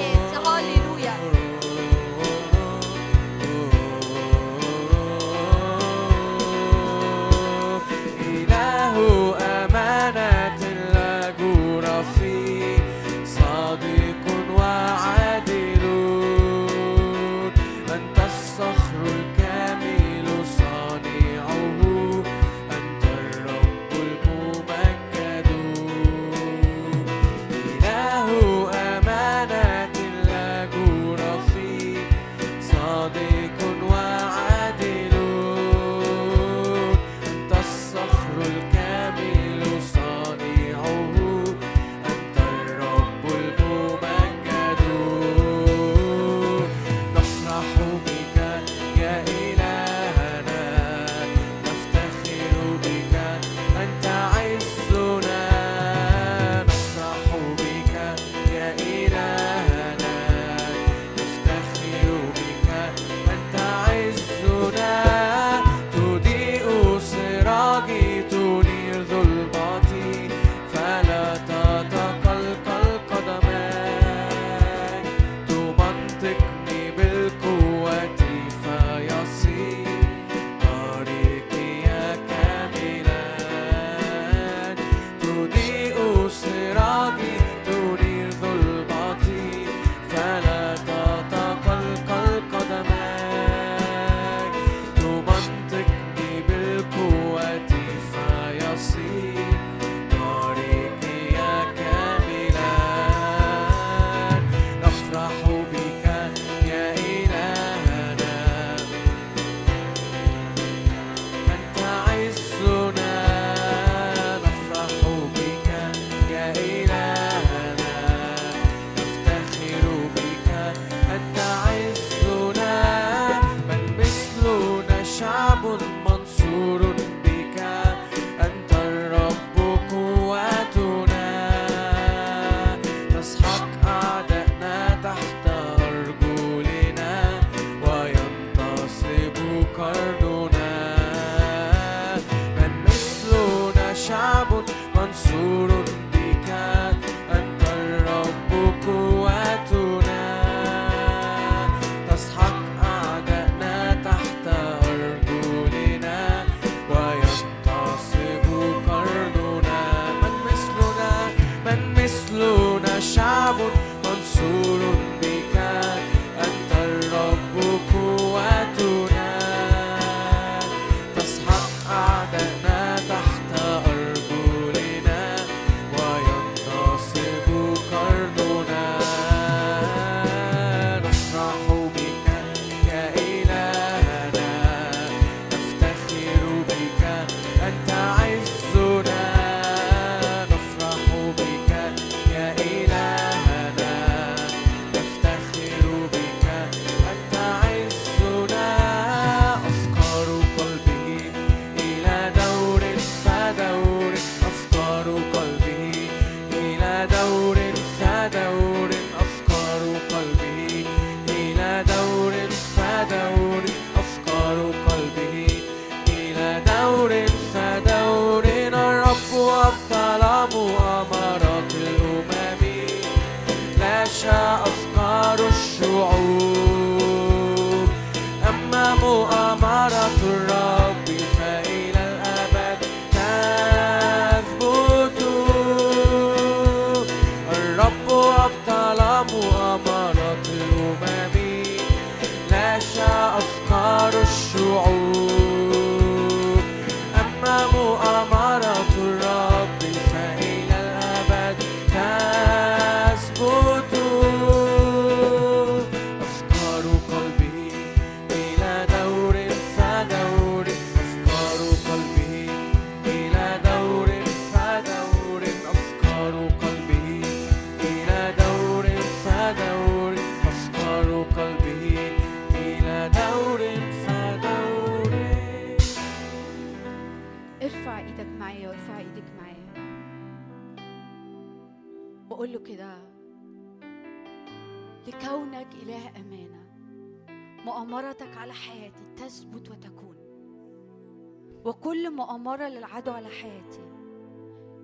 مؤامره 292.48 292.68
للعدو 292.68 293.12
على 293.12 293.28
حياتي. 293.28 293.80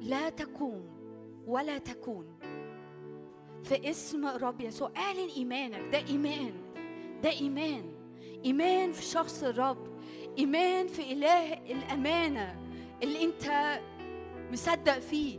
لا 0.01 0.29
تقوم 0.29 0.89
ولا 1.47 1.79
تكون. 1.79 2.27
في 3.63 3.91
اسم 3.91 4.27
الرب 4.27 4.61
يسوع 4.61 4.91
اعلن 4.97 5.29
إيمانك. 5.37 5.93
ده 5.93 5.99
إيمان. 5.99 6.53
ده 7.23 7.31
إيمان. 7.31 7.95
إيمان 8.45 8.93
في 8.93 9.03
شخص 9.03 9.43
الرب. 9.43 9.99
إيمان 10.39 10.87
في 10.87 11.13
إله 11.13 11.53
الأمانة 11.53 12.57
اللي 13.03 13.25
أنت 13.25 13.81
مصدق 14.53 14.99
فيه. 14.99 15.39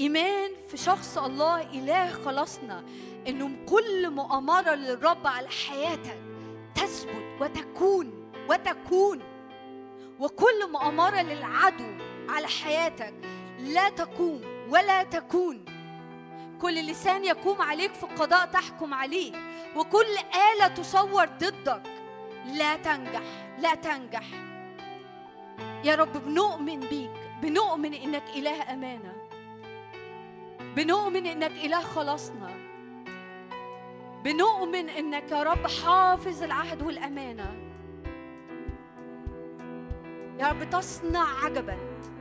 إيمان 0.00 0.50
في 0.68 0.76
شخص 0.76 1.18
الله 1.18 1.60
إله 1.60 2.10
خلاصنا. 2.10 2.84
إنه 3.28 3.64
كل 3.66 4.10
مؤامرة 4.10 4.74
للرب 4.74 5.26
على 5.26 5.48
حياتك 5.48 6.18
تثبت 6.74 7.40
وتكون 7.40 8.32
وتكون. 8.50 9.35
وكل 10.20 10.72
مؤامرة 10.72 11.22
للعدو 11.22 11.92
على 12.28 12.46
حياتك 12.46 13.14
لا 13.58 13.88
تقوم 13.88 14.40
ولا 14.68 15.02
تكون. 15.02 15.64
كل 16.60 16.86
لسان 16.86 17.24
يقوم 17.24 17.62
عليك 17.62 17.94
في 17.94 18.02
القضاء 18.02 18.46
تحكم 18.46 18.94
عليه 18.94 19.32
وكل 19.76 20.16
آلة 20.54 20.68
تصور 20.68 21.24
ضدك. 21.24 21.82
لا 22.46 22.76
تنجح 22.76 23.22
لا 23.58 23.74
تنجح. 23.74 24.24
يا 25.84 25.94
رب 25.94 26.12
بنؤمن 26.12 26.80
بيك 26.80 27.10
بنؤمن 27.42 27.94
إنك 27.94 28.22
إله 28.36 28.72
أمانة. 28.72 29.12
بنؤمن 30.76 31.26
إنك 31.26 31.52
إله 31.64 31.80
خلاصنا. 31.80 32.50
بنؤمن 34.24 34.88
إنك 34.88 35.30
يا 35.30 35.42
رب 35.42 35.66
حافظ 35.66 36.42
العهد 36.42 36.82
والأمانة. 36.82 37.65
يا 40.38 40.48
رب 40.48 40.70
تصنع 40.70 41.44
عجبا 41.44 41.76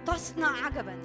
تصنع 0.07 0.65
عجبا. 0.65 0.95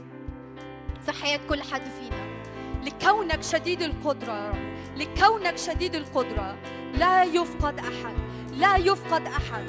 في 1.06 1.12
حياه 1.12 1.40
كل 1.48 1.62
حد 1.62 1.82
فينا. 1.82 2.40
لكونك 2.84 3.42
شديد 3.42 3.82
القدرة 3.82 4.32
يا 4.32 4.50
رب. 4.50 4.76
لكونك 4.97 5.58
شديد 5.58 5.94
القدرة. 5.94 6.56
لا 6.94 7.24
يفقد 7.24 7.78
أحد. 7.78 8.14
لا 8.52 8.76
يفقد 8.76 9.26
أحد. 9.26 9.64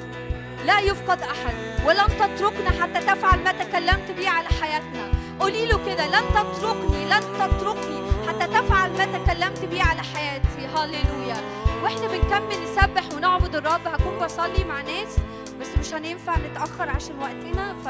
لا 0.66 0.80
يفقد 0.80 1.22
أحد. 1.22 1.54
ولن 1.86 2.06
تتركنا 2.06 2.82
حتى 2.82 3.00
تفعل 3.06 3.44
ما 3.44 3.52
تكلمت 3.52 4.10
به 4.10 4.28
على 4.28 4.48
حياتنا. 4.48 5.12
قولي 5.40 5.66
له 5.66 5.86
كده 5.86 6.06
لن 6.06 6.28
تتركني 6.34 7.04
لن 7.04 7.20
تتركني 7.20 8.02
حتى 8.28 8.46
تفعل 8.46 8.90
ما 8.90 9.04
تكلمت 9.18 9.64
به 9.64 9.82
على 9.82 10.02
حياتي. 10.02 10.66
هللويا. 10.74 11.36
وإحنا 11.82 12.06
بنكمل 12.06 12.64
نسبح 12.64 13.14
ونعبد 13.14 13.56
الرب. 13.56 13.86
هكون 13.86 14.18
بصلي 14.18 14.64
مع 14.64 14.80
ناس. 14.80 15.16
بس 15.62 15.78
مش 15.78 15.94
هننفع 15.94 16.38
نتأخر 16.38 16.88
عشان 16.90 17.18
وقتنا 17.18 17.74
ف 17.74 17.88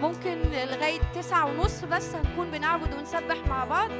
ممكن 0.00 0.38
لغاية 0.50 1.00
تسعة 1.14 1.46
ونص 1.46 1.84
بس 1.84 2.14
هنكون 2.14 2.50
بنعبد 2.50 2.94
ونسبح 2.94 3.46
مع 3.48 3.64
بعض 3.64 3.90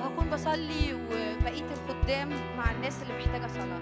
وهكون 0.00 0.30
بصلي 0.30 0.94
وبقيه 0.94 1.64
الخدام 1.72 2.28
مع 2.56 2.70
الناس 2.70 3.02
اللي 3.02 3.14
محتاجة 3.18 3.46
صلاة. 3.46 3.80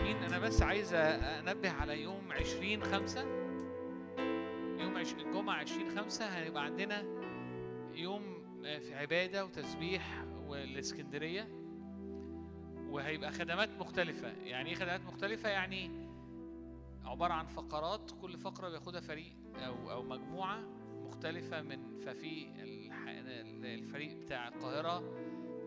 أمين. 0.00 0.16
أنا 0.24 0.38
بس 0.38 0.62
عايز 0.62 0.94
أنبه 0.94 1.70
على 1.70 2.02
يوم 2.02 2.32
20 2.32 2.82
5 2.84 3.20
يوم 4.80 4.96
عش... 4.98 5.12
الجمعة 5.12 5.54
20 5.56 5.96
5 5.98 6.24
هيبقى 6.24 6.64
عندنا 6.64 7.02
يوم 7.94 8.22
في 8.62 8.94
عبادة 8.94 9.44
وتسبيح 9.44 10.24
والإسكندرية. 10.46 11.63
وهيبقى 12.94 13.32
خدمات 13.32 13.68
مختلفة. 13.80 14.32
يعني 14.32 14.70
إيه 14.70 14.76
خدمات 14.76 15.00
مختلفة؟ 15.00 15.48
يعني 15.48 15.90
عبارة 17.04 17.32
عن 17.32 17.46
فقرات 17.46 18.10
كل 18.20 18.38
فقرة 18.38 18.68
بياخدها 18.68 19.00
فريق 19.00 19.32
أو 19.56 19.90
أو 19.90 20.02
مجموعة 20.02 20.60
مختلفة 21.04 21.62
من 21.62 22.00
ففي. 22.00 22.46
الفريق 23.64 24.16
بتاع 24.16 24.48
القاهرة 24.48 24.98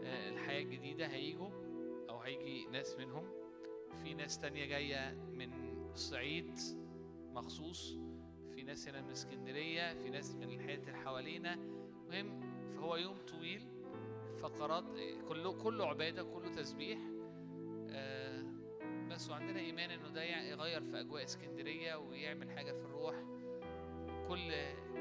آه، 0.03 0.29
الحياة 0.29 0.61
الجديدة 0.63 1.07
هيجوا 1.07 1.49
أو 2.09 2.19
هيجي 2.19 2.65
ناس 2.65 2.95
منهم. 2.99 3.23
في 4.03 4.13
ناس 4.13 4.39
تانية 4.39 4.65
جاية 4.65 5.11
من 5.13 5.51
الصعيد 5.93 6.59
مخصوص. 7.33 7.97
في 8.55 8.63
ناس 8.63 8.87
هنا 8.87 9.01
من 9.01 9.11
اسكندرية 9.11 9.93
في 9.93 10.09
ناس 10.09 10.35
من 10.35 10.43
الحتت 10.43 10.87
اللي 10.87 10.97
حوالينا. 10.97 11.55
مهم 12.09 12.39
فهو 12.75 12.95
يوم 12.95 13.17
طويل 13.27 13.61
فقرات 14.41 14.83
كله 15.27 15.51
كله 15.63 15.85
عبادة 15.85 16.23
كله 16.23 16.49
تسبيح. 16.51 16.99
آه، 16.99 17.16
بس 19.09 19.29
وعندنا 19.29 19.59
إيمان 19.59 19.91
إنه 19.91 20.09
ده 20.09 20.23
يغير 20.23 20.81
في 20.81 20.99
أجواء 20.99 21.23
إسكندرية 21.23 21.95
ويعمل 21.95 22.51
حاجة 22.51 22.71
في 22.71 22.85
الروح. 22.85 23.15
كل 24.27 24.51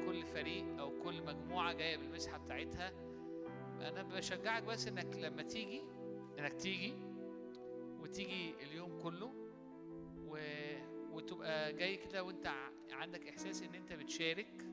كل 0.05 0.25
فريق 0.25 0.79
أو 0.79 1.03
كل 1.03 1.21
مجموعة 1.23 1.73
جاية 1.73 1.97
بالمسحة 1.97 2.37
بتاعتها. 2.37 2.89
أنا 3.81 4.03
بشجعك 4.03 4.63
بس 4.63 4.87
إنك 4.87 5.17
لما 5.17 5.41
تيجي 5.43 5.81
إنك 6.39 6.53
تيجي 6.53 6.93
وتيجي 7.99 8.55
اليوم 8.63 9.01
كله 9.01 9.33
و... 10.17 10.37
وتبقى 11.11 11.73
جاي 11.73 11.97
كده 11.97 12.23
وأنت 12.23 12.53
عندك 12.91 13.27
إحساس 13.27 13.63
إن 13.63 13.75
أنت 13.75 13.93
بتشارك. 13.93 14.65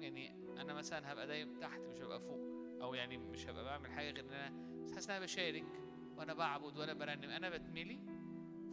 يعني 0.00 0.34
أنا 0.60 0.74
مثلا 0.74 1.12
هبقى 1.12 1.26
دايم 1.26 1.58
تحت 1.60 1.80
مش 1.80 2.00
هبقى 2.00 2.20
فوق. 2.20 2.40
أو 2.82 2.94
يعني 2.94 3.16
مش 3.18 3.46
هبقى 3.48 3.64
بعمل 3.64 3.90
حاجة 3.90 4.10
غير 4.10 4.20
إن 4.24 4.32
أنا 4.32 4.66
حاسس 4.94 5.10
إن 5.10 5.16
أنا 5.16 5.24
بشارك 5.24 5.66
وأنا 6.16 6.34
بعبد 6.34 6.76
وأنا 6.78 6.92
برنم. 6.92 7.30
أنا 7.30 7.50
بتملي 7.50 7.98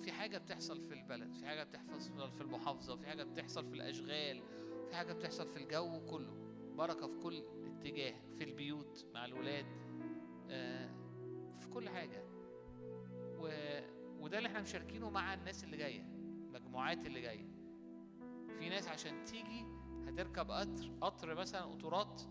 في 0.02 0.12
حاجة 0.12 0.38
بتحصل 0.38 0.82
في 0.82 0.94
البلد 0.94 1.34
في 1.36 1.46
حاجة 1.46 1.64
بتحصل 1.64 2.32
في 2.32 2.42
المحافظة 2.42 2.96
في 2.96 3.08
حاجة 3.08 3.24
بتحصل 3.24 3.66
في 3.66 3.74
الأشغال 3.74 4.44
في 4.90 4.96
حاجة 4.96 5.14
بتحصل 5.14 5.48
في 5.50 5.58
الجو 5.58 6.06
كله. 6.06 6.34
بركة 6.78 7.08
في 7.08 7.18
كل 7.18 7.44
اتجاه 7.66 8.16
في 8.38 8.44
البيوت 8.44 9.06
مع 9.14 9.26
الولاد 9.26 9.66
آه، 10.50 10.90
في 11.58 11.68
كل 11.70 11.90
حاجة. 11.90 12.24
و... 13.38 13.50
وده 14.20 14.38
اللي 14.38 14.48
إحنا 14.50 14.62
مشاركينه 14.62 15.10
مع 15.10 15.34
الناس 15.34 15.64
اللي 15.64 15.78
جاية 15.78 16.02
المجموعات 16.48 17.06
اللي 17.06 17.22
جاية. 17.22 17.48
في 18.60 18.70
ناس 18.70 18.88
عشان 18.88 19.26
تيجي 19.26 19.66
هتركب 20.08 20.52
قطر 20.52 20.92
قطر 21.02 21.36
مثلا 21.36 21.62
قطورات 21.62 22.22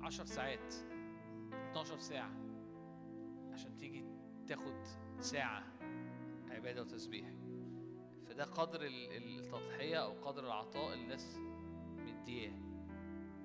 10 0.00 0.24
ساعات 0.24 0.74
12 1.70 1.98
ساعة 1.98 2.32
عشان 3.52 3.76
تيجي 3.76 4.04
تاخد 4.46 4.86
ساعة 5.20 5.62
عبادة 6.50 6.82
وتسبيح. 6.82 7.26
فده 8.28 8.44
قدر 8.44 8.82
ال- 8.82 9.12
التضحية 9.40 9.96
أو 9.96 10.12
قدر 10.12 10.44
العطاء 10.46 10.92
اللي 10.92 11.04
الناس 11.04 11.38
مدياه. 11.98 12.52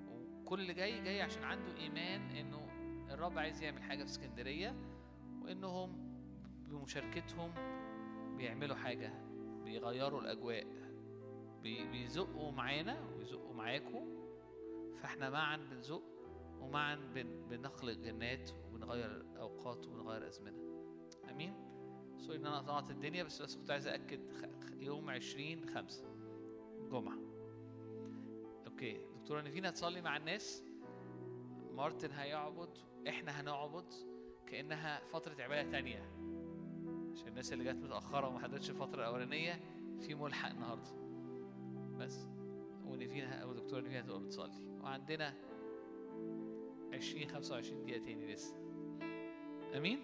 وكل 0.10 0.60
اللي 0.62 0.74
جاي 0.74 1.02
جاي 1.04 1.22
عشان 1.22 1.44
عنده 1.44 1.78
إيمان 1.78 2.22
إنه 2.22 2.68
الرب 3.14 3.38
عايز 3.38 3.64
يعمل 3.64 3.84
حاجة 3.84 4.04
في 4.04 4.10
اسكندرية 4.10 4.76
وإنهم 5.44 6.12
بمشاركتهم 6.70 7.52
بيعملوا 8.38 8.76
حاجة 8.76 9.14
بيغيروا 9.64 10.22
الأجواء. 10.22 10.68
بي- 11.64 11.88
بيزقوا 11.88 12.52
معانا 12.52 12.98
ويزقوا 13.18 13.54
معاكم 13.54 14.18
فإحنا 15.02 15.30
معا 15.30 15.58
بنزق 15.58 16.04
ومعا 16.60 16.96
بن 16.96 17.48
بنخلق 17.50 17.94
جنات 17.94 18.52
وبنغير 18.52 19.26
أوقات 19.40 19.88
وبنغير 19.88 20.28
أزمنة. 20.28 20.72
آمين. 21.30 21.54
سوري 22.18 22.38
إن 22.38 22.46
أنا 22.46 22.58
قطعت 22.58 22.92
الدنيا 22.92 23.24
بس 23.24 23.42
بس 23.42 23.56
كنت 23.56 23.72
عايز 23.72 23.88
اكد 23.88 24.20
يوم 24.80 25.10
20 25.10 25.70
5 25.70 26.06
جمعة. 26.92 27.18
okay. 28.68 28.98
دكتورة 29.22 29.42
نيفين 29.42 29.66
هتصلي 29.66 30.02
مع 30.02 30.18
الناس. 30.18 30.64
مارتن 31.74 32.12
هيعبد 32.12 32.70
إحنا 33.08 33.42
هنعبد 33.42 33.94
كأنها 34.48 35.00
فترة 35.06 35.44
عبادة 35.44 35.72
تانية. 35.72 36.00
عشان 37.14 37.28
الناس 37.28 37.54
اللي 37.54 37.64
جت 37.64 37.76
متأخرة 37.84 38.28
وما 38.28 38.40
حضرتش 38.40 38.70
الفترة 38.70 39.00
الأولانية 39.02 39.60
في 40.00 40.16
ملحق 40.16 40.50
النهارده. 40.50 40.92
بس. 41.98 42.28
ونيفين 42.86 43.44
ودكتورة 43.44 43.82
نيفين 43.82 43.98
هتبقى 43.98 44.20
بتصلي. 44.20 44.66
وعندنا 44.82 45.34
20 46.94 47.28
25 47.28 47.86
دقيقة 47.86 48.06
تاني 48.06 48.34
لسه. 48.34 48.56
آمين. 49.78 50.00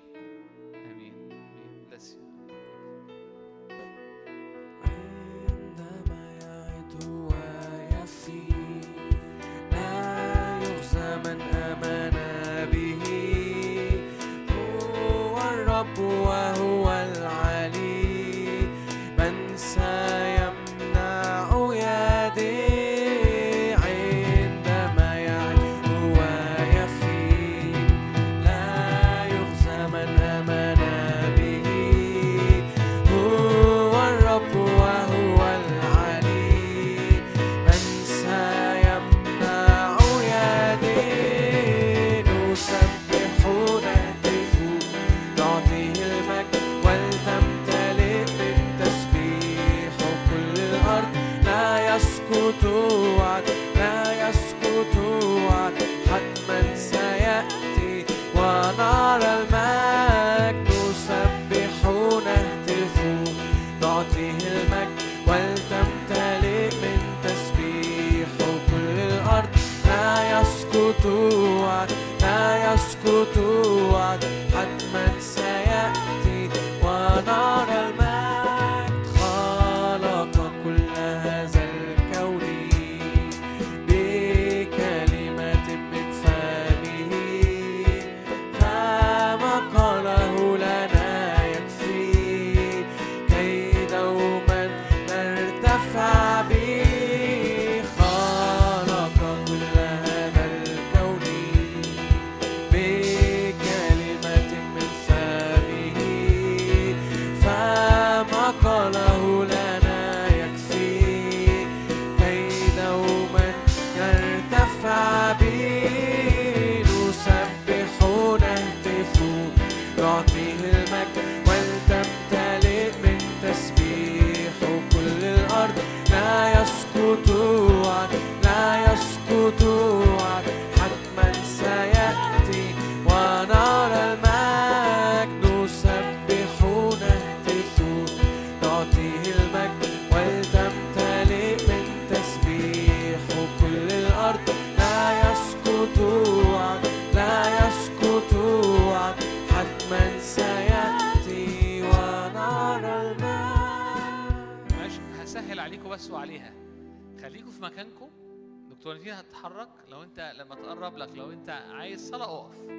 لو 161.28 161.34
انت 161.34 161.50
عايز 161.50 162.10
صلاة 162.10 162.40
اقف. 162.40 162.70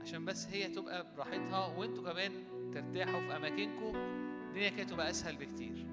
عشان 0.00 0.24
بس 0.24 0.46
هي 0.46 0.68
تبقى 0.68 1.14
براحتها 1.16 1.66
وانتوا 1.76 2.12
كمان 2.12 2.32
ترتاحوا 2.74 3.20
في 3.20 3.36
اماكنكم 3.36 3.96
الدنيا 4.48 4.70
كانت 4.70 4.90
تبقى 4.90 5.10
أسهل 5.10 5.36
بكتير. 5.36 5.86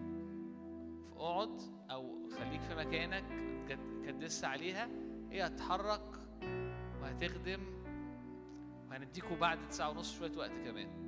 فاقعد 1.11 1.61
أو 1.91 2.29
خليك 2.29 2.61
في 2.61 2.75
مكانك 2.75 3.23
كدس 4.05 4.43
عليها 4.43 4.89
هي 5.31 5.45
هتتحرك 5.45 6.11
وهتخدم 7.01 7.59
وهنديكوا 8.89 9.35
بعد 9.37 9.69
تسعة 9.69 9.89
ونص 9.89 10.17
شوية 10.19 10.37
وقت 10.37 10.51
كمان. 10.65 11.06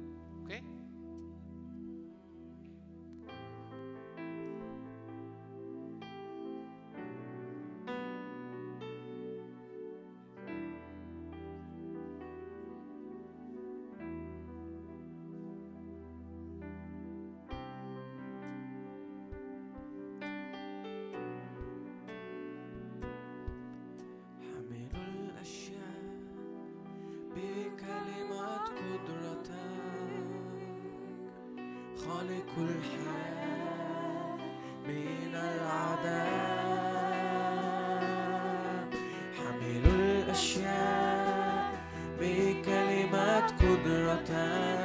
كلمات 27.79 28.67
قدرتك. 28.69 29.53
خالق 31.97 32.51
الحياة 32.57 34.37
من 34.87 35.33
العذاب. 35.35 36.59
حمل 39.37 39.85
الأشياء 39.85 41.71
بكلمات 42.19 43.47
قدرتك. 43.51 44.78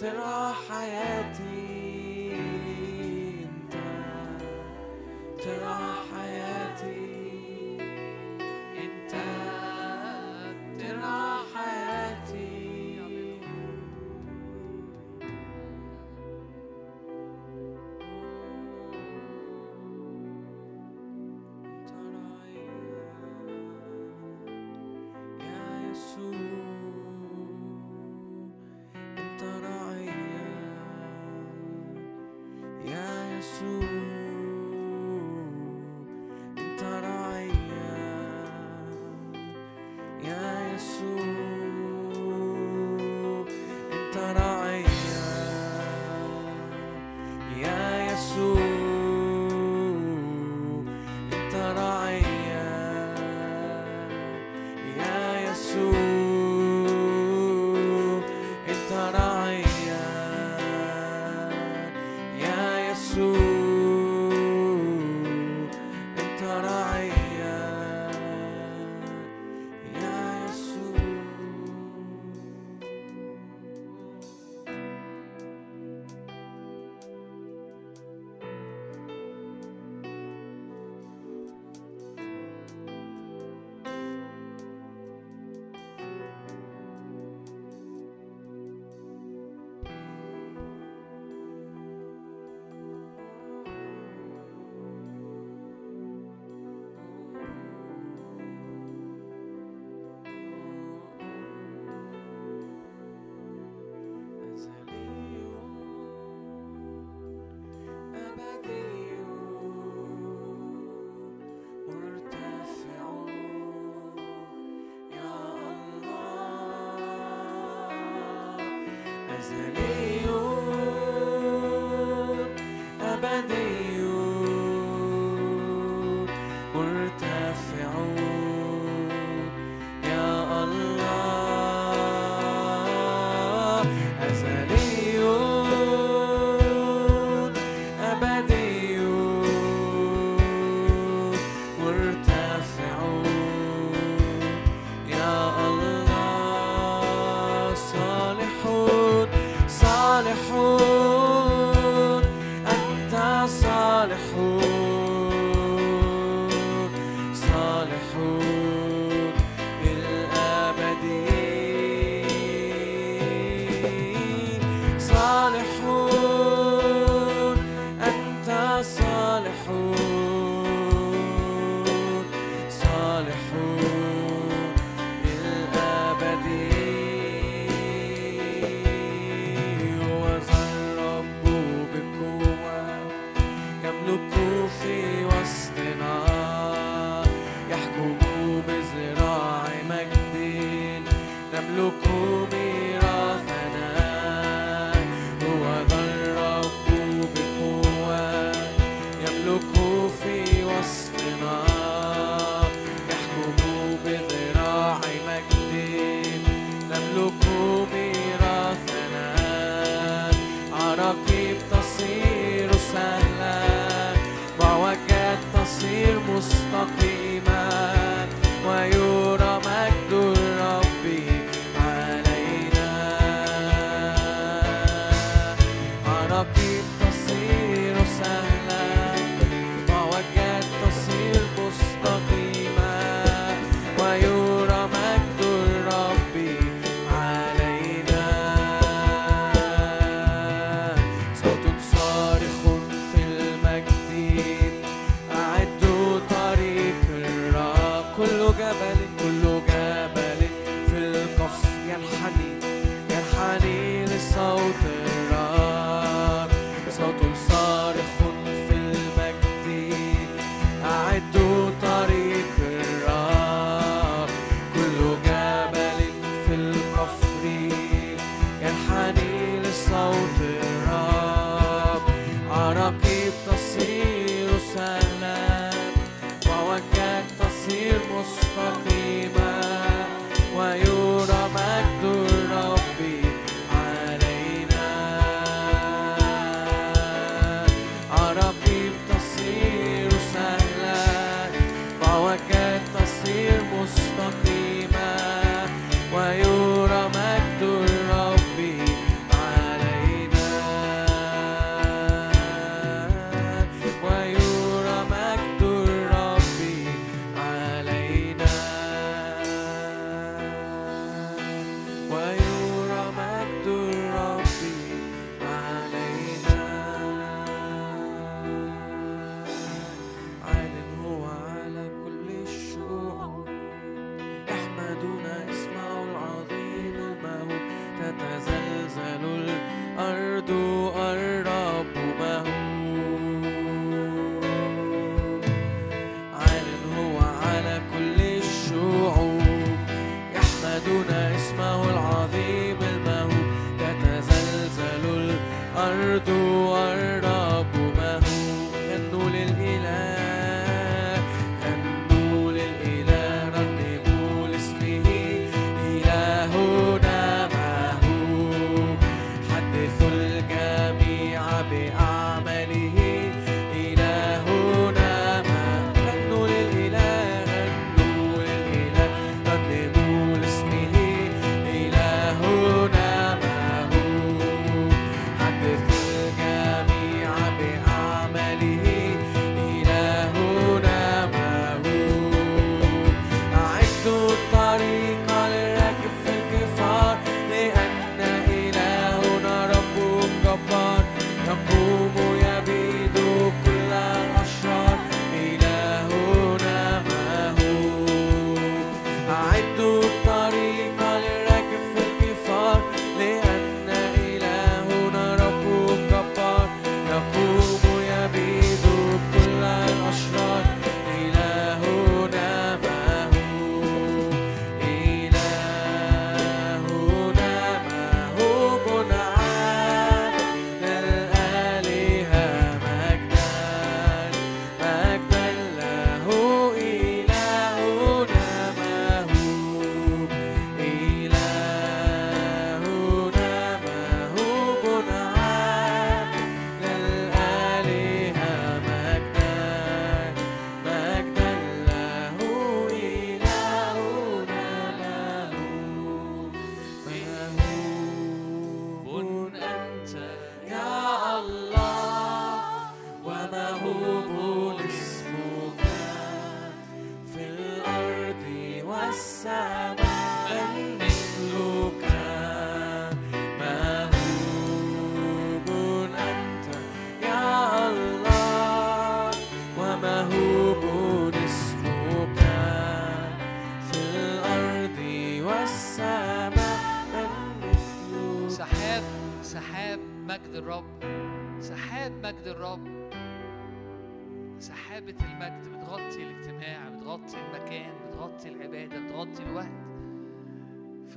ترعى 0.00 0.52
حياتي 0.68 1.67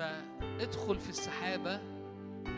فادخل 0.02 1.00
في 1.00 1.10
السحابة 1.10 1.80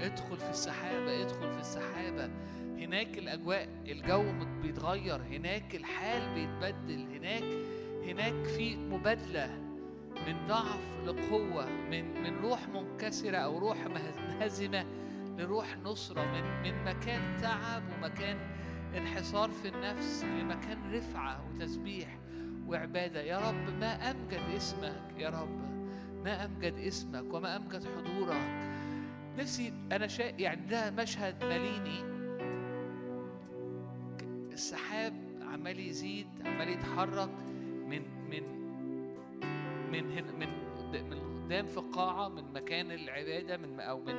ادخل 0.01 0.37
في 0.37 0.49
السحابة 0.49 1.21
ادخل 1.21 1.51
في 1.53 1.59
السحابة. 1.59 2.29
هناك 2.77 3.17
الأجواء 3.17 3.69
الجو 3.85 4.23
بيتغير 4.61 5.21
هناك 5.21 5.75
الحال 5.75 6.33
بيتبدل 6.33 7.15
هناك 7.15 7.43
هناك 8.03 8.45
في 8.45 8.75
مبادلة 8.75 9.57
من 10.27 10.47
ضعف 10.47 10.97
لقوة 11.05 11.65
من 11.69 12.23
من 12.23 12.39
روح 12.39 12.67
منكسرة 12.67 13.37
أو 13.37 13.57
روح 13.57 13.77
منهزمة 13.87 14.85
لروح 15.37 15.77
نصرة 15.77 16.25
من 16.25 16.61
من 16.63 16.83
مكان 16.83 17.37
تعب 17.41 17.83
ومكان 17.97 18.37
انحصار 18.97 19.51
في 19.51 19.67
النفس 19.67 20.23
لمكان 20.23 20.93
رفعة 20.93 21.49
وتسبيح 21.49 22.17
وعبادة. 22.67 23.21
يا 23.21 23.37
رب 23.37 23.79
ما 23.79 24.11
أمجد 24.11 24.55
اسمك 24.55 25.13
يا 25.17 25.29
رب. 25.29 25.72
ما 26.23 26.45
أمجد 26.45 26.73
اسمك 26.73 27.33
وما 27.33 27.55
أمجد 27.55 27.83
حضورك. 27.83 28.41
نفسي 29.37 29.73
أنا 29.91 30.07
شا... 30.07 30.23
يعني 30.23 30.65
ده 30.65 30.91
مشهد 30.91 31.43
ماليني 31.43 32.13
السحاب 34.53 35.13
عمال 35.53 35.79
يزيد 35.79 36.27
عمال 36.45 36.69
يتحرك 36.69 37.29
من 37.87 38.01
من 38.29 38.43
من 39.91 40.11
هنا 40.11 40.31
من 40.31 40.47
من 41.11 41.19
قدام 41.43 41.67
في 41.67 41.77
القاعة 41.77 42.29
من 42.29 42.53
مكان 42.53 42.91
العبادة 42.91 43.57
من 43.57 43.79
أو 43.79 43.99
من 43.99 44.15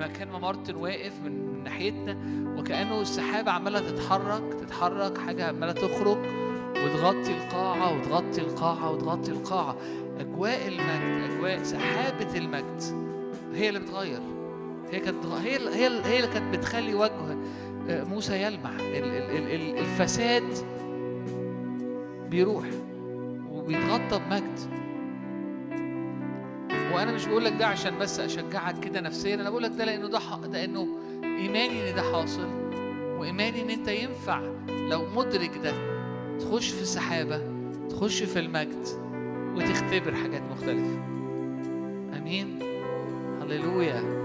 مكان 0.00 0.28
ما 0.28 0.38
مارتن 0.38 0.74
واقف 0.74 1.20
من 1.20 1.54
من 1.64 1.64
ناحيتنا. 1.64 2.16
وكأنه 2.58 3.00
السحابة 3.00 3.50
عمالة 3.50 3.80
تتحرك 3.80 4.54
تتحرك 4.54 5.18
حاجة 5.18 5.48
عمالة 5.48 5.72
تخرج 5.72 6.18
وتغطي 6.70 7.36
القاعة 7.36 7.98
وتغطي 7.98 8.40
القاعة 8.40 8.90
وتغطي 8.90 9.30
القاعة. 9.30 9.76
أجواء 10.20 10.68
المجد 10.68 11.30
أجواء 11.30 11.62
سحابة 11.62 12.38
المجد. 12.38 12.82
هي 13.54 13.68
اللي 13.68 13.80
بتغير. 13.80 14.20
هي 14.92 15.00
كانت 15.00 15.26
هي 15.26 15.56
هي 15.56 15.86
هي 16.04 16.16
اللي 16.16 16.28
كانت 16.34 16.56
بتخلي 16.56 16.94
وجه 16.94 17.36
آه، 17.88 18.04
موسى 18.04 18.42
يلمع. 18.42 18.70
ال- 18.70 19.04
ال- 19.04 19.30
ال- 19.36 19.54
ال- 19.54 19.78
الفساد 19.78 20.44
بيروح 22.30 22.64
وبيتغطى 23.50 24.20
بمجد. 24.30 24.58
وأنا 26.94 27.12
مش 27.12 27.26
بقول 27.26 27.44
لك 27.44 27.52
ده 27.52 27.66
عشان 27.66 27.98
بس 27.98 28.20
أشجعك 28.20 28.80
كده 28.80 29.00
نفسيا 29.00 29.34
أنا 29.34 29.50
بقول 29.50 29.62
لك 29.62 29.70
ده 29.78 29.84
لأنه 29.84 30.06
ده 30.08 30.18
ده 30.46 30.64
إنه 30.64 30.88
إيماني 31.24 31.90
إن 31.90 31.94
ده 31.94 32.02
حاصل 32.02 32.48
وإيماني 33.18 33.62
إن 33.62 33.70
أنت 33.70 33.88
ينفع 33.88 34.40
لو 34.68 35.06
مدرك 35.16 35.50
ده 35.64 35.72
تخش 36.38 36.70
في 36.70 36.82
السحابة 36.82 37.40
تخش 37.90 38.22
في 38.22 38.38
المجد. 38.38 39.03
وتختبر 39.56 40.14
حاجات 40.14 40.42
مختلفة. 40.42 40.98
آمين. 42.18 42.58
هللويا. 43.42 44.23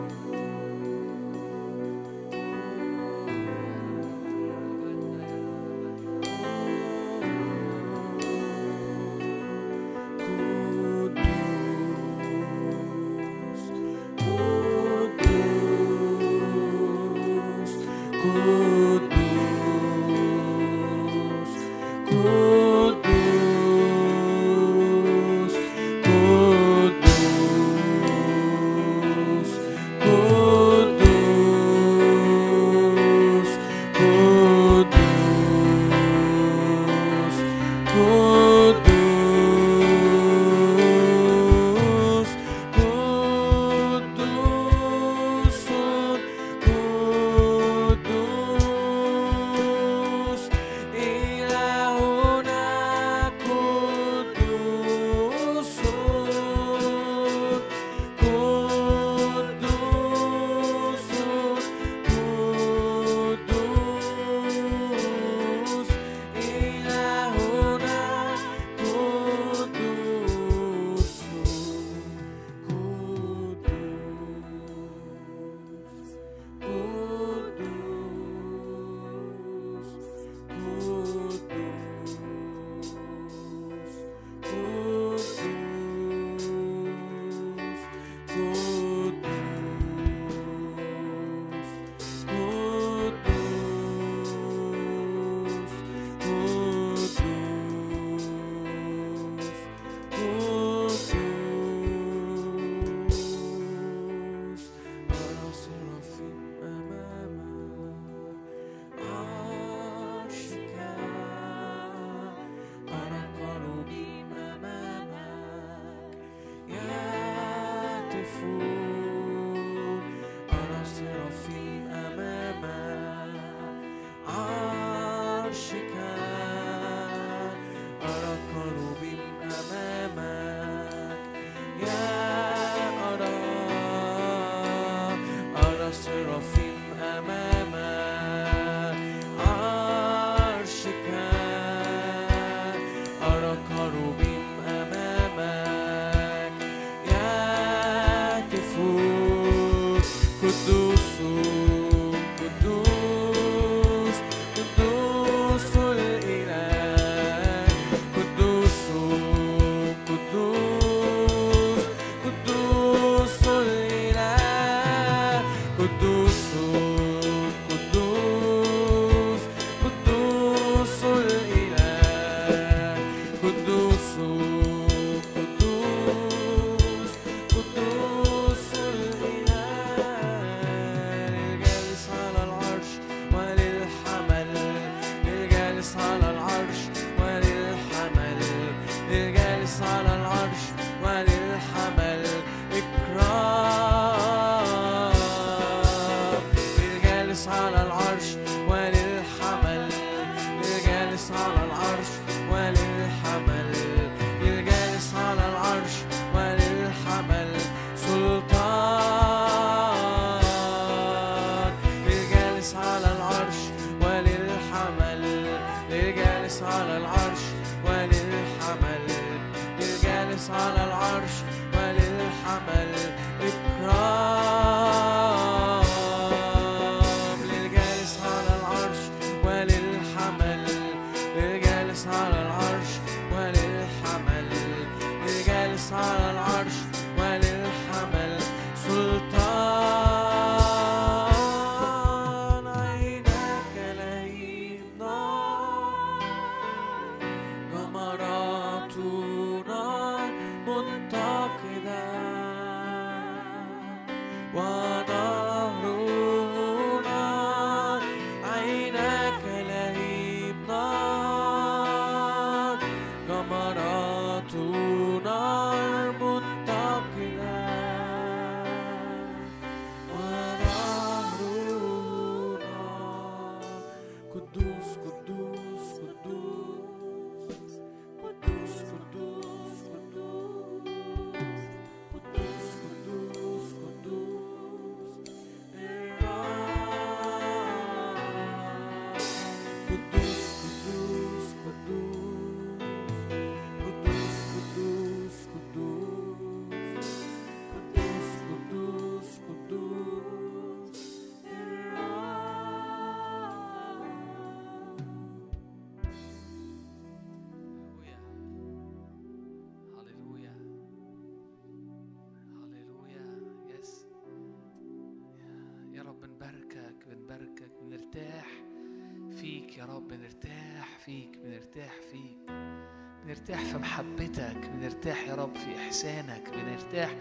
بنرتاح 323.50 323.72
في 323.72 323.78
محبتك 323.78 324.69
بنرتاح 324.74 325.28
يا 325.28 325.36
رب 325.36 325.56
في 325.56 325.78
إحسانك 325.78 326.50
بنرتاح 326.56 327.16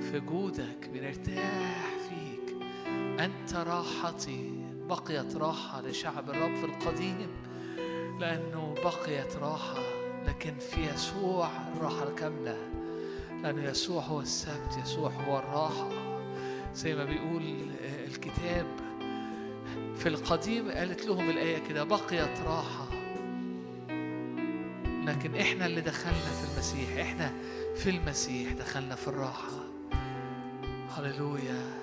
في 0.00 0.20
جودك 0.20 0.88
بنرتاح 0.92 1.86
فيك. 2.08 2.56
أنت 3.20 3.54
راحتي 3.54 4.64
بقيت 4.88 5.36
راحة 5.36 5.80
لشعب 5.80 6.30
الرب 6.30 6.54
في 6.54 6.64
القديم 6.64 7.28
لأنه 8.20 8.74
بقيت 8.84 9.36
راحة 9.36 9.82
لكن 10.26 10.58
في 10.58 10.80
يسوع 10.94 11.50
الراحة 11.76 12.08
الكاملة. 12.08 12.56
لأنه 13.42 13.64
يسوع 13.64 14.02
هو 14.02 14.20
السبت 14.20 14.78
يسوع 14.82 15.10
هو 15.10 15.38
الراحة. 15.38 15.90
زي 16.74 16.94
ما 16.94 17.04
بيقول 17.04 17.42
آه، 17.82 18.06
الكتاب 18.06 18.66
في 19.96 20.08
القديم 20.08 20.70
قالت 20.70 21.06
لهم 21.06 21.30
الآية 21.30 21.58
كده 21.58 21.84
بقيت 21.84 22.40
راحة. 22.46 22.81
لكن 25.06 25.34
إحنا 25.34 25.66
اللي 25.66 25.80
دخلنا 25.80 26.12
في 26.40 26.52
المسيح 26.52 26.98
إحنا 27.06 27.32
في 27.76 27.90
المسيح 27.90 28.52
دخلنا 28.52 28.94
في 28.94 29.08
الراحة. 29.08 29.62
هللويا. 30.96 31.82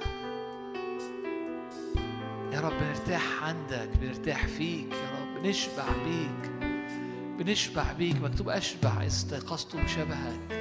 يا 2.54 2.60
رب 2.62 2.74
نرتاح 2.74 3.44
عندك 3.44 3.90
بنرتاح 4.02 4.48
فيك 4.48 4.92
يا 4.92 5.20
رب 5.38 5.46
نشبع 5.46 5.84
بيك 6.06 6.52
بنشبع 7.40 7.92
بيك 7.94 8.16
مكتوب 8.22 8.50
أشبع 8.50 9.06
استيقظتم 9.06 9.88
شبهك 9.88 10.52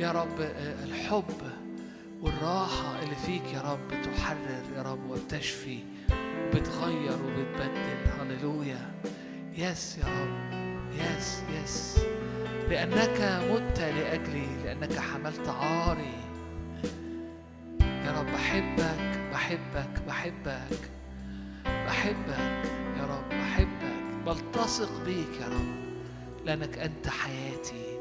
يا 0.00 0.12
رب 0.12 0.40
آه، 0.40 0.84
الحب 0.84 1.24
والراحة 2.20 3.02
اللي 3.02 3.14
فيك 3.26 3.42
يا 3.54 3.60
رب 3.60 4.02
تحرر 4.02 4.62
يا 4.76 4.82
رب 4.82 5.10
وبتشفي 5.10 5.78
وبتغير 6.46 7.18
وبتبدل. 7.24 8.10
هللويا. 8.20 8.92
yes 9.56 9.98
يا 9.98 10.04
رب. 10.04 10.57
yes 10.92 11.42
yes 11.54 11.98
لأنك 12.70 13.42
مت 13.50 13.80
لأجلي 13.80 14.46
لأنك 14.64 14.98
حملت 14.98 15.48
عاري. 15.48 16.18
يا 17.80 18.20
رب 18.20 18.26
بحبك 18.26 19.20
بحبك 19.32 20.02
بحبك 20.08 20.90
بحبك 21.66 22.62
يا 22.98 23.04
رب 23.04 23.28
بحبك 23.30 24.26
بلتصق 24.26 25.04
بيك 25.04 25.40
يا 25.40 25.46
رب 25.48 25.76
لأنك 26.46 26.78
أنت 26.78 27.08
حياتي. 27.08 27.98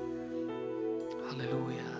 هللويا. 1.31 1.96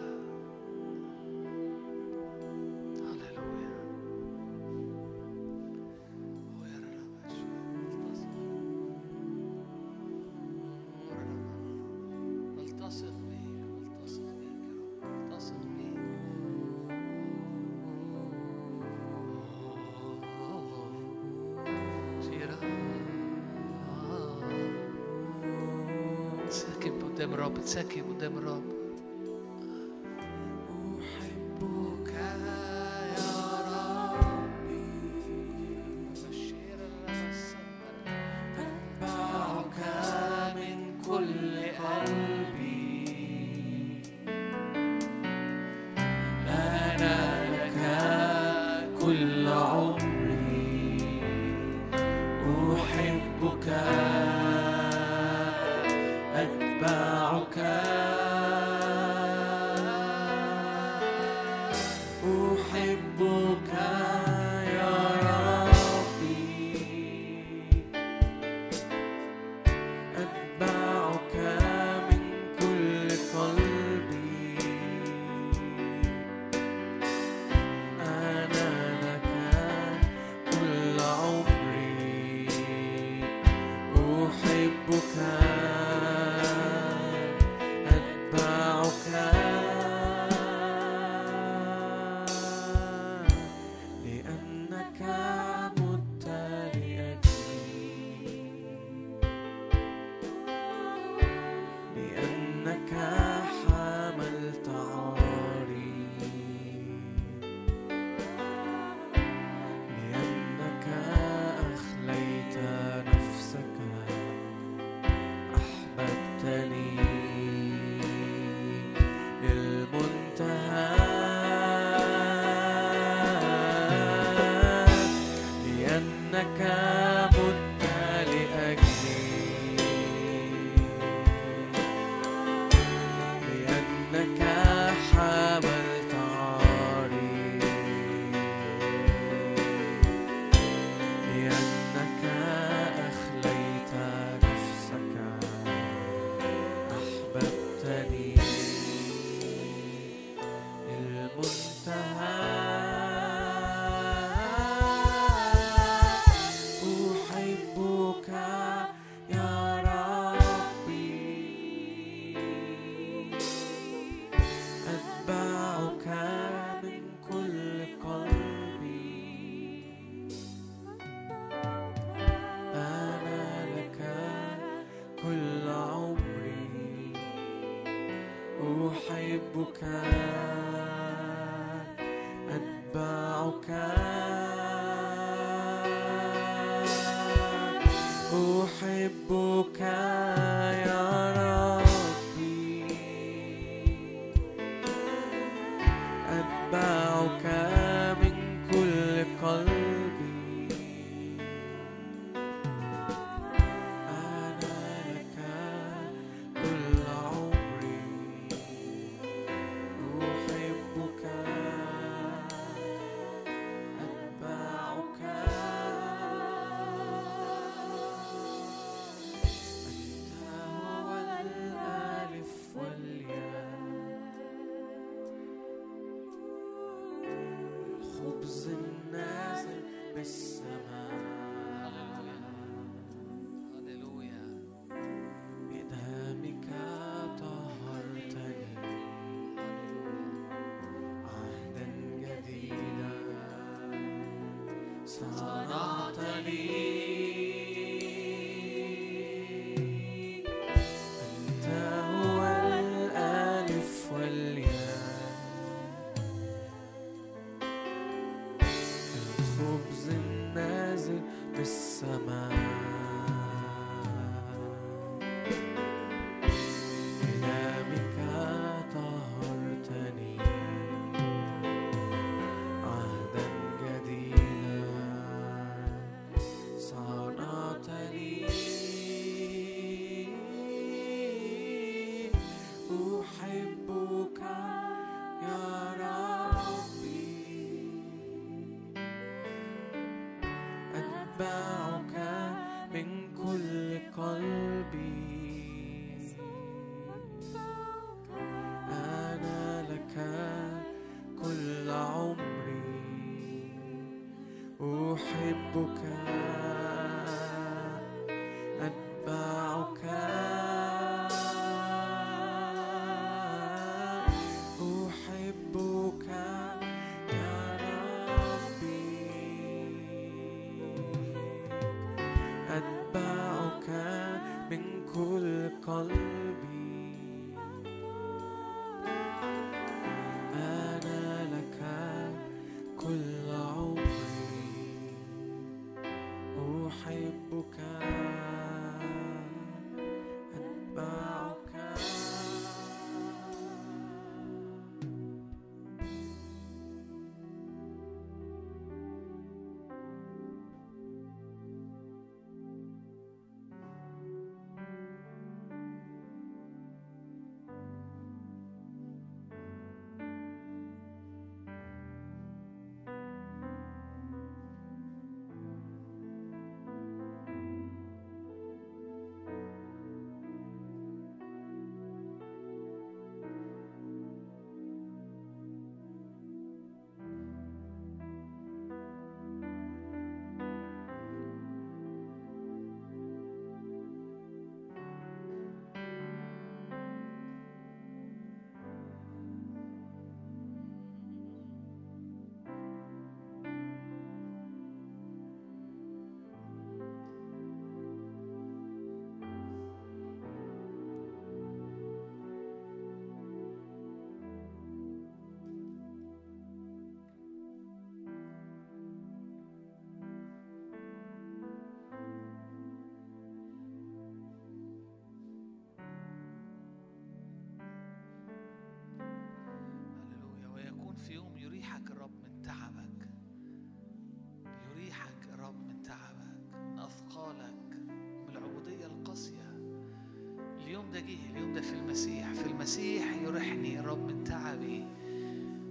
اليوم 431.08 431.14
ده 431.14 431.19
جه 431.19 431.52
اليوم 431.52 431.74
ده 431.74 431.82
في 431.82 431.94
المسيح. 431.94 432.53
في 432.53 432.66
المسيح 432.66 433.26
يريحني 433.44 434.00
الرب 434.00 434.27
من 434.27 434.44
تعبي. 434.44 435.06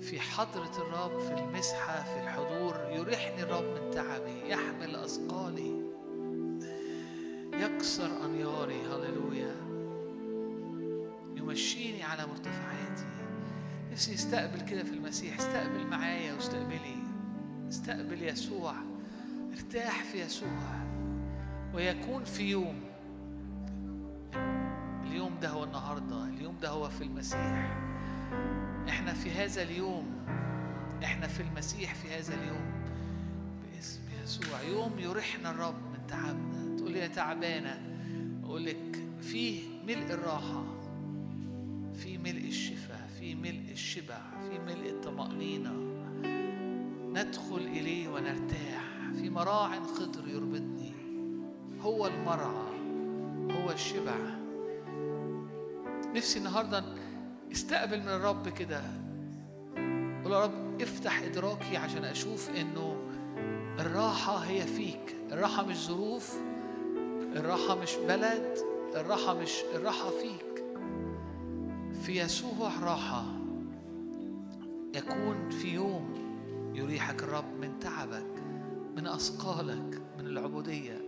في 0.01 0.21
حضرة 0.21 0.73
الرب 0.79 1.19
في 1.21 1.35
المسحة 1.35 2.03
في 2.03 2.23
الحضور 2.23 2.77
يريحني 2.91 3.43
الرب 3.43 3.65
من 3.65 3.91
تعبي. 3.91 4.49
يحمل 4.49 4.97
أثقالي. 4.97 5.83
يكسر 7.53 8.25
أنياري. 8.25 8.81
هللويا. 8.81 9.57
يمشيني 11.37 12.03
على 12.03 12.27
مرتفعاتي. 12.27 13.07
نفسي 13.93 14.15
استقبل 14.15 14.61
كده 14.61 14.85
في 14.85 14.91
المسيح. 14.93 15.39
استقبل 15.39 15.87
معايا 15.87 16.35
واستقبلي. 16.35 16.97
استقبل 17.69 18.23
يسوع. 18.23 18.75
ارتاح 19.53 20.05
في 20.05 20.21
يسوع. 20.21 20.87
ويكون 21.75 22.25
في 22.25 22.51
يوم 22.51 22.86
ده 26.63 26.69
هو 26.69 26.89
في 26.89 27.05
المسيح. 27.05 27.77
إحنا 28.89 29.13
في 29.13 29.31
هذا 29.31 29.63
اليوم 29.63 30.07
إحنا 31.05 31.27
في 31.27 31.43
المسيح 31.43 31.95
في 31.95 32.09
هذا 32.09 32.35
اليوم 32.35 32.73
باسم 33.75 34.01
يسوع. 34.25 34.63
يوم 34.63 34.99
يريحنا 34.99 35.51
الرب 35.51 35.75
من 35.93 36.07
تعبنا. 36.09 36.77
تقول 36.79 36.93
لي 36.93 36.99
يا 36.99 37.07
تعبانة 37.07 37.81
أقول 38.45 38.65
لك 38.65 39.09
فيه 39.21 39.61
ملء 39.87 40.13
الراحة 40.13 40.65
في 41.95 42.19
ملء 42.19 42.49
الشفاء 42.49 43.09
في 43.19 43.35
ملء 43.35 43.73
الشبع 43.73 44.19
في 44.51 44.59
ملء 44.59 44.91
الطمأنينة. 44.91 45.73
ندخل 47.13 47.57
إليه 47.57 48.09
ونرتاح. 48.09 48.87
في 49.21 49.31
مراع 49.31 49.81
خضر 49.81 50.29
يربطني. 50.29 50.93
هو 51.81 52.07
المرعى 52.07 52.77
هو 53.51 53.71
الشبع. 53.71 54.36
نفسي 56.17 56.39
النهارده 56.39 56.85
استقبل 57.53 58.01
من 58.01 58.09
الرب 58.09 58.49
كده. 58.49 58.83
قول 60.25 60.33
يا 60.33 60.45
رب 60.45 60.83
افتح 60.83 61.23
إدراكي 61.23 61.77
عشان 61.77 62.05
أشوف 62.05 62.51
إنه 62.51 62.97
الراحة 63.81 64.37
هي 64.37 64.67
فيك. 64.67 65.17
الراحة 65.33 65.67
مش 65.67 65.77
ظروف 65.77 66.35
الراحة 67.37 67.75
مش 67.75 67.95
بلد 68.09 68.59
الراحة 68.95 69.35
مش 69.35 69.53
الراحة 69.75 70.11
فيك. 70.11 70.65
في 72.03 72.21
يسوع 72.21 72.71
راحة. 72.83 73.25
يكون 74.95 75.51
في 75.51 75.75
يوم 75.75 76.15
يريحك 76.75 77.23
الرب 77.23 77.61
من 77.61 77.79
تعبك 77.79 78.43
من 78.97 79.07
أثقالك 79.07 80.03
من 80.19 80.27
العبودية. 80.27 81.01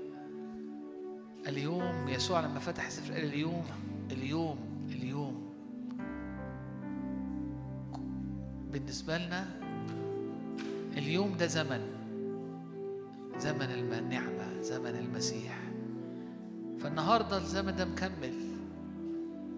اليوم 1.46 2.08
يسوع 2.08 2.40
لما 2.40 2.58
فتح 2.58 2.90
سفر 2.90 3.14
قال 3.14 3.24
اليوم 3.24 3.64
اليوم 4.12 4.67
بالنسبة 8.72 9.18
لنا 9.18 9.46
اليوم 10.96 11.36
ده 11.36 11.46
زمن 11.46 11.80
زمن 13.38 13.70
النعمة 13.92 14.62
زمن 14.62 14.96
المسيح. 14.96 15.58
فالنهاردة 16.80 17.36
الزمن 17.36 17.76
ده 17.76 17.84
مكمل. 17.84 18.34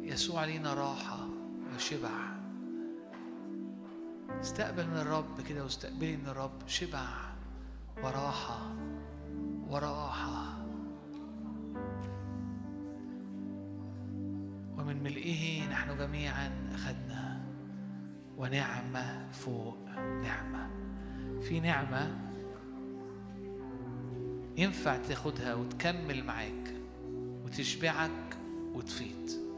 يسوع 0.03 0.45
لينا 0.45 0.75
راحة 0.75 1.29
وشبع. 1.75 2.11
استقبل 4.41 4.87
من 4.87 4.97
الرب 4.97 5.41
كده 5.49 5.63
واستقبلي 5.63 6.17
من 6.17 6.27
الرب 6.27 6.59
شبع 6.67 7.07
وراحة 8.03 8.59
وراحة. 9.69 10.59
ومن 14.79 15.03
ملئه 15.03 15.69
نحن 15.69 15.99
جميعا 15.99 16.51
أخذنا. 16.75 17.30
ونعمة 18.41 19.31
فوق 19.33 19.77
نعمة. 19.99 20.71
في 21.43 21.61
نعمة 21.61 22.19
ينفع 24.57 24.97
تاخدها 24.97 25.55
وتكمل 25.55 26.25
معاك 26.25 26.75
وتشبعك 27.45 28.39
وتفيد. 28.75 29.50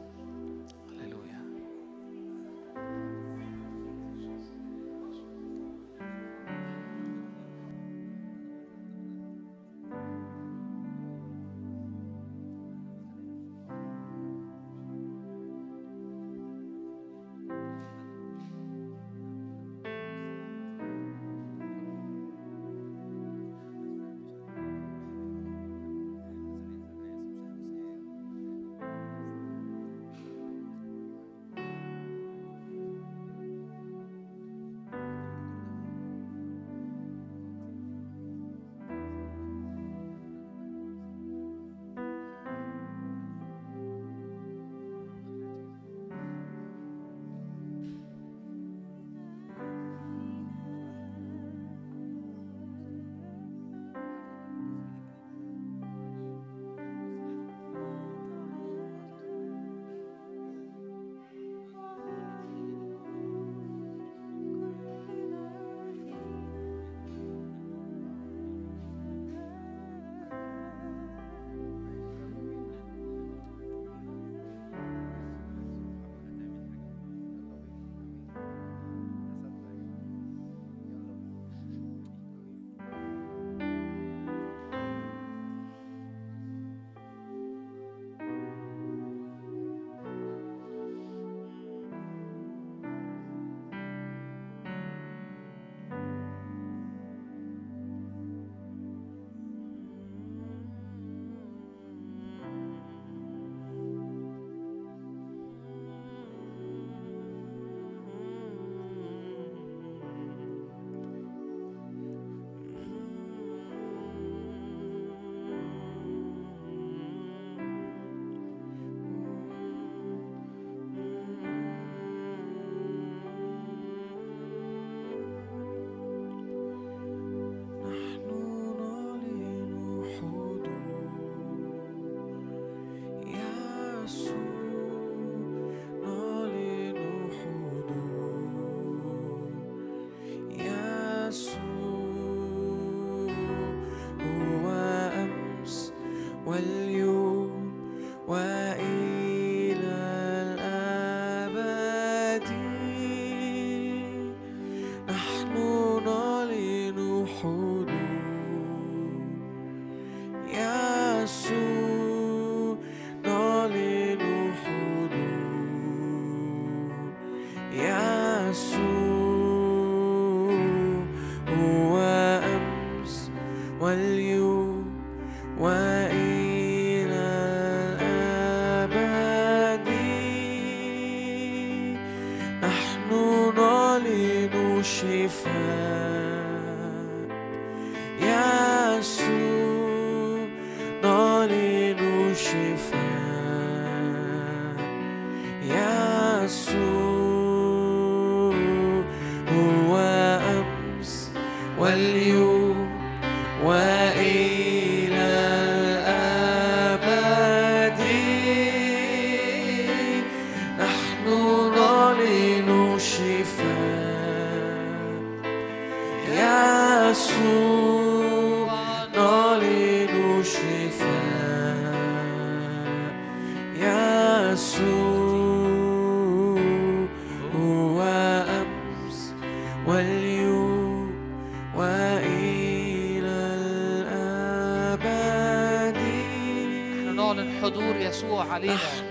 يسوع 238.64 238.76
علينا 238.76 239.01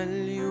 واليوم 0.00 0.49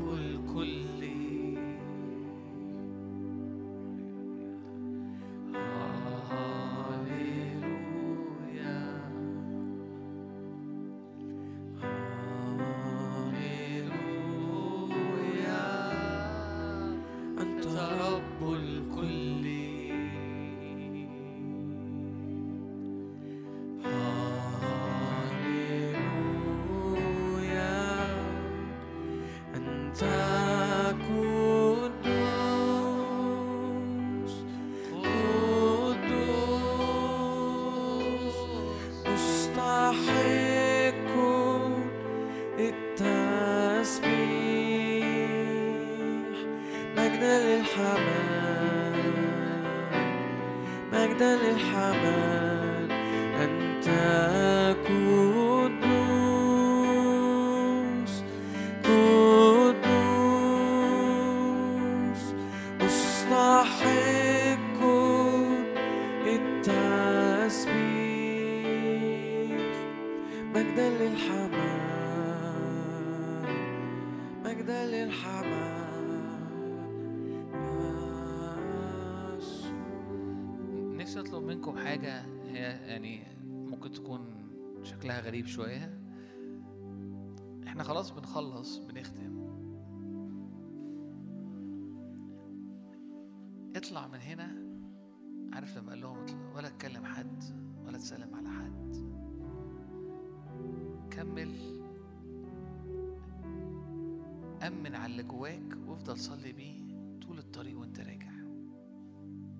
رب 0.00 0.33
غريب 85.34 85.46
شوية. 85.46 86.00
إحنا 87.66 87.82
خلاص 87.82 88.10
بنخلص 88.10 88.78
بنختم. 88.78 89.34
اطلع 93.76 94.06
من 94.06 94.18
هنا. 94.18 94.56
عارف 95.52 95.78
لما 95.78 95.90
قال 95.90 96.00
لهم 96.00 96.26
ولا 96.56 96.68
تكلم 96.68 97.04
حد 97.04 97.44
ولا 97.86 97.98
تسلم 97.98 98.34
على 98.34 98.48
حد. 98.48 98.96
كمل. 101.10 101.80
أمن 104.66 104.94
على 104.94 105.12
اللي 105.12 105.22
جواك 105.22 105.76
وافضل 105.86 106.18
صلي 106.18 106.52
بيه 106.52 106.80
طول 107.22 107.38
الطريق 107.38 107.78
وانت 107.78 108.00
راجع. 108.00 108.32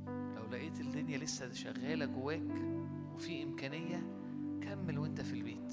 لو 0.06 0.46
لقيت 0.50 0.80
الدنيا 0.80 1.18
لسه 1.18 1.52
شغالة 1.52 2.06
جواك 2.06 2.62
وفي 3.14 3.42
إمكانية 3.42 4.23
كمل 4.64 4.98
وانت 4.98 5.20
في 5.20 5.32
البيت. 5.32 5.72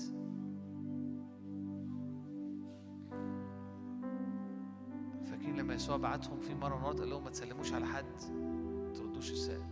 فاكرين 5.25 5.55
لما 5.55 5.73
يسوع 5.73 5.97
بعتهم 5.97 6.39
في 6.39 6.55
مرة 6.55 6.77
من 6.77 6.99
قال 6.99 7.09
لهم 7.09 7.23
ما 7.23 7.29
تسلموش 7.29 7.73
على 7.73 7.85
حد؟ 7.85 8.05
ما 8.87 8.93
تردوش 8.93 9.31
السلام. 9.31 9.69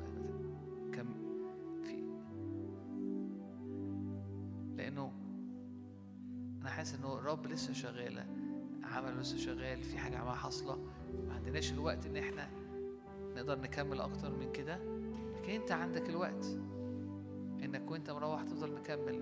كم 0.94 1.14
في 1.84 2.04
لأنه 4.78 5.12
أنا 6.62 6.70
حاسس 6.70 6.96
إنه 6.96 7.14
الرب 7.14 7.48
لسه 7.48 7.74
شغالة 7.74 8.26
عمله 8.84 9.20
لسه 9.22 9.38
شغال 9.38 9.84
في 9.84 9.98
حاجة 9.98 10.18
عمالة 10.18 10.36
حاصلة. 10.36 10.76
ما 11.28 11.34
عندناش 11.34 11.74
الوقت 11.74 12.06
إن 12.06 12.18
إحنا 12.18 12.50
نقدر 13.36 13.60
نكمل 13.60 14.02
أكتر 14.02 14.38
من 14.38 14.52
كده. 14.52 14.76
لكن 15.36 15.52
أنت 15.62 15.72
عندك 15.72 16.10
الوقت. 16.10 16.46
إنك 17.64 17.92
وأنت 17.92 18.10
مروح 18.10 18.44
تفضل 18.44 18.76
مكمل 18.76 19.20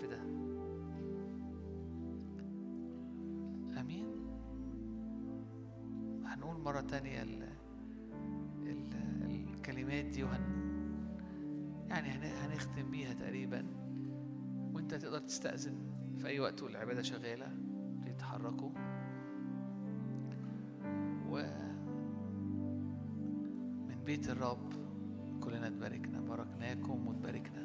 في 0.00 0.06
ده. 0.06 0.20
أمين. 3.80 4.06
هنقول 6.24 6.60
مرة 6.60 6.80
تانية 6.80 7.22
ال... 7.22 7.42
ال... 8.62 8.94
الكلمات 9.54 10.04
دي 10.04 10.22
وهن 10.22 10.64
يعني 11.88 12.08
هن... 12.08 12.22
هنختم 12.24 12.90
بيها 12.90 13.12
تقريبا. 13.14 13.66
وأنت 14.74 14.94
تقدر 14.94 15.18
تستأذن 15.18 15.74
في 16.18 16.26
أي 16.26 16.40
وقت 16.40 16.62
والعبادة 16.62 17.02
شغالة. 17.02 17.56
تتحركوا 18.06 18.70
و 21.28 21.42
من 23.88 24.04
بيت 24.04 24.28
الرب 24.30 24.72
كلنا 25.40 25.68
تباركنا 25.68 26.20
باركناكم 26.20 27.06
وتباركنا. 27.06 27.63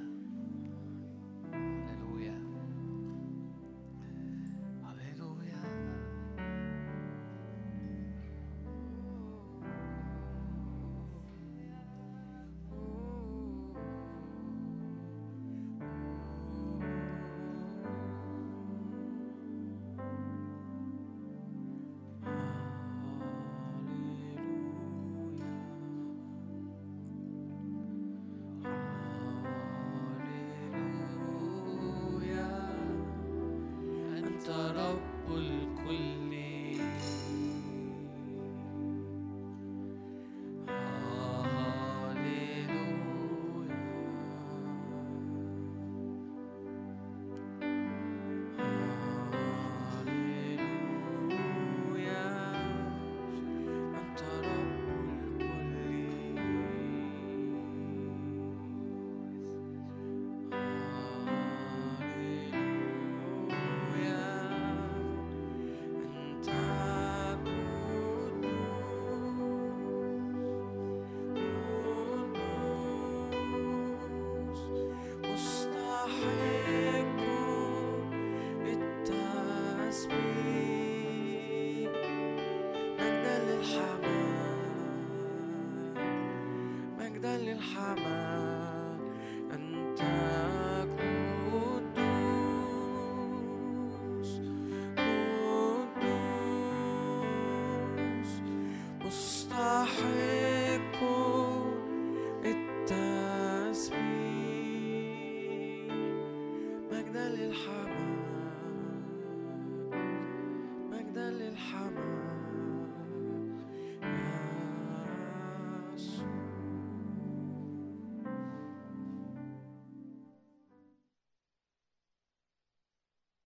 hammer. 87.79 88.18